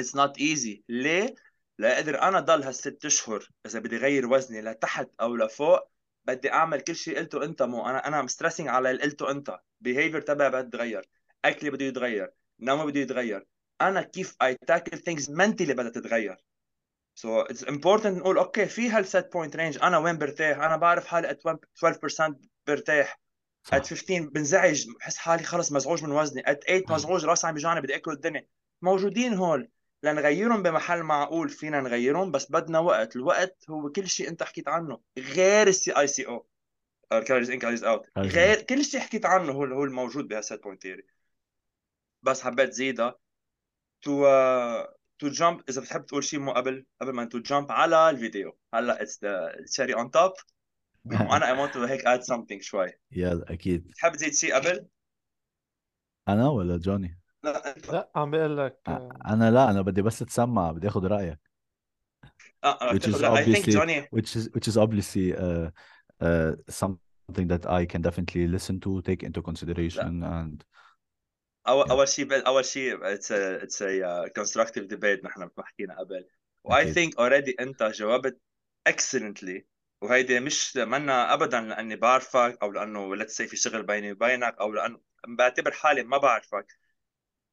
It's 0.00 0.14
not 0.14 0.38
easy. 0.38 0.82
ليه؟ 0.88 1.34
لأقدر 1.78 2.22
أنا 2.22 2.40
ضل 2.40 2.62
هالست 2.62 3.04
أشهر 3.04 3.48
إذا 3.66 3.78
بدي 3.78 3.96
غير 3.96 4.26
وزني 4.26 4.60
لتحت 4.62 5.08
أو 5.20 5.36
لفوق 5.36 5.80
بدي 6.24 6.52
أعمل 6.52 6.80
كل 6.80 6.96
شيء 6.96 7.18
قلته 7.18 7.44
إنت 7.44 7.62
مو. 7.62 7.86
أنا 7.86 8.08
أنا 8.08 8.22
am 8.22 8.30
stressing 8.30 8.68
على 8.68 8.90
اللي 8.90 9.02
قلته 9.02 9.30
إنت. 9.30 9.58
behavior 9.80 10.20
تبعي 10.20 10.50
بده 10.50 10.58
يتغير. 10.60 11.08
أكلي 11.44 11.70
بده 11.70 11.84
يتغير. 11.84 12.30
نومي 12.60 12.92
بده 12.92 13.00
يتغير. 13.00 13.46
أنا 13.80 14.02
كيف 14.02 14.36
I 14.42 14.54
tackle 14.66 14.98
things 14.98 15.30
mentally 15.30 15.74
بدها 15.74 15.90
تتغير. 15.90 16.36
so 17.14 17.40
it's 17.40 17.68
important 17.68 18.18
نقول 18.18 18.38
okay 18.38 18.66
في 18.66 18.90
هال 18.90 19.07
set 19.07 19.32
point 19.32 19.56
range 19.56 19.78
أنا 19.82 19.98
وين 19.98 20.18
برتاح؟ 20.18 20.58
أنا 20.58 20.76
بعرف 20.76 21.06
حالي 21.06 21.30
at 21.30 21.42
12% 21.46 22.34
برتاح. 22.66 23.20
at 23.72 23.86
15 23.86 24.26
بنزعج 24.28 24.86
بحس 24.88 25.16
حالي 25.16 25.42
خلص 25.42 25.72
مزعوج 25.72 26.04
من 26.04 26.12
وزني. 26.12 26.50
at 26.50 26.64
8 26.64 26.84
مزعوج 26.88 27.24
راسي 27.24 27.46
عم 27.46 27.54
بيجاني 27.54 27.80
بدي 27.80 27.96
اكل 27.96 28.12
الدنيا. 28.12 28.46
موجودين 28.82 29.34
هول 29.34 29.70
لنغيرهم 30.02 30.62
بمحل 30.62 31.02
معقول 31.02 31.48
فينا 31.48 31.80
نغيرهم 31.80 32.30
بس 32.30 32.52
بدنا 32.52 32.78
وقت. 32.78 33.16
الوقت 33.16 33.64
هو 33.70 33.90
كل 33.90 34.08
شيء 34.08 34.28
انت 34.28 34.42
حكيت 34.42 34.68
عنه 34.68 35.00
غير 35.18 35.68
ال 35.68 35.98
CICO. 35.98 36.46
calories 37.10 37.50
in 37.50 37.58
calories 37.58 37.84
out 37.84 38.06
غير 38.18 38.62
كل 38.62 38.84
شيء 38.84 39.00
حكيت 39.00 39.26
عنه 39.26 39.52
هو 39.52 39.64
هو 39.64 39.84
الموجود 39.84 40.28
بهال 40.28 40.45
set 40.45 40.62
point 40.62 40.82
theory 40.82 41.06
بس 42.22 42.42
حبيت 42.42 42.72
زيدها 42.72 43.18
to 44.02 44.26
to 45.18 45.28
jump 45.28 45.62
إذا 45.68 45.80
بتحب 45.80 46.06
تقول 46.06 46.24
شيء 46.24 46.40
مو 46.40 46.52
قبل 46.52 46.86
قبل 47.00 47.12
ما 47.12 47.24
to 47.24 47.38
jump 47.38 47.72
على 47.72 48.10
الفيديو. 48.10 48.58
هلأ 48.74 49.02
it's 49.02 49.24
the 49.24 49.56
cherry 49.66 49.94
on 49.94 50.10
top 50.10 50.32
وأنا 51.04 51.46
I 51.46 51.62
want 51.62 51.74
to 51.74 51.84
هيك 51.84 52.06
add 52.06 52.20
something 52.20 52.62
شوي. 52.62 52.92
يلا 53.12 53.52
أكيد. 53.52 53.88
بتحب 53.88 54.12
تزيد 54.12 54.34
شيء 54.34 54.54
قبل؟ 54.54 54.86
أنا 56.28 56.48
ولا 56.48 56.76
جوني؟ 56.76 57.20
لا. 57.44 57.76
انت 57.76 57.92
لا 57.92 58.10
عم 58.16 58.30
بقول 58.30 58.58
لك 58.58 58.80
أنا 59.26 59.50
لا 59.50 59.70
أنا 59.70 59.82
بدي 59.82 60.02
بس 60.02 60.18
تسمع 60.18 60.72
بدي 60.72 60.88
آخذ 60.88 61.06
رأيك. 61.06 61.40
آه 62.64 62.92
which 62.92 63.06
is 63.06 63.20
لا 63.20 63.34
I 63.34 63.44
think 63.44 63.56
obviously 63.56 63.72
Johnny 63.72 64.08
which 64.16 64.36
is 64.36 64.48
which 64.48 64.68
is 64.68 64.76
obviously 64.76 65.34
uh, 65.34 65.70
uh, 66.22 66.52
something 66.70 67.46
that 67.48 67.66
I 67.66 67.84
can 67.92 68.02
definitely 68.02 68.46
listen 68.48 68.80
to 68.80 69.02
take 69.02 69.22
into 69.22 69.42
consideration 69.42 70.22
and 70.22 70.64
اول 71.68 71.86
Yeah. 71.86 71.90
أول 71.90 72.08
شيء 72.08 72.46
أول 72.46 72.64
شيء 72.64 73.12
it's 73.12 73.32
it's 73.32 73.84
constructive 74.36 74.84
debate 74.84 75.24
نحن 75.24 75.40
مثل 75.40 75.52
ما 75.58 75.64
حكينا 75.64 75.98
قبل. 75.98 76.28
و 76.64 76.73
I 76.73 76.82
أكيد. 76.82 76.94
think 76.94 77.18
already 77.18 77.56
أنت 77.60 77.82
جاوبت 77.82 78.40
excellently 78.86 79.66
وهيدي 80.04 80.40
مش 80.40 80.76
منا 80.76 81.34
ابدا 81.34 81.60
لأني 81.60 81.96
بعرفك 81.96 82.58
أو 82.62 82.72
لأنه 82.72 83.16
let's 83.16 83.42
في 83.42 83.56
شغل 83.56 83.82
بيني 83.82 84.12
وبينك 84.12 84.56
أو 84.60 84.72
لأنه 84.72 85.00
بعتبر 85.28 85.72
حالي 85.72 86.02
ما 86.02 86.18
بعرفك. 86.18 86.66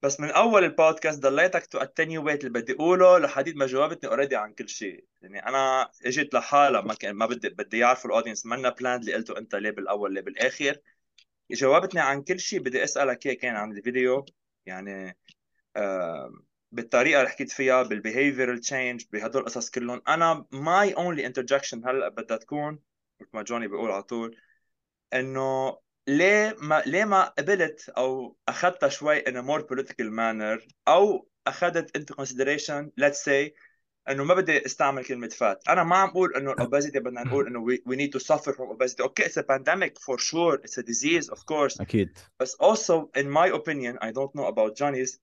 بس 0.02 0.20
من 0.20 0.32
أول 0.32 0.64
البودكاست 0.64 1.20
ضليتك 1.20 1.66
to 1.66 1.78
attenuate 1.80 2.46
اللي 2.46 2.60
بدي 2.62 2.74
أقوله 2.74 3.20
لحديد 3.20 3.56
ما 3.58 3.66
جاوبتني 3.68 4.10
already 4.10 4.36
عن 4.36 4.54
كل 4.54 4.70
شيء. 4.70 5.06
يعني 5.22 5.48
أنا 5.48 5.92
إجيت 6.06 6.34
لحالها 6.34 6.82
ما 6.82 6.94
كان 6.94 7.16
ما 7.16 7.26
بدي 7.26 7.50
بدي 7.50 7.78
يعرفوا 7.80 8.10
ال 8.10 8.14
audience 8.14 8.46
منا 8.46 8.70
planned 8.70 9.02
اللي 9.02 9.14
قلته 9.16 9.38
أنت 9.38 9.56
ليه 9.56 9.72
بالاول 9.72 10.14
ليه 10.14 10.22
بالاخر 10.22 10.78
جاوبتني 11.52 12.02
عن 12.02 12.24
كل 12.24 12.40
شيء 12.40 12.60
بدي 12.60 12.84
أسألك 12.84 13.26
اياه 13.26 13.36
كان 13.36 13.56
عن 13.56 13.72
الفيديو. 13.72 14.26
يعني 14.66 15.18
آه 15.76 16.32
بالطريقة 16.72 17.20
اللي 17.20 17.30
حكيت 17.30 17.52
فيها 17.52 17.84
بال 17.84 17.96
behavioral 17.96 18.60
change 18.60 19.04
بهدول 19.12 19.42
القصص 19.42 19.70
كلهم. 19.70 20.02
أنا 20.08 20.46
my 20.52 20.94
only 20.94 21.26
interjection 21.26 21.88
هلأ 21.88 22.10
بدها 22.10 22.38
تكون 22.38 22.80
مثل 23.22 23.30
ما 23.34 23.42
جوني 23.42 23.68
بيقول 23.68 23.92
على 23.92 24.04
طول 24.04 24.38
إنه 25.14 25.78
ليه 26.08 26.56
ما 26.60 26.84
ليه 26.86 27.06
ما 27.06 27.24
قبلت 27.24 27.90
أو 27.90 28.38
أخذتها 28.48 28.90
شوي 28.90 29.22
in 29.22 29.34
a 29.34 29.42
more 29.42 29.64
political 29.64 30.10
manner 30.10 30.74
أو 30.88 31.28
أخذت 31.48 31.98
into 31.98 32.16
consideration 32.16 32.92
let's 33.02 33.24
say 33.24 33.52
إنه 34.10 34.24
ما 34.24 34.34
بدي 34.34 34.66
استعمل 34.66 35.06
كلمة 35.06 35.28
fat 35.28 35.64
أنا 35.70 35.84
ما 35.84 35.96
عم 35.96 36.10
أقول 36.10 36.36
إنه 36.36 36.52
ال 36.52 36.58
obesity 36.58 37.00
بدنا 37.00 37.24
نقول 37.24 37.48
إنه 37.48 37.66
we, 37.66 37.78
we 37.78 37.96
need 37.96 38.12
to 38.12 38.20
suffer 38.20 38.54
from 38.54 38.70
obesity. 38.72 39.04
Okay 39.04 39.24
it's 39.24 39.38
a 39.38 39.44
pandemic 39.44 40.00
for 40.00 40.18
sure. 40.18 40.56
It's 40.64 40.78
a 40.78 40.84
disease 40.84 41.30
of 41.30 41.46
course. 41.46 41.82
أكيد. 41.82 42.18
but 42.44 42.50
also 42.60 43.10
in 43.16 43.30
my 43.30 43.48
opinion 43.48 43.98
I 44.02 44.12
don't 44.12 44.36
know 44.36 44.48
about 44.48 44.76
Johnny's 44.76 45.20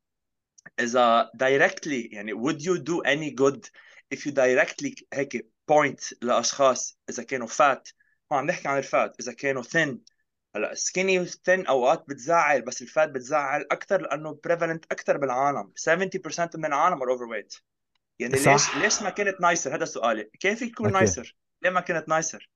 a 0.81 1.27
directly 1.37 2.13
يعني 2.13 2.35
would 2.35 2.61
you 2.61 2.79
do 2.79 3.03
any 3.05 3.31
good 3.31 3.71
if 4.15 4.19
you 4.27 4.33
directly 4.33 5.05
هيك 5.13 5.51
point 5.73 6.15
لأشخاص 6.23 6.99
إذا 7.11 7.23
كانوا 7.23 7.47
fat 7.47 7.89
ما 8.31 8.37
عم 8.37 8.47
نحكي 8.47 8.69
عن 8.69 8.79
ال 8.79 8.88
fat 8.88 9.17
إذا 9.21 9.33
كانوا 9.33 9.63
thin. 9.63 9.97
هلأ 10.57 10.75
skinny 10.75 11.27
thin 11.27 11.67
أوقات 11.67 12.05
بتزعل 12.09 12.63
بس 12.63 12.83
ال 12.83 12.90
fat 12.90 13.11
بتزعل 13.11 13.67
أكثر 13.71 14.03
لأنه 14.03 14.41
prevalent 14.49 14.81
أكثر 14.93 15.17
بالعالم. 15.17 15.73
70% 15.77 16.57
من 16.57 16.65
العالم 16.65 16.99
are 16.99 17.19
overweight. 17.19 17.61
يعني 18.19 18.37
صح. 18.37 18.53
ليش 18.53 18.85
ليش 18.85 19.03
ما 19.03 19.11
كنت 19.11 19.41
nicer 19.41 19.75
هذا 19.75 19.85
سؤالي. 19.85 20.31
كيف 20.41 20.59
فيك 20.59 20.75
تكون 20.75 20.87
okay. 20.87 20.99
nicer 20.99 21.37
ليه 21.63 21.71
ما 21.71 21.81
كنت 21.81 22.09
nicer 22.09 22.51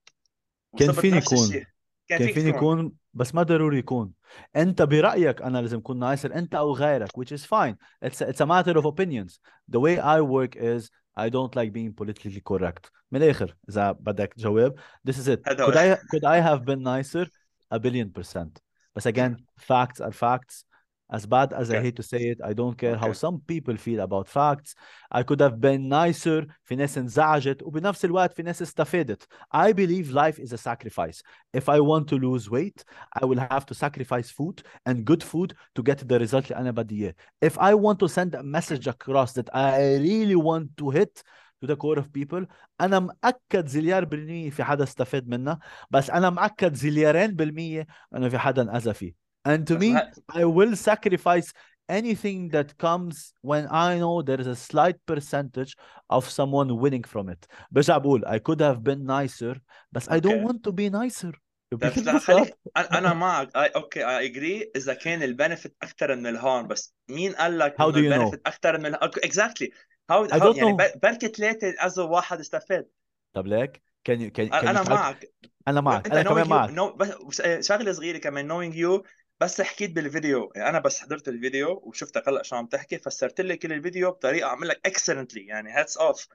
كان 0.78 0.92
فيني 0.92 1.16
يكون. 1.16 1.66
تكون 2.08 2.46
يكون 2.46 2.92
بس 3.14 3.34
ما 3.34 3.42
ضروري 3.42 3.78
يكون 3.78 4.12
انت 4.56 4.82
برايك 4.82 5.42
أنا 5.42 5.58
لازم 5.58 5.78
اكون 5.78 5.98
نايسر 5.98 6.34
انت 6.34 6.54
أو 6.54 6.72
غيرك 6.72 7.10
which 7.20 7.32
is 7.32 7.44
fine 7.44 7.74
it's 8.04 8.20
a, 8.20 8.32
it's 8.32 8.40
a 8.40 8.46
matter 8.46 8.78
of 8.78 8.84
opinions 8.84 9.38
the 9.72 9.80
way 9.80 9.98
I 9.98 10.20
work 10.20 10.56
is 10.56 10.90
I 11.16 11.28
don't 11.28 11.54
like 11.56 11.72
being 11.72 11.92
politically 11.92 12.40
correct 12.40 12.90
من 13.12 13.22
الآخر 13.22 13.56
اذا 13.68 13.92
بدك 13.92 14.34
تجاوب 14.34 14.78
this 15.08 15.14
is 15.14 15.28
it 15.28 15.40
could. 15.44 15.76
I 15.76 15.96
could 16.10 16.24
I 16.24 16.40
have 16.40 16.64
been 16.64 16.82
nicer 16.82 17.26
a 17.70 17.78
billion 17.78 18.10
percent 18.10 18.60
but 18.94 19.06
again 19.06 19.36
facts 19.58 20.00
are 20.00 20.12
facts 20.12 20.64
as 21.11 21.25
bad 21.25 21.53
as 21.53 21.69
I 21.69 21.75
Okay. 21.75 21.83
hate 21.85 21.95
to 21.95 22.03
say 22.03 22.21
it 22.31 22.39
I 22.43 22.53
don't 22.53 22.77
care 22.77 22.97
how 22.97 23.09
Okay. 23.11 23.19
some 23.25 23.39
people 23.47 23.77
feel 23.77 24.01
about 24.01 24.27
facts 24.27 24.75
I 25.09 25.23
could 25.23 25.39
have 25.39 25.57
been 25.61 25.87
nicer 25.87 26.47
في 26.63 26.75
ناس 26.75 26.97
انزعجت 26.97 27.63
وبنفس 27.63 28.05
الوقت 28.05 28.33
في 28.33 28.43
ناس 28.43 28.61
استفادت 28.61 29.23
I 29.55 29.71
believe 29.73 30.11
life 30.11 30.37
is 30.39 30.51
a 30.53 30.57
sacrifice 30.57 31.21
if 31.57 31.69
I 31.69 31.79
want 31.79 32.07
to 32.09 32.17
lose 32.17 32.49
weight 32.49 32.83
I 33.21 33.25
will 33.25 33.39
have 33.39 33.65
to 33.67 33.73
sacrifice 33.73 34.29
food 34.31 34.61
and 34.89 35.05
good 35.05 35.23
food 35.23 35.53
to 35.75 35.83
get 35.83 35.99
the 36.07 36.19
result 36.19 36.51
اللي 36.51 36.55
أنا 36.57 36.71
بدي 36.71 36.95
إياه 37.03 37.15
if 37.45 37.53
I 37.53 37.73
want 37.73 37.99
to 37.99 38.07
send 38.09 38.35
a 38.35 38.43
message 38.43 38.87
across 38.87 39.31
that 39.33 39.49
I 39.53 39.97
really 40.07 40.35
want 40.35 40.67
to 40.81 40.89
hit 40.89 41.23
to 41.61 41.67
the 41.67 41.75
core 41.75 41.97
of 41.99 42.11
people 42.11 42.45
أنا 42.81 42.99
مأكد 42.99 43.67
زليار 43.67 44.05
بالمية 44.05 44.49
في 44.49 44.63
حدا 44.63 44.83
استفاد 44.83 45.27
منها 45.27 45.59
بس 45.89 46.09
أنا 46.09 46.29
مأكد 46.29 46.73
زليارين 46.73 47.35
بالمية 47.35 47.87
أنه 48.15 48.29
في 48.29 48.37
حدا 48.37 48.61
انأذى 48.61 48.93
فيه 48.93 49.20
and 49.47 49.59
to 49.67 49.75
بس 49.75 49.81
me 49.83 49.93
ما- 49.93 50.11
I 50.31 50.43
will 50.45 50.75
sacrifice 50.75 51.51
anything 51.89 52.49
that 52.49 52.69
comes 52.85 53.33
when 53.41 53.65
I 53.71 53.89
know 54.01 54.21
there 54.21 54.41
is 54.43 54.47
a 54.47 54.55
slight 54.55 54.97
percentage 55.11 55.71
of 56.09 56.23
someone 56.29 56.69
winning 56.83 57.03
from 57.13 57.29
it 57.29 57.45
برجع 57.71 57.97
بقول 57.97 58.25
I 58.25 58.39
could 58.39 58.59
have 58.61 58.83
been 58.83 59.05
nicer 59.05 59.59
بس 59.91 60.09
I 60.09 60.19
don't 60.19 60.43
Okay. 60.43 60.47
want 60.47 60.63
to 60.67 60.71
be 60.71 60.89
nicer 60.89 61.31
بس 61.73 61.97
لا 61.97 62.19
خليك 62.19 62.57
انا 62.77 62.97
أنا 62.97 63.13
معك 63.13 63.55
اي 63.55 63.65
اوكي 63.67 64.05
اي 64.05 64.25
اجري 64.25 64.71
اذا 64.75 64.93
كان 64.93 65.23
البنفيت 65.23 65.75
اكثر 65.81 66.15
من 66.15 66.27
الهارم 66.27 66.67
بس 66.67 66.93
مين 67.09 67.33
قال 67.33 67.57
لك 67.59 67.75
How 67.81 67.81
انه 67.81 67.91
do 67.91 67.95
you 67.95 67.95
know? 67.95 68.13
البنفيت 68.13 68.41
اكثر 68.47 68.77
من 68.77 68.95
اكزاكتلي 68.95 69.71
هاو 70.09 70.27
I 70.27 70.31
don't 70.31 70.57
يعني 70.57 70.71
know. 70.71 70.75
بر- 70.75 70.99
بركي 71.03 71.27
ثلاثه 71.27 71.67
اذوا 71.67 72.05
واحد 72.05 72.39
استفاد 72.39 72.87
طب 73.33 73.47
ليك 73.47 73.81
can 74.09 74.13
you 74.15 74.29
can, 74.31 74.49
can 74.49 74.53
انا 74.53 74.83
you 74.83 74.85
calc- 74.85 74.89
معك 74.89 75.31
أنا 75.67 75.81
معك 75.81 76.05
انت 76.05 76.15
أنا 76.15 76.23
كمان 76.29 76.45
knowing 76.45 76.47
you 76.47 76.51
معك 76.51 76.69
know 76.69 76.95
بس 76.95 77.41
شغله 77.67 77.91
صغيره 77.93 78.17
كمان 78.17 78.49
knowing 78.49 78.73
you 78.75 79.07
بس 79.42 79.60
حكيت 79.60 79.90
بالفيديو 79.90 80.52
يعني 80.56 80.68
أنا 80.68 80.78
بس 80.78 81.00
حضرت 81.00 81.28
الفيديو 81.28 81.80
وشفتك 81.84 82.28
هلا 82.28 82.42
شو 82.42 82.56
عم 82.56 82.66
تحكي 82.66 82.98
فسرت 82.98 83.40
لي 83.40 83.56
كل 83.56 83.72
الفيديو 83.72 84.10
بطريقة 84.10 84.48
اعمل 84.48 84.68
لك 84.68 84.80
excellently 84.86 85.46
يعني 85.46 85.70
hats 85.70 85.96
off 85.96 86.28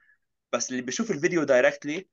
بس 0.53 0.69
اللي 0.71 0.81
بيشوف 0.81 1.11
الفيديو 1.11 1.43
directly 1.43 2.07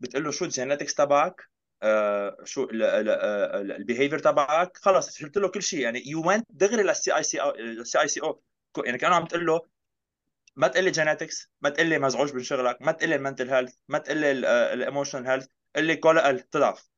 بتقول 0.00 0.24
له 0.24 0.30
شو 0.30 0.44
ال 0.44 0.50
genetics 0.50 0.94
تبعك 0.94 1.42
آه 1.82 2.36
شو 2.44 2.68
ال 2.72 2.88
behavior 2.88 4.18
تبعك 4.18 4.76
خلص 4.76 5.16
شلت 5.18 5.36
له 5.38 5.48
كل 5.48 5.62
شيء. 5.62 5.80
يعني 5.80 6.02
you 6.06 6.22
went 6.22 6.42
دغري 6.50 6.82
للسي 6.82 7.16
اي 7.16 7.22
سي 7.22 7.40
أو 7.40 7.50
السي 7.54 8.00
اي 8.00 8.08
سي 8.08 8.20
أو 8.22 8.42
يعني 8.84 8.98
كانوا 8.98 9.16
عم 9.16 9.24
تقول 9.24 9.46
له 9.46 9.60
ما 10.56 10.68
تقول 10.68 10.84
لي 10.84 10.90
genetics 10.90 11.50
ما 11.60 11.70
تقول 11.70 11.86
لي 11.86 11.98
مزعوج 11.98 12.34
من 12.34 12.42
شغلك 12.42 12.82
ما 12.82 12.92
تقول 12.92 13.08
لي 13.10 13.16
ال 13.16 13.21
mental 13.21 13.50
health 13.50 13.74
ما 13.88 13.98
تقول 13.98 14.18
لي 14.18 14.32
ال 14.72 14.77
emotional 14.77 15.26
health 15.26 15.46
قل 15.76 15.84
لي 15.84 15.96
كولا 15.96 16.32
تضعف. 16.32 16.95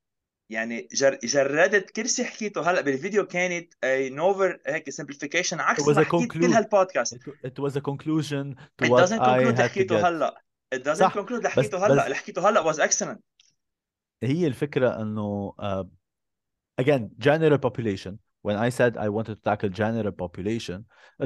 يعني 0.51 0.89
جر... 0.93 1.19
جردت 1.25 1.91
كل 1.91 2.09
شيء 2.09 2.25
حكيته 2.25 2.71
هلا 2.71 2.81
بالفيديو 2.81 3.27
كانت 3.27 3.75
oversimplification 3.85 5.61
عكس 5.61 5.89
ما 5.89 6.05
حكيت 6.05 6.33
كل. 6.33 6.45
هالبودكاست 6.45 7.17
it, 7.17 7.59
was 7.61 7.73
a 7.77 7.81
conclusion 7.81 8.55
to 8.83 8.87
It 8.87 8.91
doesn't 8.91 9.19
conclude 9.19 9.61
حكيته 9.61 10.09
هلا 10.09 10.43
It 10.75 10.79
doesn't 10.79 10.95
صح، 10.95 11.19
conclude 11.19 11.47
حكيته 11.47 11.87
هلا 11.87 12.05
اللي 12.05 12.17
حكيته 12.17 12.49
هلا 12.49 12.73
was 12.73 12.77
excellent 12.77 13.19
هي 14.23 14.47
الفكرة 14.47 15.03
انه 15.03 15.55
uh, 15.61 15.85
again 16.83 17.09
general 17.25 17.59
population 17.59 18.13
when 18.43 18.57
I 18.57 18.69
said 18.69 18.97
I 18.97 19.09
wanted 19.09 19.35
to 19.37 19.43
tackle 19.51 19.69
general 19.69 20.13
population 20.13 20.83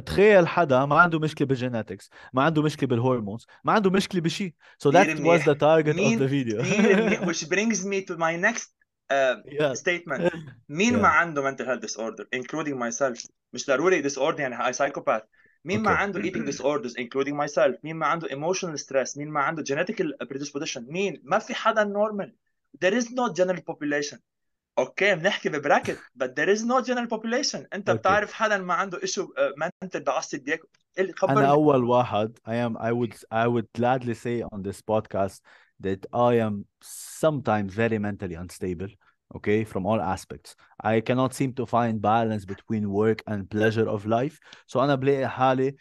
تخيل 0.06 0.48
حدا 0.48 0.84
ما 0.84 1.00
عنده 1.00 1.18
مشكله 1.18 1.48
بالجينetics 1.48 2.08
ما 2.32 2.42
عنده 2.42 2.62
مشكله 2.62 2.88
بالهرمونز 2.88 3.46
ما 3.64 3.72
عنده 3.72 3.90
مشكله 3.90 4.20
بشيء 4.20 4.54
so 4.84 4.90
that 4.90 5.06
was 5.06 5.40
the 5.40 5.54
target 5.54 5.96
of 5.96 6.18
the 6.18 6.28
video 6.28 6.62
which 7.26 7.48
brings 7.48 7.84
me 7.84 8.02
to 8.10 8.16
my 8.16 8.36
next 8.36 8.81
uh, 9.11 9.37
yeah. 9.45 9.73
statement 9.73 10.35
مين 10.69 10.93
yeah. 10.93 11.01
ما 11.01 11.07
عنده 11.07 11.51
mental 11.51 11.65
health 11.65 11.81
disorder 11.87 12.25
including 12.35 12.75
myself 12.75 13.27
مش 13.53 13.67
ضروري 13.67 14.09
disorder 14.09 14.39
يعني 14.39 14.73
psychopath 14.73 15.23
مين 15.65 15.79
okay. 15.79 15.83
ما 15.83 15.91
عنده 15.91 16.21
eating 16.21 16.51
disorders 16.51 16.93
including 16.93 17.33
myself 17.33 17.75
مين 17.83 17.95
ما 17.95 18.07
عنده 18.07 18.27
emotional 18.27 18.77
stress 18.77 19.17
مين 19.17 19.29
ما 19.29 19.39
عنده 19.39 19.63
genetic 19.63 19.95
predisposition 20.25 20.77
مين 20.77 21.21
ما 21.23 21.39
في 21.39 21.55
حدا 21.55 21.93
normal 21.93 22.29
there 22.85 22.93
is 22.93 23.05
no 23.05 23.33
general 23.33 23.61
population 23.71 24.17
اوكي 24.79 25.15
بنحكي 25.15 25.49
ببراكت 25.49 25.99
but 26.23 26.27
there 26.27 26.57
is 26.57 26.61
no 26.61 26.81
general 26.87 27.07
population 27.07 27.65
انت 27.73 27.89
okay. 27.89 27.93
بتعرف 27.93 28.33
حدا 28.33 28.57
ما 28.57 28.73
عنده 28.73 29.01
ايشو 29.01 29.27
منتل 29.83 30.03
بعصب 30.03 30.39
بياكل 30.39 30.67
انا 31.29 31.49
اول 31.49 31.83
واحد 31.83 32.37
I 32.37 32.51
am 32.51 32.77
I 32.77 32.91
would 32.91 33.17
I 33.33 33.47
would 33.47 33.67
gladly 33.77 34.13
say 34.13 34.43
on 34.55 34.61
this 34.63 34.81
podcast 34.81 35.41
that 35.81 36.05
I 36.13 36.33
am 36.47 36.65
sometimes 37.21 37.73
very 37.73 37.99
mentally 37.99 38.35
unstable 38.35 38.91
okay 39.35 39.63
from 39.63 39.85
all 39.85 40.01
aspects 40.01 40.55
I 40.79 41.01
cannot 41.01 41.33
seem 41.33 41.53
to 41.53 41.65
find 41.65 42.01
balance 42.01 42.45
between 42.45 42.89
work 42.89 43.19
and 43.27 43.49
pleasure 43.49 43.87
of 43.89 44.05
life 44.05 44.39
so 44.67 44.79
انا 44.79 44.95
بلاقي 44.95 45.29
حالي 45.29 45.75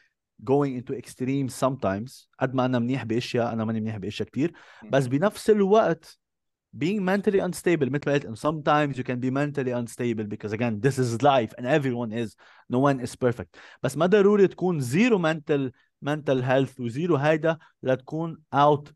going 0.45 0.73
into 0.81 0.93
extremes 0.95 1.53
sometimes 1.65 2.29
قد 2.39 2.55
ما 2.55 2.65
انا 2.65 2.79
منيح 2.79 3.05
باشياء 3.05 3.53
انا 3.53 3.65
ماني 3.65 3.81
منيح 3.81 3.97
باشياء 3.97 4.29
كثير 4.29 4.53
بس 4.93 5.07
بنفس 5.07 5.51
الوقت 5.51 6.19
being 6.79 7.01
mentally 7.01 7.41
unstable 7.41 7.91
مثل 7.91 8.01
ما 8.07 8.13
قلت 8.13 8.27
sometimes 8.39 8.99
you 8.99 9.05
can 9.05 9.19
be 9.21 9.31
mentally 9.31 9.73
unstable 9.73 10.27
because 10.35 10.53
again 10.53 10.81
this 10.81 10.99
is 10.99 11.23
life 11.23 11.53
and 11.59 11.67
everyone 11.67 12.13
is 12.13 12.35
no 12.71 12.79
one 12.79 13.01
is 13.07 13.17
perfect 13.17 13.57
بس 13.83 13.97
ما 13.97 14.07
ضروري 14.07 14.49
تكون 14.49 14.81
zero 14.81 15.19
mental 15.19 15.71
mental 16.05 16.43
health 16.43 16.81
وزيرو 16.81 17.17
هيدا 17.17 17.59
لتكون 17.83 18.43
out 18.55 18.93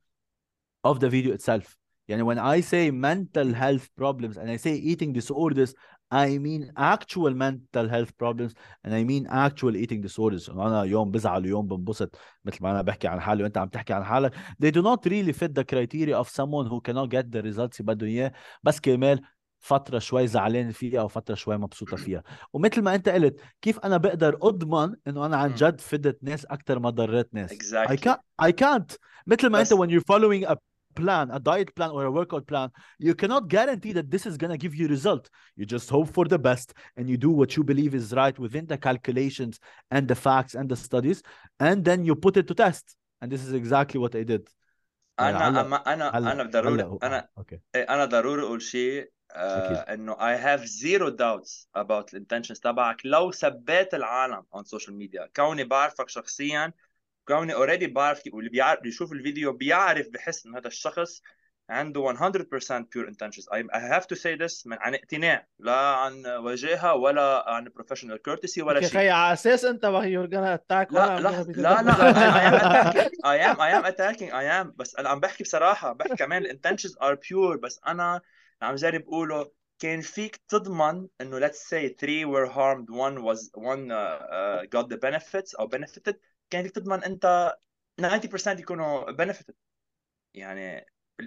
of 0.85 0.99
the 0.99 1.09
video 1.09 1.33
itself 1.33 1.77
يعني 2.07 2.23
when 2.23 2.37
I 2.37 2.61
say 2.61 2.91
mental 2.91 3.53
health 3.53 3.89
problems 3.95 4.37
and 4.37 4.49
I 4.49 4.57
say 4.57 4.75
eating 4.75 5.13
disorders 5.13 5.73
I 6.11 6.37
mean 6.37 6.71
actual 6.77 7.33
mental 7.33 7.89
health 7.89 8.15
problems 8.17 8.53
and 8.83 8.93
I 8.93 9.03
mean 9.03 9.27
actual 9.27 9.75
eating 9.75 10.01
disorders 10.01 10.49
أنا 10.49 10.83
يوم 10.83 11.11
بزعل 11.11 11.45
ويوم 11.45 11.67
بنبسط 11.67 12.15
مثل 12.45 12.57
ما 12.61 12.71
أنا 12.71 12.81
بحكي 12.81 13.07
عن 13.07 13.19
حالي 13.19 13.43
وانت 13.43 13.57
عم 13.57 13.67
تحكي 13.67 13.93
عن 13.93 14.03
حالك 14.03 14.33
they 14.63 14.71
do 14.71 14.81
not 14.81 15.09
really 15.09 15.33
fit 15.33 15.53
the 15.55 15.63
criteria 15.63 16.15
of 16.17 16.29
someone 16.29 16.67
who 16.67 16.81
cannot 16.81 17.09
get 17.09 17.31
the 17.31 17.41
results 17.41 17.79
اللي 17.79 17.93
بدهم 17.95 18.09
اياه 18.09 18.33
بس 18.63 18.79
كرمال 18.79 19.21
فتره 19.59 19.99
شوي 19.99 20.27
زعلان 20.27 20.71
فيها 20.71 21.01
أو 21.01 21.07
فتره 21.07 21.35
شوي 21.35 21.57
مبسوطه 21.57 21.97
فيها 21.97 22.23
ومثل 22.53 22.81
ما 22.81 22.95
انت 22.95 23.09
قلت 23.09 23.39
كيف 23.61 23.79
أنا 23.79 23.97
بقدر 23.97 24.37
اضمن 24.41 24.95
انه 25.07 25.25
أنا 25.25 25.37
عن 25.37 25.55
جد 25.55 25.81
فدت 25.81 26.23
ناس 26.23 26.45
أكثر 26.45 26.79
ما 26.79 26.89
ضريت 26.89 27.33
ناس 27.33 27.53
exactly. 27.53 27.93
I 27.93 27.97
can't 27.97 28.19
I 28.41 28.51
can't 28.51 28.97
مثل 29.27 29.47
ما 29.47 29.61
انت 29.61 29.73
when 29.73 29.89
you're 29.89 30.13
following 30.13 30.51
a 30.51 30.55
plan, 30.94 31.30
a 31.30 31.38
diet 31.38 31.74
plan 31.74 31.90
or 31.90 32.04
a 32.04 32.10
workout 32.10 32.46
plan, 32.46 32.68
you 32.98 33.14
cannot 33.14 33.48
guarantee 33.48 33.92
that 33.92 34.10
this 34.10 34.26
is 34.26 34.36
going 34.36 34.50
to 34.50 34.58
give 34.58 34.74
you 34.74 34.88
result. 34.88 35.30
You 35.56 35.64
just 35.66 35.88
hope 35.88 36.08
for 36.12 36.24
the 36.24 36.38
best 36.38 36.74
and 36.96 37.08
you 37.08 37.16
do 37.16 37.30
what 37.30 37.56
you 37.56 37.62
believe 37.64 37.94
is 37.94 38.12
right 38.12 38.36
within 38.38 38.66
the 38.66 38.78
calculations 38.78 39.58
and 39.90 40.08
the 40.08 40.14
facts 40.14 40.54
and 40.54 40.68
the 40.68 40.76
studies, 40.76 41.22
and 41.58 41.84
then 41.84 42.04
you 42.04 42.14
put 42.14 42.36
it 42.36 42.46
to 42.48 42.54
test. 42.54 42.96
And 43.20 43.30
this 43.30 43.44
is 43.46 43.52
exactly 43.52 44.00
what 44.00 44.14
I 44.14 44.24
did. 44.24 44.48
انا 45.20 45.48
انا 45.48 45.94
انا 45.94 46.32
انا 46.32 46.42
ضروري 46.42 46.98
انا 47.02 47.28
اوكي 47.38 47.60
انا 47.74 48.04
ضروري 48.04 48.42
اقول 48.42 48.62
شيء 48.62 49.10
انه 49.36 50.14
I 50.14 50.36
have 50.36 50.66
zero 50.66 51.10
doubts 51.10 51.66
about 51.74 52.10
the 52.10 52.18
intentions 52.18 52.60
تبعك 52.60 53.06
لو 53.06 53.30
ثبت 53.30 53.94
العالم 53.94 54.42
on 54.56 54.60
social 54.60 54.92
media 54.92 55.28
كوني 55.36 55.64
بعرفك 55.64 56.08
شخصيا 56.08 56.72
كوني 57.27 57.53
already 57.53 57.87
بعرف 57.87 58.21
واللي 58.33 58.49
بيعرف 58.49 58.81
بيشوف 58.81 59.11
الفيديو 59.11 59.51
بيعرف 59.51 60.09
بحس 60.09 60.45
انه 60.45 60.57
هذا 60.57 60.67
الشخص 60.67 61.21
عنده 61.69 62.13
100% 62.13 62.85
pure 62.91 63.07
intentions 63.09 63.45
I, 63.51 63.63
I 63.73 63.79
have 63.79 64.07
to 64.07 64.15
say 64.15 64.35
this 64.35 64.67
من 64.67 64.77
عن 64.79 64.95
اقتناع 64.95 65.47
لا 65.59 65.75
عن 65.75 66.27
وجاهه 66.27 66.95
ولا 66.95 67.49
عن 67.49 67.67
professional 67.67 68.17
courtesy 68.29 68.57
ولا 68.57 68.81
شيء 68.81 68.89
خي 68.89 69.09
على 69.09 69.33
أساس 69.33 69.65
انت 69.65 69.85
you're 69.85 70.31
gonna 70.31 70.59
attack 70.59 70.93
لا 70.93 71.19
لا 71.19 71.43
لا 71.47 71.81
لا 71.81 72.91
I 73.25 73.37
am 73.39 73.57
I 73.59 73.71
am 73.71 73.93
attacking 73.93 74.31
I 74.31 74.63
am 74.63 74.77
بس 74.77 74.95
أنا 74.95 75.09
عم 75.09 75.19
بحكي 75.19 75.43
بصراحه 75.43 75.93
بحكي 75.93 76.15
كمان 76.15 76.45
intentions 76.45 76.91
are 76.91 77.15
pure 77.15 77.57
بس 77.63 77.79
أنا 77.87 78.21
عم 78.61 78.75
جرب 78.75 79.01
اقوله 79.01 79.51
كان 79.79 80.01
فيك 80.01 80.41
تضمن 80.47 81.07
انه 81.21 81.47
let's 81.47 81.69
say 81.69 81.89
three 81.89 82.25
were 82.25 82.47
harmed 82.47 82.89
one 82.89 83.23
was 83.23 83.49
one 83.55 83.91
uh, 83.91 84.19
uh, 84.37 84.65
got 84.65 84.89
the 84.89 84.97
benefits 84.97 85.59
أو 85.59 85.69
benefited 85.69 86.15
كان 86.55 86.63
فيك 86.63 86.75
تضمن 86.75 87.03
انت 87.03 87.55
90% 88.01 88.47
يكونوا 88.47 89.11
benefited 89.11 89.53
يعني 90.33 90.85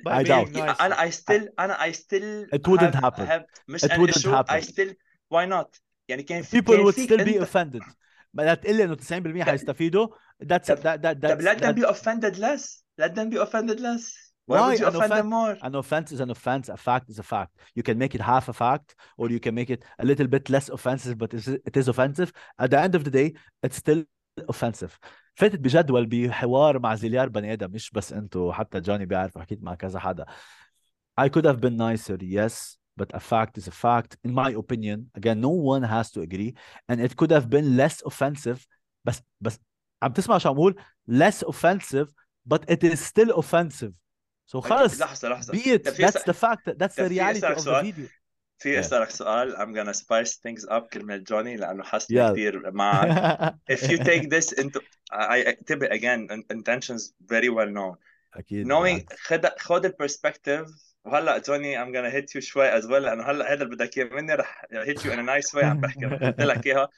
I 0.08 0.24
doubt. 0.24 0.80
أنا 0.80 0.96
I 0.96 1.10
still 1.10 1.48
أنا 1.58 1.76
I 1.78 1.92
still 1.92 2.46
it 2.54 2.68
wouldn't 2.68 2.94
have, 2.94 3.04
happen 3.04 3.26
have 3.26 3.44
مش 3.68 3.84
it 3.84 3.90
wouldn't 3.98 4.16
issue. 4.16 4.30
happen 4.30 4.54
I 4.54 4.60
still 4.60 4.92
why 5.34 5.44
not 5.46 5.80
يعني 6.08 6.22
كان 6.22 6.42
في 6.42 6.62
people 6.62 6.84
would 6.84 6.94
still 6.94 7.24
be 7.24 7.46
offended 7.46 7.94
ما 8.34 8.42
لا 8.42 8.54
تقول 8.54 8.76
لي 8.76 8.84
انه 8.84 8.96
90% 9.42 9.48
حيستفيدوا 9.48 10.08
that's 10.44 10.66
that 10.66 11.02
that 11.02 11.20
that's 11.20 11.42
let 11.42 11.58
them 11.60 11.74
be 11.74 11.84
offended 11.84 12.38
less 12.38 12.84
let 13.00 13.14
them 13.14 13.28
be 13.30 13.36
offended 13.36 13.80
less 13.80 14.32
why, 14.46 14.60
why 14.60 14.68
would 14.68 14.80
you 14.80 14.86
an 14.86 14.96
offend 14.96 15.12
them 15.12 15.26
more 15.26 15.56
an 15.62 15.74
offense 15.74 16.12
is 16.12 16.20
an 16.20 16.30
offense 16.30 16.68
a 16.68 16.76
fact 16.76 17.06
is 17.10 17.18
a 17.18 17.28
fact 17.34 17.52
you 17.78 17.82
can 17.88 17.96
make 18.02 18.14
it 18.14 18.22
half 18.32 18.44
a 18.48 18.56
fact 18.64 18.88
or 19.18 19.24
you 19.34 19.40
can 19.46 19.54
make 19.60 19.70
it 19.76 19.80
a 20.02 20.04
little 20.10 20.28
bit 20.34 20.44
less 20.54 20.66
offensive 20.78 21.14
but 21.22 21.30
it 21.70 21.76
is 21.80 21.86
offensive 21.94 22.30
at 22.62 22.68
the 22.72 22.80
end 22.86 22.94
of 22.98 23.02
the 23.06 23.12
day 23.20 23.28
it's 23.66 23.78
still 23.84 24.02
اوفنسيف 24.42 24.98
فاتت 25.34 25.60
بجدول 25.60 26.06
بحوار 26.06 26.78
مع 26.78 26.94
زليار 26.94 27.28
بني 27.28 27.52
آدم 27.52 27.70
مش 27.70 27.90
بس 27.90 28.12
انتو 28.12 28.52
حتى 28.52 28.80
جوني 28.80 29.06
بيعرف 29.06 29.38
حكيت 29.38 29.62
مع 29.62 29.74
كذا 29.74 29.98
حدا 29.98 30.26
I 31.20 31.28
could 31.28 31.44
have 31.44 31.60
been 31.60 31.76
nicer 31.76 32.18
yes 32.22 32.78
but 33.00 33.10
a 33.14 33.20
fact 33.20 33.58
is 33.58 33.66
a 33.68 33.76
fact 33.86 34.16
in 34.26 34.32
my 34.34 34.50
opinion 34.62 34.98
again 35.18 35.40
no 35.40 35.54
one 35.72 35.82
has 35.82 36.10
to 36.14 36.20
agree 36.20 36.52
and 36.88 37.00
it 37.00 37.16
could 37.16 37.30
have 37.30 37.48
been 37.48 37.76
less 37.76 38.02
offensive 38.06 38.66
بس 39.04 39.22
بس 39.40 39.58
عم 40.02 40.12
تسمع 40.12 40.38
شو 40.38 40.48
عم 40.48 40.54
بقول 40.54 40.74
less 41.10 41.44
offensive 41.44 42.08
but 42.54 42.60
it 42.70 42.84
is 42.84 42.98
still 43.00 43.32
offensive 43.38 43.92
so 44.52 44.60
خلص 44.60 45.00
لحظه 45.00 45.28
لحظه 45.28 45.52
be 45.52 45.56
it 45.56 45.88
that's 45.88 46.22
the 46.22 46.34
fact 46.34 46.78
that's 46.78 46.96
the 46.96 47.08
reality 47.08 47.46
of 47.46 47.64
the 47.64 47.82
video 47.82 48.08
في 48.58 48.80
أسألك 48.80 49.10
سؤال. 49.10 49.56
I'm 49.56 49.72
gonna 49.72 49.94
spice 49.94 50.36
things 50.36 50.68
up 50.70 50.88
كلمة 50.92 51.16
جوني 51.16 51.56
لأنه 51.56 51.84
حاسس 51.84 52.12
كثير 52.12 52.70
معك. 52.70 53.54
If 53.72 53.82
you 53.82 53.98
take 53.98 54.28
this 54.30 54.52
into 54.52 54.80
I 55.12 55.48
انتبه 55.48 55.88
again 55.88 56.28
intentions 56.52 57.12
very 57.32 57.48
well 57.48 57.68
known. 57.68 57.96
أكيد. 58.34 58.66
Knowing 58.66 59.16
خد 59.16 59.46
خد 59.58 59.84
البرسبكتيف 59.84 60.68
وهلا 61.04 61.38
جوني 61.38 61.84
I'm 61.84 61.92
gonna 61.92 62.14
hit 62.14 62.34
you 62.34 62.38
شوي 62.38 62.80
as 62.80 62.84
well. 62.84 62.92
لأنه 62.92 63.22
هلا 63.22 63.52
هذا 63.52 63.64
اللي 63.64 63.76
بدك 63.76 63.98
إياه. 63.98 64.08
مني 64.14 64.34
رح 64.34 64.64
hit 64.72 64.98
you 64.98 65.10
in 65.10 65.18
a 65.18 65.22
nice 65.22 65.54
way. 65.54 65.64
عم 65.64 65.80
بحكي. 65.80 66.06
قلت 66.06 66.40
لك 66.40 66.66
إياها. 66.66 66.88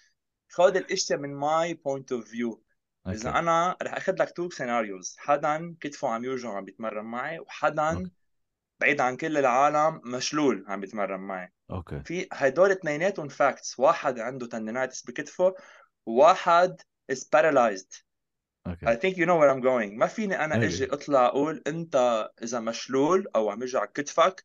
خد 0.49 0.77
الاشياء 0.77 1.19
من 1.19 1.41
my 1.41 1.75
point 1.75 2.17
of 2.19 2.25
view. 2.25 2.55
okay. 2.55 3.11
إذا 3.11 3.39
أنا 3.39 3.77
رح 3.83 3.95
أخذ 3.95 4.13
لك 4.13 4.29
two 4.29 4.57
scenarios. 4.57 5.17
حدا 5.19 5.77
كتفه 5.81 6.09
عم 6.09 6.25
يوجع 6.25 6.57
عم 6.57 6.65
بيتمرن 6.65 7.05
معي 7.05 7.39
وحدا 7.39 7.95
okay. 7.95 8.20
بعيد 8.81 9.01
عن 9.01 9.17
كل 9.17 9.39
العالم 9.39 10.01
مشلول 10.05 10.65
عم 10.69 10.81
بيتمرن 10.81 11.21
معي. 11.21 11.53
أوكي. 11.71 12.03
في 12.03 12.29
هدول 12.33 12.71
اثنيناتهم 12.71 13.29
facts 13.29 13.79
واحد 13.79 14.19
عنده 14.19 14.47
tendinitis 14.47 15.03
بكتفه 15.03 15.55
وواحد 16.07 16.81
is 17.13 17.19
paralyzed. 17.37 18.03
أوكي. 18.67 18.87
I 18.87 18.97
think 18.97 19.17
you 19.17 19.27
know 19.27 19.39
where 19.39 19.51
I'm 19.51 19.63
going. 19.63 19.99
ما 19.99 20.07
فيني 20.07 20.45
أنا 20.45 20.65
إجي 20.65 20.93
أطلع 20.93 21.27
أقول 21.27 21.63
أنت 21.67 22.29
إذا 22.43 22.61
مشلول 22.61 23.29
أو 23.37 23.51
عم 23.51 23.61
يوجع 23.61 23.85
كتفك. 23.85 24.45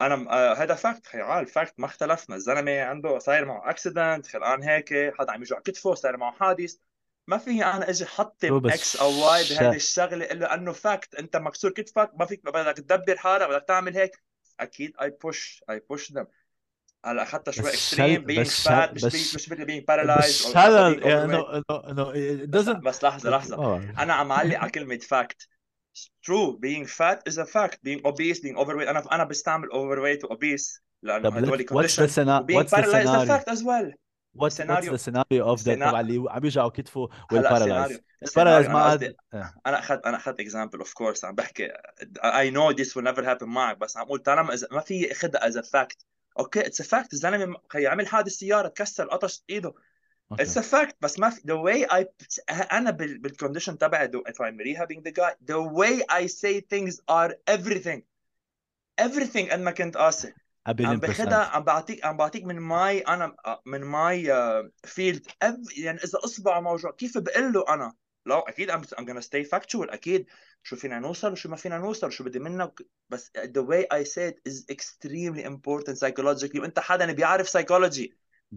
أنا 0.00 0.14
آه 0.30 0.54
هذا 0.54 0.74
fact 0.74 1.06
خيي 1.06 1.38
ال 1.38 1.46
fact 1.46 1.74
ما 1.80 1.86
اختلفنا. 1.86 2.36
الزلمة 2.36 2.80
عنده 2.80 3.18
صاير 3.18 3.44
معه 3.44 3.70
accident 3.70 4.26
خلقان 4.26 4.62
هيك 4.62 5.14
حدا 5.18 5.32
عم 5.32 5.38
يوجع 5.38 5.58
كتفه 5.60 5.94
صاير 5.94 6.16
معه 6.16 6.32
حادث. 6.32 6.76
ما 7.30 7.38
في 7.38 7.64
أنا 7.64 7.90
إجي 7.90 8.06
حطم 8.06 8.66
إكس 8.66 8.96
أو 8.96 9.10
واي 9.10 9.44
بهذه 9.50 9.76
الشغلة 9.76 10.24
إلا 10.24 10.54
إنه 10.54 10.72
فاكت 10.72 11.14
أنت 11.14 11.36
مكسور 11.36 11.70
كتفك 11.70 12.10
ما 12.18 12.26
فيك 12.26 12.44
بدك 12.44 12.76
تدبر 12.76 13.16
حالك 13.16 13.48
بدك 13.48 13.64
تعمل 13.68 13.96
هيك. 13.96 14.22
أكيد 14.60 14.92
اي 15.02 15.10
بوش 15.22 15.64
اي 15.70 15.82
بوش 15.90 16.12
ذم 16.12 16.26
هلا 17.04 17.24
حتى 17.24 17.52
شوي 17.52 17.68
اكستريم 17.68 18.24
بينج 18.24 18.46
فات 18.46 18.94
مش 18.94 19.04
بس 19.04 19.34
مش 19.34 19.50
مثل 19.52 19.64
بينج 19.64 19.84
بارالايز 19.84 20.46
بس 20.46 20.54
يعني 20.54 21.24
انه 21.24 21.62
انه 21.68 22.80
بس 22.80 23.04
لحظة 23.04 23.30
لحظة. 23.30 23.76
أنا 23.76 24.14
عم 24.14 24.32
علق 24.32 24.58
على 24.58 24.70
كلمة 24.70 24.98
فاكت 24.98 25.48
true 25.98 26.58
being 26.66 26.86
fat 26.86 27.18
is 27.30 27.38
a 27.38 27.46
fact. 27.46 27.76
Being 27.84 28.00
obese 28.04 28.40
being 28.40 28.56
overweight. 28.56 28.88
أنا 28.88 29.02
أنا 29.12 29.24
بستعمل 29.24 29.68
overweight 29.68 30.24
و 30.24 30.34
obese 30.34 30.80
لأنه 31.02 31.28
هدول 31.28 31.66
conditions. 31.68 32.16
being 32.46 32.68
paralyzed 32.68 33.08
is 33.08 33.28
a 33.28 33.38
fact 33.38 33.48
as 33.48 33.62
well. 33.62 33.90
The 34.38 34.50
scenario 34.98 35.44
of 35.44 35.64
the 35.64 35.74
تبع 35.74 36.00
اللي 36.00 36.30
عم 36.30 36.44
يوجعوا 36.44 36.68
كتفه 36.68 37.08
وال 37.32 37.44
paralyzed 37.44 38.00
ال 38.22 38.26
paralyzed 38.26 38.66
ما 38.66 38.78
عاد 38.78 39.16
أنا 39.66 39.78
أخذت 39.78 40.06
أنا 40.06 40.16
أخذت 40.16 40.40
example 40.40 40.78
of 40.78 40.92
course 40.92 41.24
عم 41.24 41.34
بحكي. 41.34 41.68
I 42.24 42.50
know 42.50 42.70
this 42.70 42.96
will 42.96 43.06
never 43.06 43.30
happen 43.30 43.46
معك 43.48 43.78
بس 43.78 43.96
عم 43.96 44.06
أقول 44.06 44.18
طالما 44.18 44.58
ما 44.70 44.80
في 44.80 45.12
اخذها 45.12 45.46
as 45.46 45.56
a 45.56 45.62
fact 45.62 46.04
أوكي 46.38 46.66
it's 46.66 46.82
fact 46.82 47.12
الزلمة 47.12 47.56
عمل 47.74 48.06
حادث 48.06 48.32
سياره 48.32 48.68
تكسر 48.68 49.08
قطش 49.08 49.42
إيده. 49.50 49.74
it's 50.32 50.58
a 50.58 50.60
fact 50.60 50.96
بس 51.00 51.18
ما 51.18 51.30
في 51.30 51.40
the 51.40 51.54
way 51.64 51.88
I 51.92 52.04
أنا 52.72 52.90
بال 52.90 53.06
condition 53.06 53.78
تبعي 53.78 54.08
if 54.08 54.34
I'm 54.34 54.58
rehabbing 54.64 55.00
the 55.08 55.12
guy 55.12 55.32
the 55.50 55.60
way 55.78 56.02
I 56.10 56.26
say 56.26 56.60
things 56.60 56.94
are 57.10 57.34
everything. 57.50 58.02
Everything 59.00 59.50
قد 59.50 59.60
ما 59.60 59.70
كنت 59.70 59.96
قاسي 59.96 60.34
عم 60.66 60.96
باخذها 60.96 61.44
عم 61.44 61.64
بعطيك 61.64 62.04
عم 62.04 62.16
بعطيك 62.16 62.44
من 62.44 62.60
my 62.60 63.00
أنا 63.00 63.36
من 63.66 63.80
my 63.80 64.32
field 64.84 65.26
يعني 65.76 65.98
إذا 65.98 66.18
اصبعه 66.24 66.60
موجوع 66.60 66.90
كيف 66.90 67.18
بقول 67.18 67.52
له 67.52 67.64
أنا؟ 67.68 67.92
لا 68.26 68.48
أكيد 68.48 68.70
I'm, 68.70 68.80
I'm 68.80 69.04
gonna 69.04 69.22
stay 69.22 69.44
factual 69.44 69.92
أكيد. 69.92 70.26
شو 70.62 70.76
فينا 70.76 70.98
نوصل 70.98 71.32
وشو 71.32 71.48
ما 71.48 71.56
فينا 71.56 71.78
نوصل؟ 71.78 72.12
شو 72.12 72.24
بدي 72.24 72.38
منك؟ 72.38 72.82
بس 73.10 73.30
the 73.36 73.62
way 73.62 73.84
I 73.94 74.04
say 74.04 74.32
it 74.32 74.50
is 74.52 74.64
extremely 74.70 75.44
important 75.44 75.96
psychologically. 75.96 76.60
وأنت 76.60 76.78
حدا 76.78 77.12
بيعرف 77.12 77.56
psychology. 77.56 78.08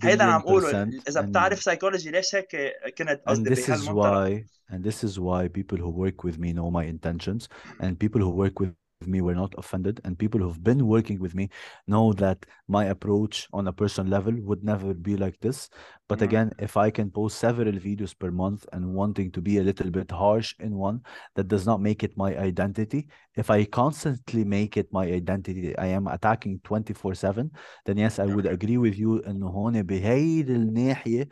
هيدا 0.04 0.24
عم 0.24 0.42
اقوله 0.42 1.02
إذا 1.08 1.22
بتعرف 1.22 1.70
psychology 1.70 2.08
ليش 2.08 2.36
هيك 2.36 2.56
كنت 2.98 3.22
قصدي 3.28 3.50
بهالمنطقه 3.50 4.44
and 4.72 4.84
this 4.84 5.04
is 5.04 5.20
why 5.20 5.48
people 5.48 5.78
who 5.78 5.90
work 5.90 6.24
with 6.24 6.38
me 6.40 6.52
know 6.54 6.72
my 6.72 6.86
intentions. 6.86 7.48
and 7.80 8.00
people 8.00 8.22
who 8.22 8.30
work 8.30 8.60
with 8.60 8.83
me 9.07 9.21
were 9.21 9.35
not 9.35 9.55
offended 9.57 10.01
and 10.05 10.19
people 10.19 10.41
who've 10.41 10.63
been 10.63 10.87
working 10.87 11.19
with 11.21 11.35
me 11.35 11.49
know 11.87 12.13
that 12.15 12.45
my 12.67 12.87
approach 12.87 13.47
on 13.53 13.69
a 13.69 13.73
personal 13.73 14.11
level 14.11 14.35
would 14.41 14.65
never 14.65 14.93
be 14.93 15.17
like 15.17 15.39
this 15.41 15.69
but 16.09 16.17
mm-hmm. 16.17 16.25
again 16.25 16.53
if 16.59 16.77
i 16.77 16.91
can 16.91 17.11
post 17.11 17.39
several 17.39 17.73
videos 17.73 18.19
per 18.19 18.31
month 18.31 18.67
and 18.73 18.85
wanting 18.85 19.31
to 19.31 19.41
be 19.41 19.59
a 19.59 19.63
little 19.63 19.91
bit 19.91 20.11
harsh 20.11 20.55
in 20.59 20.75
one 20.75 21.01
that 21.37 21.49
does 21.49 21.65
not 21.65 21.81
make 21.81 22.03
it 22.03 22.17
my 22.17 22.37
identity 22.37 23.07
if 23.37 23.51
i 23.51 23.65
constantly 23.65 24.45
make 24.45 24.77
it 24.77 24.89
my 24.93 25.07
identity 25.07 25.77
i 25.79 25.87
am 25.87 26.09
attacking 26.09 26.59
24 26.65 27.15
7 27.15 27.51
then 27.87 27.97
yes 27.97 28.19
i 28.19 28.27
would 28.27 28.47
agree 28.47 28.79
with 28.79 28.99
you 28.99 29.19
انه 29.19 29.49
هون 29.49 29.83
بهيدي 29.83 30.53
الناحيه 30.53 31.29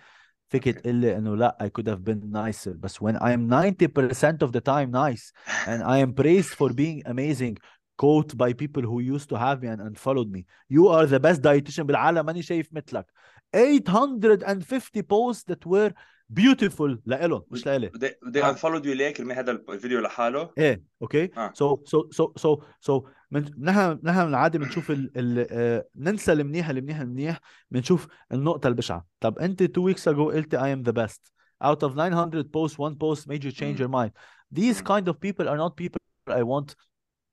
فيك 0.50 0.68
تقول 0.68 0.94
لي 0.94 1.16
انه 1.16 1.36
لا 1.36 1.56
I 1.62 1.66
could 1.66 1.86
have 1.86 2.04
been 2.04 2.20
nicer 2.32 2.76
بس 2.76 2.98
when 2.98 3.16
I 3.16 3.30
am 3.36 3.48
90% 3.48 4.46
of 4.46 4.52
the 4.52 4.60
time 4.60 4.90
nice 4.90 5.32
and 5.66 5.82
I 5.82 5.98
am 5.98 6.12
praised 6.12 6.54
for 6.54 6.72
being 6.72 7.02
amazing 7.06 7.56
quote 8.02 8.36
by 8.36 8.52
people 8.52 8.82
who 8.82 9.00
used 9.00 9.28
to 9.32 9.36
have 9.36 9.62
me 9.62 9.68
and 9.68 9.80
unfollowed 9.80 10.30
me 10.36 10.44
you 10.76 10.88
are 10.88 11.06
the 11.06 11.20
best 11.20 11.40
dietitian 11.42 11.82
بالعالم 11.82 12.26
ماني 12.26 12.42
شايف 12.42 12.68
مثلك 12.72 13.06
850 13.54 15.02
posts 15.02 15.44
that 15.44 15.66
were 15.66 15.92
beautiful 16.40 16.98
لإلهم 17.06 17.42
مش 17.50 17.66
لإلي 17.66 17.90
they, 17.90 18.30
they 18.32 18.42
unfollowed 18.42 18.84
you 18.84 18.86
ليه 18.96 19.10
كرمال 19.10 19.36
هذا 19.36 19.50
الفيديو 19.52 20.00
لحاله 20.00 20.50
ايه 20.58 20.82
اوكي 21.02 21.30
سو 21.52 21.84
سو 21.84 22.10
سو 22.10 22.32
سو 22.36 22.62
سو 22.80 23.06
نحن 23.31 23.99
نحن 24.03 24.25
بالعاده 24.25 24.59
بنشوف 24.59 24.91
ال 24.91 25.11
ال 25.15 25.81
uh, 25.81 25.85
ننسى 25.95 26.31
المنيح 26.31 26.69
المنيح 26.69 26.99
المنيح 26.99 27.39
بنشوف 27.71 28.07
النقطه 28.31 28.67
البشعه 28.67 29.05
طب 29.19 29.39
انت 29.39 29.63
two 29.63 29.83
weeks 29.93 30.03
ago 30.13 30.31
قلت 30.31 30.55
I 30.55 30.59
am 30.59 30.83
the 30.89 30.93
best 30.93 31.31
out 31.63 31.83
of 31.83 31.95
900 31.95 32.51
posts 32.51 32.77
one 32.77 32.95
post 32.95 33.27
made 33.27 33.43
you 33.43 33.51
change 33.51 33.79
your 33.79 33.89
mind 33.89 34.11
these 34.51 34.81
kind 34.81 35.07
of 35.07 35.19
people 35.19 35.47
are 35.47 35.57
not 35.57 35.75
people 35.75 36.01
I 36.27 36.43
want 36.43 36.75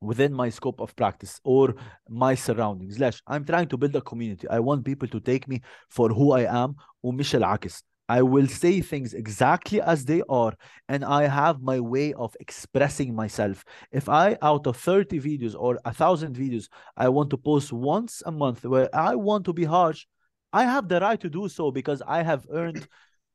within 0.01 0.33
my 0.33 0.49
scope 0.51 0.81
of 0.81 0.95
practice 0.95 1.41
or 1.45 1.75
my 2.09 2.35
surroundings 2.35 3.01
ليش 3.01 3.23
I'm 3.27 3.45
trying 3.45 3.69
to 3.69 3.77
build 3.77 3.97
a 3.97 4.01
community 4.01 4.47
I 4.49 4.61
want 4.61 4.85
people 4.85 5.09
to 5.09 5.21
take 5.21 5.49
me 5.49 5.61
for 5.89 6.09
who 6.11 6.33
I 6.33 6.67
am 6.67 6.75
ومش 7.03 7.37
العكس 7.37 7.85
I 8.10 8.22
will 8.22 8.48
say 8.48 8.82
things 8.82 9.14
exactly 9.14 9.82
as 9.82 10.06
they 10.06 10.22
are, 10.30 10.54
and 10.90 11.06
I 11.06 11.24
have 11.28 11.62
my 11.62 11.80
way 11.80 12.14
of 12.14 12.36
expressing 12.40 13.16
myself. 13.16 13.64
If 13.92 14.10
I, 14.10 14.38
out 14.42 14.68
of 14.68 14.76
30 14.78 15.20
videos 15.22 15.56
or 15.58 15.80
a 15.86 15.94
thousand 15.94 16.36
videos, 16.36 16.68
I 16.98 17.08
want 17.10 17.30
to 17.30 17.38
post 17.38 17.72
once 17.72 18.22
a 18.26 18.32
month 18.32 18.66
where 18.66 18.90
I 18.94 19.16
want 19.16 19.46
to 19.46 19.54
be 19.54 19.64
harsh, 19.64 20.06
I 20.52 20.66
have 20.66 20.90
the 20.90 21.00
right 21.00 21.20
to 21.22 21.30
do 21.30 21.48
so 21.48 21.72
because 21.72 22.02
I 22.06 22.24
have 22.24 22.46
earned 22.52 22.88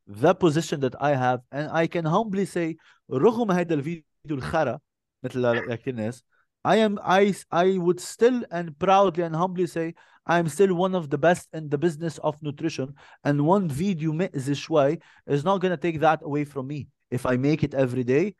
the 0.06 0.34
position 0.34 0.80
that 0.80 0.94
I 1.00 1.14
have, 1.14 1.40
and 1.50 1.70
I 1.70 1.86
can 1.86 2.04
humbly 2.04 2.44
say, 2.46 2.76
رغم 3.10 3.50
هذا 3.50 3.74
الفيديو 3.74 4.04
الخرا 4.30 4.78
مثل 5.24 5.78
الناس 5.88 6.24
I 6.64 6.76
am 6.76 6.98
I 7.02 7.34
I 7.50 7.78
would 7.78 8.00
still 8.00 8.44
and 8.50 8.78
proudly 8.78 9.22
and 9.24 9.34
humbly 9.34 9.66
say 9.66 9.94
I'm 10.26 10.48
still 10.48 10.74
one 10.74 10.94
of 10.94 11.08
the 11.08 11.18
best 11.18 11.48
in 11.54 11.68
the 11.68 11.78
business 11.78 12.18
of 12.18 12.34
nutrition 12.42 12.94
and 13.24 13.46
one 13.46 13.68
video 13.68 14.12
مأذي 14.12 14.54
شوي 14.54 14.98
is 15.30 15.44
not 15.44 15.60
gonna 15.60 15.76
take 15.76 16.00
that 16.00 16.22
away 16.22 16.44
from 16.44 16.66
me 16.66 16.88
if 17.10 17.26
I 17.26 17.36
make 17.36 17.62
it 17.62 17.74
every 17.74 18.04
day 18.04 18.34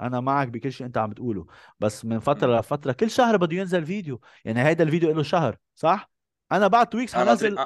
انا 0.00 0.20
معك 0.20 0.48
بكل 0.48 0.72
شيء 0.72 0.86
انت 0.86 0.98
عم 0.98 1.10
بتقوله 1.10 1.46
بس 1.80 2.04
من 2.04 2.18
فتره 2.18 2.60
لفتره 2.60 2.92
كل 2.92 3.10
شهر 3.10 3.36
بده 3.36 3.56
ينزل 3.56 3.86
فيديو 3.86 4.20
يعني 4.44 4.62
هيدا 4.64 4.84
الفيديو 4.84 5.12
له 5.12 5.22
شهر 5.22 5.56
صح 5.74 6.10
انا 6.52 6.66
بعد 6.66 6.86
تو 6.86 6.98
ويكس 6.98 7.14
حنزل 7.14 7.58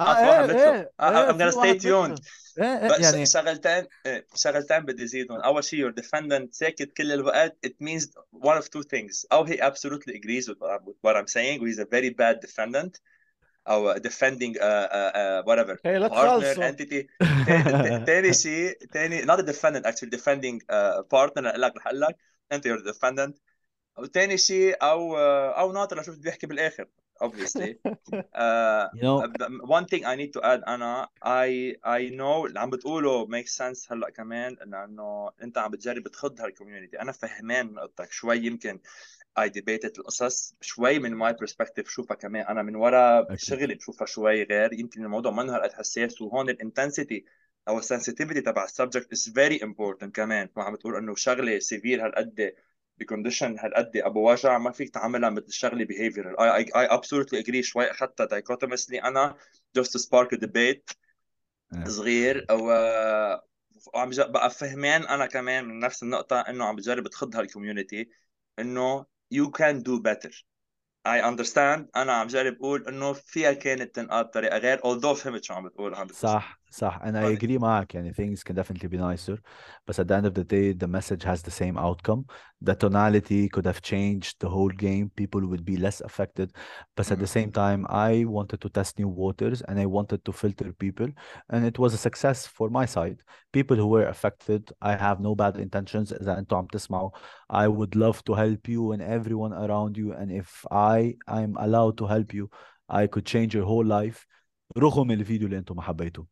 اه 0.00 0.16
ايه 0.18 0.50
ايه 0.50 0.90
I'm 1.00 1.36
gonna 1.36 1.54
stay 1.54 1.82
tuned 1.82 2.20
ايه 2.58 2.94
ايه 2.94 3.02
يعني 3.02 3.26
شغلتين 3.26 3.86
شغلتين 4.34 4.78
بدي 4.78 5.06
زيدهم 5.06 5.40
اول 5.40 5.64
شيء 5.64 5.90
your 5.90 5.94
defendant 5.94 6.48
ساكت 6.50 6.92
كل 6.92 7.12
الوقت 7.12 7.56
it 7.66 7.86
means 7.86 8.04
one 8.32 8.62
of 8.62 8.64
two 8.64 8.82
things 8.82 9.26
او 9.32 9.46
he 9.46 9.60
absolutely 9.60 10.14
agrees 10.14 10.48
with 10.48 10.58
what 11.06 11.16
I'm 11.16 11.26
saying 11.26 11.60
or 11.60 11.66
he's 11.66 11.78
a 11.78 11.86
very 11.86 12.10
bad 12.10 12.40
defendant 12.40 13.00
او 13.68 13.94
defending 13.94 14.54
uh, 14.56 14.60
uh, 14.60 15.12
uh, 15.20 15.42
whatever 15.44 15.76
hey, 15.84 15.98
let's 15.98 16.14
partner 16.14 16.46
also. 16.46 16.62
entity 16.62 17.06
ثاني 18.06 18.32
شيء 18.32 18.78
ثاني 18.92 19.22
not 19.22 19.38
a 19.38 19.42
defendant 19.42 19.86
actually 19.86 20.10
defending 20.10 20.58
uh, 20.72 21.02
partner 21.02 21.46
قال 21.50 21.60
لك 21.60 21.76
رح 21.76 21.86
اقول 21.86 22.00
لك 22.00 22.16
انت 22.52 22.68
you're 22.68 22.80
the 22.80 22.92
defendant 22.92 23.34
وثاني 23.97 24.37
شيء 24.37 24.75
أو 24.81 25.17
أو 25.49 25.71
ناطر 25.71 25.99
لشوف 25.99 26.17
بيحكي 26.17 26.47
بالآخر 26.47 26.87
obviously. 27.23 27.75
uh, 28.33 28.87
you 28.95 29.01
know 29.01 29.23
one 29.63 29.85
thing 29.85 30.05
I 30.05 30.15
need 30.15 30.33
to 30.33 30.41
add 30.43 30.63
أنا 30.67 31.09
I 31.23 31.75
I 31.83 32.09
know 32.09 32.45
اللي 32.45 32.59
عم 32.59 32.69
بتقوله 32.69 33.25
make 33.27 33.47
sense 33.47 33.91
هلأ 33.91 34.09
كمان 34.09 34.57
إنه 34.61 35.29
أنت 35.43 35.57
عم 35.57 35.71
بتجرب 35.71 36.07
تخض 36.07 36.41
هال 36.41 36.52
community 36.52 37.01
أنا 37.01 37.11
فهمان 37.11 37.73
نقطتك 37.73 38.11
شوي 38.11 38.37
يمكن 38.37 38.79
I 39.39 39.49
debated 39.49 39.99
القصص. 39.99 40.55
شوي 40.61 40.99
من 40.99 41.13
my 41.13 41.33
perspective 41.33 41.85
بشوفها 41.85 42.15
كمان. 42.15 42.45
أنا 42.45 42.63
من 42.63 42.75
ورا 42.75 43.35
شغلي 43.35 43.75
بشوفها 43.75 44.05
شوي 44.07 44.43
غير. 44.43 44.73
يمكن 44.73 45.03
الموضوع 45.03 45.31
ما 45.31 45.55
هالقد 45.55 45.73
حساس 45.73 46.21
وهون 46.21 46.49
ال 46.49 46.57
intensity 46.57 47.25
أو 47.67 47.79
ال 47.79 47.84
sensitivity 47.84 48.41
تبع 48.41 48.63
ال 48.63 48.69
subject 48.69 49.11
is 49.11 49.29
very 49.29 49.63
important 49.63 50.15
كمان. 50.15 50.49
ما 50.57 50.63
عم 50.63 50.75
تقول 50.75 50.95
إنه 50.95 51.15
شغله 51.15 51.59
severe 51.59 52.05
هالقد 52.05 52.53
ب 52.97 53.03
condition 53.03 53.59
هالقد 53.59 53.97
أبو 53.97 54.31
وجع 54.31 54.57
ما 54.57 54.71
فيك 54.71 54.89
تعملها 54.89 55.29
مثل 55.29 55.51
شغلة 55.53 55.85
behavioral. 55.85 56.35
I, 56.39 56.63
I, 56.63 56.85
I 56.85 56.97
absolutely 56.97 57.43
agree 57.43 57.61
شوي. 57.61 57.91
اخذتها 57.91 58.27
dichotomously 58.39 59.03
أنا 59.05 59.35
just 59.79 59.91
to 59.91 59.99
spark 59.99 60.37
a 60.37 60.37
debate 60.37 60.95
صغير 61.87 62.45
أو 62.49 62.71
وعم 63.93 64.09
بقى 64.17 64.49
فهمان 64.49 65.03
أنا 65.03 65.25
كمان 65.25 65.65
من 65.65 65.79
نفس 65.79 66.03
النقطة 66.03 66.39
إنه 66.39 66.65
عم 66.65 66.75
بجرب 66.75 67.07
تخض 67.07 67.35
هال 67.35 67.49
community 67.49 68.09
إنه 68.59 69.05
you 69.33 69.47
can 69.49 69.83
do 69.83 69.99
better. 70.01 70.31
I 71.07 71.21
understand. 71.21 71.85
أنا 71.95 72.13
عم 72.13 72.27
جرب 72.27 72.55
أقول 72.55 72.87
إنه 72.87 73.13
فيها 73.13 73.53
كانت 73.53 73.95
تنقاد 73.95 74.25
بطريقة 74.25 74.57
غير 74.57 74.77
although 74.79 75.13
فهمت 75.13 75.43
شو 75.43 75.53
عم 75.53 75.67
بتقول 75.67 75.91
100% 75.91 76.13
صح. 76.13 76.59
صح 76.70 77.00
and 77.02 77.16
I 77.16 77.36
agree 77.36 77.58
معك 77.58 77.94
يعني 77.94 78.12
things 78.14 78.42
can 78.44 78.54
definitely 78.54 78.88
be 78.88 78.96
nicer 78.96 79.38
but 79.86 79.98
at 79.98 80.06
the 80.08 80.14
end 80.14 80.26
of 80.26 80.34
the 80.34 80.44
day 80.44 80.72
the 80.72 80.86
message 80.86 81.24
has 81.24 81.42
the 81.42 81.50
same 81.50 81.76
outcome 81.76 82.24
the 82.62 82.74
tonality 82.74 83.48
could 83.48 83.66
have 83.66 83.82
changed 83.82 84.36
the 84.40 84.48
whole 84.48 84.68
game 84.68 85.10
people 85.16 85.42
would 85.46 85.64
be 85.64 85.76
less 85.76 86.00
affected 86.00 86.52
but 86.96 87.10
at 87.10 87.18
the 87.18 87.26
same 87.26 87.50
time 87.50 87.86
I 87.88 88.24
wanted 88.24 88.60
to 88.60 88.68
test 88.68 88.98
new 88.98 89.08
waters 89.08 89.62
and 89.62 89.80
I 89.80 89.86
wanted 89.86 90.24
to 90.26 90.32
filter 90.32 90.72
people 90.84 91.08
and 91.48 91.64
it 91.64 91.78
was 91.78 91.92
a 91.94 91.98
success 91.98 92.46
for 92.46 92.70
my 92.70 92.86
side 92.86 93.18
people 93.52 93.76
who 93.76 93.88
were 93.88 94.06
affected 94.14 94.62
I 94.80 94.92
have 94.96 95.18
no 95.20 95.34
bad 95.34 95.56
intentions 95.56 96.12
إذا 96.12 96.38
أنتم 96.38 96.56
عم 96.56 96.66
تسمعوا 96.66 97.10
I 97.50 97.66
would 97.68 97.96
love 97.96 98.22
to 98.24 98.34
help 98.34 98.68
you 98.68 98.92
and 98.92 99.02
everyone 99.02 99.52
around 99.52 99.96
you 99.96 100.12
and 100.12 100.30
if 100.30 100.64
I 100.70 101.16
I'm 101.26 101.56
allowed 101.56 101.98
to 101.98 102.06
help 102.06 102.32
you 102.34 102.50
I 102.88 103.06
could 103.06 103.26
change 103.26 103.54
your 103.54 103.64
whole 103.64 103.84
life 103.84 104.26
رغم 104.78 105.10
الفيديو 105.10 105.46
اللي 105.46 105.58
انتم 105.58 105.76
ما 105.76 105.82
حبيتوه 105.82 106.26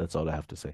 that's 0.00 0.14
all 0.16 0.28
I 0.28 0.32
have 0.32 0.46
to 0.46 0.56
say 0.56 0.72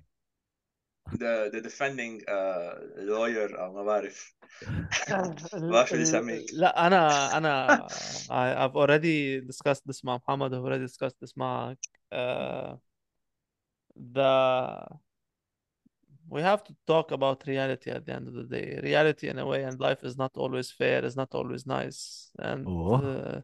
the 1.13 1.51
the 1.53 1.61
defending 1.61 2.21
uh, 2.29 2.75
lawyer 2.97 3.59
او 3.59 3.73
ما 3.73 3.83
بعرف 3.83 4.35
ما 5.11 5.71
بعرف 5.71 5.89
شو 5.89 5.97
يسميك 5.97 6.51
لا 6.53 6.87
انا 6.87 7.37
انا 7.37 7.87
I've 8.67 8.77
already 8.77 9.41
discussed 9.41 9.83
this 9.91 10.05
مع 10.05 10.17
محمد 10.17 10.55
I've 10.55 10.65
already 10.65 10.87
discussed 10.87 11.19
this 11.25 11.33
معك 11.37 11.79
uh, 12.13 12.77
the 14.15 14.99
we 16.31 16.43
have 16.43 16.63
to 16.63 16.75
talk 16.87 17.11
about 17.11 17.47
reality 17.47 17.91
at 17.91 18.05
the 18.05 18.13
end 18.13 18.29
of 18.29 18.35
the 18.35 18.45
day 18.45 18.79
reality 18.83 19.29
in 19.29 19.39
a 19.39 19.47
way 19.47 19.63
and 19.65 19.81
life 19.81 20.05
is 20.05 20.17
not 20.17 20.33
always 20.37 20.71
fair 20.71 21.05
is 21.05 21.17
not 21.17 21.35
always 21.35 21.67
nice 21.67 22.31
and 22.39 22.67
uh, 22.69 23.41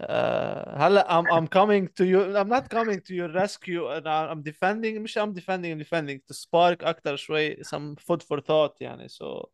uh, 0.00 0.74
هلا 0.76 1.06
I'm 1.08 1.26
I'm 1.30 1.46
coming 1.46 1.88
to 1.96 2.04
you 2.04 2.36
I'm 2.36 2.48
not 2.48 2.68
coming 2.70 3.00
to 3.00 3.14
your 3.14 3.28
rescue 3.32 3.88
and 3.88 4.06
I'm 4.08 4.42
defending 4.42 5.02
مش 5.02 5.18
I'm 5.18 5.32
defending 5.32 5.72
I'm 5.72 5.78
defending 5.78 6.20
to 6.28 6.34
spark 6.34 6.84
أكتر 6.84 7.16
شوي 7.16 7.56
some 7.64 7.96
food 7.96 8.22
for 8.22 8.40
thought 8.40 8.80
يعني 8.80 9.08
so 9.08 9.50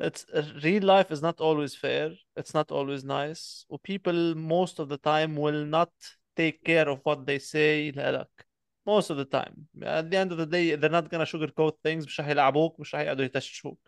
it's 0.00 0.24
real 0.62 0.82
life 0.84 1.10
is 1.10 1.20
not 1.22 1.40
always 1.40 1.74
fair 1.74 2.12
it's 2.36 2.54
not 2.54 2.70
always 2.70 3.02
nice 3.04 3.66
people 3.82 4.34
most 4.36 4.78
of 4.78 4.88
the 4.88 4.98
time 4.98 5.34
will 5.34 5.64
not 5.66 5.90
take 6.36 6.62
care 6.62 6.88
of 6.88 7.00
what 7.02 7.26
they 7.26 7.38
say 7.38 7.90
لك 7.90 8.46
most 8.86 9.10
of 9.10 9.16
the 9.16 9.24
time 9.24 9.68
at 9.82 10.10
the 10.10 10.16
end 10.16 10.30
of 10.32 10.38
the 10.38 10.46
day 10.46 10.76
they're 10.76 10.98
not 10.98 11.10
gonna 11.10 11.26
sugarcoat 11.26 11.72
things 11.82 12.06
مش 12.06 12.20
رح 12.20 12.28
يلعبوك 12.28 12.80
مش 12.80 12.94
رح 12.94 13.00
يقعدوا 13.00 13.24
يتششوك 13.24 13.78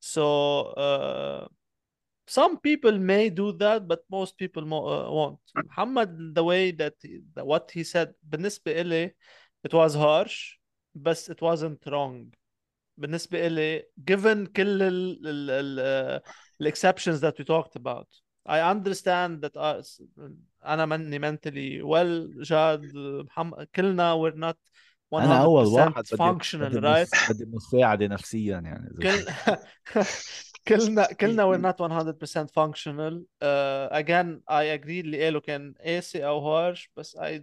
so 0.00 0.22
uh, 0.76 1.48
some 2.26 2.58
people 2.58 2.96
may 2.98 3.28
do 3.28 3.52
that 3.52 3.88
but 3.88 4.00
most 4.10 4.38
people 4.38 4.62
uh, 4.62 5.10
won't 5.10 5.40
محمد 5.56 6.34
the 6.34 6.44
way 6.44 6.70
that 6.70 6.94
what 7.42 7.70
he 7.70 7.84
said 7.84 8.14
بالنسبة 8.22 8.80
إلي 8.80 9.14
it 9.64 9.74
was 9.74 9.94
harsh 9.94 10.58
بس 10.94 11.30
it 11.30 11.40
wasn't 11.42 11.86
wrong 11.86 12.26
بالنسبة 12.96 13.46
إلي 13.46 13.82
given 14.10 14.46
كل 14.46 14.82
ال 14.82 15.26
ال 15.26 15.50
ال 15.50 16.20
uh, 16.62 16.68
exceptions 16.68 17.20
that 17.20 17.38
we 17.38 17.44
talked 17.44 17.76
about 17.76 18.06
I 18.46 18.60
understand 18.60 19.42
that 19.42 19.56
us, 19.56 20.02
أنا 20.66 20.86
مني 20.86 21.18
mentally 21.18 21.82
well 21.82 22.42
جاد 22.42 22.92
محمد 23.26 23.68
كلنا 23.74 24.14
we're 24.14 24.36
not 24.36 24.56
100% 25.14 25.14
انا 25.14 25.42
اول 25.42 25.66
واحد 25.66 26.06
functional 26.06 26.56
بدي 26.56 26.80
right 26.80 27.30
بدي 27.30 27.46
مساعده 27.46 28.06
نفسيا 28.06 28.60
يعني 28.60 28.88
كل 29.02 29.24
كلنا 30.68 31.12
كلنا 31.12 31.44
we're 31.44 31.60
not 31.60 31.80
100% 31.80 32.50
functional 32.50 33.24
uh, 33.42 33.88
again 33.92 34.42
I 34.48 34.64
agree 34.78 35.00
اللي 35.00 35.24
قاله 35.24 35.40
كان 35.40 35.74
قاسي 35.84 36.26
او 36.26 36.40
harsh 36.74 36.88
بس 36.96 37.16
I 37.16 37.40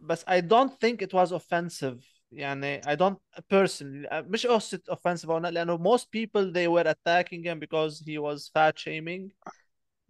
بس 0.00 0.24
I 0.24 0.40
don't 0.40 0.72
think 0.72 1.02
it 1.02 1.12
was 1.12 1.32
offensive 1.32 2.04
يعني 2.32 2.80
I 2.82 2.96
don't 2.96 3.18
personally 3.54 4.12
مش 4.12 4.46
قصة 4.46 4.80
offensive 4.90 5.30
أو 5.30 5.38
لا 5.38 5.50
لأنه 5.50 5.78
most 5.78 6.04
people 6.04 6.52
they 6.52 6.68
were 6.68 6.86
attacking 6.88 7.42
him 7.44 7.58
because 7.58 8.00
he 8.00 8.18
was 8.18 8.50
fat 8.54 8.78
shaming 8.78 9.30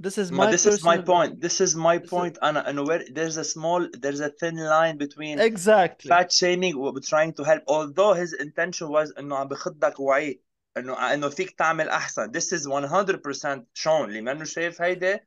this 0.00 0.18
is 0.18 0.30
ما 0.32 0.46
my 0.46 0.50
this 0.52 0.66
is 0.66 0.84
my 0.84 0.96
personal 0.98 1.02
point 1.06 1.40
this 1.40 1.60
is 1.60 1.74
my 1.74 1.98
This 1.98 2.04
is- 2.04 2.10
point 2.10 2.38
أنا 2.42 2.70
إنه 2.70 2.84
where 2.84 3.04
there's 3.10 3.36
a 3.36 3.44
small 3.44 3.88
there's 3.98 4.20
a 4.20 4.30
thin 4.40 4.56
line 4.56 4.96
between 4.96 5.38
exactly 5.40 6.08
fat 6.08 6.30
shaming 6.32 6.74
و 6.76 7.00
trying 7.00 7.32
to 7.32 7.44
help 7.44 7.62
although 7.68 8.14
his 8.14 8.32
intention 8.32 8.88
was 8.88 9.18
انه 9.18 9.36
عم 9.36 9.48
بخدك 9.48 10.00
وعي 10.00 10.40
انه 10.77 11.13
انه 11.13 11.29
فيك 11.29 11.51
تعمل 11.51 11.89
احسن. 11.89 12.31
This 12.31 12.43
is 12.59 12.67
100% 12.67 13.65
shown 13.83 13.87
اللي 13.87 14.21
منه 14.21 14.43
شايف 14.43 14.81
هيدي 14.81 15.19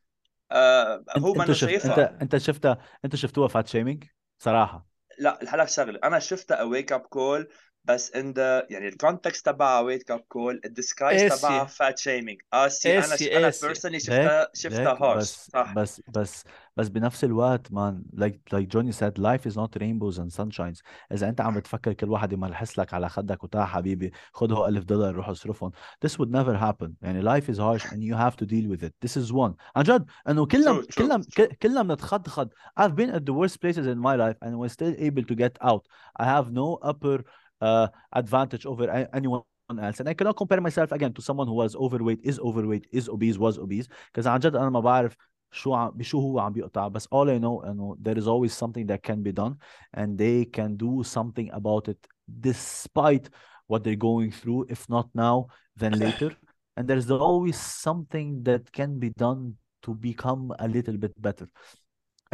آه 0.53 1.05
هو 1.19 1.35
منه 1.35 1.53
شفت 1.53 1.85
انت 1.85 1.99
شايفها. 1.99 2.11
انت 2.23 2.37
شفتها 2.37 2.79
أنت 3.05 3.17
شفتوها 3.17 3.49
fat 3.49 3.67
shaming 3.69 4.05
صراحة. 4.39 4.87
لا 5.19 5.39
هلا 5.49 5.67
شغله 5.67 6.01
أنا 6.05 6.19
شفتها 6.19 6.71
wake 6.71 6.95
up 6.99 7.03
call 7.03 7.47
بس 7.86 8.12
in 8.12 8.34
the 8.34 8.66
يعني 8.72 8.88
الكونتكست 8.88 9.46
تبعها 9.46 9.98
wake 9.98 10.16
up 10.16 10.20
call 10.20 10.60
الديسكايز 10.66 11.22
قاسية. 11.32 11.48
تبعها 11.48 11.68
fat 11.68 11.94
shaming 11.96 12.38
اه 12.54 12.68
سي 12.68 12.98
انا 12.98 13.08
قاسية- 13.08 13.32
انا 13.36 13.46
قاسية. 13.46 13.68
personally 13.74 13.98
شفتها 13.98 14.48
شفتها 14.54 14.92
هيك 14.94 14.98
harsh 15.00 15.18
بس 15.18 15.50
صح 15.54 15.74
بس 15.76 16.02
بس 16.16 16.44
بس 16.78 16.88
بنفس 16.90 17.24
الوقت 17.24 17.72
مان 17.72 18.04
like 18.16 18.56
like 18.58 18.66
Johnny 18.68 18.92
said 18.92 19.18
life 19.22 19.52
is 19.52 19.56
not 19.56 19.82
rainbows 19.82 20.18
and 20.20 20.42
sunshines 20.42 20.82
اذا 21.12 21.30
انت 21.30 21.42
عم 21.42 21.54
بتفكر 21.54 21.94
كل 21.94 22.10
واحد 22.10 22.34
يملحس 22.34 22.80
لك 22.80 22.94
على 22.94 23.10
خدك 23.10 23.44
وتعال 23.44 23.68
حبيبي 23.68 24.12
خذ 24.34 24.54
هو 24.54 24.68
ألف 24.68 24.84
دولار 24.86 25.16
روح 25.16 25.30
اصرفهم 25.30 25.72
this 26.06 26.12
would 26.12 26.30
never 26.32 26.58
happen 26.64 26.90
يعني 27.02 27.22
life 27.22 27.46
is 27.46 27.58
harsh 27.58 27.86
and 27.88 27.98
you 28.00 28.16
have 28.16 28.36
to 28.36 28.46
deal 28.46 28.76
with 28.78 28.84
it 28.84 28.92
this 29.08 29.22
is 29.24 29.32
one 29.32 29.54
عن 29.76 29.84
جد 29.84 30.06
انه 30.30 30.46
كلنا 30.46 30.82
True, 30.82 30.86
true, 30.86 30.96
كلنا 30.98 31.18
true. 31.24 31.34
ك- 31.42 31.58
كلنا 31.62 31.84
بنتخضخض 31.84 32.50
I've 32.80 32.94
been 32.96 33.12
at 33.16 33.22
the 33.26 33.34
worst 33.34 33.56
places 33.62 33.86
in 33.88 33.98
my 33.98 34.16
life 34.16 34.38
and 34.46 34.54
was 34.60 34.72
still 34.72 34.96
able 35.00 35.24
to 35.32 35.36
get 35.36 35.68
out 35.68 35.84
I 36.22 36.24
have 36.26 36.48
no 36.52 36.90
upper 36.92 37.24
uh, 37.62 37.88
advantage 38.14 38.66
over 38.66 38.86
a- 38.86 39.10
anyone 39.14 39.44
else 39.80 40.00
and 40.00 40.10
I 40.10 40.14
cannot 40.14 40.36
compare 40.36 40.62
myself 40.62 40.92
again 40.92 41.14
to 41.14 41.22
someone 41.22 41.48
who 41.48 41.54
was 41.54 41.76
overweight 41.76 42.20
is 42.24 42.40
overweight 42.40 42.88
is 42.92 43.08
obese 43.10 43.38
was 43.38 43.58
obese 43.58 43.88
because 44.12 44.28
عن 44.28 44.40
جد 44.40 44.56
انا 44.56 44.70
ما 44.70 44.80
بعرف 44.80 45.16
شو 45.52 45.74
عم 45.74 45.90
بشو 45.90 46.20
هو 46.20 46.40
عم 46.40 46.54
بيقطع 46.54 46.88
بس 46.88 47.08
all 47.08 47.28
I 47.28 47.40
know 47.40 47.66
انه 47.66 47.98
there 48.02 48.18
is 48.18 48.28
always 48.28 48.54
something 48.54 48.86
that 48.88 49.04
can 49.04 49.22
be 49.24 49.32
done 49.32 49.56
and 49.94 50.18
they 50.18 50.46
can 50.46 50.76
do 50.76 51.04
something 51.04 51.50
about 51.52 51.88
it 51.88 52.08
despite 52.40 53.30
what 53.68 53.84
they're 53.84 54.06
going 54.12 54.32
through 54.32 54.66
if 54.70 54.90
not 54.90 55.08
now 55.16 55.48
then 55.80 55.94
later 56.00 56.32
and 56.78 56.88
there's 56.88 57.12
always 57.12 57.58
something 57.88 58.44
that 58.44 58.72
can 58.72 59.00
be 59.00 59.10
done 59.26 59.42
to 59.84 59.94
become 59.94 60.54
a 60.60 60.68
little 60.68 60.98
bit 60.98 61.14
better 61.22 61.48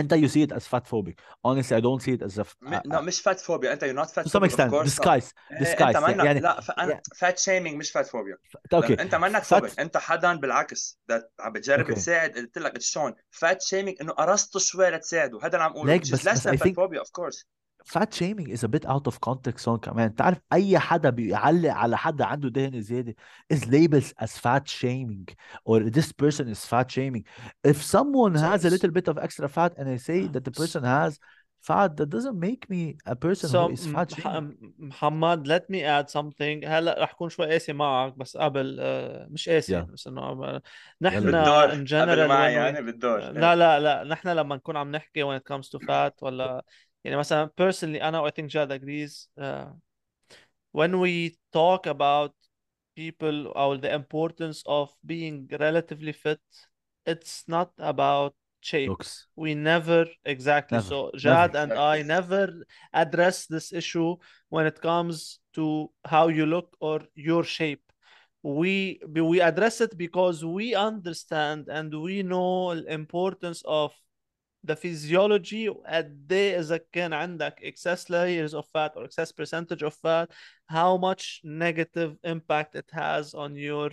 انت 0.01 0.14
you 0.14 0.28
see 0.28 0.47
it 0.48 0.52
as 0.56 0.62
fat 0.62 0.85
phobic. 0.93 1.14
Honestly 1.47 1.77
I 1.77 1.81
don't 1.81 2.02
see 2.02 2.12
it 2.19 2.23
as 2.23 2.39
a 2.39 2.40
f- 2.40 2.56
م- 2.60 2.74
a- 2.74 2.82
لا 2.85 3.01
مش 3.01 3.20
فات 3.20 3.40
فوبيا 3.40 3.73
انت 3.73 3.85
you're 3.85 4.05
not 4.05 4.09
fat 4.10 4.24
to 4.24 4.28
some 4.28 4.40
phobic 4.40 4.44
of 4.44 4.52
extent. 4.52 4.70
course. 4.73 4.89
Disguise. 4.89 5.32
إيه، 5.52 5.59
disguise. 5.64 5.82
انت 5.82 5.97
منك 5.97 6.24
يعني 6.24 6.40
لا 6.40 6.60
أنا. 6.78 7.01
فات 7.16 7.39
شيمينج 7.39 7.77
مش 7.77 7.90
فات 7.90 8.06
فوبيا 8.06 8.36
أوكي 8.74 9.02
انت 9.02 9.14
منك 9.14 9.43
fat 9.43 9.47
فوبيك 9.47 9.81
انت 9.81 9.97
حدا 9.97 10.35
بالعكس. 10.36 10.98
عم 11.40 11.52
بتجرب 11.52 11.93
تساعد 11.94 12.31
قلت 12.31 12.59
لك 12.59 12.81
شلون 12.81 13.14
فات 13.31 13.62
شيمينج 13.62 13.97
إنه 14.01 14.12
قرصته 14.12 14.60
شوي 14.60 14.90
لتساعده. 14.90 15.39
هذا 15.39 15.47
اللي 15.47 15.64
عم 15.64 15.70
أقوله. 15.73 15.93
ليك 15.93 16.02
بس 16.12 16.28
I 16.28 16.51
fat 16.52 16.59
think 16.59 16.73
phobia 16.74 17.01
of 17.01 17.10
course. 17.20 17.44
fat 17.85 18.14
shaming 18.14 18.49
is 18.49 18.64
a 18.64 18.68
bit 18.68 18.85
out 18.85 19.07
of 19.07 19.19
context 19.22 19.68
on 19.68 19.80
كمان 19.80 20.15
تعرف 20.15 20.38
اي 20.53 20.80
حدا 20.80 21.10
بيعلق 21.10 21.73
على 21.73 21.98
حدا 21.98 22.26
عنده 22.26 22.49
دهن 22.49 22.81
زياده 22.81 23.15
is 23.53 23.57
labeled 23.57 24.11
as 24.26 24.31
fat 24.38 24.68
shaming 24.68 25.26
or 25.69 25.80
this 25.89 26.11
person 26.11 26.48
is 26.48 26.65
fat 26.65 26.91
shaming 26.91 27.23
if 27.68 27.81
someone 27.84 28.35
So- 28.38 28.45
has 28.52 28.65
a 28.65 28.69
little 28.69 28.91
bit 28.91 29.07
of 29.07 29.18
extra 29.18 29.48
fat 29.49 29.72
and 29.77 29.88
I 29.89 29.98
say 29.98 30.27
that 30.34 30.44
the 30.44 30.52
person 30.61 30.84
has 30.84 31.19
fat 31.69 31.89
that 31.98 32.10
doesn't 32.15 32.39
make 32.49 32.64
me 32.73 32.81
a 33.06 33.15
person 33.15 33.48
So 33.56 33.61
who 33.68 33.73
is 33.77 33.85
fat 33.95 34.10
مح- 34.11 34.22
shaming 34.23 34.73
محمد 34.80 35.48
let 35.48 35.69
me 35.69 35.80
add 35.84 36.10
something 36.10 36.65
هلا 36.65 36.95
رح 37.03 37.14
كون 37.14 37.30
شوي 37.30 37.45
قاسي 37.48 37.73
معك 37.73 38.18
بس 38.18 38.38
قبل 38.38 38.77
آه، 38.80 39.27
مش 39.31 39.49
قاسي 39.49 39.73
يلا 39.73 39.84
بس 39.84 40.07
انه 40.07 40.61
نحن 41.02 41.15
يلا 41.15 41.31
بالدور 41.31 41.68
in 41.69 41.72
قبل 41.72 41.88
general 41.88 42.30
معي 42.30 42.53
when 42.53 42.57
we 42.57 42.57
يعني 42.57 42.81
بالدور 42.85 43.19
لا 43.19 43.56
لا 43.56 43.80
لا 43.80 44.03
نحن 44.03 44.27
لما 44.30 44.56
نكون 44.56 44.77
عم 44.77 44.91
نحكي 44.91 45.23
when 45.23 45.39
it 45.41 45.53
comes 45.53 45.68
to 45.69 45.80
fat 45.88 46.14
ولا 46.23 46.64
يعني 47.03 47.18
مثلا 47.18 47.52
personally 47.61 48.02
انا 48.03 48.30
I 48.30 48.31
think 48.31 48.49
Jad 48.52 48.72
agrees 48.72 49.27
uh, 49.39 49.68
when 50.72 50.99
we 50.99 51.38
talk 51.53 51.85
about 51.85 52.34
people 52.95 53.52
or 53.56 53.77
the 53.77 53.94
importance 53.94 54.64
of 54.65 54.91
being 55.06 55.48
relatively 55.60 56.11
fit 56.11 56.41
it's 57.06 57.44
not 57.48 57.72
about 57.77 58.34
shape 58.61 58.89
looks 58.89 59.27
we 59.35 59.53
never 59.53 60.06
exactly 60.26 60.77
never 60.77 60.88
so 60.89 61.11
never 61.14 61.18
Jad 61.19 61.56
and 61.56 61.72
I 61.73 61.98
Exactly. 61.98 62.07
never 62.07 62.53
address 62.94 63.45
this 63.45 63.72
issue 63.72 64.18
when 64.49 64.65
it 64.65 64.81
comes 64.81 65.39
to 65.53 65.91
how 66.06 66.27
you 66.27 66.45
look 66.45 66.76
or 66.80 67.02
your 67.15 67.44
shape 67.44 67.84
we 68.44 68.99
we 69.07 69.41
address 69.41 69.81
it 69.81 69.98
because 69.98 70.44
we 70.44 70.76
understand 70.76 71.68
and 71.69 71.94
we 72.02 72.23
know 72.23 72.76
the 72.76 72.91
importance 72.91 73.61
of 73.65 73.94
the 74.64 74.76
physiology 74.76 75.69
قد 75.69 76.31
ايه 76.31 76.60
اذا 76.60 76.77
كان 76.91 77.14
عندك 77.14 77.60
excess 77.64 78.10
layers 78.10 78.53
of 78.53 78.65
fat 78.65 78.91
or 78.95 79.06
excess 79.06 79.31
percentage 79.31 79.84
of 79.84 79.94
fat 79.94 80.27
how 80.69 80.98
much 80.98 81.41
negative 81.44 82.18
impact 82.23 82.76
it 82.76 82.89
has 82.91 83.34
on 83.34 83.56
your 83.56 83.91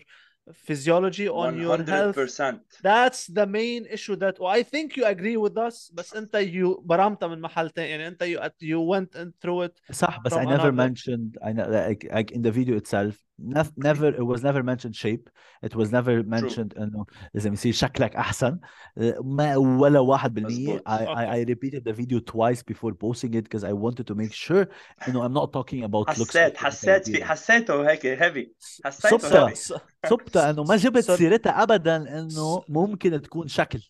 physiology 0.53 1.29
on 1.29 1.59
your 1.59 1.79
health 1.85 2.17
100% 2.17 2.61
that's 2.83 3.27
the 3.27 3.47
main 3.47 3.87
issue 3.87 4.17
that 4.17 4.37
I 4.59 4.63
think 4.63 4.97
you 4.97 5.05
agree 5.07 5.37
with 5.37 5.57
us 5.57 5.91
بس 5.95 6.17
انت 6.17 6.37
you 6.37 6.81
برمتها 6.83 7.29
من 7.29 7.41
محل 7.41 7.71
تاني 7.71 7.91
يعني 7.91 8.09
انت 8.09 8.25
you, 8.25 8.39
you 8.63 8.81
went 8.81 9.19
in 9.21 9.33
through 9.43 9.69
it 9.69 9.93
صح 9.93 10.21
بس 10.25 10.35
from 10.35 10.39
I 10.39 10.45
never 10.45 10.53
another 10.53 10.73
mentioned 10.73 11.39
I 11.43 11.53
know, 11.53 11.69
like, 11.69 12.07
like 12.13 12.31
in 12.33 12.43
the 12.43 12.51
video 12.51 12.77
itself 12.77 13.15
nef- 13.43 13.77
never 13.77 14.09
it 14.23 14.27
was 14.33 14.43
never 14.43 14.63
mentioned 14.63 14.95
shape 14.97 15.29
it 15.63 15.75
was 15.75 15.89
never 15.93 16.23
true 16.31 16.31
mentioned 16.41 16.79
انه 16.79 17.07
لازم 17.35 17.53
يصير 17.53 17.73
شكلك 17.73 18.17
احسن 18.17 18.59
Uh, 19.01 19.03
ما 19.25 19.57
ولا 19.57 20.01
واحد 20.01 20.35
بالمية 20.35 20.77
مزبوط 20.77 20.89
I, 20.89 20.93
I 20.93 21.07
okay 21.15 21.27
I 21.37 21.45
repeated 21.53 21.85
the 21.85 21.93
video 21.93 22.19
twice 22.21 22.63
before 22.63 22.93
posting 23.05 23.35
it 23.35 23.45
because 23.45 23.65
I 23.65 23.73
wanted 23.73 24.07
to 24.07 24.15
make 24.15 24.33
sure 24.33 24.67
انه 25.09 25.29
I'm 25.29 25.33
not 25.33 25.53
talking 25.53 25.83
about 25.85 26.19
looks 26.19 26.37
حسيت 26.37 26.57
before 26.57 26.67
حسيت 26.67 27.05
في 27.09 27.19
therapy. 27.19 27.25
حسيته 27.25 27.91
هيك 27.91 28.07
هيفي 28.07 28.53
حسيته 28.85 29.29
so 29.29 29.31
صبتها 29.31 29.49
هيفي 29.49 29.75
so 29.75 29.79
صبتها 30.07 30.51
انه 30.51 30.65
ما 30.65 30.77
جبت 30.77 31.05
so 31.05 31.11
سيرتها 31.11 31.63
ابدا 31.63 31.97
انه 32.19 32.65
ممكن 32.69 33.23
تكون 33.23 33.49
شكل 33.49 33.81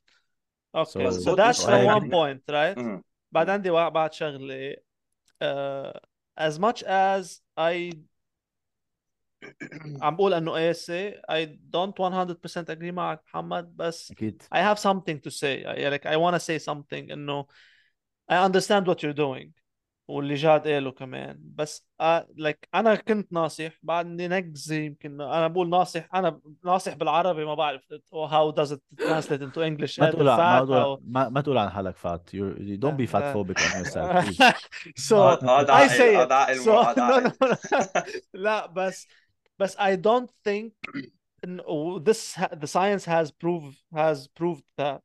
okay 0.77 0.91
so 0.91 0.99
so 0.99 1.07
مزبوط 1.07 1.39
that's 1.39 1.59
مش 1.59 1.61
so 1.61 1.65
from 1.65 1.69
I 1.69 1.71
انا 1.75 1.99
one 1.99 2.01
agree 2.01 2.11
point 2.15 2.41
right 2.51 2.79
مم. 2.79 3.03
بعد 3.33 3.47
مم. 3.47 3.53
عندي 3.53 3.71
وا- 3.71 3.89
بعد 3.89 4.13
شغلة 4.13 4.77
uh, 5.45 5.93
as 6.41 6.59
much 6.59 6.83
as 6.83 7.41
I 7.61 7.93
عم 10.02 10.16
بقول 10.16 10.34
إنه 10.34 10.58
I 10.58 10.74
see 10.74 11.22
I 11.32 11.46
don't 11.46 12.02
100% 12.02 12.70
agree 12.70 12.92
معك 12.92 13.22
محمد 13.28 13.78
بس 13.78 14.12
أكيد. 14.12 14.44
I 14.56 14.62
have 14.62 14.80
something 14.80 15.20
to 15.20 15.30
say 15.30 15.72
I 15.72 15.90
like 15.90 16.08
I 16.08 16.16
wanna 16.16 16.38
say 16.38 16.60
something 16.60 17.14
إنه 17.14 17.46
I 18.32 18.46
understand 18.46 18.90
what 18.90 19.04
you 19.04 19.12
doing 19.12 19.52
واللي 20.08 20.34
جاد 20.34 20.68
قاله 20.68 20.92
كمان. 20.92 21.40
بس 21.40 21.88
like 22.00 22.56
uh, 22.56 22.66
like, 22.66 22.70
أنا 22.76 22.96
كنت 22.96 23.34
ناصح 23.34 23.72
بعدني 23.84 24.28
نقزي 24.28 24.86
يمكن 24.86 25.22
أنا 25.22 25.48
بقول 25.48 25.70
ناصح 25.70 26.16
أنا 26.16 26.40
ناصح 26.66 26.94
بالعربي 26.94 27.46
ما 27.46 27.56
بعرف 27.56 27.94
how 28.14 28.52
does 28.52 28.72
it 28.72 28.82
translate 28.98 29.42
into 29.42 29.62
English 29.62 30.00
ما 30.00 30.10
تقول 30.12 30.30
ما, 31.04 31.30
ما 31.30 31.42
تقول 31.42 31.58
عن 31.58 31.70
حالك 31.70 31.98
fat 31.98 32.34
you 32.34 32.54
don't 32.76 32.96
be 32.96 33.08
fat 33.08 33.34
phobic 33.34 33.60
on 33.60 33.76
yourself 33.76 34.56
سو 34.96 35.30
اي 35.30 35.90
سي 35.90 36.26
لا 38.34 38.66
بس 38.66 39.08
بس 39.59 39.77
I 39.77 39.97
don't 39.97 40.31
think 40.49 40.73
إنه 41.45 42.05
this 42.05 42.35
ha- 42.35 42.55
the 42.55 42.67
science 42.67 43.05
has 43.05 43.31
proved 43.31 43.77
has 43.95 44.29
proved 44.29 44.65
that 44.77 45.01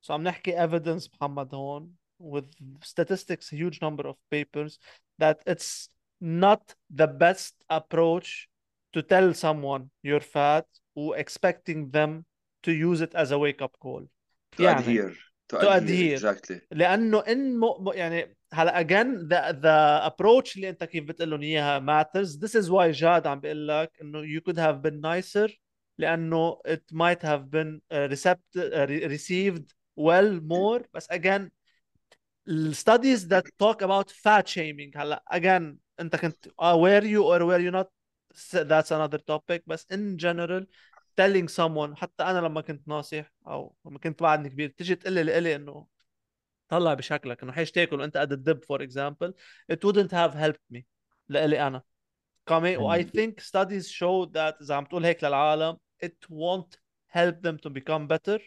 so 0.00 0.10
عم 0.10 0.22
نحكي 0.22 0.56
evidence 0.56 1.08
محمد 1.14 1.54
هون 1.54 1.94
with 2.20 2.46
statistics 2.82 3.48
huge 3.50 3.80
number 3.80 4.08
of 4.08 4.16
papers 4.30 4.78
that 5.18 5.42
it's 5.46 5.88
not 6.20 6.74
the 6.90 7.06
best 7.06 7.54
approach 7.70 8.48
to 8.92 9.02
tell 9.02 9.32
someone 9.34 9.90
you're 10.02 10.20
fat 10.38 10.66
or 10.94 11.16
expecting 11.16 11.90
them 11.90 12.24
to 12.62 12.72
use 12.72 13.00
it 13.00 13.14
as 13.14 13.30
a 13.30 13.38
wake 13.38 13.62
up 13.62 13.74
call 13.78 14.02
to 14.56 14.62
يعني 14.62 14.82
adhere 14.82 15.14
to, 15.48 15.58
to 15.58 15.70
adhere 15.70 15.80
adhere. 15.80 16.16
exactly 16.16 16.60
لانه 16.70 17.18
ان 17.18 17.58
م... 17.60 17.92
يعني 17.94 18.36
هلا 18.53 18.81
again 18.83 19.27
the 19.27 19.53
the 19.53 20.07
approach 20.11 20.55
اللي 20.55 20.69
انت 20.69 20.83
كيف 20.83 21.03
بتقول 21.03 21.29
لهم 21.29 21.41
اياها 21.41 21.79
matters 21.79 22.27
this 22.29 22.61
is 22.61 22.69
why 22.69 22.85
جاد 22.85 23.27
عم 23.27 23.39
بيقول 23.39 23.67
لك 23.67 23.91
انه 24.01 24.21
you 24.21 24.41
could 24.41 24.57
have 24.57 24.81
been 24.87 25.01
nicer 25.01 25.51
لأنه 25.97 26.59
it 26.67 26.93
might 26.93 27.21
have 27.21 27.49
been 27.51 27.81
uh, 27.91 28.07
recept, 28.09 28.57
uh, 28.57 28.87
re- 28.87 29.07
received 29.07 29.73
well 29.99 30.39
more 30.41 30.81
بس 30.93 31.07
again 31.07 31.49
studies 32.71 33.27
that 33.27 33.45
talk 33.59 33.81
about 33.81 34.11
fat 34.11 34.47
shaming 34.47 34.97
هلا 34.97 35.23
again 35.31 35.75
انت 35.99 36.15
كنت 36.15 36.47
uh, 36.47 36.75
were 36.75 37.03
you 37.03 37.23
or 37.23 37.45
were 37.45 37.59
you 37.59 37.71
not 37.71 37.87
that's 38.53 38.91
another 38.91 39.19
topic 39.19 39.61
بس 39.67 39.87
in 39.93 40.17
general 40.17 40.65
telling 41.17 41.47
someone 41.47 41.95
حتى 41.95 42.23
أنا 42.23 42.39
لما 42.39 42.61
كنت 42.61 42.87
ناصح 42.87 43.33
أو 43.47 43.75
لما 43.85 43.99
كنت 43.99 44.21
بعدني 44.21 44.49
كبير 44.49 44.69
تيجي 44.69 44.95
تقول 44.95 45.13
لي 45.13 45.55
انه 45.55 45.92
طلع 46.73 46.93
بشكلك 46.93 47.43
انه 47.43 47.51
حاج 47.51 47.71
تاكل 47.71 47.99
وانت 47.99 48.17
قد 48.17 48.31
الدب 48.31 48.63
for 48.63 48.83
example 48.83 49.33
it 49.71 49.75
wouldn't 49.75 50.11
have 50.11 50.33
helped 50.35 50.77
me 50.77 50.81
لإلي 51.29 51.67
أنا 51.67 51.81
كمان 52.45 52.77
و 52.77 52.95
I 52.95 53.03
think 53.03 53.41
studies 53.41 53.87
show 53.87 54.25
that 54.33 54.61
اذا 54.61 54.75
عم 54.75 54.85
تقول 54.85 55.05
هيك 55.05 55.23
للعالم 55.23 55.77
it 56.05 56.29
won't 56.29 56.77
help 57.15 57.35
them 57.41 57.57
to 57.57 57.69
become 57.69 58.07
better 58.07 58.39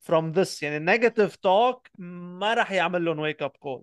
from 0.00 0.32
this 0.32 0.62
يعني 0.62 0.98
negative 0.98 1.36
talk 1.36 1.90
ما 1.98 2.54
راح 2.54 2.72
يعمل 2.72 3.04
لهم 3.04 3.32
wake 3.32 3.46
up 3.46 3.52
call 3.64 3.82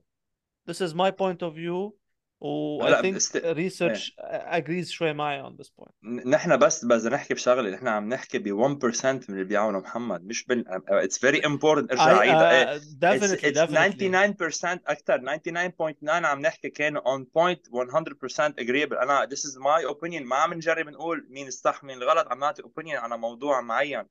this 0.72 0.82
is 0.82 0.94
my 0.94 1.12
point 1.12 1.42
of 1.42 1.54
view 1.54 1.99
و 2.42 2.82
I 2.90 3.02
think 3.02 3.16
است- 3.16 3.38
research 3.38 4.12
agrees 4.52 4.88
شوي 4.90 5.14
معي 5.14 5.44
on 5.44 5.54
this 5.62 5.68
point. 5.68 5.92
نحن 6.26 6.58
بس 6.58 6.86
بدنا 6.86 7.16
نحكي 7.16 7.34
بشغلة 7.34 7.70
نحن 7.70 7.88
عم 7.88 8.10
نحكي 8.10 8.40
ب 8.40 8.48
1% 8.48 9.06
من 9.06 9.22
اللي 9.30 9.44
بيعملوا 9.44 9.82
محمد 9.82 10.26
مش 10.26 10.46
بال 10.46 10.66
it's 10.90 11.18
very 11.20 11.46
important 11.46 11.92
ارجع 11.92 12.18
عيدها 12.20 12.80
uh, 12.80 12.82
definitely 12.82 13.42
it's, 13.42 13.46
it's 13.46 13.60
definitely. 13.60 14.64
99% 14.64 14.80
أكثر 14.88 15.40
99.9 16.00 16.10
عم 16.10 16.40
نحكي 16.42 16.70
كانوا 16.70 17.02
on 17.02 17.22
point 17.24 17.60
100% 17.72 18.54
agreeable. 18.62 19.02
أنا 19.02 19.28
this 19.32 19.40
is 19.40 19.56
my 19.56 19.92
opinion 19.94 20.22
ما 20.22 20.36
عم 20.36 20.54
نجرب 20.54 20.90
نقول 20.90 21.28
مين 21.30 21.48
الصح 21.48 21.84
مين 21.84 21.98
الغلط 21.98 22.28
عم 22.32 22.40
نعطي 22.40 22.64
opinion 22.64 22.96
على 22.96 23.18
موضوع 23.18 23.62
معين. 23.62 24.04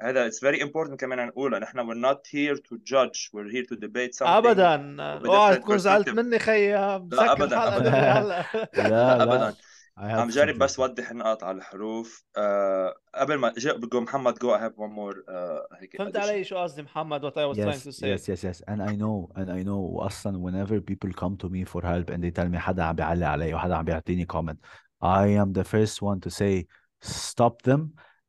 هذا 0.00 0.30
it's 0.30 0.38
very 0.40 0.60
important 0.60 0.94
كمان 0.94 1.26
نقولها 1.26 1.58
نحن 1.58 1.78
we're 1.86 2.06
not 2.12 2.18
here 2.26 2.56
to 2.56 2.76
judge 2.78 3.30
we're 3.34 3.50
here 3.50 3.66
to 3.72 3.76
debate 3.76 4.14
something 4.14 4.26
ابدا 4.28 4.76
with 5.20 5.26
اوعى 5.26 5.54
different 5.54 5.60
تكون 5.62 5.78
زعلت 5.78 6.08
perspective. 6.08 6.14
مني 6.14 6.38
خيا 6.38 6.98
مسكر 6.98 7.32
أبداً، 7.32 7.44
الحلقة 7.44 7.76
أبداً. 7.76 7.90
مني 7.90 7.98
هلا 7.98 8.44
لا 8.76 8.82
لا 8.82 8.88
لا 8.88 9.22
ابدا 9.22 9.56
I 9.98 10.02
have 10.02 10.02
عم 10.18 10.28
جرب 10.28 10.54
something 10.54 10.58
بس 10.58 10.76
to- 10.76 10.80
وضح 10.80 11.10
النقط 11.10 11.44
على 11.44 11.56
الحروف 11.58 12.24
آه 12.36 12.94
قبل 13.14 13.34
ما 13.34 13.52
جو 13.58 13.78
جو 13.78 14.00
محمد 14.00 14.38
جو 14.38 14.56
I 14.56 14.60
have 14.60 14.72
one 14.72 14.92
more 14.96 15.30
آه 15.30 15.66
هيك 15.80 15.96
فهمت 15.98 16.16
addition. 16.16 16.20
علي 16.20 16.44
شو 16.44 16.56
قصدي 16.56 16.82
محمد 16.82 17.26
what 17.26 17.34
I 17.34 17.54
was 17.54 17.56
trying 17.56 17.80
Yes, 17.80 17.84
to 17.84 17.92
say 17.92 18.06
yes, 18.16 18.28
yes, 18.28 18.44
yes. 18.44 18.62
And 18.68 18.82
I 18.90 18.94
know, 18.96 19.30
and 19.36 19.50
I 19.50 19.62
know 19.62 19.80
واصلا 20.00 20.38
whenever 20.42 20.80
people 20.80 21.10
come 21.22 21.36
to 21.36 21.48
me 21.48 21.64
for 21.64 21.82
help 21.82 22.10
and 22.10 22.22
they 22.22 22.30
tell 22.40 22.48
me 22.48 22.58
حدا 22.58 22.82
عم 22.84 22.94
بيعلق 22.96 23.26
علي 23.26 23.54
وحدا 23.54 23.74
عم 23.76 23.84
بيعطيني 23.84 24.26
comment 24.32 24.56
I 25.04 25.26
am 25.42 25.52
the 25.60 25.64
first 25.64 26.02
one 26.02 26.20
to 26.26 26.30
say 26.30 26.66
stop 27.00 27.62
them 27.62 27.80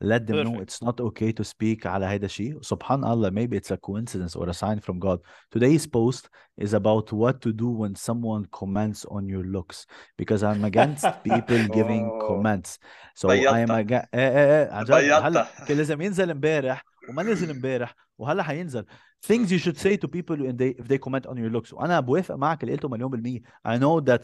let 0.05 0.26
them 0.26 0.36
know 0.44 0.52
Perfect. 0.55 0.62
it's 0.62 0.82
not 0.82 1.01
okay 1.01 1.32
to 1.32 1.44
speak 1.44 1.86
على 1.86 2.06
هيدا 2.06 2.26
الشيء 2.26 2.59
سبحان 2.62 3.05
الله 3.05 3.30
maybe 3.30 3.56
it's 3.56 3.70
a 3.70 3.76
coincidence 3.76 4.34
or 4.36 4.48
a 4.48 4.52
sign 4.55 4.80
from 4.80 4.98
God 4.98 5.18
today's 5.55 5.86
post 5.86 6.28
is 6.60 6.74
about 6.74 7.12
what 7.12 7.40
to 7.40 7.52
do 7.52 7.68
when 7.82 7.94
someone 7.94 8.44
comments 8.60 9.05
on 9.05 9.28
your 9.28 9.44
looks 9.56 9.86
because 10.18 10.43
I'm 10.43 10.64
against 10.64 11.05
people 11.28 11.60
giving 11.78 12.05
Oh. 12.10 12.26
comments 12.28 12.78
so 13.14 13.28
I 13.30 13.36
am 13.36 13.68
بيضتها. 13.68 13.80
against 13.82 14.09
ايه 14.14 14.28
ايه 14.28 14.64
ايه 14.64 14.72
عن 14.72 14.84
جد 14.84 14.93
هلا 14.93 15.28
بيضتها. 15.28 15.64
كان 15.66 15.76
لازم 15.76 16.01
ينزل 16.01 16.30
امبارح 16.30 16.84
وما 17.09 17.22
نزل 17.22 17.51
امبارح 17.51 17.94
وهلا 18.18 18.43
حينزل 18.43 18.84
things 19.32 19.47
you 19.52 19.59
should 19.59 19.78
say 19.78 19.97
to 19.97 20.09
people 20.09 20.36
when 20.36 20.56
they 20.56 20.82
if 20.82 20.89
they 20.89 20.98
comment 20.98 21.26
on 21.26 21.36
your 21.36 21.51
looks 21.60 21.72
وانا 21.72 22.01
بوافق 22.01 22.34
معك 22.34 22.62
اللي 22.64 22.74
قلته 22.74 22.89
مليون 22.89 23.10
بالمية 23.10 23.40
I 23.68 23.78
know 23.78 24.01
that 24.10 24.22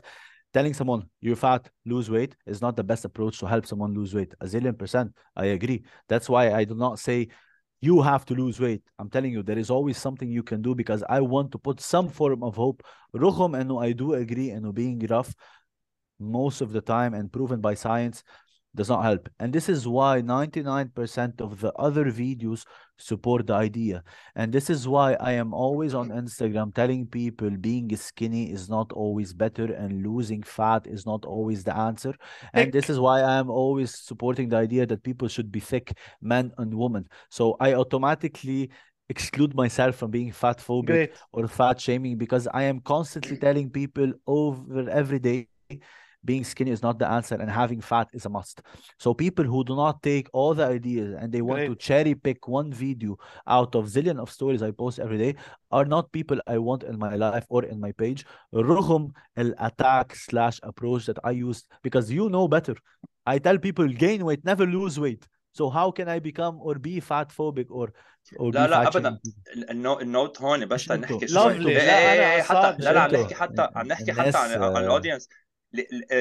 telling 0.54 0.74
someone 0.74 1.10
you're 1.20 1.36
fat, 1.36 1.70
lose 1.86 2.10
weight 2.10 2.36
is 2.46 2.62
not 2.62 2.76
the 2.76 2.84
best 2.84 3.06
approach 3.06 3.40
to 3.40 3.46
help 3.46 3.66
someone 3.66 3.94
lose 3.94 4.14
weight. 4.14 4.34
A 4.42 4.46
zillion 4.46 4.78
percent, 4.78 5.12
I 5.36 5.46
agree. 5.46 5.84
That's 6.08 6.30
why 6.30 6.54
I 6.54 6.64
do 6.64 6.76
not 6.76 7.00
say 7.00 7.30
you 7.82 8.02
have 8.02 8.26
to 8.26 8.34
lose 8.34 8.60
weight. 8.60 8.82
I'm 8.98 9.10
telling 9.10 9.34
you, 9.34 9.44
there 9.44 9.58
is 9.58 9.70
always 9.70 9.98
something 9.98 10.30
you 10.30 10.44
can 10.44 10.62
do 10.62 10.74
because 10.74 11.04
I 11.10 11.20
want 11.20 11.52
to 11.52 11.58
put 11.58 11.82
some 11.82 12.08
form 12.08 12.44
of 12.44 12.56
hope. 12.56 12.84
Rukhum 13.14 13.60
and 13.60 13.78
I 13.78 13.92
do 13.92 14.14
agree 14.14 14.52
and 14.52 14.74
being 14.74 15.06
rough 15.10 15.34
most 16.20 16.62
of 16.62 16.72
the 16.72 16.82
time 16.82 17.14
and 17.14 17.32
proven 17.32 17.60
by 17.60 17.74
science 17.74 18.24
does 18.76 18.90
not 18.90 19.04
help. 19.04 19.30
And 19.40 19.54
this 19.54 19.70
is 19.70 19.88
why 19.88 20.22
99% 20.22 21.42
of 21.42 21.60
the 21.60 21.72
other 21.74 22.06
videos 22.06 22.66
support 22.98 23.48
the 23.48 23.54
idea. 23.54 24.04
And 24.36 24.52
this 24.52 24.70
is 24.70 24.88
why 24.88 25.14
I 25.16 25.34
am 25.34 25.54
always 25.54 25.94
on 25.94 26.10
Instagram 26.10 26.74
telling 26.74 27.06
people 27.08 27.52
being 27.52 27.96
skinny 27.96 28.52
is 28.52 28.70
not 28.70 28.92
always 28.92 29.34
better 29.34 29.74
and 29.74 30.04
losing 30.04 30.42
fat 30.44 30.88
is 30.88 31.06
not 31.06 31.26
always 31.26 31.64
the 31.64 31.76
answer. 31.76 32.14
And 32.54 32.72
this 32.72 32.90
is 32.90 33.00
why 33.00 33.22
I 33.22 33.38
am 33.38 33.50
always 33.50 33.98
supporting 33.98 34.50
the 34.50 34.58
idea 34.58 34.86
that 34.88 35.04
people 35.04 35.28
should 35.28 35.52
be 35.52 35.60
thick, 35.60 35.98
men 36.22 36.52
and 36.58 36.74
women. 36.74 37.08
So 37.30 37.56
I 37.60 37.74
automatically 37.74 38.72
exclude 39.10 39.54
myself 39.54 39.96
from 39.96 40.12
being 40.12 40.32
fat 40.32 40.58
phobic 40.60 40.86
great 40.86 41.12
or 41.32 41.48
fat 41.48 41.80
shaming 41.80 42.18
because 42.18 42.48
I 42.48 42.64
am 42.64 42.80
constantly 42.80 43.38
telling 43.38 43.70
people 43.70 44.14
over 44.26 44.90
every 44.90 45.20
day 45.20 45.48
being 46.25 46.45
skinny 46.53 46.73
is 46.77 46.83
not 46.83 46.99
the 46.99 47.09
answer 47.17 47.37
and 47.43 47.49
having 47.63 47.81
fat 47.81 48.09
is 48.13 48.25
a 48.27 48.29
must. 48.29 48.57
So 48.99 49.09
people 49.15 49.45
who 49.53 49.61
do 49.71 49.75
not 49.77 50.03
take 50.03 50.27
all 50.33 50.53
the 50.61 50.67
ideas 50.79 51.11
and 51.21 51.29
they 51.35 51.43
want 51.49 51.61
to 51.61 51.75
Great. 51.75 51.79
cherry 51.89 52.15
pick 52.27 52.49
one 52.49 52.73
video 52.73 53.13
out 53.47 53.73
of 53.79 53.83
zillion 53.95 54.19
of 54.25 54.29
stories 54.39 54.63
I 54.69 54.73
post 54.83 54.99
every 54.99 55.19
day 55.25 55.33
are 55.71 55.87
not 55.95 56.05
people 56.19 56.39
I 56.55 56.59
want 56.59 56.83
in 56.83 56.99
my 57.07 57.15
life 57.15 57.45
or 57.49 57.65
in 57.65 57.79
my 57.87 57.93
page. 57.93 58.21
رغم 58.55 59.13
attack 59.39 60.15
slash 60.15 60.59
approach 60.63 61.07
that 61.07 61.19
I 61.25 61.31
used 61.31 61.65
because 61.83 62.11
you 62.11 62.29
know 62.29 62.49
better. 62.49 62.77
I 63.27 63.39
tell 63.39 63.59
people 63.59 63.87
gain 63.89 64.25
weight, 64.25 64.45
never 64.45 64.67
lose 64.67 64.99
weight. 64.99 65.25
So 65.59 65.65
how 65.71 65.91
can 65.99 66.09
I 66.09 66.19
become 66.19 66.55
or 66.67 66.75
be 66.87 66.95
fat 67.11 67.29
phobic 67.39 67.69
or 67.71 67.87
or 68.39 68.53
لا 68.53 68.67
be 68.67 68.71
لا 68.71 68.85
fat 68.85 68.97
أبداً. 68.97 69.11
shaming 69.11 69.19
people? 69.19 69.53
ال- 69.57 69.71
النو- 69.71 70.01
النوت 70.01 70.43
هون 70.43 70.67
بس 70.67 70.81
مش 70.81 70.93
انتو. 70.93 71.15
نحكي 71.15 71.25
مش 71.25 71.33
شوي 71.33 71.57
انتو. 71.57 71.69
إيه 71.69 71.75
لا، 71.87 71.99
إيه 71.99 72.13
أنا 72.19 72.35
إيه 72.35 72.43
حتى 72.43 72.55
صاد. 72.55 72.83
لا 72.83 72.93
لا 72.93 73.01
عم 73.01 73.11
مش 73.11 73.15
نحكي 73.17 73.35
حتى 73.35 73.63
انتو. 73.63 73.79
عم 73.79 73.87
نحكي 73.87 74.13
حتى 74.13 74.21
الناس، 74.21 74.37
عن 74.37 74.51
عن 74.63 74.63
آه، 74.63 74.79
الاودينس 74.79 75.29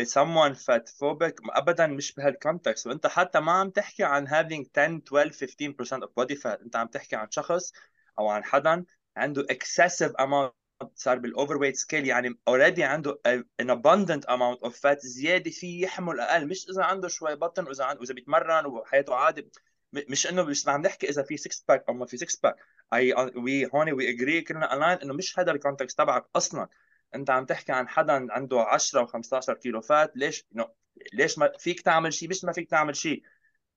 someone 0.05 0.55
fat 0.55 0.89
phobic 1.01 1.35
ابدا 1.51 1.87
مش 1.87 2.15
بهال 2.14 2.36
context 2.36 2.86
وأنت 2.87 3.07
حتى 3.07 3.41
ما 3.41 3.53
عم 3.53 3.70
تحكي 3.70 4.05
عن 4.05 4.29
having 4.29 4.66
10 4.79 4.97
12 4.97 5.33
15% 5.33 6.03
of 6.05 6.09
body 6.20 6.37
fat. 6.37 6.61
أنت 6.62 6.77
عم 6.77 6.87
تحكي 6.87 7.16
عن 7.16 7.31
شخص 7.31 7.73
أو 8.19 8.29
عن 8.29 8.45
حدا 8.45 8.85
عنده 9.16 9.47
excessive 9.53 10.12
amount 10.20 10.53
صار 10.95 11.19
بال 11.19 11.56
overweight 11.56 11.77
scale 11.77 12.06
يعني 12.07 12.31
already 12.51 12.81
عنده 12.81 13.20
an 13.62 13.66
abundant 13.66 14.24
amount 14.29 14.69
of 14.69 14.73
fat 14.73 14.99
زيادة 14.99 15.51
فيه 15.51 15.83
يحمل 15.85 16.20
أقل. 16.20 16.49
مش 16.49 16.69
إذا 16.70 16.85
عنده 16.85 17.09
شوي 17.09 17.37
بطن 17.37 17.66
وإذا 17.66 17.85
عنده 17.85 18.01
وإذا 18.01 18.15
بيتمرن 18.15 18.66
وحياته 18.66 19.15
عادي 19.15 19.51
مش 19.93 20.27
إنه 20.27 20.43
مش 20.43 20.69
عم 20.69 20.83
نحكي 20.83 21.09
إذا 21.11 21.23
في 21.23 21.37
6 21.37 21.65
pack 21.69 21.85
أو 21.89 21.95
ما 21.95 22.07
في 22.07 22.16
6 22.16 22.39
pack 22.43 22.56
I 22.94 23.14
we 23.36 23.66
هون 23.74 23.93
we 23.93 24.10
agree 24.10 24.40
كلنا 24.43 24.74
align 24.74 24.98
إنه 24.99 25.15
مش 25.15 25.39
هذا 25.39 25.53
ال 25.52 25.58
context 25.58 25.98
تبعك 25.99 26.27
أصلا. 26.37 26.69
انت 27.14 27.30
عم 27.30 27.44
تحكي 27.44 27.72
عن 27.72 27.89
حدا 27.89 28.26
عنده 28.30 28.60
10 28.60 29.06
و15 29.06 29.52
كيلو 29.52 29.80
fat 29.81 30.12
ليش 30.16 30.47
no. 30.59 30.64
ليش 31.12 31.39
ما 31.39 31.52
فيك 31.59 31.80
تعمل 31.80 32.12
شيء 32.12 32.28
مش 32.28 32.44
ما 32.44 32.52
فيك 32.52 32.70
تعمل 32.70 32.97
شيء 32.97 33.22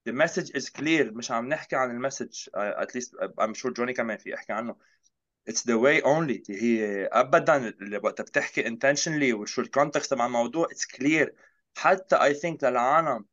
the 0.05 0.13
message 0.13 0.51
is 0.51 0.69
clear. 0.69 1.13
مش 1.13 1.31
عم 1.31 1.49
نحكي 1.49 1.75
عن 1.75 1.91
ال 1.91 1.98
message 1.98 2.49
uh, 2.49 2.83
at 2.83 2.87
least 2.95 3.11
uh, 3.21 3.27
I'm 3.41 3.53
sure 3.53 3.71
جوني 3.73 3.93
كمان 3.93 4.17
في 4.17 4.29
يحكي 4.29 4.53
عنه. 4.53 4.75
It's 5.49 5.61
the 5.61 5.77
way 5.77 6.03
only. 6.03 6.41
هي 6.49 7.05
ابدا 7.05 7.73
وقت 8.03 8.21
بتحكي 8.21 8.63
intentionally 8.63 9.33
وشو 9.33 9.61
ال 9.61 9.67
context 9.67 10.11
تبع 10.11 10.25
الموضوع 10.25 10.67
it's 10.67 10.97
clear. 10.97 11.29
حتى 11.77 12.15
I 12.17 12.33
think 12.33 12.63
للعالم 12.63 13.25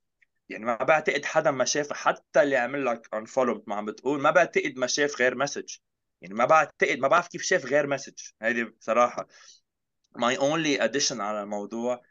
يعني 0.48 0.64
ما 0.64 0.76
بعتقد 0.76 1.24
حدا 1.24 1.50
ما 1.50 1.64
شاف 1.64 1.92
حتى 1.92 2.42
اللي 2.42 2.56
عمل 2.56 2.86
لك 2.86 3.06
unfollow 3.16 3.60
ما 3.66 3.74
عم 3.74 3.84
بتقول 3.86 4.20
ما 4.20 4.30
بعتقد 4.30 4.74
ما 4.76 4.86
شاف 4.86 5.20
غير 5.20 5.34
message 5.34 5.76
يعني 6.20 6.34
ما 6.34 6.44
بعتقد 6.44 6.98
ما 6.98 7.08
بعرف 7.08 7.28
كيف 7.28 7.42
شاف 7.42 7.66
غير 7.66 7.86
message 7.86 8.14
هيدي 8.42 8.64
بصراحة. 8.64 9.28
My 10.18 10.36
only 10.36 10.78
addition 10.80 11.20
على 11.20 11.42
الموضوع 11.42 12.02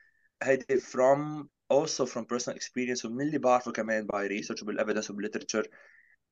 هيدي 0.44 0.80
from 0.82 1.48
also 1.74 2.06
from 2.06 2.26
personal 2.26 2.56
experience 2.56 3.06
ومن 3.06 3.22
اللي 3.22 3.38
بعرفه 3.38 3.72
كمان 3.72 4.08
by 4.08 4.42
research 4.42 4.62
وبال 4.64 4.77
evidence 4.77 5.12
وبال 5.12 5.24
literature 5.24 5.68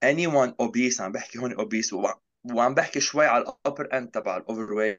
anyone 0.06 0.50
obese 0.66 1.02
عم 1.02 1.12
بحكي 1.12 1.40
هون 1.40 1.56
obese 1.56 1.94
و- 1.94 2.14
وعم 2.54 2.74
بحكي 2.74 3.00
شوي 3.00 3.26
على 3.26 3.46
ال 3.46 3.52
upper 3.52 3.86
end 3.94 4.12
تبع 4.14 4.38
ال 4.38 4.50
over 4.50 4.98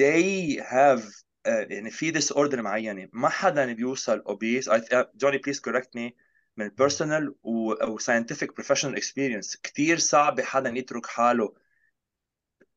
they 0.00 0.56
have 0.60 1.02
uh, 1.48 1.70
يعني 1.72 1.90
في 1.90 2.12
disorder 2.12 2.54
معينة 2.54 3.08
ما 3.12 3.28
حدا 3.28 3.72
بيوصل 3.72 4.22
obese 4.28 4.64
I, 4.68 4.78
uh, 4.78 5.04
Johnny 5.24 5.38
please 5.38 5.60
correct 5.60 5.88
me 5.96 6.10
من 6.56 6.68
personal 6.68 7.34
و 7.42 7.98
scientific 7.98 8.54
professional 8.54 8.96
experience 8.96 9.56
كثير 9.56 9.98
صعب 9.98 10.40
حدا 10.40 10.70
يترك 10.70 11.06
حاله 11.06 11.54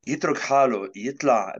يترك 0.06 0.38
حاله 0.38 0.92
يطلع 0.96 1.56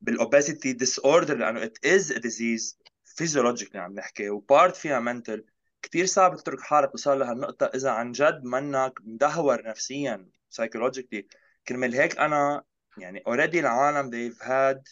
بال 0.00 0.72
obesity 0.72 0.98
disorder 0.98 1.36
لأنه 1.36 1.64
it 1.64 1.78
is 1.86 2.12
disease 2.12 2.78
physiologically 3.04 3.80
عم 3.80 3.92
نحكي 3.92 4.30
و 4.30 4.39
part 4.39 4.76
فيها 4.76 5.00
mental 5.00 5.44
كثير 5.82 6.06
صعب 6.06 6.36
تترك 6.36 6.60
حالك 6.60 6.90
توصل 6.90 7.18
لهالنقطة 7.18 7.66
إذا 7.66 7.90
عن 7.90 8.12
جد 8.12 8.44
منك 8.44 8.92
مدهور 9.04 9.62
نفسيا 9.68 10.28
psychologically 10.50 11.26
كرمال 11.68 11.94
هيك 11.94 12.18
أنا 12.18 12.64
يعني 12.98 13.22
already 13.26 13.60
العالم 13.60 14.10
they've 14.10 14.38
had 14.42 14.82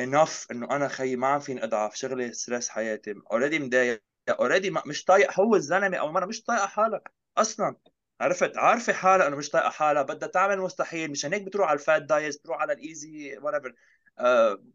enough 0.00 0.46
إنه 0.50 0.66
أنا 0.70 0.88
خيي 0.88 1.16
ما 1.16 1.26
عم 1.26 1.40
فيني 1.40 1.64
أضعف 1.64 1.94
شغلي 1.94 2.32
stress 2.32 2.68
حياتي. 2.68 3.14
already 3.32 3.58
مضايق 3.58 4.02
already 4.30 4.70
مش 4.86 5.04
طايق 5.04 5.40
هو 5.40 5.56
الزلمة 5.56 5.96
أو 5.96 6.12
مرة 6.12 6.26
مش 6.26 6.42
طايقة 6.42 6.66
حالها 6.66 7.00
أصلا. 7.36 7.76
عرفت؟ 8.20 8.56
عارفة 8.56 8.92
حالها 8.92 9.26
إنه 9.26 9.36
مش 9.36 9.48
طايقة 9.48 9.70
حالها 9.70 10.02
بدها 10.02 10.28
تعمل 10.28 10.58
مستحيل 10.58 11.10
مشان 11.10 11.32
هيك 11.32 11.42
بتروح 11.42 11.68
على 11.68 11.78
ال 11.78 11.84
fad 11.84 12.02
diets 12.02 12.36
بتروح 12.36 12.60
على 12.60 12.72
ال 12.72 13.38
easy 13.38 13.54
whatever 13.54 13.74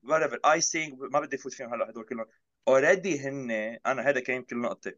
whatever 0.03 0.21
easy 0.21 0.39
thing 0.51 0.99
ما 0.99 1.19
بدي 1.19 1.35
افوت 1.35 1.53
فيهم 1.53 1.73
هلأ 1.73 1.89
هدول 1.89 2.05
كلهم. 2.05 2.25
already 2.67 3.19
هن 3.19 3.51
أنا 3.85 4.09
هذا 4.09 4.19
كان 4.19 4.43
كل 4.43 4.57
نقطة 4.57 4.93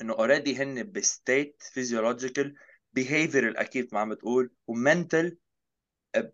إنه 0.00 0.12
already 0.12 0.62
هن 0.62 0.92
ب 0.92 1.04
state 1.04 1.62
physiological 1.72 2.54
behavioral 2.92 3.56
أكيد 3.56 3.88
ما 3.92 4.00
عم 4.00 4.10
بتقول 4.10 4.50
و 4.66 4.76
mental 4.76 5.38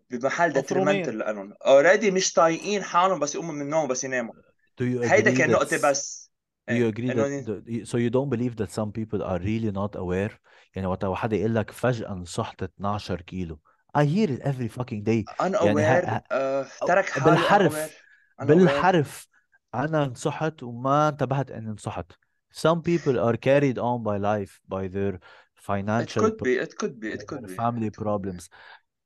بمحل 0.09 0.53
detrimental 0.53 1.17
لهم 1.17 1.53
already 1.65 2.11
مش 2.11 2.33
طايقين 2.33 2.83
حالهم 2.83 3.19
بس 3.19 3.35
يقوموا 3.35 3.53
من 3.53 3.61
النوم 3.61 3.87
بس 3.87 4.03
يناموا. 4.03 4.33
هيدا 4.81 5.33
كان 5.33 5.51
نقطة 5.51 5.89
بس. 5.89 6.29
Do 6.69 6.73
you 6.73 6.87
agree 6.87 7.07
that 7.07 7.45
the, 7.47 7.85
so 7.91 7.97
you 7.97 8.11
don't 8.11 8.29
believe 8.29 8.55
that 8.61 8.71
some 8.71 8.91
people 8.91 9.23
are 9.23 9.39
really 9.39 9.71
not 9.71 9.95
aware 9.95 10.33
يعني 10.75 10.87
وقت 10.87 11.05
حدا 11.05 11.37
يقول 11.37 11.55
لك 11.55 11.71
فجأة 11.71 12.13
نصحت 12.13 12.63
12 12.63 13.21
كيلو 13.21 13.59
I 13.97 14.01
hear 14.01 14.29
it 14.29 14.41
every 14.41 14.67
fucking 14.67 15.03
day 15.03 15.25
unaware 15.41 15.65
يعني 15.65 15.81
ها... 15.81 16.23
uh, 16.29 16.87
ترك 16.87 17.05
حالي 17.05 17.35
بالحرف 17.35 18.03
بالحرف 18.39 19.27
أنا 19.75 20.05
نصحت 20.05 20.63
وما 20.63 21.09
انتبهت 21.09 21.51
إني 21.51 21.69
نصحت 21.69 22.11
some 22.53 22.81
people 22.81 23.19
are 23.19 23.37
carried 23.37 23.77
on 23.77 24.03
by 24.03 24.17
life 24.17 24.59
by 24.67 24.87
their 24.87 25.19
financial 25.55 26.25
it 26.25 26.37
could 26.37 26.43
be 26.43 26.53
it 26.53 26.75
could 26.77 26.99
be 26.99 27.09
it 27.09 27.27
could 27.27 27.45
be 27.47 27.55
family 27.55 27.89
problems 27.89 28.49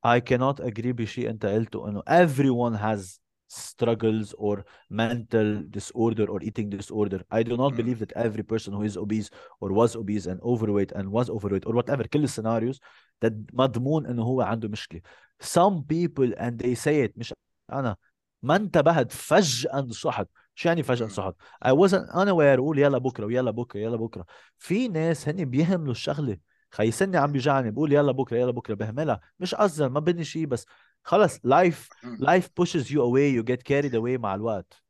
I 0.06 0.20
cannot 0.20 0.60
agree 0.60 0.92
بشيء 0.92 1.30
انت 1.30 1.46
قلته 1.46 1.90
انه 1.90 2.02
everyone 2.02 2.78
has 2.78 3.23
struggles 3.54 4.34
or 4.38 4.66
mental 4.90 5.64
disorder 5.70 6.26
or 6.30 6.42
eating 6.42 6.70
disorder. 6.70 7.22
I 7.32 7.44
do 7.44 7.58
not 7.58 7.76
believe 7.76 8.00
that 8.00 8.14
every 8.16 8.44
person 8.44 8.74
who 8.74 8.84
is 8.84 8.98
obese 8.98 9.30
or 9.62 9.72
was 9.72 9.96
obese 9.96 10.26
and 10.28 10.40
overweight 10.42 10.92
and 10.92 11.12
was 11.12 11.30
overweight 11.30 11.66
or 11.66 11.74
whatever 11.74 12.08
كل 12.08 12.24
السيناريوز 12.24 12.80
that 13.26 13.34
مضمون 13.54 14.06
انه 14.06 14.24
هو 14.24 14.42
عنده 14.42 14.68
مشكله. 14.70 15.02
Some 15.44 15.84
people 15.84 16.34
and 16.38 16.60
they 16.60 16.76
say 16.76 17.08
it 17.08 17.12
مش 17.18 17.34
أنا 17.72 17.96
ما 18.44 18.56
انتبهت 18.56 19.12
فجأة 19.12 19.80
انصحت 19.80 20.28
شو 20.56 20.68
يعني 20.68 20.84
فجأة 20.84 21.06
انصحت 21.06 21.36
I 21.66 21.70
wasn't 21.72 22.10
unaware 22.14 22.58
قول 22.60 22.80
يلا 22.80 22.98
بكره 22.98 23.26
ويلا 23.26 23.52
بكره 23.52 23.80
يلا 23.80 23.98
بكره 23.98 24.26
في 24.58 24.88
ناس 24.88 25.30
هن 25.30 25.46
بيهملوا 25.46 25.92
الشغله 25.92 26.38
خي 26.72 26.92
سني 26.92 27.18
عم 27.18 27.32
بيجعني 27.32 27.72
بقول 27.72 27.94
يلا 27.94 28.12
بكره 28.12 28.38
يلا 28.38 28.52
بكره 28.52 28.74
بهملها 28.74 29.20
مش 29.40 29.56
قصدا 29.56 29.88
ما 29.88 30.00
بدي 30.00 30.24
شيء 30.24 30.46
بس 30.46 30.66
خلص 31.03 31.39
life 31.39 31.89
life 32.21 32.49
pushes 32.61 32.91
you 32.91 33.01
away 33.01 33.31
you 33.31 33.43
get 33.43 33.65
carried 33.65 33.95
away 33.95 34.19
مع 34.19 34.35
الوقت 34.35 34.83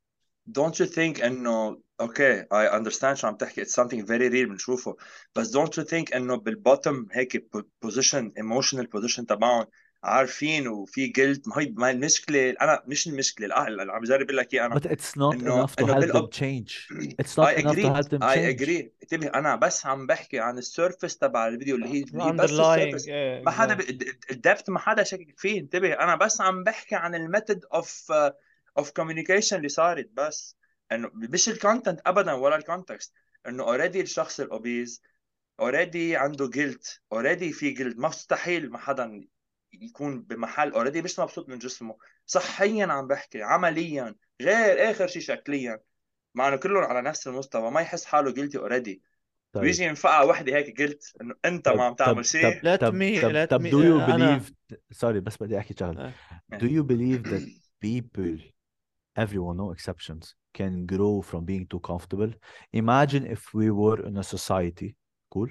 don't 0.49 0.79
you 0.79 0.85
think 0.85 1.23
انه 1.23 1.81
اوكي 2.01 2.41
okay, 2.41 2.45
I 2.45 2.79
understand 2.79 3.13
شو 3.13 3.27
عم 3.27 3.35
تحكي 3.35 3.65
it's 3.65 3.73
something 3.73 4.05
very 4.05 4.29
real 4.29 4.49
بنشوفه 4.49 4.95
بس 5.35 5.57
don't 5.57 5.71
you 5.79 5.83
think 5.83 6.15
انه 6.15 6.35
بالبوتم 6.35 7.05
هيك 7.11 7.49
position 7.85 8.31
emotional 8.43 8.85
position 8.97 9.25
تبعهم 9.25 9.65
عارفين 10.04 10.68
وفي 10.68 11.06
جلد 11.06 11.42
ما 11.48 11.58
هي 11.58 11.74
ما 11.76 11.90
المشكلة 11.90 12.50
أنا 12.50 12.82
مش 12.86 13.06
المشكلة 13.06 13.46
الأهل 13.46 13.80
اللي 13.80 13.92
عم 13.92 14.00
بجرب 14.00 14.22
أقول 14.22 14.36
لك 14.36 14.54
اياه 14.54 14.66
أنا 14.66 14.74
but 14.74 14.82
it's 14.82 15.16
not 15.16 15.34
إنه 15.34 15.66
enough 15.66 15.70
to 15.70 15.86
help 15.86 16.12
them 16.12 16.28
change. 16.30 16.88
It's 17.22 17.36
not 17.36 17.48
I 17.48 17.52
enough 17.52 17.72
agree. 17.72 17.82
to 17.82 17.94
help 17.94 18.08
them 18.08 18.20
change. 18.20 18.36
I 18.36 18.62
agree. 18.62 18.88
انتبه 19.02 19.26
أنا 19.34 19.56
بس 19.56 19.86
عم 19.86 20.06
بحكي 20.06 20.38
عن 20.38 20.58
ال 20.58 20.66
surface 20.66 21.18
تبع 21.18 21.48
الفيديو 21.48 21.76
اللي 21.76 21.88
هي, 21.88 22.02
بس 22.32 22.50
ال 22.50 22.57
surface 22.57 23.06
yeah, 23.06 23.44
ما 23.44 23.50
حدا 23.50 23.78
ال 24.30 24.36
depth 24.36 24.68
ما 24.68 24.78
حدا 24.78 25.02
شكك 25.02 25.34
فيه 25.38 25.60
انتبه. 25.60 25.92
أنا 25.92 26.16
بس 26.16 26.40
عم 26.40 26.64
بحكي 26.64 26.94
عن 26.94 27.14
ال 27.14 27.21
method 27.21 27.64
of 27.74 28.12
of 28.78 28.90
communication 28.90 29.56
اللي 29.56 29.68
صارت 29.68 30.10
بس. 30.12 30.56
إنه 30.92 31.10
مش 31.14 31.48
ال 31.48 31.55
content 31.55 32.00
ابدا 32.06 32.32
ولا 32.32 32.56
ال 32.56 32.63
context 32.63 33.14
إنه 33.46 33.62
already 33.64 34.00
الشخص 34.00 34.40
ال 34.40 34.50
obese 34.50 35.02
already 35.60 36.16
عنده 36.16 36.48
guilt 36.48 36.82
already 37.12 37.52
في 37.52 37.70
guilt 37.70 37.98
مستحيل 37.98 38.70
ما 38.70 38.78
حدا 38.78 39.26
يكون 39.82 40.22
بمحل 40.22 40.72
already 40.72 41.02
مش 41.02 41.18
مبسوط 41.18 41.48
من 41.48 41.58
جسمه 41.58 41.96
صحيا 42.26 42.86
عم 42.86 43.06
بحكي 43.06 43.42
عمليا 43.42 44.14
غير 44.42 44.90
آخر 44.90 45.06
شيء 45.06 45.22
شكليا 45.22 45.80
مع 46.34 46.48
إنه 46.48 46.56
كلهم 46.56 46.84
على 46.84 47.02
نفس 47.02 47.28
المستوى 47.28 47.70
ما 47.70 47.80
يحس 47.80 48.04
حاله 48.04 48.30
guilty 48.30 48.58
already 48.58 49.02
طيب. 49.52 49.64
بيجي 49.64 49.84
ينفقع 49.84 50.22
وحدة 50.22 50.56
هيك 50.56 50.80
قلت 50.80 51.12
إنه 51.20 51.34
أنت 51.44 51.68
ما 51.68 51.84
عم 51.84 51.94
تعمل 51.94 52.26
شيء 52.26 52.60
لا 52.62 52.76
to 52.76 52.98
me 52.98 53.20
لا 53.20 53.44
طب 53.44 53.66
do 53.66 53.70
you 53.70 54.10
believe 54.10 54.76
sorry 54.90 55.20
بس 55.20 55.42
بدي 55.42 55.58
أحكي 55.58 55.74
شغلة. 55.78 56.12
do 56.52 56.66
you 56.66 56.82
believe 56.82 57.30
that 57.30 57.42
people 57.84 58.38
everyone 59.16 59.56
no 59.56 59.70
exceptions 59.70 60.34
can 60.58 60.86
grow 60.86 61.22
from 61.22 61.44
being 61.44 61.66
too 61.66 61.80
comfortable? 61.80 62.32
Imagine 62.72 63.26
if 63.26 63.54
we 63.54 63.70
were 63.70 64.00
in 64.08 64.16
a 64.16 64.22
society 64.22 64.96
cool 65.30 65.48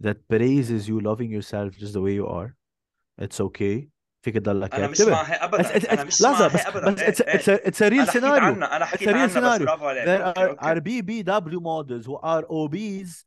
that 0.00 0.16
praises 0.28 0.88
you 0.88 1.00
loving 1.00 1.30
yourself 1.30 1.68
just 1.82 1.92
the 1.92 2.02
way 2.06 2.14
you 2.14 2.26
are 2.26 2.56
it's 3.20 3.40
okay 3.40 3.88
فيك 4.22 4.34
تضلك 4.34 4.74
أنا 4.74 4.88
مش 4.88 5.00
معها 5.00 5.44
ابدا. 5.44 5.92
أنا 5.92 6.04
مش 6.04 6.22
ابدا. 6.22 6.90
بس 6.90 7.00
it's 7.00 7.20
it's 7.20 7.48
it's 7.48 7.82
real 7.82 8.08
scenario 8.08 8.54
أنا 8.54 8.84
حكيت 8.84 9.08
عنها 9.08 9.26
بس 9.26 9.62
برافو 9.62 9.86
عليك. 9.86 10.04
There 10.04 10.22
are, 10.38 10.56
are 10.60 10.80
BBW 10.80 11.60
models 11.60 12.06
who 12.06 12.16
are 12.16 12.44
obese 12.48 13.24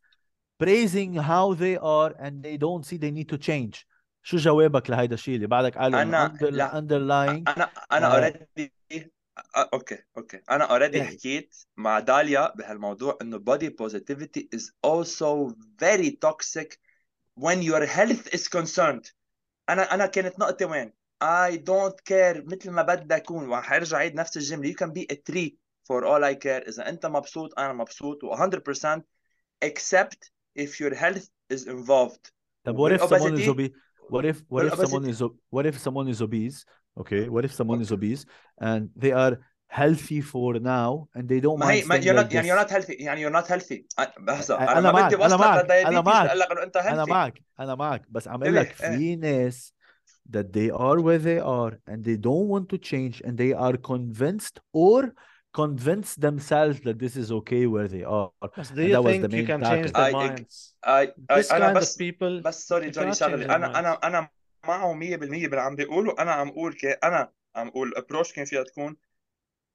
praising 0.63 1.13
how 1.15 1.53
they 1.53 1.77
are 1.77 2.11
and 2.19 2.43
they 2.43 2.57
don't 2.57 2.85
see 2.85 2.97
they 2.97 3.11
need 3.11 3.29
to 3.29 3.37
change. 3.37 3.87
شو 4.25 4.37
جوابك 4.37 4.89
لهيدا 4.89 5.13
الشيء 5.13 5.35
اللي 5.35 5.47
بعدك 5.47 5.77
قال 5.77 5.95
أنا 5.95 6.37
underlying 6.73 7.51
أنا 7.51 7.69
أنا 7.91 8.15
already 8.15 8.73
okay 9.73 9.97
okay. 10.17 10.41
أنا 10.51 10.63
already 10.63 11.03
حكيت 11.03 11.55
مع 11.77 11.99
داليا 11.99 12.53
بهالموضوع 12.55 13.17
إنه 13.21 13.37
body 13.37 13.69
positivity 13.69 14.47
is 14.55 14.71
also 14.87 15.55
very 15.81 16.11
toxic 16.25 16.77
when 17.39 17.61
your 17.61 17.85
health 17.85 18.27
is 18.33 18.47
concerned. 18.47 19.11
انا 19.68 19.94
انا 19.94 20.06
كانت 20.06 20.38
نقطه 20.38 20.66
وين 20.66 20.92
I 21.24 21.56
don't 21.56 21.96
care 22.10 22.52
مثل 22.52 22.70
ما 22.70 22.82
بدي 22.82 23.16
اكون 23.16 23.48
وحرجع 23.48 23.96
عيد 23.96 24.14
نفس 24.14 24.36
الجمله 24.36 24.72
you 24.72 24.74
can 24.74 24.90
be 24.90 25.14
a 25.14 25.16
tree 25.16 25.50
for 25.88 26.04
all 26.04 26.24
I 26.24 26.34
care 26.34 26.68
اذا 26.68 26.88
انت 26.88 27.06
مبسوط 27.06 27.58
انا 27.58 27.72
مبسوط 27.72 28.24
و 28.24 28.36
100% 28.36 29.00
except 29.64 30.30
if 30.58 30.80
your 30.80 30.94
health 30.94 31.28
is 31.52 31.66
involved 31.66 32.32
طب 32.64 32.76
what 32.76 33.00
if 33.00 33.08
someone 33.08 33.38
is 33.38 33.48
obese 33.48 33.72
what 34.10 34.24
if 34.24 34.36
what 34.50 34.64
if 34.64 34.74
someone 34.74 35.06
is 35.12 35.22
what 35.50 35.66
if 35.66 35.78
someone 35.78 36.08
is 36.08 36.22
obese 36.22 36.64
okay 37.00 37.28
what 37.28 37.44
if 37.44 37.52
someone 37.52 37.80
is 37.80 37.92
obese 37.92 38.24
and 38.60 38.82
they 39.02 39.12
are 39.12 39.34
healthy 39.72 40.20
for 40.20 40.58
now 40.58 41.08
and 41.14 41.28
they 41.28 41.40
don't 41.40 41.58
mind 41.58 41.86
ما 41.86 42.00
you're 42.00 42.14
not, 42.14 42.32
يعني 42.32 42.48
you're 42.48 42.66
not 42.66 42.70
healthy 42.70 43.02
يعني 43.02 43.26
you're 43.26 43.42
not 43.42 43.46
healthy 43.46 43.86
لحظة 44.20 44.58
أنا, 44.58 44.78
أنا 44.78 44.92
ما 44.92 45.06
بدي 45.06 45.16
وصلك 45.16 45.70
أنا 45.70 46.00
معك 46.00 46.26
أقول 46.26 46.40
لك 46.40 46.52
إنه 46.52 46.62
أنت 46.62 46.78
healthy 46.78 46.86
أنا 46.86 47.04
معك 47.04 47.42
أنا 47.60 47.74
معك 47.74 48.02
بس 48.08 48.28
عم 48.28 48.42
أقول 48.42 48.56
لك 48.56 48.72
في 48.72 49.16
ناس 49.16 49.74
that 50.30 50.52
they 50.52 50.70
are 50.70 51.00
where 51.00 51.18
they 51.18 51.40
are 51.40 51.80
and 51.86 52.04
they 52.04 52.16
don't 52.16 52.48
want 52.48 52.68
to 52.68 52.78
change 52.78 53.22
and 53.24 53.38
they 53.38 53.52
are 53.54 53.76
convinced 53.76 54.60
or 54.72 55.14
convince 55.52 56.14
themselves 56.26 56.80
that 56.86 56.98
this 56.98 57.16
is 57.16 57.32
okay 57.38 57.66
where 57.66 57.88
they 57.88 58.04
are. 58.04 58.30
But 58.40 58.52
do 58.74 58.82
you 58.82 59.02
think 59.02 59.32
you 59.32 59.46
can 59.52 59.62
change 59.72 59.92
their 59.92 60.12
minds? 60.12 60.74
I, 60.84 61.08
I, 61.28 61.36
this 61.36 61.52
أنا 61.52 61.72
kind 61.72 61.76
بس 61.76 61.94
of 61.94 61.98
people 61.98 62.42
بس 62.44 62.68
سوري 62.68 62.90
جوني 62.90 63.14
شغله 63.14 63.56
أنا 63.56 63.78
أنا 63.78 63.92
أنا 63.92 64.28
معه 64.66 64.92
100% 64.92 64.96
باللي 64.96 65.60
عم 65.60 65.76
بيقولوا 65.76 66.22
أنا 66.22 66.32
عم 66.32 66.48
أقول 66.48 66.76
أنا 67.04 67.32
عم 67.56 67.68
أقول 67.68 67.88
الابروش 67.88 68.32
كان 68.32 68.44
فيها 68.44 68.62
تكون 68.62 68.96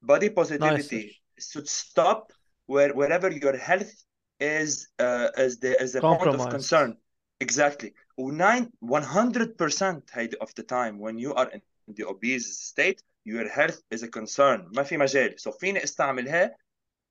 body 0.01 0.29
positivity 0.29 1.03
nice. 1.05 1.51
should 1.51 1.67
stop 1.67 2.31
where 2.65 2.93
wherever 2.93 3.29
your 3.31 3.55
health 3.57 3.93
is 4.39 4.89
uh, 4.99 5.29
is 5.37 5.59
the 5.59 5.71
is 5.81 5.95
a 5.95 6.01
point 6.01 6.35
of 6.35 6.49
concern 6.49 6.97
exactly 7.39 7.93
ونine 8.17 8.69
100% 8.83 10.33
of 10.41 10.55
the 10.55 10.63
time 10.63 10.99
when 10.99 11.17
you 11.17 11.33
are 11.33 11.49
in 11.55 11.61
the 11.87 12.05
obese 12.05 12.59
state 12.59 13.01
your 13.25 13.47
health 13.49 13.79
is 13.89 14.03
a 14.03 14.07
concern 14.07 14.69
ما 14.75 14.83
في 14.83 14.97
مجال 14.97 15.35
so 15.39 15.51
فيني 15.51 15.83
استعملها 15.83 16.55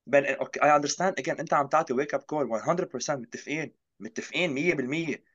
بين 0.07 0.25
okay 0.25 0.59
I 0.61 0.69
understand 0.79 1.13
again 1.19 1.39
انت 1.39 1.53
عم 1.53 1.67
تعطي 1.67 1.93
wake 1.93 2.13
up 2.13 2.21
call 2.21 2.47
100% 2.47 3.09
متفقين 3.09 3.73
متفقين 3.99 5.15
100% 5.15 5.26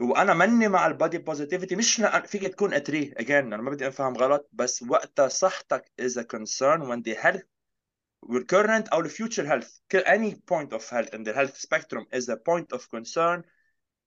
وأنا 0.00 0.34
مني 0.34 0.68
مع 0.68 0.86
ال 0.86 0.92
body 0.92 1.18
positivity 1.18 1.76
مش 1.76 2.02
فيك 2.26 2.42
تكون 2.42 2.74
a 2.74 2.82
tree 2.82 3.14
again 3.16 3.52
أنا 3.52 3.56
ما 3.56 3.70
بدي 3.70 3.88
أفهم 3.88 4.16
غلط 4.16 4.48
بس 4.52 4.82
وقت 4.82 5.20
صحتك 5.20 5.92
is 6.00 6.18
a 6.18 6.22
concern 6.22 6.82
when 6.82 7.02
the 7.02 7.16
health 7.18 7.42
وال 8.22 8.37
current 8.37 8.88
أو 8.88 9.00
ال 9.00 9.07
future 9.07 9.52
health 9.52 9.78
any 9.94 10.42
point 10.48 10.72
of 10.72 10.94
health 10.94 11.14
in 11.14 11.22
the 11.22 11.40
health 11.40 11.56
spectrum 11.56 12.06
is 12.14 12.30
a 12.30 12.34
point 12.34 12.72
of 12.72 12.86
concern 12.86 13.42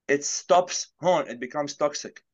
it 0.10 0.23
stops 0.23 0.95
هون 1.03 1.30
it 1.30 1.35
becomes 1.35 1.76
toxic 1.76 2.26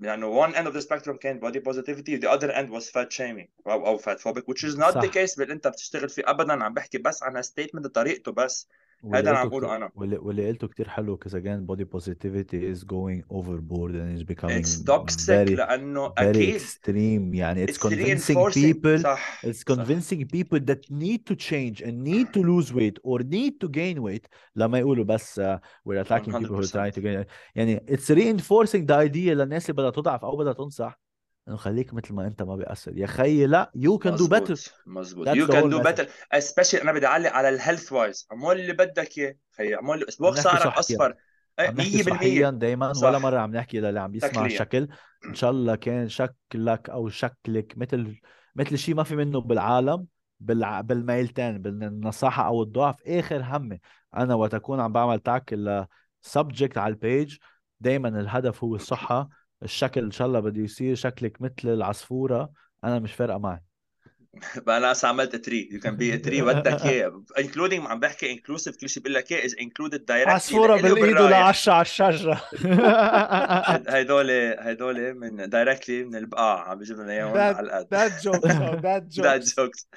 يعني 0.00 0.46
one 0.46 0.54
end 0.54 0.66
of 0.66 0.74
the 0.74 0.86
spectrum 0.86 1.18
كان 1.18 1.40
body 1.40 1.60
positivity 1.60 2.20
the 2.22 2.30
other 2.30 2.50
end 2.50 2.70
was 2.70 2.90
fat 2.90 3.10
shaming 3.12 3.48
أو, 3.66 3.86
أو 3.86 3.98
fat 3.98 4.18
phobic 4.18 4.42
which 4.42 4.64
is 4.64 4.76
not 4.76 4.90
صح. 4.94 5.02
the 5.02 5.08
case 5.08 5.40
اللي 5.40 5.52
أنت 5.52 5.68
بتشتغل 5.68 6.08
فيه 6.08 6.22
أبدا. 6.26 6.64
عم 6.64 6.74
بحكي 6.74 6.98
بس 6.98 7.22
عن 7.22 7.42
statement 7.42 7.86
طريقته 7.86 8.32
بس. 8.32 8.68
هذا 9.04 9.30
أنا 9.30 9.44
بقوله 9.44 9.76
أنا. 9.76 9.90
واللي 9.94 10.48
قلته 10.48 10.68
كثير 10.68 10.88
حلو 10.88 11.16
كذا 11.16 11.40
كان 11.40 11.66
body 11.66 11.84
positivity 11.84 12.70
is 12.70 12.84
going 12.84 13.22
overboard 13.30 13.94
and 13.94 14.14
is 14.14 14.22
becoming 14.22 14.60
it's 14.60 14.84
toxic 14.84 15.48
لأنه 15.48 16.12
أكيد 16.18 16.54
extreme 16.54 17.34
يعني 17.34 17.64
it's 17.64 17.78
convincing 17.78 18.54
people 18.54 19.06
it's 19.44 19.64
convincing 19.64 20.22
people 20.22 20.64
that 20.64 20.92
need 20.92 21.22
to 21.26 21.34
change 21.34 21.82
and 21.82 22.08
need 22.08 22.30
to 22.30 22.42
lose 22.42 22.72
weight 22.72 22.98
or 22.98 23.22
need 23.22 23.58
to 23.60 23.68
gain 23.68 23.98
weight 23.98 24.26
لما 24.56 24.78
يقولوا 24.78 25.04
بس 25.04 25.40
we're 25.84 26.00
attacking 26.00 26.36
people 26.36 26.68
to 26.68 27.00
gain 27.00 27.24
يعني 27.54 27.76
it's 27.88 28.10
reinforcing 28.10 28.88
the 28.88 29.00
idea 29.00 29.34
للناس 29.34 29.70
اللي 29.70 29.82
بدها 29.82 29.90
تضعف 29.90 30.24
أو 30.24 30.36
بدها 30.36 30.52
تنصح 30.52 31.09
إنه 31.50 31.58
خليك 31.58 31.94
مثل 31.94 32.14
ما 32.14 32.26
أنت 32.26 32.42
ما 32.42 32.56
بيأثر. 32.56 32.96
يا 32.96 33.06
خيي 33.06 33.46
لا 33.46 33.70
you 33.76 34.06
can 34.06 34.16
do 34.16 34.28
better. 34.28 34.70
مزبوط 34.86 35.28
whole 35.28 35.32
do 35.32 35.82
message. 35.82 35.86
better. 35.86 36.06
Especially 36.34 36.82
أنا 36.82 36.92
بدي 36.92 37.06
أعلق 37.06 37.30
على 37.30 37.48
ال 37.48 37.54
health 37.54 37.92
wise 37.92 38.28
اعمل 38.32 38.60
اللي 38.60 38.72
بدك 38.72 39.18
إياه. 39.18 39.34
خيي 39.56 39.74
اعمل 39.74 39.90
عم 39.90 40.02
اصبغ 40.08 40.34
شعرك. 40.34 40.78
أصفر. 40.78 41.14
إيه، 41.58 41.68
عم 41.68 41.74
نحكي 41.74 42.02
صحيا 42.02 42.50
100% 42.50 42.54
دائما 42.54 42.92
صح. 42.92 43.08
ولا 43.08 43.18
مرة 43.18 43.38
عم 43.38 43.56
نحكي 43.56 43.80
للي 43.80 44.00
عم 44.00 44.14
يسمع 44.14 44.30
شكليا. 44.30 44.46
الشكل. 44.46 44.88
إن 45.24 45.34
شاء 45.34 45.50
الله 45.50 45.74
كان 45.74 46.08
شكلك 46.08 46.90
أو 46.90 47.08
شكلك 47.08 47.74
مثل 47.76 48.20
مثل 48.56 48.78
شيء 48.78 48.94
ما 48.94 49.02
في 49.02 49.16
منه 49.16 49.40
بالعالم 49.40 50.06
بالع... 50.40 50.80
بالميلتين 50.80 51.58
بالنصاحة 51.62 52.46
أو 52.46 52.62
الضعف 52.62 52.96
آخر 53.06 53.42
همي 53.44 53.80
أنا 54.16 54.34
وقت 54.34 54.54
اكون 54.54 54.80
عم 54.80 54.92
بعمل 54.92 55.20
tackle 55.20 55.84
subject 56.20 56.78
على 56.78 56.92
ال 56.92 57.01
page 57.01 57.36
دائما 57.80 58.08
الهدف 58.08 58.64
هو 58.64 58.74
الصحة. 58.74 59.28
الشكل 59.62 60.04
إن 60.04 60.10
شاء 60.10 60.26
الله 60.26 60.40
بده 60.40 60.62
يصير 60.62 60.94
شكلك 60.94 61.42
مثل 61.42 61.52
العصفورة. 61.64 62.52
أنا 62.84 62.98
مش 62.98 63.12
فارقة 63.12 63.38
معي. 63.38 63.60
بقى 64.66 64.78
أنا 64.78 64.92
هسه 64.92 65.08
عملت 65.08 65.36
tree 65.36 65.68
you 65.72 65.80
can 65.80 65.96
be 65.96 66.18
tree 66.18 66.42
بدك 66.42 66.82
إياه. 66.86 67.24
including 67.38 67.86
عم 67.86 68.00
بحكي 68.00 68.32
inclusive 68.32 68.76
كل 68.76 68.88
شيء 68.88 69.02
بقول 69.02 69.14
لك 69.14 69.32
إياه 69.32 69.44
is 69.46 69.56
included 69.60 70.04
directly 70.04 70.34
عصفورة 70.34 70.76
بالإيد 70.76 71.20
ولا 71.20 71.35
عشرة 71.35 71.72
على 71.72 71.82
الشجرة. 71.82 72.42
هدول 73.88 74.30
هدول 74.58 75.14
من 75.14 75.48
directly 75.48 76.04
من 76.04 76.16
البقاع. 76.16 76.68
عم 76.70 76.78
بيجيب 76.78 76.96
لنا 76.96 77.12
اياهم 77.12 77.32
That- 77.34 77.56
على 77.56 77.66
القد 77.66 77.86
Dad 77.94 78.12
jokes 78.22 78.48
that 78.48 78.82
Dad 79.24 79.42
jokes. 79.42 79.54
jokes. 79.54 79.86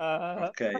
آه، 0.00 0.46
أوكي 0.46 0.72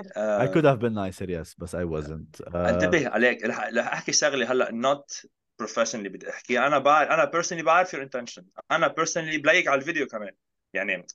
I 0.43 0.47
could 0.55 0.65
have 0.65 0.81
been 0.81 0.95
nicer 0.95 1.27
yes 1.29 1.55
but 1.63 1.75
I 1.75 1.85
wasn't. 1.85 2.47
uh, 2.47 2.57
انتبه 2.57 3.09
عليك. 3.09 3.45
رح 3.45 3.69
رح 3.77 3.93
أحكي 3.93 4.13
شغلة 4.13 4.53
هلأ 4.53 4.71
not 4.71 5.27
professionally 5.63 6.09
بدي 6.09 6.31
احكي 6.31 6.59
أنا 6.59 6.79
بعرف 6.79 7.11
أنا 7.11 7.31
personally 7.35 7.65
بعرف 7.65 7.97
your 7.97 7.99
intention. 7.99 8.43
أنا 8.71 8.95
personally 9.01 9.41
ب 9.41 9.46
like 9.46 9.69
على 9.69 9.81
الفيديو 9.81 10.07
كمان. 10.07 10.33
يعني 10.75 11.07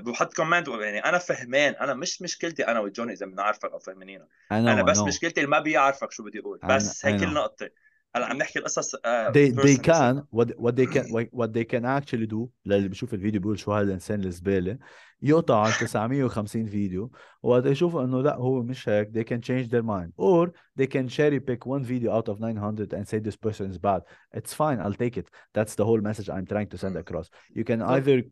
بحط 0.00 0.34
comment 0.34 0.68
يعني 0.68 0.98
أنا 0.98 1.18
فهمان. 1.18 1.74
أنا 1.74 1.94
مش 1.94 2.22
مشكلتي 2.22 2.62
أنا 2.62 2.80
وجوني 2.80 3.12
إذا 3.12 3.26
بنعرفك 3.26 3.72
أو 3.72 3.78
فهمانين. 3.78 4.20
I 4.20 4.24
know, 4.24 4.52
أنا 4.52 4.82
بس. 4.82 4.98
مشكلتي 4.98 5.40
اللي 5.40 5.50
ما 5.50 5.60
بيعرفك 5.60 6.12
شو 6.12 6.24
بدي 6.24 6.38
أقول. 6.40 6.58
بس 6.64 7.06
know. 7.06 7.08
النقطة. 7.08 7.70
هلا 8.16 8.26
عم 8.26 8.36
نحكي 8.36 8.58
القصص 8.58 8.94
آه، 9.04 9.32
they 9.32 9.52
they 9.52 9.76
can 9.76 10.22
what 10.38 10.48
what 10.48 10.72
they 10.72 10.86
can 10.94 11.04
what- 11.12 11.50
they 11.50 11.64
can 11.64 11.82
actually 11.84 12.26
do 12.32 12.46
للي 12.66 12.88
بيشوف 12.88 13.14
الفيديو 13.14 13.40
بيقول 13.40 13.58
شو 13.58 13.72
هذا 13.72 13.86
الانسان 13.86 14.24
الزبالة. 14.24 14.78
يقطع 15.21 15.61
على 15.61 15.73
950 15.73 16.65
فيديو 16.65 17.11
وقت 17.43 17.65
يشوفوا 17.65 18.03
انه 18.03 18.21
لا 18.21 18.35
هو 18.35 18.63
مش 18.63 18.89
هيك 18.89 19.09
they 19.09 19.23
can 19.23 19.41
change 19.41 19.69
their 19.69 19.83
mind 19.83 20.11
or 20.17 20.51
they 20.79 20.87
can 20.87 21.07
cherry 21.07 21.39
pick 21.39 21.65
one 21.65 21.83
video 21.83 22.11
out 22.11 22.27
of 22.27 22.39
900 22.39 22.93
and 22.93 23.07
say 23.07 23.19
this 23.19 23.37
person 23.37 23.69
is 23.71 23.77
bad 23.77 24.01
it's 24.37 24.53
fine 24.53 24.79
I'll 24.79 24.99
take 25.05 25.17
it 25.17 25.27
that's 25.53 25.75
the 25.75 25.85
whole 25.85 26.01
message 26.01 26.29
I'm 26.29 26.45
trying 26.45 26.69
to 26.73 26.77
send 26.77 26.95
across 26.97 27.29
you 27.53 27.63
can 27.63 27.79
طب- 27.79 27.89
either 27.89 28.23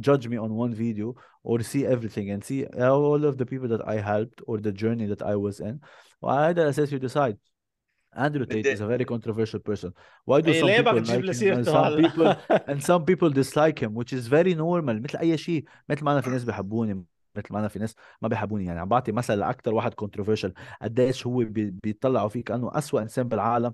judge 0.00 0.28
me 0.28 0.36
on 0.36 0.50
one 0.54 0.72
video 0.74 1.14
or 1.42 1.60
see 1.60 1.84
everything 1.94 2.30
and 2.30 2.42
see 2.48 2.60
all 2.66 3.24
of 3.24 3.36
the 3.36 3.46
people 3.46 3.68
that 3.74 3.82
I 3.94 3.96
helped 4.12 4.38
or 4.46 4.58
the 4.58 4.72
journey 4.72 5.06
that 5.06 5.22
I 5.22 5.36
was 5.36 5.60
in 5.60 5.80
وعلى 6.22 6.50
هذا 6.50 6.62
الاساس 6.62 6.92
you 6.92 6.98
decide 6.98 7.36
Andrew 8.15 8.45
Tate 8.45 8.53
بدي- 8.55 8.75
is 8.75 8.79
a 8.79 8.87
very 8.87 9.05
controversial 9.05 9.59
person. 9.59 9.89
Why 10.29 10.41
do 10.41 10.47
إيه، 10.47 10.61
some 10.61 10.83
people 10.85 11.01
تجيب 11.03 11.25
like 11.25 11.35
him 11.35 11.57
and 11.57 11.67
some 11.67 12.03
people 12.05 12.35
and 12.73 12.81
some 12.83 13.03
people 13.05 13.33
dislike 13.33 13.79
him 13.79 13.91
which 13.93 14.13
is 14.13 14.27
very 14.27 14.53
normal. 14.55 15.01
مثل 15.03 15.17
أي 15.19 15.37
شيء. 15.37 15.63
مثل 15.89 16.03
ما 16.05 16.11
أنا 16.11 16.21
في 16.21 16.29
ناس 16.29 16.43
بيحبوني 16.43 17.05
مثل 17.35 17.47
ما 17.53 17.59
أنا 17.59 17.67
في 17.67 17.79
ناس 17.79 17.95
ما 18.21 18.27
بيحبوني. 18.27 18.65
يعني 18.65 18.79
عم 18.79 18.89
بعطي 18.89 19.11
مثل 19.11 19.33
لاكثر 19.39 19.73
واحد 19.73 19.93
controversial. 19.93 20.51
قديش 20.81 21.27
هو 21.27 21.37
بي- 21.37 21.71
بيطلعوا 21.83 22.29
فيه 22.29 22.43
كانه 22.43 22.71
أسوأ 22.77 23.01
إنسان 23.01 23.27
بالعالم. 23.27 23.73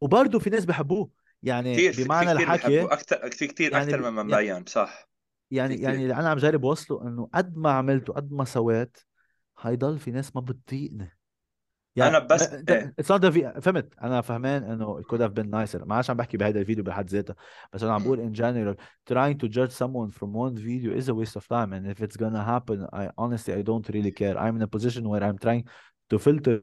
وبرضه 0.00 0.38
في 0.38 0.50
ناس 0.50 0.64
بيحبوه 0.64 1.10
يعني 1.42 1.74
كثير 1.74 1.92
في 1.92 2.04
بمعنى 2.04 2.26
كثير 2.26 2.40
الحكي 2.40 2.82
أكثر 2.84 3.30
في 3.30 3.46
كثير 3.46 3.72
يعني 3.72 3.84
أكثر 3.84 4.10
مما 4.10 4.22
مبين 4.22 4.64
صح. 4.66 5.08
يعني 5.50 5.74
كتير. 5.74 5.88
يعني 5.88 6.02
اللي 6.02 6.14
أنا 6.14 6.28
عم 6.28 6.38
جرب 6.38 6.64
أوصله 6.66 7.02
إنه 7.02 7.28
قد 7.34 7.56
ما 7.56 7.70
عملته 7.70 8.12
قد 8.12 8.32
ما 8.32 8.44
سويت 8.44 8.96
حيضل 9.56 9.98
في 9.98 10.10
ناس 10.10 10.36
ما 10.36 10.40
بتطيقني 10.40 11.16
أنا 12.07 12.19
بس- 12.19 12.51
ما- 12.53 12.59
انت 12.59 12.71
إيه. 12.71 12.93
it's 13.01 13.05
not 13.05 13.19
the 13.21 13.29
vi- 13.31 13.59
فهمت 13.61 13.93
انا 14.01 14.21
فهمان 14.21 14.63
انه 14.63 15.01
it 15.01 15.05
could 15.05 15.19
have 15.21 15.33
been 15.33 15.47
nicer 15.49 15.87
ما 15.87 15.95
عادش 15.95 16.09
عم 16.09 16.17
بحكي 16.17 16.37
بهذا 16.37 16.59
الفيديو 16.59 16.83
بحد 16.83 17.09
ذاته 17.09 17.35
بس 17.73 17.83
انا 17.83 17.93
عم 17.93 18.03
بقول 18.03 18.19
in 18.33 18.37
general 18.37 18.75
trying 19.13 19.37
to 19.45 19.49
judge 19.49 19.71
someone 19.71 20.11
from 20.11 20.27
one 20.33 20.55
video 20.57 20.91
is 21.01 21.09
a 21.09 21.13
waste 21.13 21.35
of 21.41 21.47
time 21.47 21.71
and 21.73 21.85
if 21.95 22.01
it's 22.07 22.17
gonna 22.17 22.43
happen 22.43 22.87
I 22.93 23.09
honestly 23.17 23.53
I 23.53 23.61
don't 23.63 23.87
really 23.95 24.11
care 24.21 24.35
I'm 24.37 24.55
in 24.57 24.61
a 24.61 24.67
position 24.77 25.03
where 25.09 25.23
I'm 25.23 25.37
trying 25.45 25.63
to 26.11 26.19
filter 26.19 26.55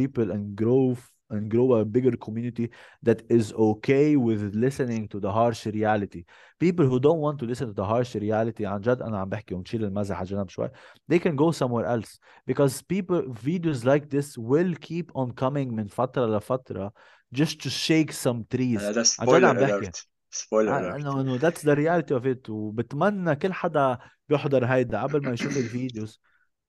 people 0.00 0.26
and 0.34 0.42
grow 0.62 0.82
f- 0.92 1.10
and 1.30 1.50
grow 1.50 1.74
a 1.74 1.84
bigger 1.84 2.16
community 2.16 2.70
that 3.02 3.22
is 3.28 3.52
okay 3.52 4.16
with 4.16 4.54
listening 4.54 5.08
to 5.08 5.18
the 5.18 5.30
harsh 5.30 5.66
reality 5.66 6.24
people 6.60 6.86
who 6.86 7.00
don't 7.00 7.18
want 7.18 7.38
to 7.38 7.44
listen 7.44 7.66
to 7.66 7.72
the 7.72 7.84
harsh 7.84 8.14
reality 8.14 8.64
عن 8.64 8.80
جد 8.80 9.02
انا 9.02 9.18
عم 9.18 9.28
بحكي 9.28 9.54
ونشيل 9.54 9.84
المزح 9.84 10.16
على 10.16 10.26
جنب 10.26 10.48
شوي 10.48 10.70
they 11.12 11.18
can 11.18 11.36
go 11.36 11.50
somewhere 11.50 11.86
else 11.86 12.18
because 12.46 12.82
people 12.82 13.22
videos 13.44 13.84
like 13.84 14.08
this 14.08 14.38
will 14.38 14.74
keep 14.80 15.10
on 15.14 15.32
coming 15.32 15.72
من 15.72 15.86
فترة 15.86 16.36
لفترة 16.36 16.92
just 17.34 17.60
to 17.60 17.70
shake 17.70 18.12
some 18.12 18.44
trees 18.54 18.82
هذا 18.82 18.86
عن 18.86 18.92
جد 18.92 19.02
سبويلر 19.02 19.46
عم 19.46 19.56
بحكي 19.56 19.76
اليرت 19.76 20.06
سبويلر 20.30 20.76
آه، 20.76 20.78
اليرت 20.78 20.94
انه 20.94 21.20
انه 21.20 21.38
that's 21.38 21.62
the 21.62 21.76
reality 21.76 22.20
of 22.20 22.26
it 22.26 22.50
وبتمنى 22.50 23.36
كل 23.36 23.52
حدا 23.52 23.98
بيحضر 24.28 24.64
هيدا 24.64 25.02
قبل 25.02 25.22
ما 25.22 25.32
يشوف 25.32 25.56
الفيديوز 25.56 26.20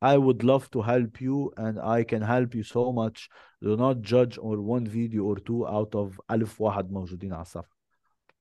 I 0.03 0.16
would 0.19 0.43
love 0.43 0.65
to 0.74 0.81
help 0.83 1.20
you 1.20 1.53
and 1.65 1.79
I 1.99 2.03
can 2.03 2.23
help 2.23 2.51
you 2.59 2.65
so 2.77 2.93
much. 2.93 3.29
Do 3.62 3.77
not 3.77 3.97
judge 4.12 4.37
or 4.39 4.57
one 4.77 4.87
video 4.87 5.23
or 5.31 5.37
two 5.37 5.66
out 5.66 5.95
of 5.95 6.20
ألف 6.31 6.61
واحد 6.61 6.93
موجودين 6.93 7.33
على 7.33 7.43
الصفحة. 7.43 7.77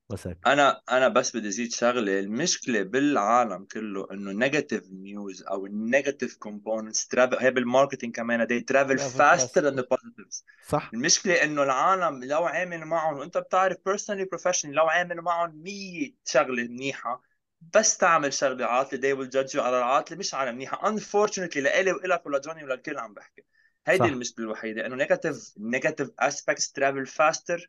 بس 0.10 0.28
هيك 0.28 0.38
أنا 0.48 0.82
أنا 0.92 1.08
بس 1.08 1.36
بدي 1.38 1.48
أزيد 1.48 1.72
شغلة. 1.72 2.20
المشكلة 2.20 2.84
بالعالم 2.84 3.66
كله 3.66 4.08
إنه 4.12 4.32
negative 4.32 4.92
news 4.92 5.44
أو 5.44 5.66
ال 5.66 5.74
negative 5.74 6.38
components 6.38 7.08
travel 7.08 7.38
هي 7.40 7.52
بال 7.52 7.63
marketing 7.63 8.16
كمان 8.16 8.48
they 8.48 8.64
travel 8.74 8.98
faster 9.00 9.62
than 9.62 9.76
the 9.76 9.84
positives. 9.84 10.44
صح. 10.68 10.92
المشكلة 10.94 11.44
إنه 11.44 11.64
العالم 11.64 12.24
لو 12.24 12.44
عامل 12.44 12.86
معهم 12.86 13.18
وأنت 13.18 13.38
بتعرف 13.38 13.78
personally 13.90 14.26
professionally 14.36 14.66
لو 14.66 14.86
عامل 14.86 15.22
معهم 15.22 15.62
100 15.64 16.12
شغلة 16.26 16.64
منيحة 16.64 17.31
بس 17.74 17.98
تعمل 17.98 18.34
شغله 18.34 18.66
عاطله 18.66 19.00
they 19.00 19.18
will 19.18 19.30
judge 19.30 19.54
you 19.54 19.60
على 19.60 19.78
العاطله 19.78 20.18
مش 20.18 20.34
على 20.34 20.52
منيحه 20.52 20.96
unfortunately 20.96 21.58
لإلي 21.58 21.92
وإلك 21.92 22.26
ولجوني 22.26 22.64
وللكل 22.64 22.98
عم 22.98 23.14
بحكي 23.14 23.44
هيدي. 23.88 24.06
المشكلة 24.06 24.46
الوحيده 24.46 24.86
انه 24.86 25.06
negative 25.06 25.38
negative 25.60 26.10
aspects 26.22 26.72
travel 26.80 27.06
faster 27.06 27.60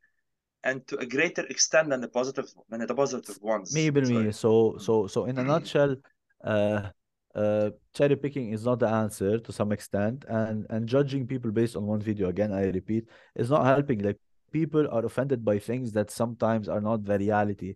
and 0.66 0.78
to 0.86 0.97
a 0.98 1.06
greater 1.06 1.44
extent 1.55 1.89
than 1.90 2.01
the 2.01 2.09
positive 2.19 2.48
than 2.70 2.81
the 2.86 2.94
positive 2.94 3.39
ones 3.43 3.74
100% 3.74 4.06
Sorry. 4.06 4.32
so 4.32 4.78
so 4.78 5.06
so 5.06 5.24
in 5.31 5.39
a 5.39 5.44
nutshell 5.52 5.93
uh 6.44 6.82
uh 7.35 7.70
cherry 7.97 8.16
picking 8.24 8.47
is 8.56 8.62
not 8.69 8.78
the 8.85 8.90
answer 9.05 9.32
to 9.47 9.51
some 9.59 9.70
extent 9.77 10.19
and 10.28 10.66
and 10.73 10.82
judging 10.94 11.23
people 11.32 11.51
based 11.60 11.74
on 11.78 11.85
one 11.94 12.02
video 12.10 12.27
again 12.35 12.51
I 12.52 12.64
repeat 12.81 13.05
is 13.43 13.48
not 13.55 13.64
helping 13.74 13.98
like 14.09 14.19
people 14.59 14.85
are 14.97 15.05
offended 15.10 15.40
by 15.51 15.56
things 15.70 15.86
that 15.97 16.09
sometimes 16.10 16.64
are 16.74 16.82
not 16.89 16.98
the 17.10 17.16
reality 17.27 17.70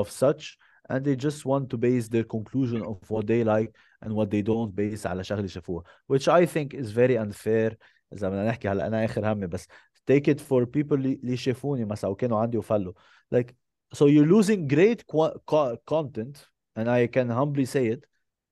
of 0.00 0.04
such 0.24 0.42
and 0.89 1.03
they 1.03 1.15
just 1.15 1.45
want 1.45 1.69
to 1.69 1.77
base 1.77 2.07
their 2.07 2.23
conclusion 2.23 2.81
of 2.81 2.97
what 3.09 3.25
they 3.27 3.43
like 3.43 3.71
and 4.03 4.11
what 4.13 4.29
they 4.29 4.41
don't 4.41 4.75
base 4.75 5.05
على 5.05 5.23
شغله 5.23 5.47
شافوها 5.47 5.83
which 6.13 6.27
I 6.27 6.45
think 6.45 6.73
is 6.73 6.91
very 6.91 7.17
unfair 7.17 7.75
اذا 8.13 8.29
بدنا 8.29 8.47
نحكي 8.47 8.69
هلا 8.69 8.87
انا 8.87 9.05
اخر 9.05 9.31
همي 9.31 9.47
بس 9.47 9.67
take 10.11 10.27
it 10.33 10.39
for 10.39 10.65
people 10.65 10.93
اللي 10.93 11.13
اللي 11.13 11.37
شافوني 11.37 11.85
مثلا 11.85 12.09
وكانوا 12.09 12.39
عندي 12.39 12.57
وفلوا 12.57 12.93
like 13.35 13.51
so 13.95 14.05
you're 14.05 14.29
losing 14.35 14.67
great 14.75 15.01
qu- 15.07 15.39
co- 15.51 15.77
content 15.93 16.37
and 16.79 16.87
I 16.89 17.07
can 17.07 17.29
humbly 17.29 17.65
say 17.65 17.85
it 17.93 18.05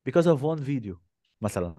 because 0.10 0.28
of 0.28 0.42
one 0.42 0.60
video 0.60 0.96
مثلا 1.42 1.76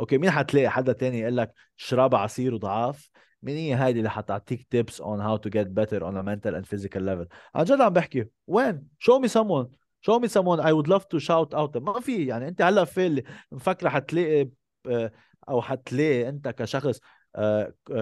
اوكي 0.00 0.18
مين 0.18 0.30
حتلاقي 0.30 0.68
حدا 0.70 0.92
تاني 0.92 1.18
يقول 1.18 1.36
لك 1.36 1.54
اشرب 1.78 2.14
عصير 2.14 2.54
وضعاف 2.54 3.10
مين 3.42 3.56
هي 3.56 3.84
هيدي 3.86 3.98
اللي 3.98 4.10
حتعطيك 4.10 4.66
tips 4.76 4.94
on 4.94 5.18
how 5.20 5.36
to 5.46 5.50
get 5.50 5.66
better 5.74 6.00
on 6.02 6.14
a 6.16 6.22
mental 6.22 6.54
and 6.54 6.66
physical 6.66 7.00
level 7.00 7.26
عن 7.54 7.64
جد 7.64 7.80
عم 7.80 7.92
بحكي 7.92 8.24
وين 8.46 8.88
show 9.04 9.18
me 9.22 9.28
someone 9.28 9.66
Show 10.07 10.19
me 10.19 10.27
someone 10.27 10.59
I 10.59 10.71
would 10.73 10.87
love 10.87 11.07
to 11.09 11.19
shout 11.19 11.53
out 11.53 11.77
ما 11.77 11.99
في 11.99 12.25
يعني 12.25 12.47
أنت 12.47 12.61
هلأ 12.61 12.85
في 12.85 13.23
مفكره 13.51 13.89
حتلاقي 13.89 14.49
آه، 14.85 15.11
أو 15.49 15.61
حتلاقي 15.61 16.29
أنت 16.29 16.47
كشخص 16.47 16.99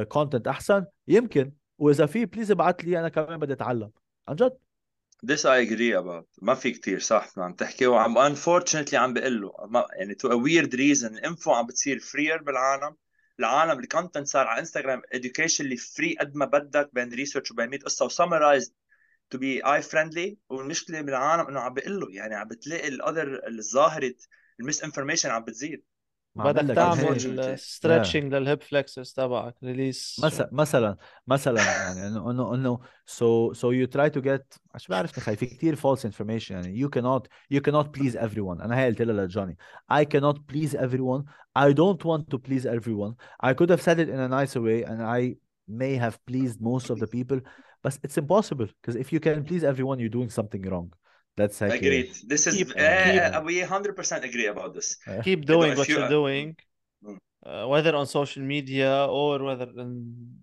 content 0.08 0.48
أحسن. 0.48 0.86
يمكن. 1.08 1.52
وإذا 1.78 2.06
في 2.06 2.26
please 2.26 2.52
ابعت 2.52 2.84
لي 2.84 3.00
أنا 3.00 3.10
كمان 3.10 3.40
بدي 3.40 3.54
أتعلم. 3.54 3.92
عن 4.28 4.36
جد. 4.36 4.58
This 5.26 5.46
I 5.46 5.68
agree 5.70 5.94
about. 6.04 6.26
ما 6.42 6.54
في 6.54 6.72
كتير 6.72 7.00
صح؟ 7.00 7.30
عم 7.38 7.54
تحكي. 7.54 7.88
وعم 7.88 8.36
unfortunately 8.36 8.94
عم 8.94 9.14
بقول 9.14 9.42
له 9.42 9.54
يعني 9.96 10.14
to 10.14 10.28
a 10.28 10.36
weird 10.36 10.74
reason. 10.74 11.12
ال 11.12 11.20
info 11.20 11.52
عم 11.52 11.68
بتصير 11.68 12.00
freer 12.00 12.44
بالعالم. 12.44 12.96
العالم 13.40 13.80
ال 13.80 13.86
content 13.86 14.28
صار 14.28 14.48
على 14.48 14.60
انستغرام 14.60 15.02
education 15.16 15.60
اللي 15.62 15.78
free 15.78 16.16
قد 16.20 16.36
ما 16.36 16.46
بدك 16.46 16.90
بين 16.94 17.14
research 17.14 17.52
وبين 17.52 17.70
100 17.70 17.80
قصة 17.80 18.06
و 18.06 18.12
summarized 18.12 18.74
to 19.32 19.38
be 19.38 19.62
eye 19.66 19.82
friendly 19.82 20.38
والمشكلة 20.50 21.02
بالعالم 21.02 21.48
إنه 21.48 21.60
عم 21.60 21.74
بقول 21.74 22.00
له 22.00 22.08
يعني 22.12 22.36
عم 22.36 22.48
بتلاقي 22.48 22.88
ال 22.88 22.97
other 22.97 23.42
الظاهرة 23.48 24.14
ال 24.60 24.84
misinformation 24.84 25.30
عم 25.30 25.44
بتزيد. 25.44 25.84
بدك 26.36 26.76
تعمل 26.76 27.60
stretching 27.60 28.34
لل 28.34 28.45
hip 28.45 28.62
flexors 28.62 29.14
تبعك 29.14 29.56
release 29.64 30.22
مثلا 30.24 30.50
مثلا 30.52 30.98
مثلا 31.28 31.62
يعني 31.62 32.08
انه 32.08 32.32
انه 32.32 32.56
إنه 32.56 32.80
so 33.06 33.54
so 33.54 33.68
you 33.68 33.88
try 33.98 34.10
to 34.10 34.22
get 34.22 34.60
مش 34.76 34.88
بعرف 34.88 35.18
نخي 35.20 35.36
في 35.36 35.46
كثير 35.46 35.76
false 35.76 36.00
information. 36.00 36.52
يعني 36.52 36.86
you 36.86 36.90
cannot 36.90 37.28
you 37.54 37.62
cannot 37.62 37.86
please 37.86 38.16
everyone. 38.16 38.62
أنا 38.62 38.80
هي 38.80 38.86
قلت 38.86 39.02
لها 39.02 39.26
لجوني. 39.26 39.58
I 39.94 40.06
cannot 40.06 40.38
please 40.54 40.74
everyone. 40.76 41.24
I 41.60 41.74
don't 41.74 42.04
want 42.06 42.24
to 42.34 42.38
please 42.38 42.66
everyone. 42.66 43.16
I 43.44 43.54
could 43.54 43.70
have 43.70 43.82
said 43.82 44.00
it 44.00 44.10
in 44.10 44.20
a 44.20 44.30
nicer 44.30 44.62
way 44.62 44.84
and 44.86 45.02
I 45.02 45.36
may 45.72 45.96
have 45.96 46.24
pleased 46.26 46.62
most 46.62 46.90
of 46.90 47.00
the 47.00 47.08
people 47.08 47.40
but 47.84 47.98
it's 48.04 48.18
impossible 48.18 48.68
because 48.82 48.96
if 48.96 49.12
you 49.14 49.20
can 49.20 49.44
please 49.44 49.64
everyone 49.64 50.00
you're 50.00 50.18
doing 50.20 50.30
something 50.30 50.62
wrong 50.64 50.92
That's 51.38 51.60
heck 51.60 51.74
agreed. 51.74 52.08
Yeah. 52.08 52.14
This 52.28 52.48
is 52.48 52.56
keep, 52.56 52.70
uh, 52.78 53.32
keep, 53.32 53.44
we 53.46 53.62
100% 53.62 54.24
agree 54.24 54.48
about 54.48 54.74
this. 54.74 54.98
Keep 55.24 55.46
doing 55.46 55.78
what 55.78 55.88
you, 55.88 56.02
are 56.02 56.10
doing, 56.10 56.58
mm. 57.04 57.18
uh, 57.46 57.68
whether 57.68 57.96
on 57.96 58.06
social 58.06 58.44
media 58.44 59.06
or 59.10 59.42
whether 59.42 59.70
in 59.78 60.40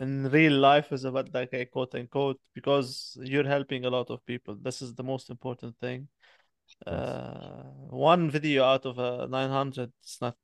in 0.00 0.30
real 0.30 0.54
life 0.54 0.90
as 0.90 1.04
a 1.04 1.10
like 1.10 1.52
a 1.52 1.64
quote 1.66 1.94
unquote, 1.94 2.40
because 2.54 3.18
you're 3.22 3.46
helping 3.46 3.84
a 3.84 3.90
lot 3.90 4.10
of 4.10 4.24
people. 4.24 4.56
This 4.60 4.80
is 4.80 4.94
the 4.94 5.02
most 5.02 5.28
important 5.28 5.76
thing. 5.80 6.08
Uh, 6.86 7.64
one 7.90 8.30
video 8.30 8.64
out 8.64 8.86
of 8.86 8.98
a 8.98 9.26
900, 9.28 9.92
it's 10.02 10.20
not. 10.20 10.36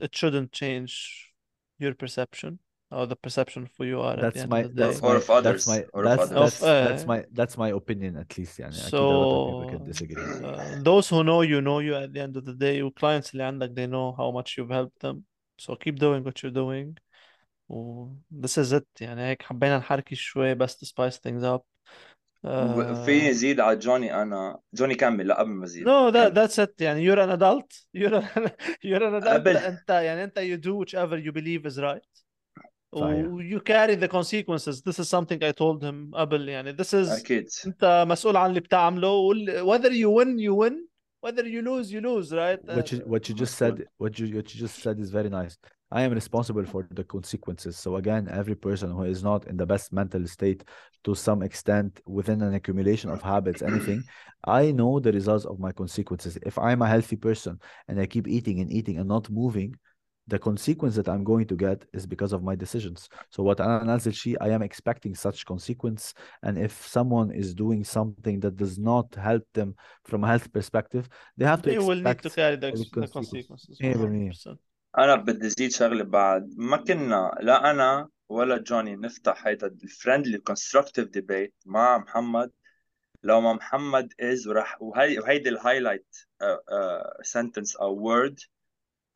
It 0.00 0.16
shouldn't 0.16 0.52
change 0.52 1.32
your 1.78 1.94
perception 1.94 2.58
or 2.91 3.05
the 3.05 3.15
perception 3.15 3.67
for 3.75 3.85
you 3.85 3.99
are 3.99 4.15
that's 4.15 4.47
my 4.47 4.63
that's 4.73 5.01
my, 5.01 5.09
or 5.09 5.15
of 5.17 5.29
others 5.29 5.65
that's 5.65 5.67
my 5.67 5.85
or 5.93 6.03
that's, 6.05 6.31
others. 6.31 6.59
that's, 6.59 6.63
uh, 6.63 6.83
that's 6.87 7.05
my 7.05 7.25
that's 7.33 7.57
my 7.57 7.69
opinion 7.69 8.17
at 8.17 8.37
least 8.37 8.59
يعني 8.59 8.73
so 8.73 9.51
people 9.51 9.69
can 9.69 9.83
disagree 9.83 10.23
uh, 10.23 10.83
those 10.83 11.09
who 11.09 11.23
know 11.23 11.41
you 11.41 11.61
know 11.61 11.79
you 11.79 11.95
at 11.95 12.13
the 12.13 12.21
end 12.21 12.37
of 12.37 12.45
the 12.45 12.53
day 12.53 12.81
clients 12.99 13.31
اللي 13.31 13.43
عندك 13.43 13.73
they 13.75 13.87
know 13.87 14.15
how 14.17 14.31
much 14.31 14.57
you've 14.57 14.71
helped 14.71 14.99
them 15.01 15.23
so 15.59 15.75
keep 15.75 15.99
doing 15.99 16.23
what 16.23 16.41
you're 16.41 16.57
doing 16.63 16.95
و 17.69 18.07
this 18.31 18.57
is 18.57 18.73
it 18.73 19.01
يعني 19.01 19.21
هيك 19.21 19.41
حبينا 19.41 19.77
نحركي 19.77 20.15
شوي 20.15 20.55
بس 20.55 20.75
to 20.75 20.87
spice 20.87 21.17
things 21.17 21.43
up 21.43 21.61
uh, 22.45 23.05
في 23.05 23.27
يزيد 23.27 23.59
على 23.59 23.79
جوني 23.79 24.21
انا 24.21 24.59
جوني 24.73 24.95
كمل 24.95 25.27
لا 25.27 25.39
قبل 25.39 25.49
ما 25.49 25.65
ازيد 25.65 25.87
no 25.87 26.11
that, 26.11 26.33
that's 26.33 26.65
it 26.65 26.81
يعني 26.81 27.05
you're 27.05 27.19
an 27.19 27.39
adult 27.39 27.85
you're 27.97 28.15
an, 28.15 28.49
you're 28.85 29.03
an 29.03 29.23
adult 29.23 29.47
انت 29.47 29.89
يعني 29.89 30.23
انت 30.23 30.39
you 30.39 30.57
do 30.57 30.85
whichever 30.85 31.17
you 31.17 31.31
believe 31.31 31.65
is 31.65 31.77
right 31.79 32.10
you 32.93 33.59
carry 33.59 33.95
the 33.95 34.07
consequences 34.07 34.81
this 34.81 34.99
is 34.99 35.09
something 35.09 35.43
I 35.43 35.51
told 35.51 35.83
him 35.83 36.11
قبل 36.13 36.49
يعني 36.49 36.73
this 36.73 36.93
is 36.93 37.09
أكيد 37.09 37.47
أنت 37.65 38.05
مسؤول 38.07 38.37
عن 38.37 38.49
اللي 38.49 38.59
بتعمله 38.59 39.33
whether 39.63 39.91
you 39.91 40.09
win 40.09 40.39
you 40.39 40.55
win 40.55 40.87
whether 41.21 41.45
you 41.45 41.61
lose 41.61 41.91
you 41.91 42.01
lose 42.01 42.31
right 42.31 42.59
what 42.63 42.91
you, 42.91 42.99
what 42.99 43.29
you 43.29 43.35
just 43.35 43.57
said 43.57 43.85
what 43.97 44.19
you 44.19 44.35
what 44.35 44.53
you 44.53 44.59
just 44.59 44.79
said 44.81 44.99
is 44.99 45.09
very 45.09 45.29
nice 45.29 45.57
I 45.89 46.01
am 46.01 46.11
responsible 46.11 46.65
for 46.65 46.85
the 46.91 47.03
consequences. 47.03 47.77
So 47.77 47.95
again, 47.95 48.27
every 48.29 48.55
person 48.55 48.91
who 48.91 49.03
is 49.03 49.23
not 49.23 49.47
in 49.47 49.55
the 49.55 49.65
best 49.65 49.93
mental 49.93 50.27
state 50.27 50.65
to 51.05 51.15
some 51.15 51.41
extent 51.41 52.01
within 52.05 52.41
an 52.41 52.53
accumulation 52.53 53.09
of 53.09 53.21
habits, 53.21 53.61
anything, 53.61 54.03
I 54.43 54.71
know 54.71 54.99
the 54.99 55.13
results 55.13 55.45
of 55.45 55.59
my 55.59 55.71
consequences. 55.71 56.37
If 56.43 56.57
I'm 56.57 56.81
a 56.81 56.89
healthy 56.89 57.15
person 57.15 57.59
and 57.87 58.01
I 58.01 58.05
keep 58.05 58.27
eating 58.27 58.59
and 58.59 58.71
eating 58.71 58.97
and 58.97 59.07
not 59.07 59.29
moving, 59.29 59.75
the 60.27 60.37
consequence 60.37 60.95
that 60.95 61.07
I'm 61.07 61.23
going 61.23 61.47
to 61.47 61.55
get 61.55 61.85
is 61.93 62.05
because 62.05 62.33
of 62.33 62.43
my 62.43 62.55
decisions. 62.55 63.07
So 63.29 63.43
what 63.43 63.59
she, 64.11 64.37
I 64.39 64.49
am 64.49 64.61
expecting 64.61 65.15
such 65.15 65.45
consequence. 65.45 66.13
And 66.43 66.57
if 66.57 66.85
someone 66.85 67.31
is 67.31 67.53
doing 67.53 67.83
something 67.83 68.41
that 68.41 68.57
does 68.57 68.77
not 68.77 69.15
help 69.15 69.43
them 69.53 69.75
from 70.03 70.25
a 70.25 70.27
health 70.27 70.51
perspective, 70.51 71.07
they 71.37 71.45
have 71.45 71.61
to 71.61 71.69
they 71.69 71.79
will 71.79 71.95
need 71.95 72.21
to 72.21 72.29
carry 72.29 72.57
the, 72.57 72.71
the 72.71 73.07
consequences. 73.07 73.79
100%. 73.81 74.57
أنا 74.97 75.15
بدي 75.15 75.49
زيد 75.49 75.71
شغلة 75.71 76.03
بعد 76.03 76.53
ما 76.57 76.77
كنا 76.77 77.37
لا 77.41 77.71
أنا 77.71 78.09
ولا 78.29 78.57
جوني 78.57 78.95
نفتح 78.95 79.47
هيدا 79.47 79.67
الفريندلي 79.67 80.37
كونستركتيف 80.37 81.07
ديبيت 81.07 81.53
مع 81.65 81.97
محمد 81.97 82.51
لو 83.23 83.41
ما 83.41 83.53
محمد 83.53 84.13
از 84.19 84.47
وراح 84.47 84.81
وهي 84.81 85.19
وهيدي 85.19 85.49
الهايلايت 85.49 86.15
سنتنس 87.23 87.75
او 87.75 87.95
وورد 87.95 88.39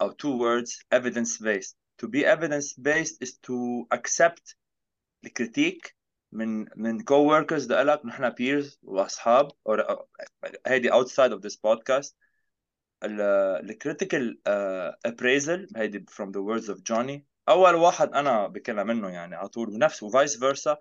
or 0.00 0.14
two 0.14 0.36
words 0.36 0.84
evidence 0.90 1.38
based 1.38 1.76
to 1.98 2.08
be 2.08 2.24
evidence 2.24 2.72
based 2.74 3.22
is 3.22 3.38
to 3.38 3.86
accept 3.90 4.56
الكريتيك 5.24 5.96
من 6.32 6.66
من 6.76 7.04
co-workers 7.04 7.70
لك 7.70 8.06
نحن 8.06 8.30
peers 8.30 8.78
وأصحاب 8.82 9.52
or 9.68 10.04
هيدي 10.66 10.90
outside 10.90 11.32
of 11.32 11.40
this 11.42 11.56
podcast. 11.56 12.14
الكريتيكال 13.04 14.40
appraisal 15.06 15.76
هيدي 15.76 16.06
from 16.10 16.32
the 16.32 16.42
words 16.42 16.68
of 16.68 16.82
Johnny. 16.82 17.24
أول 17.48 17.74
واحد 17.74 18.12
أنا 18.12 18.46
بكلم 18.46 18.86
منه 18.86 19.08
يعني 19.08 19.36
على 19.36 19.48
طول 19.48 19.68
ونفسه 19.68 20.06
وفايس 20.06 20.38
فيرسا 20.38 20.76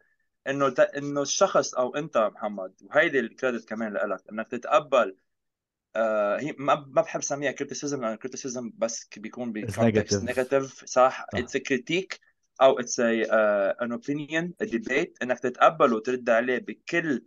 إنه 0.48 0.76
إنه 0.98 1.22
الشخص 1.22 1.74
أو 1.74 1.96
أنت 1.96 2.18
محمد 2.18 2.74
وهيدي 2.82 3.20
ال 3.20 3.27
credit 3.27 3.70
كمان 3.70 3.94
لك 3.94 4.24
إنك 4.32 4.48
تتقبل 4.48 5.18
آه 5.96 6.40
هي 6.40 6.56
ما 6.58 6.76
ما 6.76 7.02
بحب 7.02 7.22
سميها 7.22 7.52
criticism 7.52 8.02
لأن 8.02 8.14
ال 8.14 8.19
criticism 8.19 8.72
بس 8.78 9.10
بيكون 9.18 9.54
ب 9.54 9.62
context 9.62 10.24
negative 10.24 10.86
صح؟ 10.86 11.26
it's 11.34 11.58
critique 11.58 12.20
أو 12.62 12.80
it's 12.80 13.00
an 13.00 13.92
opinion 13.92 14.54
debate 14.62 15.18
إنك 15.22 15.40
تتقبله 15.40 15.96
وترد 15.96 16.30
عليه 16.30 16.58
بكل 16.58 17.26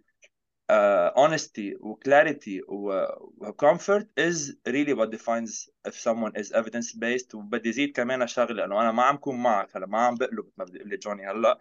uh, 0.72 1.10
honesty 1.16 1.76
و 1.80 1.90
clarity 1.91 2.62
و 2.68 2.86
comfort 2.86 4.08
is 4.20 4.52
really 4.68 4.94
what 4.94 5.10
defines 5.10 5.68
if 5.88 5.94
someone 5.94 6.32
is 6.36 6.52
evidence 6.52 6.92
based 6.92 7.34
وبدي 7.34 7.72
زيد 7.72 7.92
كمان 7.96 8.26
شغلة 8.26 8.54
لأنه 8.54 8.80
أنا 8.80 8.92
ما 8.92 9.02
عم 9.02 9.16
كون 9.16 9.42
معك 9.42 9.76
هلا 9.76 9.86
ما 9.86 9.98
عم 9.98 10.14
بقلب 10.14 10.48
ما 10.56 10.64
بدي 10.64 10.78
أقول 10.78 10.98
جوني 10.98 11.30
هلا 11.30 11.58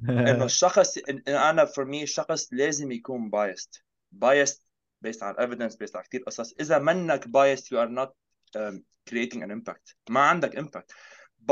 إنه 0.30 0.44
الشخص 0.44 0.98
أنا 1.28 1.66
for 1.66 1.84
me 1.84 2.02
الشخص 2.02 2.48
لازم 2.52 2.92
يكون 2.92 3.30
biased. 3.30 3.80
Biased 4.14 4.65
based 5.02 5.22
on 5.22 5.34
evidence 5.38 5.76
based 5.76 5.96
على 5.96 6.04
كثير 6.04 6.22
قصص. 6.26 6.54
إذا 6.60 6.78
منك 6.78 7.24
biased 7.24 7.64
you 7.64 7.78
are 7.78 7.90
not 7.90 8.10
um, 8.56 8.82
creating 9.08 9.42
an 9.42 9.50
impact. 9.50 9.94
ما 10.10 10.20
عندك 10.20 10.56
impact. 10.56 10.92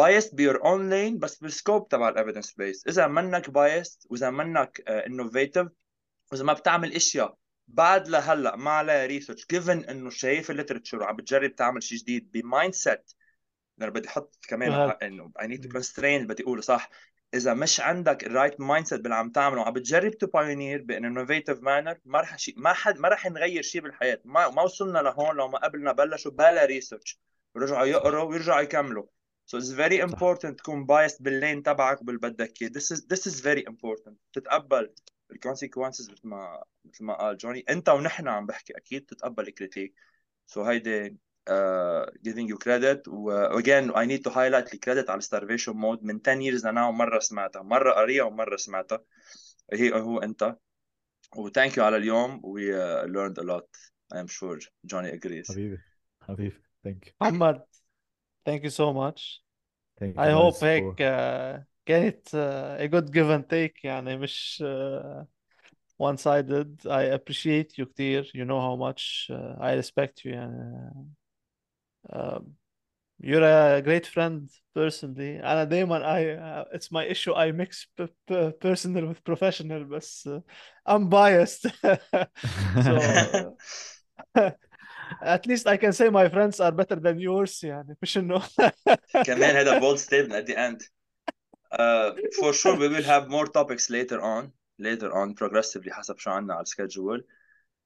Biased 0.00 0.34
be 0.34 0.42
your 0.42 0.64
own 0.64 0.90
lane 0.90 1.18
بس 1.18 1.38
بال 1.38 1.52
scope 1.52 1.88
تبع 1.88 2.08
ال 2.08 2.13
evidence 2.13 2.52
base 2.52 2.86
إذا 2.88 3.06
منك 3.06 3.46
biased 3.46 4.06
وإذا 4.10 4.30
منك 4.30 4.82
uh, 4.88 5.08
innovative 5.08 5.68
وإذا 6.32 6.44
ما 6.44 6.52
بتعمل 6.52 6.92
إشياء 6.92 7.36
بعد 7.68 8.08
لهلأ 8.08 8.56
ما 8.56 8.70
عليها 8.70 9.06
research 9.06 9.46
given 9.50 9.84
إنه 9.84 10.10
شايف 10.10 10.50
ال 10.50 10.55
literature 10.55 11.02
وعم 11.02 11.16
بتجرب 11.16 11.54
تعمل 11.54 11.82
شيء 11.82 11.98
جديد 11.98 12.30
ب 12.30 12.74
mindset 12.74 13.12
أنا 13.80 13.90
بدي 13.90 14.08
أحط 14.08 14.38
كمان 14.48 14.72
إنه 15.02 15.32
I 15.40 15.46
need 15.46 15.62
to 15.62 15.68
constrain 15.68 16.26
بدي 16.26 16.42
أقوله 16.42 16.62
صح. 16.62 16.90
إذا 17.34 17.54
مش 17.54 17.80
عندك 17.80 18.26
ال 18.26 18.60
right 18.60 18.86
mindset 18.86 19.00
باللي 19.00 19.14
عم 19.16 19.30
تعمله 19.30 19.60
وعم 19.60 19.72
بتجرب 19.72 20.18
to 20.18 20.26
pioneer 20.26 20.82
ب 20.82 20.89
an 20.89 21.04
innovative 21.04 21.62
manner 21.62 21.98
ما 22.04 22.20
رح 22.20 22.38
شيء 22.38 22.54
ما 22.56 22.72
حد 22.72 22.98
ما 22.98 23.08
رح 23.08 23.26
نغير 23.26 23.62
شيء 23.62 23.80
بالحياة 23.80 24.20
ما 24.24 24.48
ما 24.48 24.62
وصلنا 24.62 24.98
لهون 24.98 25.36
لو 25.36 25.48
ما 25.48 25.58
قبلنا 25.58 25.92
بلشوا 25.92 26.30
بلا 26.30 26.64
research 26.64 27.20
ورجعوا 27.54 27.86
يقروا 27.86 28.22
ويرجعوا 28.22 28.60
يكملوا 28.60 29.06
So 29.46 29.58
it's 29.58 29.72
very 29.72 29.98
important 30.00 30.56
تكون 30.56 30.86
biased 30.86 31.22
بال 31.22 31.35
lane 31.35 31.62
تبعك 31.62 32.04
باللي 32.04 32.20
بدك 32.20 32.62
إياه. 32.62 32.70
This 32.70 32.96
is 32.96 33.00
this 33.00 33.26
is 33.26 33.40
very 33.40 33.64
important. 33.72 34.14
تتقبل 34.32 34.94
ال 35.30 35.36
consequences 35.36 36.10
مثل 36.10 36.28
ما 36.28 36.64
مثل 36.84 37.04
ما 37.04 37.14
قال 37.14 37.36
جوني 37.36 37.64
أنت 37.70 37.88
ونحن 37.88 38.28
عم 38.28 38.46
بحكي 38.46 38.76
أكيد 38.76 39.04
تتقبل 39.04 39.48
ال 39.48 39.53
critique. 39.53 39.94
So 40.52 40.58
هيدي 40.58 41.16
uh, 41.49 42.05
giving 42.23 42.47
you 42.47 42.57
credit 42.57 43.07
و 43.07 43.31
again 43.59 43.91
I 43.95 44.05
need 44.05 44.23
to 44.23 44.29
highlight 44.29 44.67
the 44.69 44.77
credit 44.77 45.09
على 45.09 45.21
starvation 45.21 45.73
mode 45.73 46.03
من 46.03 46.19
10 46.19 46.41
years 46.41 46.65
لناو 46.65 46.91
مرة 46.91 47.19
سمعتها 47.19 47.61
مرة 47.61 47.91
قريها 47.91 48.23
ومرة 48.23 48.55
سمعتها 48.55 49.01
هي 49.73 49.93
هو 49.93 50.19
أنت 50.19 50.55
و 51.35 51.49
thank 51.49 51.71
you 51.71 51.79
على 51.79 51.97
اليوم 51.97 52.41
we 52.41 52.73
uh, 52.73 53.05
learned 53.05 53.37
a 53.37 53.43
lot 53.43 53.67
I 54.13 54.19
am 54.19 54.27
sure 54.27 54.59
Johnny 54.85 55.11
agrees 55.11 55.51
حبيبي 55.51 55.79
حبيبي 56.21 56.61
thank 56.87 57.07
you 57.07 57.11
محمد 57.21 57.61
thank 58.49 58.63
you 58.63 58.69
so 58.69 58.93
much 58.93 59.43
thank 59.99 60.15
you 60.15 60.21
I 60.21 60.31
hope 60.31 60.63
هيك 60.63 60.95
uh, 60.95 61.63
كانت 61.85 62.27
uh, 62.27 62.81
a 62.81 62.87
good 62.87 63.11
give 63.11 63.29
and 63.29 63.49
take 63.49 63.83
يعني 63.83 64.17
مش 64.17 64.63
uh, 64.65 65.25
one-sided 65.99 66.85
I 66.85 67.03
appreciate 67.17 67.77
you 67.77 67.85
كتير 67.85 68.31
you 68.35 68.45
know 68.45 68.59
how 68.61 68.75
much 68.75 69.29
uh, 69.29 69.61
I 69.61 69.73
respect 69.73 70.23
you 70.25 70.31
يعني 70.31 70.91
um, 70.95 71.19
you're 73.21 73.43
a 73.43 73.81
great 73.81 74.07
friend 74.07 74.49
personally 74.73 75.43
أنا 75.43 75.63
دايما 75.63 75.99
I 75.99 76.25
uh, 76.25 76.77
it's 76.77 76.91
my 76.91 77.05
issue 77.05 77.33
I 77.33 77.51
mix 77.51 77.87
p- 77.97 78.07
p- 78.27 78.51
personal 78.51 79.07
with 79.07 79.23
professional 79.23 79.83
بس 79.83 80.27
uh, 80.29 80.41
I'm 80.91 81.09
biased 81.09 81.67
so 82.85 82.93
uh, 84.35 84.51
at 85.21 85.45
least 85.47 85.67
I 85.67 85.77
can 85.77 85.93
say 85.93 86.09
my 86.09 86.29
friends 86.29 86.59
are 86.59 86.71
better 86.71 86.95
than 86.95 87.19
yours 87.19 87.63
يعني 87.63 87.97
مش 88.01 88.17
إنه 88.17 88.41
كمان 89.25 89.55
هذا 89.55 89.79
bold 89.79 89.99
statement 89.99 90.33
at 90.33 90.45
the 90.47 90.57
end 90.57 90.81
uh, 91.73 92.11
for 92.39 92.53
sure 92.53 92.75
we 92.75 92.87
will 92.87 93.03
have 93.03 93.27
more 93.29 93.47
topics 93.47 93.89
later 93.89 94.21
on 94.21 94.51
later 94.79 95.11
on 95.13 95.33
progressively 95.35 95.91
حسب 95.91 96.17
شو 96.17 96.29
عندنا 96.31 96.53
على 96.53 96.61
السكجول 96.61 97.25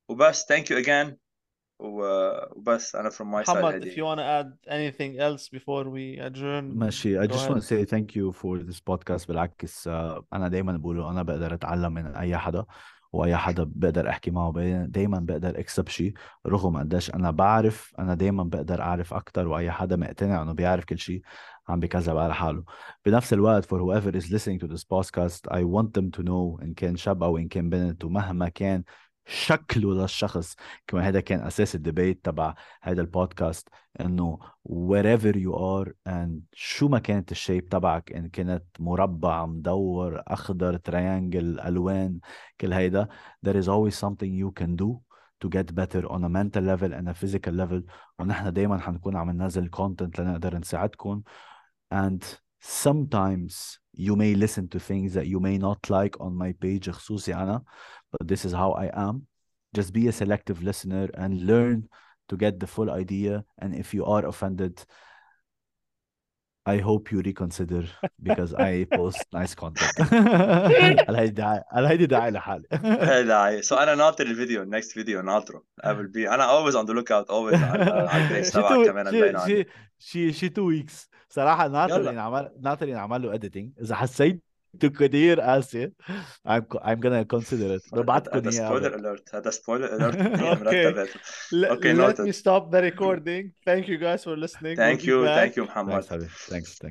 وبس 0.09 0.45
thank 0.45 0.65
you 0.69 0.77
again 0.85 1.07
و- 1.07 1.17
وبس 1.78 2.96
أنا 2.96 3.10
from 3.10 3.12
my 3.12 3.44
side 3.46 3.50
محمد 3.50 3.84
if 3.84 3.96
you 3.96 4.02
want 4.04 4.18
to 4.18 4.24
add 4.24 4.52
anything 4.68 5.18
else 5.18 5.48
before 5.58 5.84
we 5.84 6.20
adjourn 6.20 6.64
ماشي 6.78 7.18
I 7.20 7.26
just 7.26 7.48
want 7.48 7.60
to 7.60 7.62
say 7.62 7.84
thank 7.84 8.16
you 8.16 8.32
for 8.32 8.58
this 8.58 8.80
podcast. 8.80 9.28
بالعكس 9.28 9.88
آه، 9.88 10.24
أنا 10.32 10.48
دايما 10.48 10.76
بقوله 10.76 11.10
أنا 11.10 11.22
بقدر 11.22 11.54
أتعلم 11.54 11.92
من 11.92 12.06
أي 12.06 12.36
حدا 12.36 12.64
وأي 13.12 13.36
حدا 13.36 13.64
بقدر 13.68 14.08
أحكي 14.08 14.30
معه 14.30 14.52
دايما 14.86 15.18
بقدر 15.18 15.58
أكسب 15.58 15.88
شيء. 15.88 16.12
رغم 16.46 16.76
قديش 16.78 17.14
أنا 17.14 17.30
بعرف 17.30 17.94
أنا 17.98 18.14
دايما 18.14 18.42
بقدر 18.44 18.80
أعرف 18.80 19.14
أكتر 19.14 19.48
وأي 19.48 19.70
حدا 19.70 19.96
مقتنع 19.96 20.42
إنه 20.42 20.52
بيعرف 20.52 20.84
كل 20.84 20.98
شيء 20.98 21.22
عم 21.68 21.80
بكذب 21.80 22.16
على 22.16 22.34
حاله. 22.34 22.64
بنفس 23.06 23.32
الوقت 23.32 23.64
for 23.64 23.78
whoever 23.78 24.12
is 24.16 24.24
listening 24.30 24.58
to 24.60 24.66
this 24.66 24.84
podcast 24.84 25.42
I 25.50 25.62
want 25.64 25.92
them 25.98 26.10
to 26.18 26.22
know 26.22 26.62
إن 26.62 26.74
كان 26.76 26.96
شاب 26.96 27.22
أو 27.22 27.38
إن 27.38 27.48
كان 27.48 27.70
بنت 27.70 28.04
ومهما 28.04 28.48
كان 28.48 28.84
شكله 29.28 29.94
للشخص 29.94 30.56
كمان 30.86 31.04
هذا 31.04 31.20
كان 31.20 31.40
أساس 31.40 31.74
ال 31.74 31.81
debate 31.81 32.24
تبع 32.24 32.54
هذا 32.82 33.00
البودكاست 33.00 33.68
إنه 34.00 34.38
wherever 34.68 35.36
you 35.36 35.52
are 35.54 35.92
and 36.08 36.40
شو 36.52 36.88
ما 36.88 36.98
كانت 36.98 37.32
ال 37.32 37.38
shape 37.38 37.68
تبعك 37.68 38.12
إن 38.12 38.28
كانت 38.28 38.64
مربع 38.78 39.46
مدور 39.46 40.22
أخضر 40.26 40.76
triangle 40.76 41.60
ألوان 41.60 42.20
كل 42.60 42.72
هيدا 42.72 43.08
there 43.46 43.56
is 43.56 43.68
always 43.68 43.94
something 43.94 44.32
you 44.32 44.50
can 44.62 44.76
do 44.76 45.00
to 45.44 45.48
get 45.48 45.74
better 45.74 46.02
on 46.06 46.24
a 46.24 46.28
mental 46.28 46.62
level 46.62 46.92
and 46.92 47.08
a 47.08 47.14
physical 47.14 47.52
level 47.52 47.82
ونحن 48.18 48.52
دايما 48.52 48.78
حنكون 48.78 49.16
عم 49.16 49.30
ننزل 49.30 49.70
content 49.76 50.20
لنقدر 50.20 50.58
نساعدكم 50.58 51.22
and 51.94 52.22
sometimes 52.60 53.78
you 53.97 54.15
may 54.15 54.33
listen 54.35 54.67
to 54.67 54.79
things 54.79 55.13
that 55.13 55.27
you 55.27 55.39
may 55.39 55.57
not 55.57 55.89
like 55.89 56.19
on 56.19 56.35
my 56.35 56.53
page 56.53 56.89
خصوصي 56.89 57.33
أنا 57.33 57.63
but 58.11 58.27
this 58.27 58.45
is 58.45 58.51
how 58.51 58.71
I 58.71 58.89
am 58.93 59.27
just 59.75 59.93
be 59.93 60.07
a 60.07 60.11
selective 60.11 60.61
listener 60.63 61.09
and 61.15 61.45
learn 61.45 61.89
to 62.29 62.37
get 62.37 62.59
the 62.59 62.67
full 62.67 62.89
idea 62.89 63.43
and 63.59 63.75
if 63.75 63.93
you 63.93 64.05
are 64.05 64.25
offended 64.25 64.83
I 66.74 66.78
hope 66.88 67.04
you 67.12 67.18
reconsider 67.30 67.84
because 68.28 68.52
I 68.54 68.72
post 68.98 69.24
nice 69.32 69.54
content. 69.54 70.12
على 71.08 71.18
هيدي 71.18 71.30
دعاية 71.30 71.64
على 71.72 71.88
هيدي 71.88 72.06
دعاية 72.06 72.30
لحالي. 72.30 72.68
هلا 72.72 73.60
سو 73.60 73.76
أنا 73.76 73.94
ناطر 73.94 74.26
الفيديو 74.26 74.62
النكست 74.62 74.92
فيديو 74.92 75.22
ناطره. 75.22 75.62
I 75.84 75.88
will 75.88 76.12
be 76.16 76.32
أنا 76.32 76.46
always 76.48 76.74
on 76.74 76.86
the 76.86 76.94
lookout 76.94 77.28
always 77.28 77.62
على 77.62 78.08
البيج 78.24 78.44
شي 78.44 78.50
تبعك 78.50 78.86
كمان 78.86 79.38
شي 79.46 79.66
شي 79.98 80.32
شي 80.32 80.48
two 80.48 80.62
weeks 80.62 81.08
صراحة 81.28 81.68
ناطر 81.68 82.12
ينعمل 82.12 82.50
ناطر 82.60 82.88
ينعمل 82.88 83.22
له 83.22 83.38
editing. 83.38 83.82
إذا 83.82 83.94
حسيت 83.94 84.47
كتير 84.86 85.40
قاسي 85.40 85.92
I'm 86.48 86.62
I'm 86.74 87.00
gonna 87.00 87.24
consider 87.24 87.78
it 87.78 87.94
هذا 87.94 88.02
ببعتكم 88.02 88.36
هذا 88.36 88.50
إياه 88.50 88.68
spoiler 88.68 88.88
قبل 88.88 89.06
alert 89.06 89.34
هذا 89.34 89.50
spoiler 89.50 89.96
alert 89.96 90.16
هي 90.16 90.54
okay 90.56 90.60
مرتبة 90.60 91.06
Let, 91.52 91.70
okay 91.70 91.94
let 91.94 91.96
me 91.96 92.00
noted 92.00 92.34
stop 92.34 92.70
the 92.70 92.82
recording 92.82 93.52
thank 93.66 93.88
you 93.88 93.98
guys 93.98 94.24
for 94.24 94.36
listening 94.36 94.76
we'll 94.76 94.96
thank 94.96 95.00
be 95.00 95.06
you 95.06 95.24
thank 95.24 95.52
back 95.52 95.56
you 95.56 95.62
محمد 95.62 96.02
Thanks 96.02 96.10
حبيبي 96.10 96.28
thanks 96.28 96.78
thanks 96.78 96.86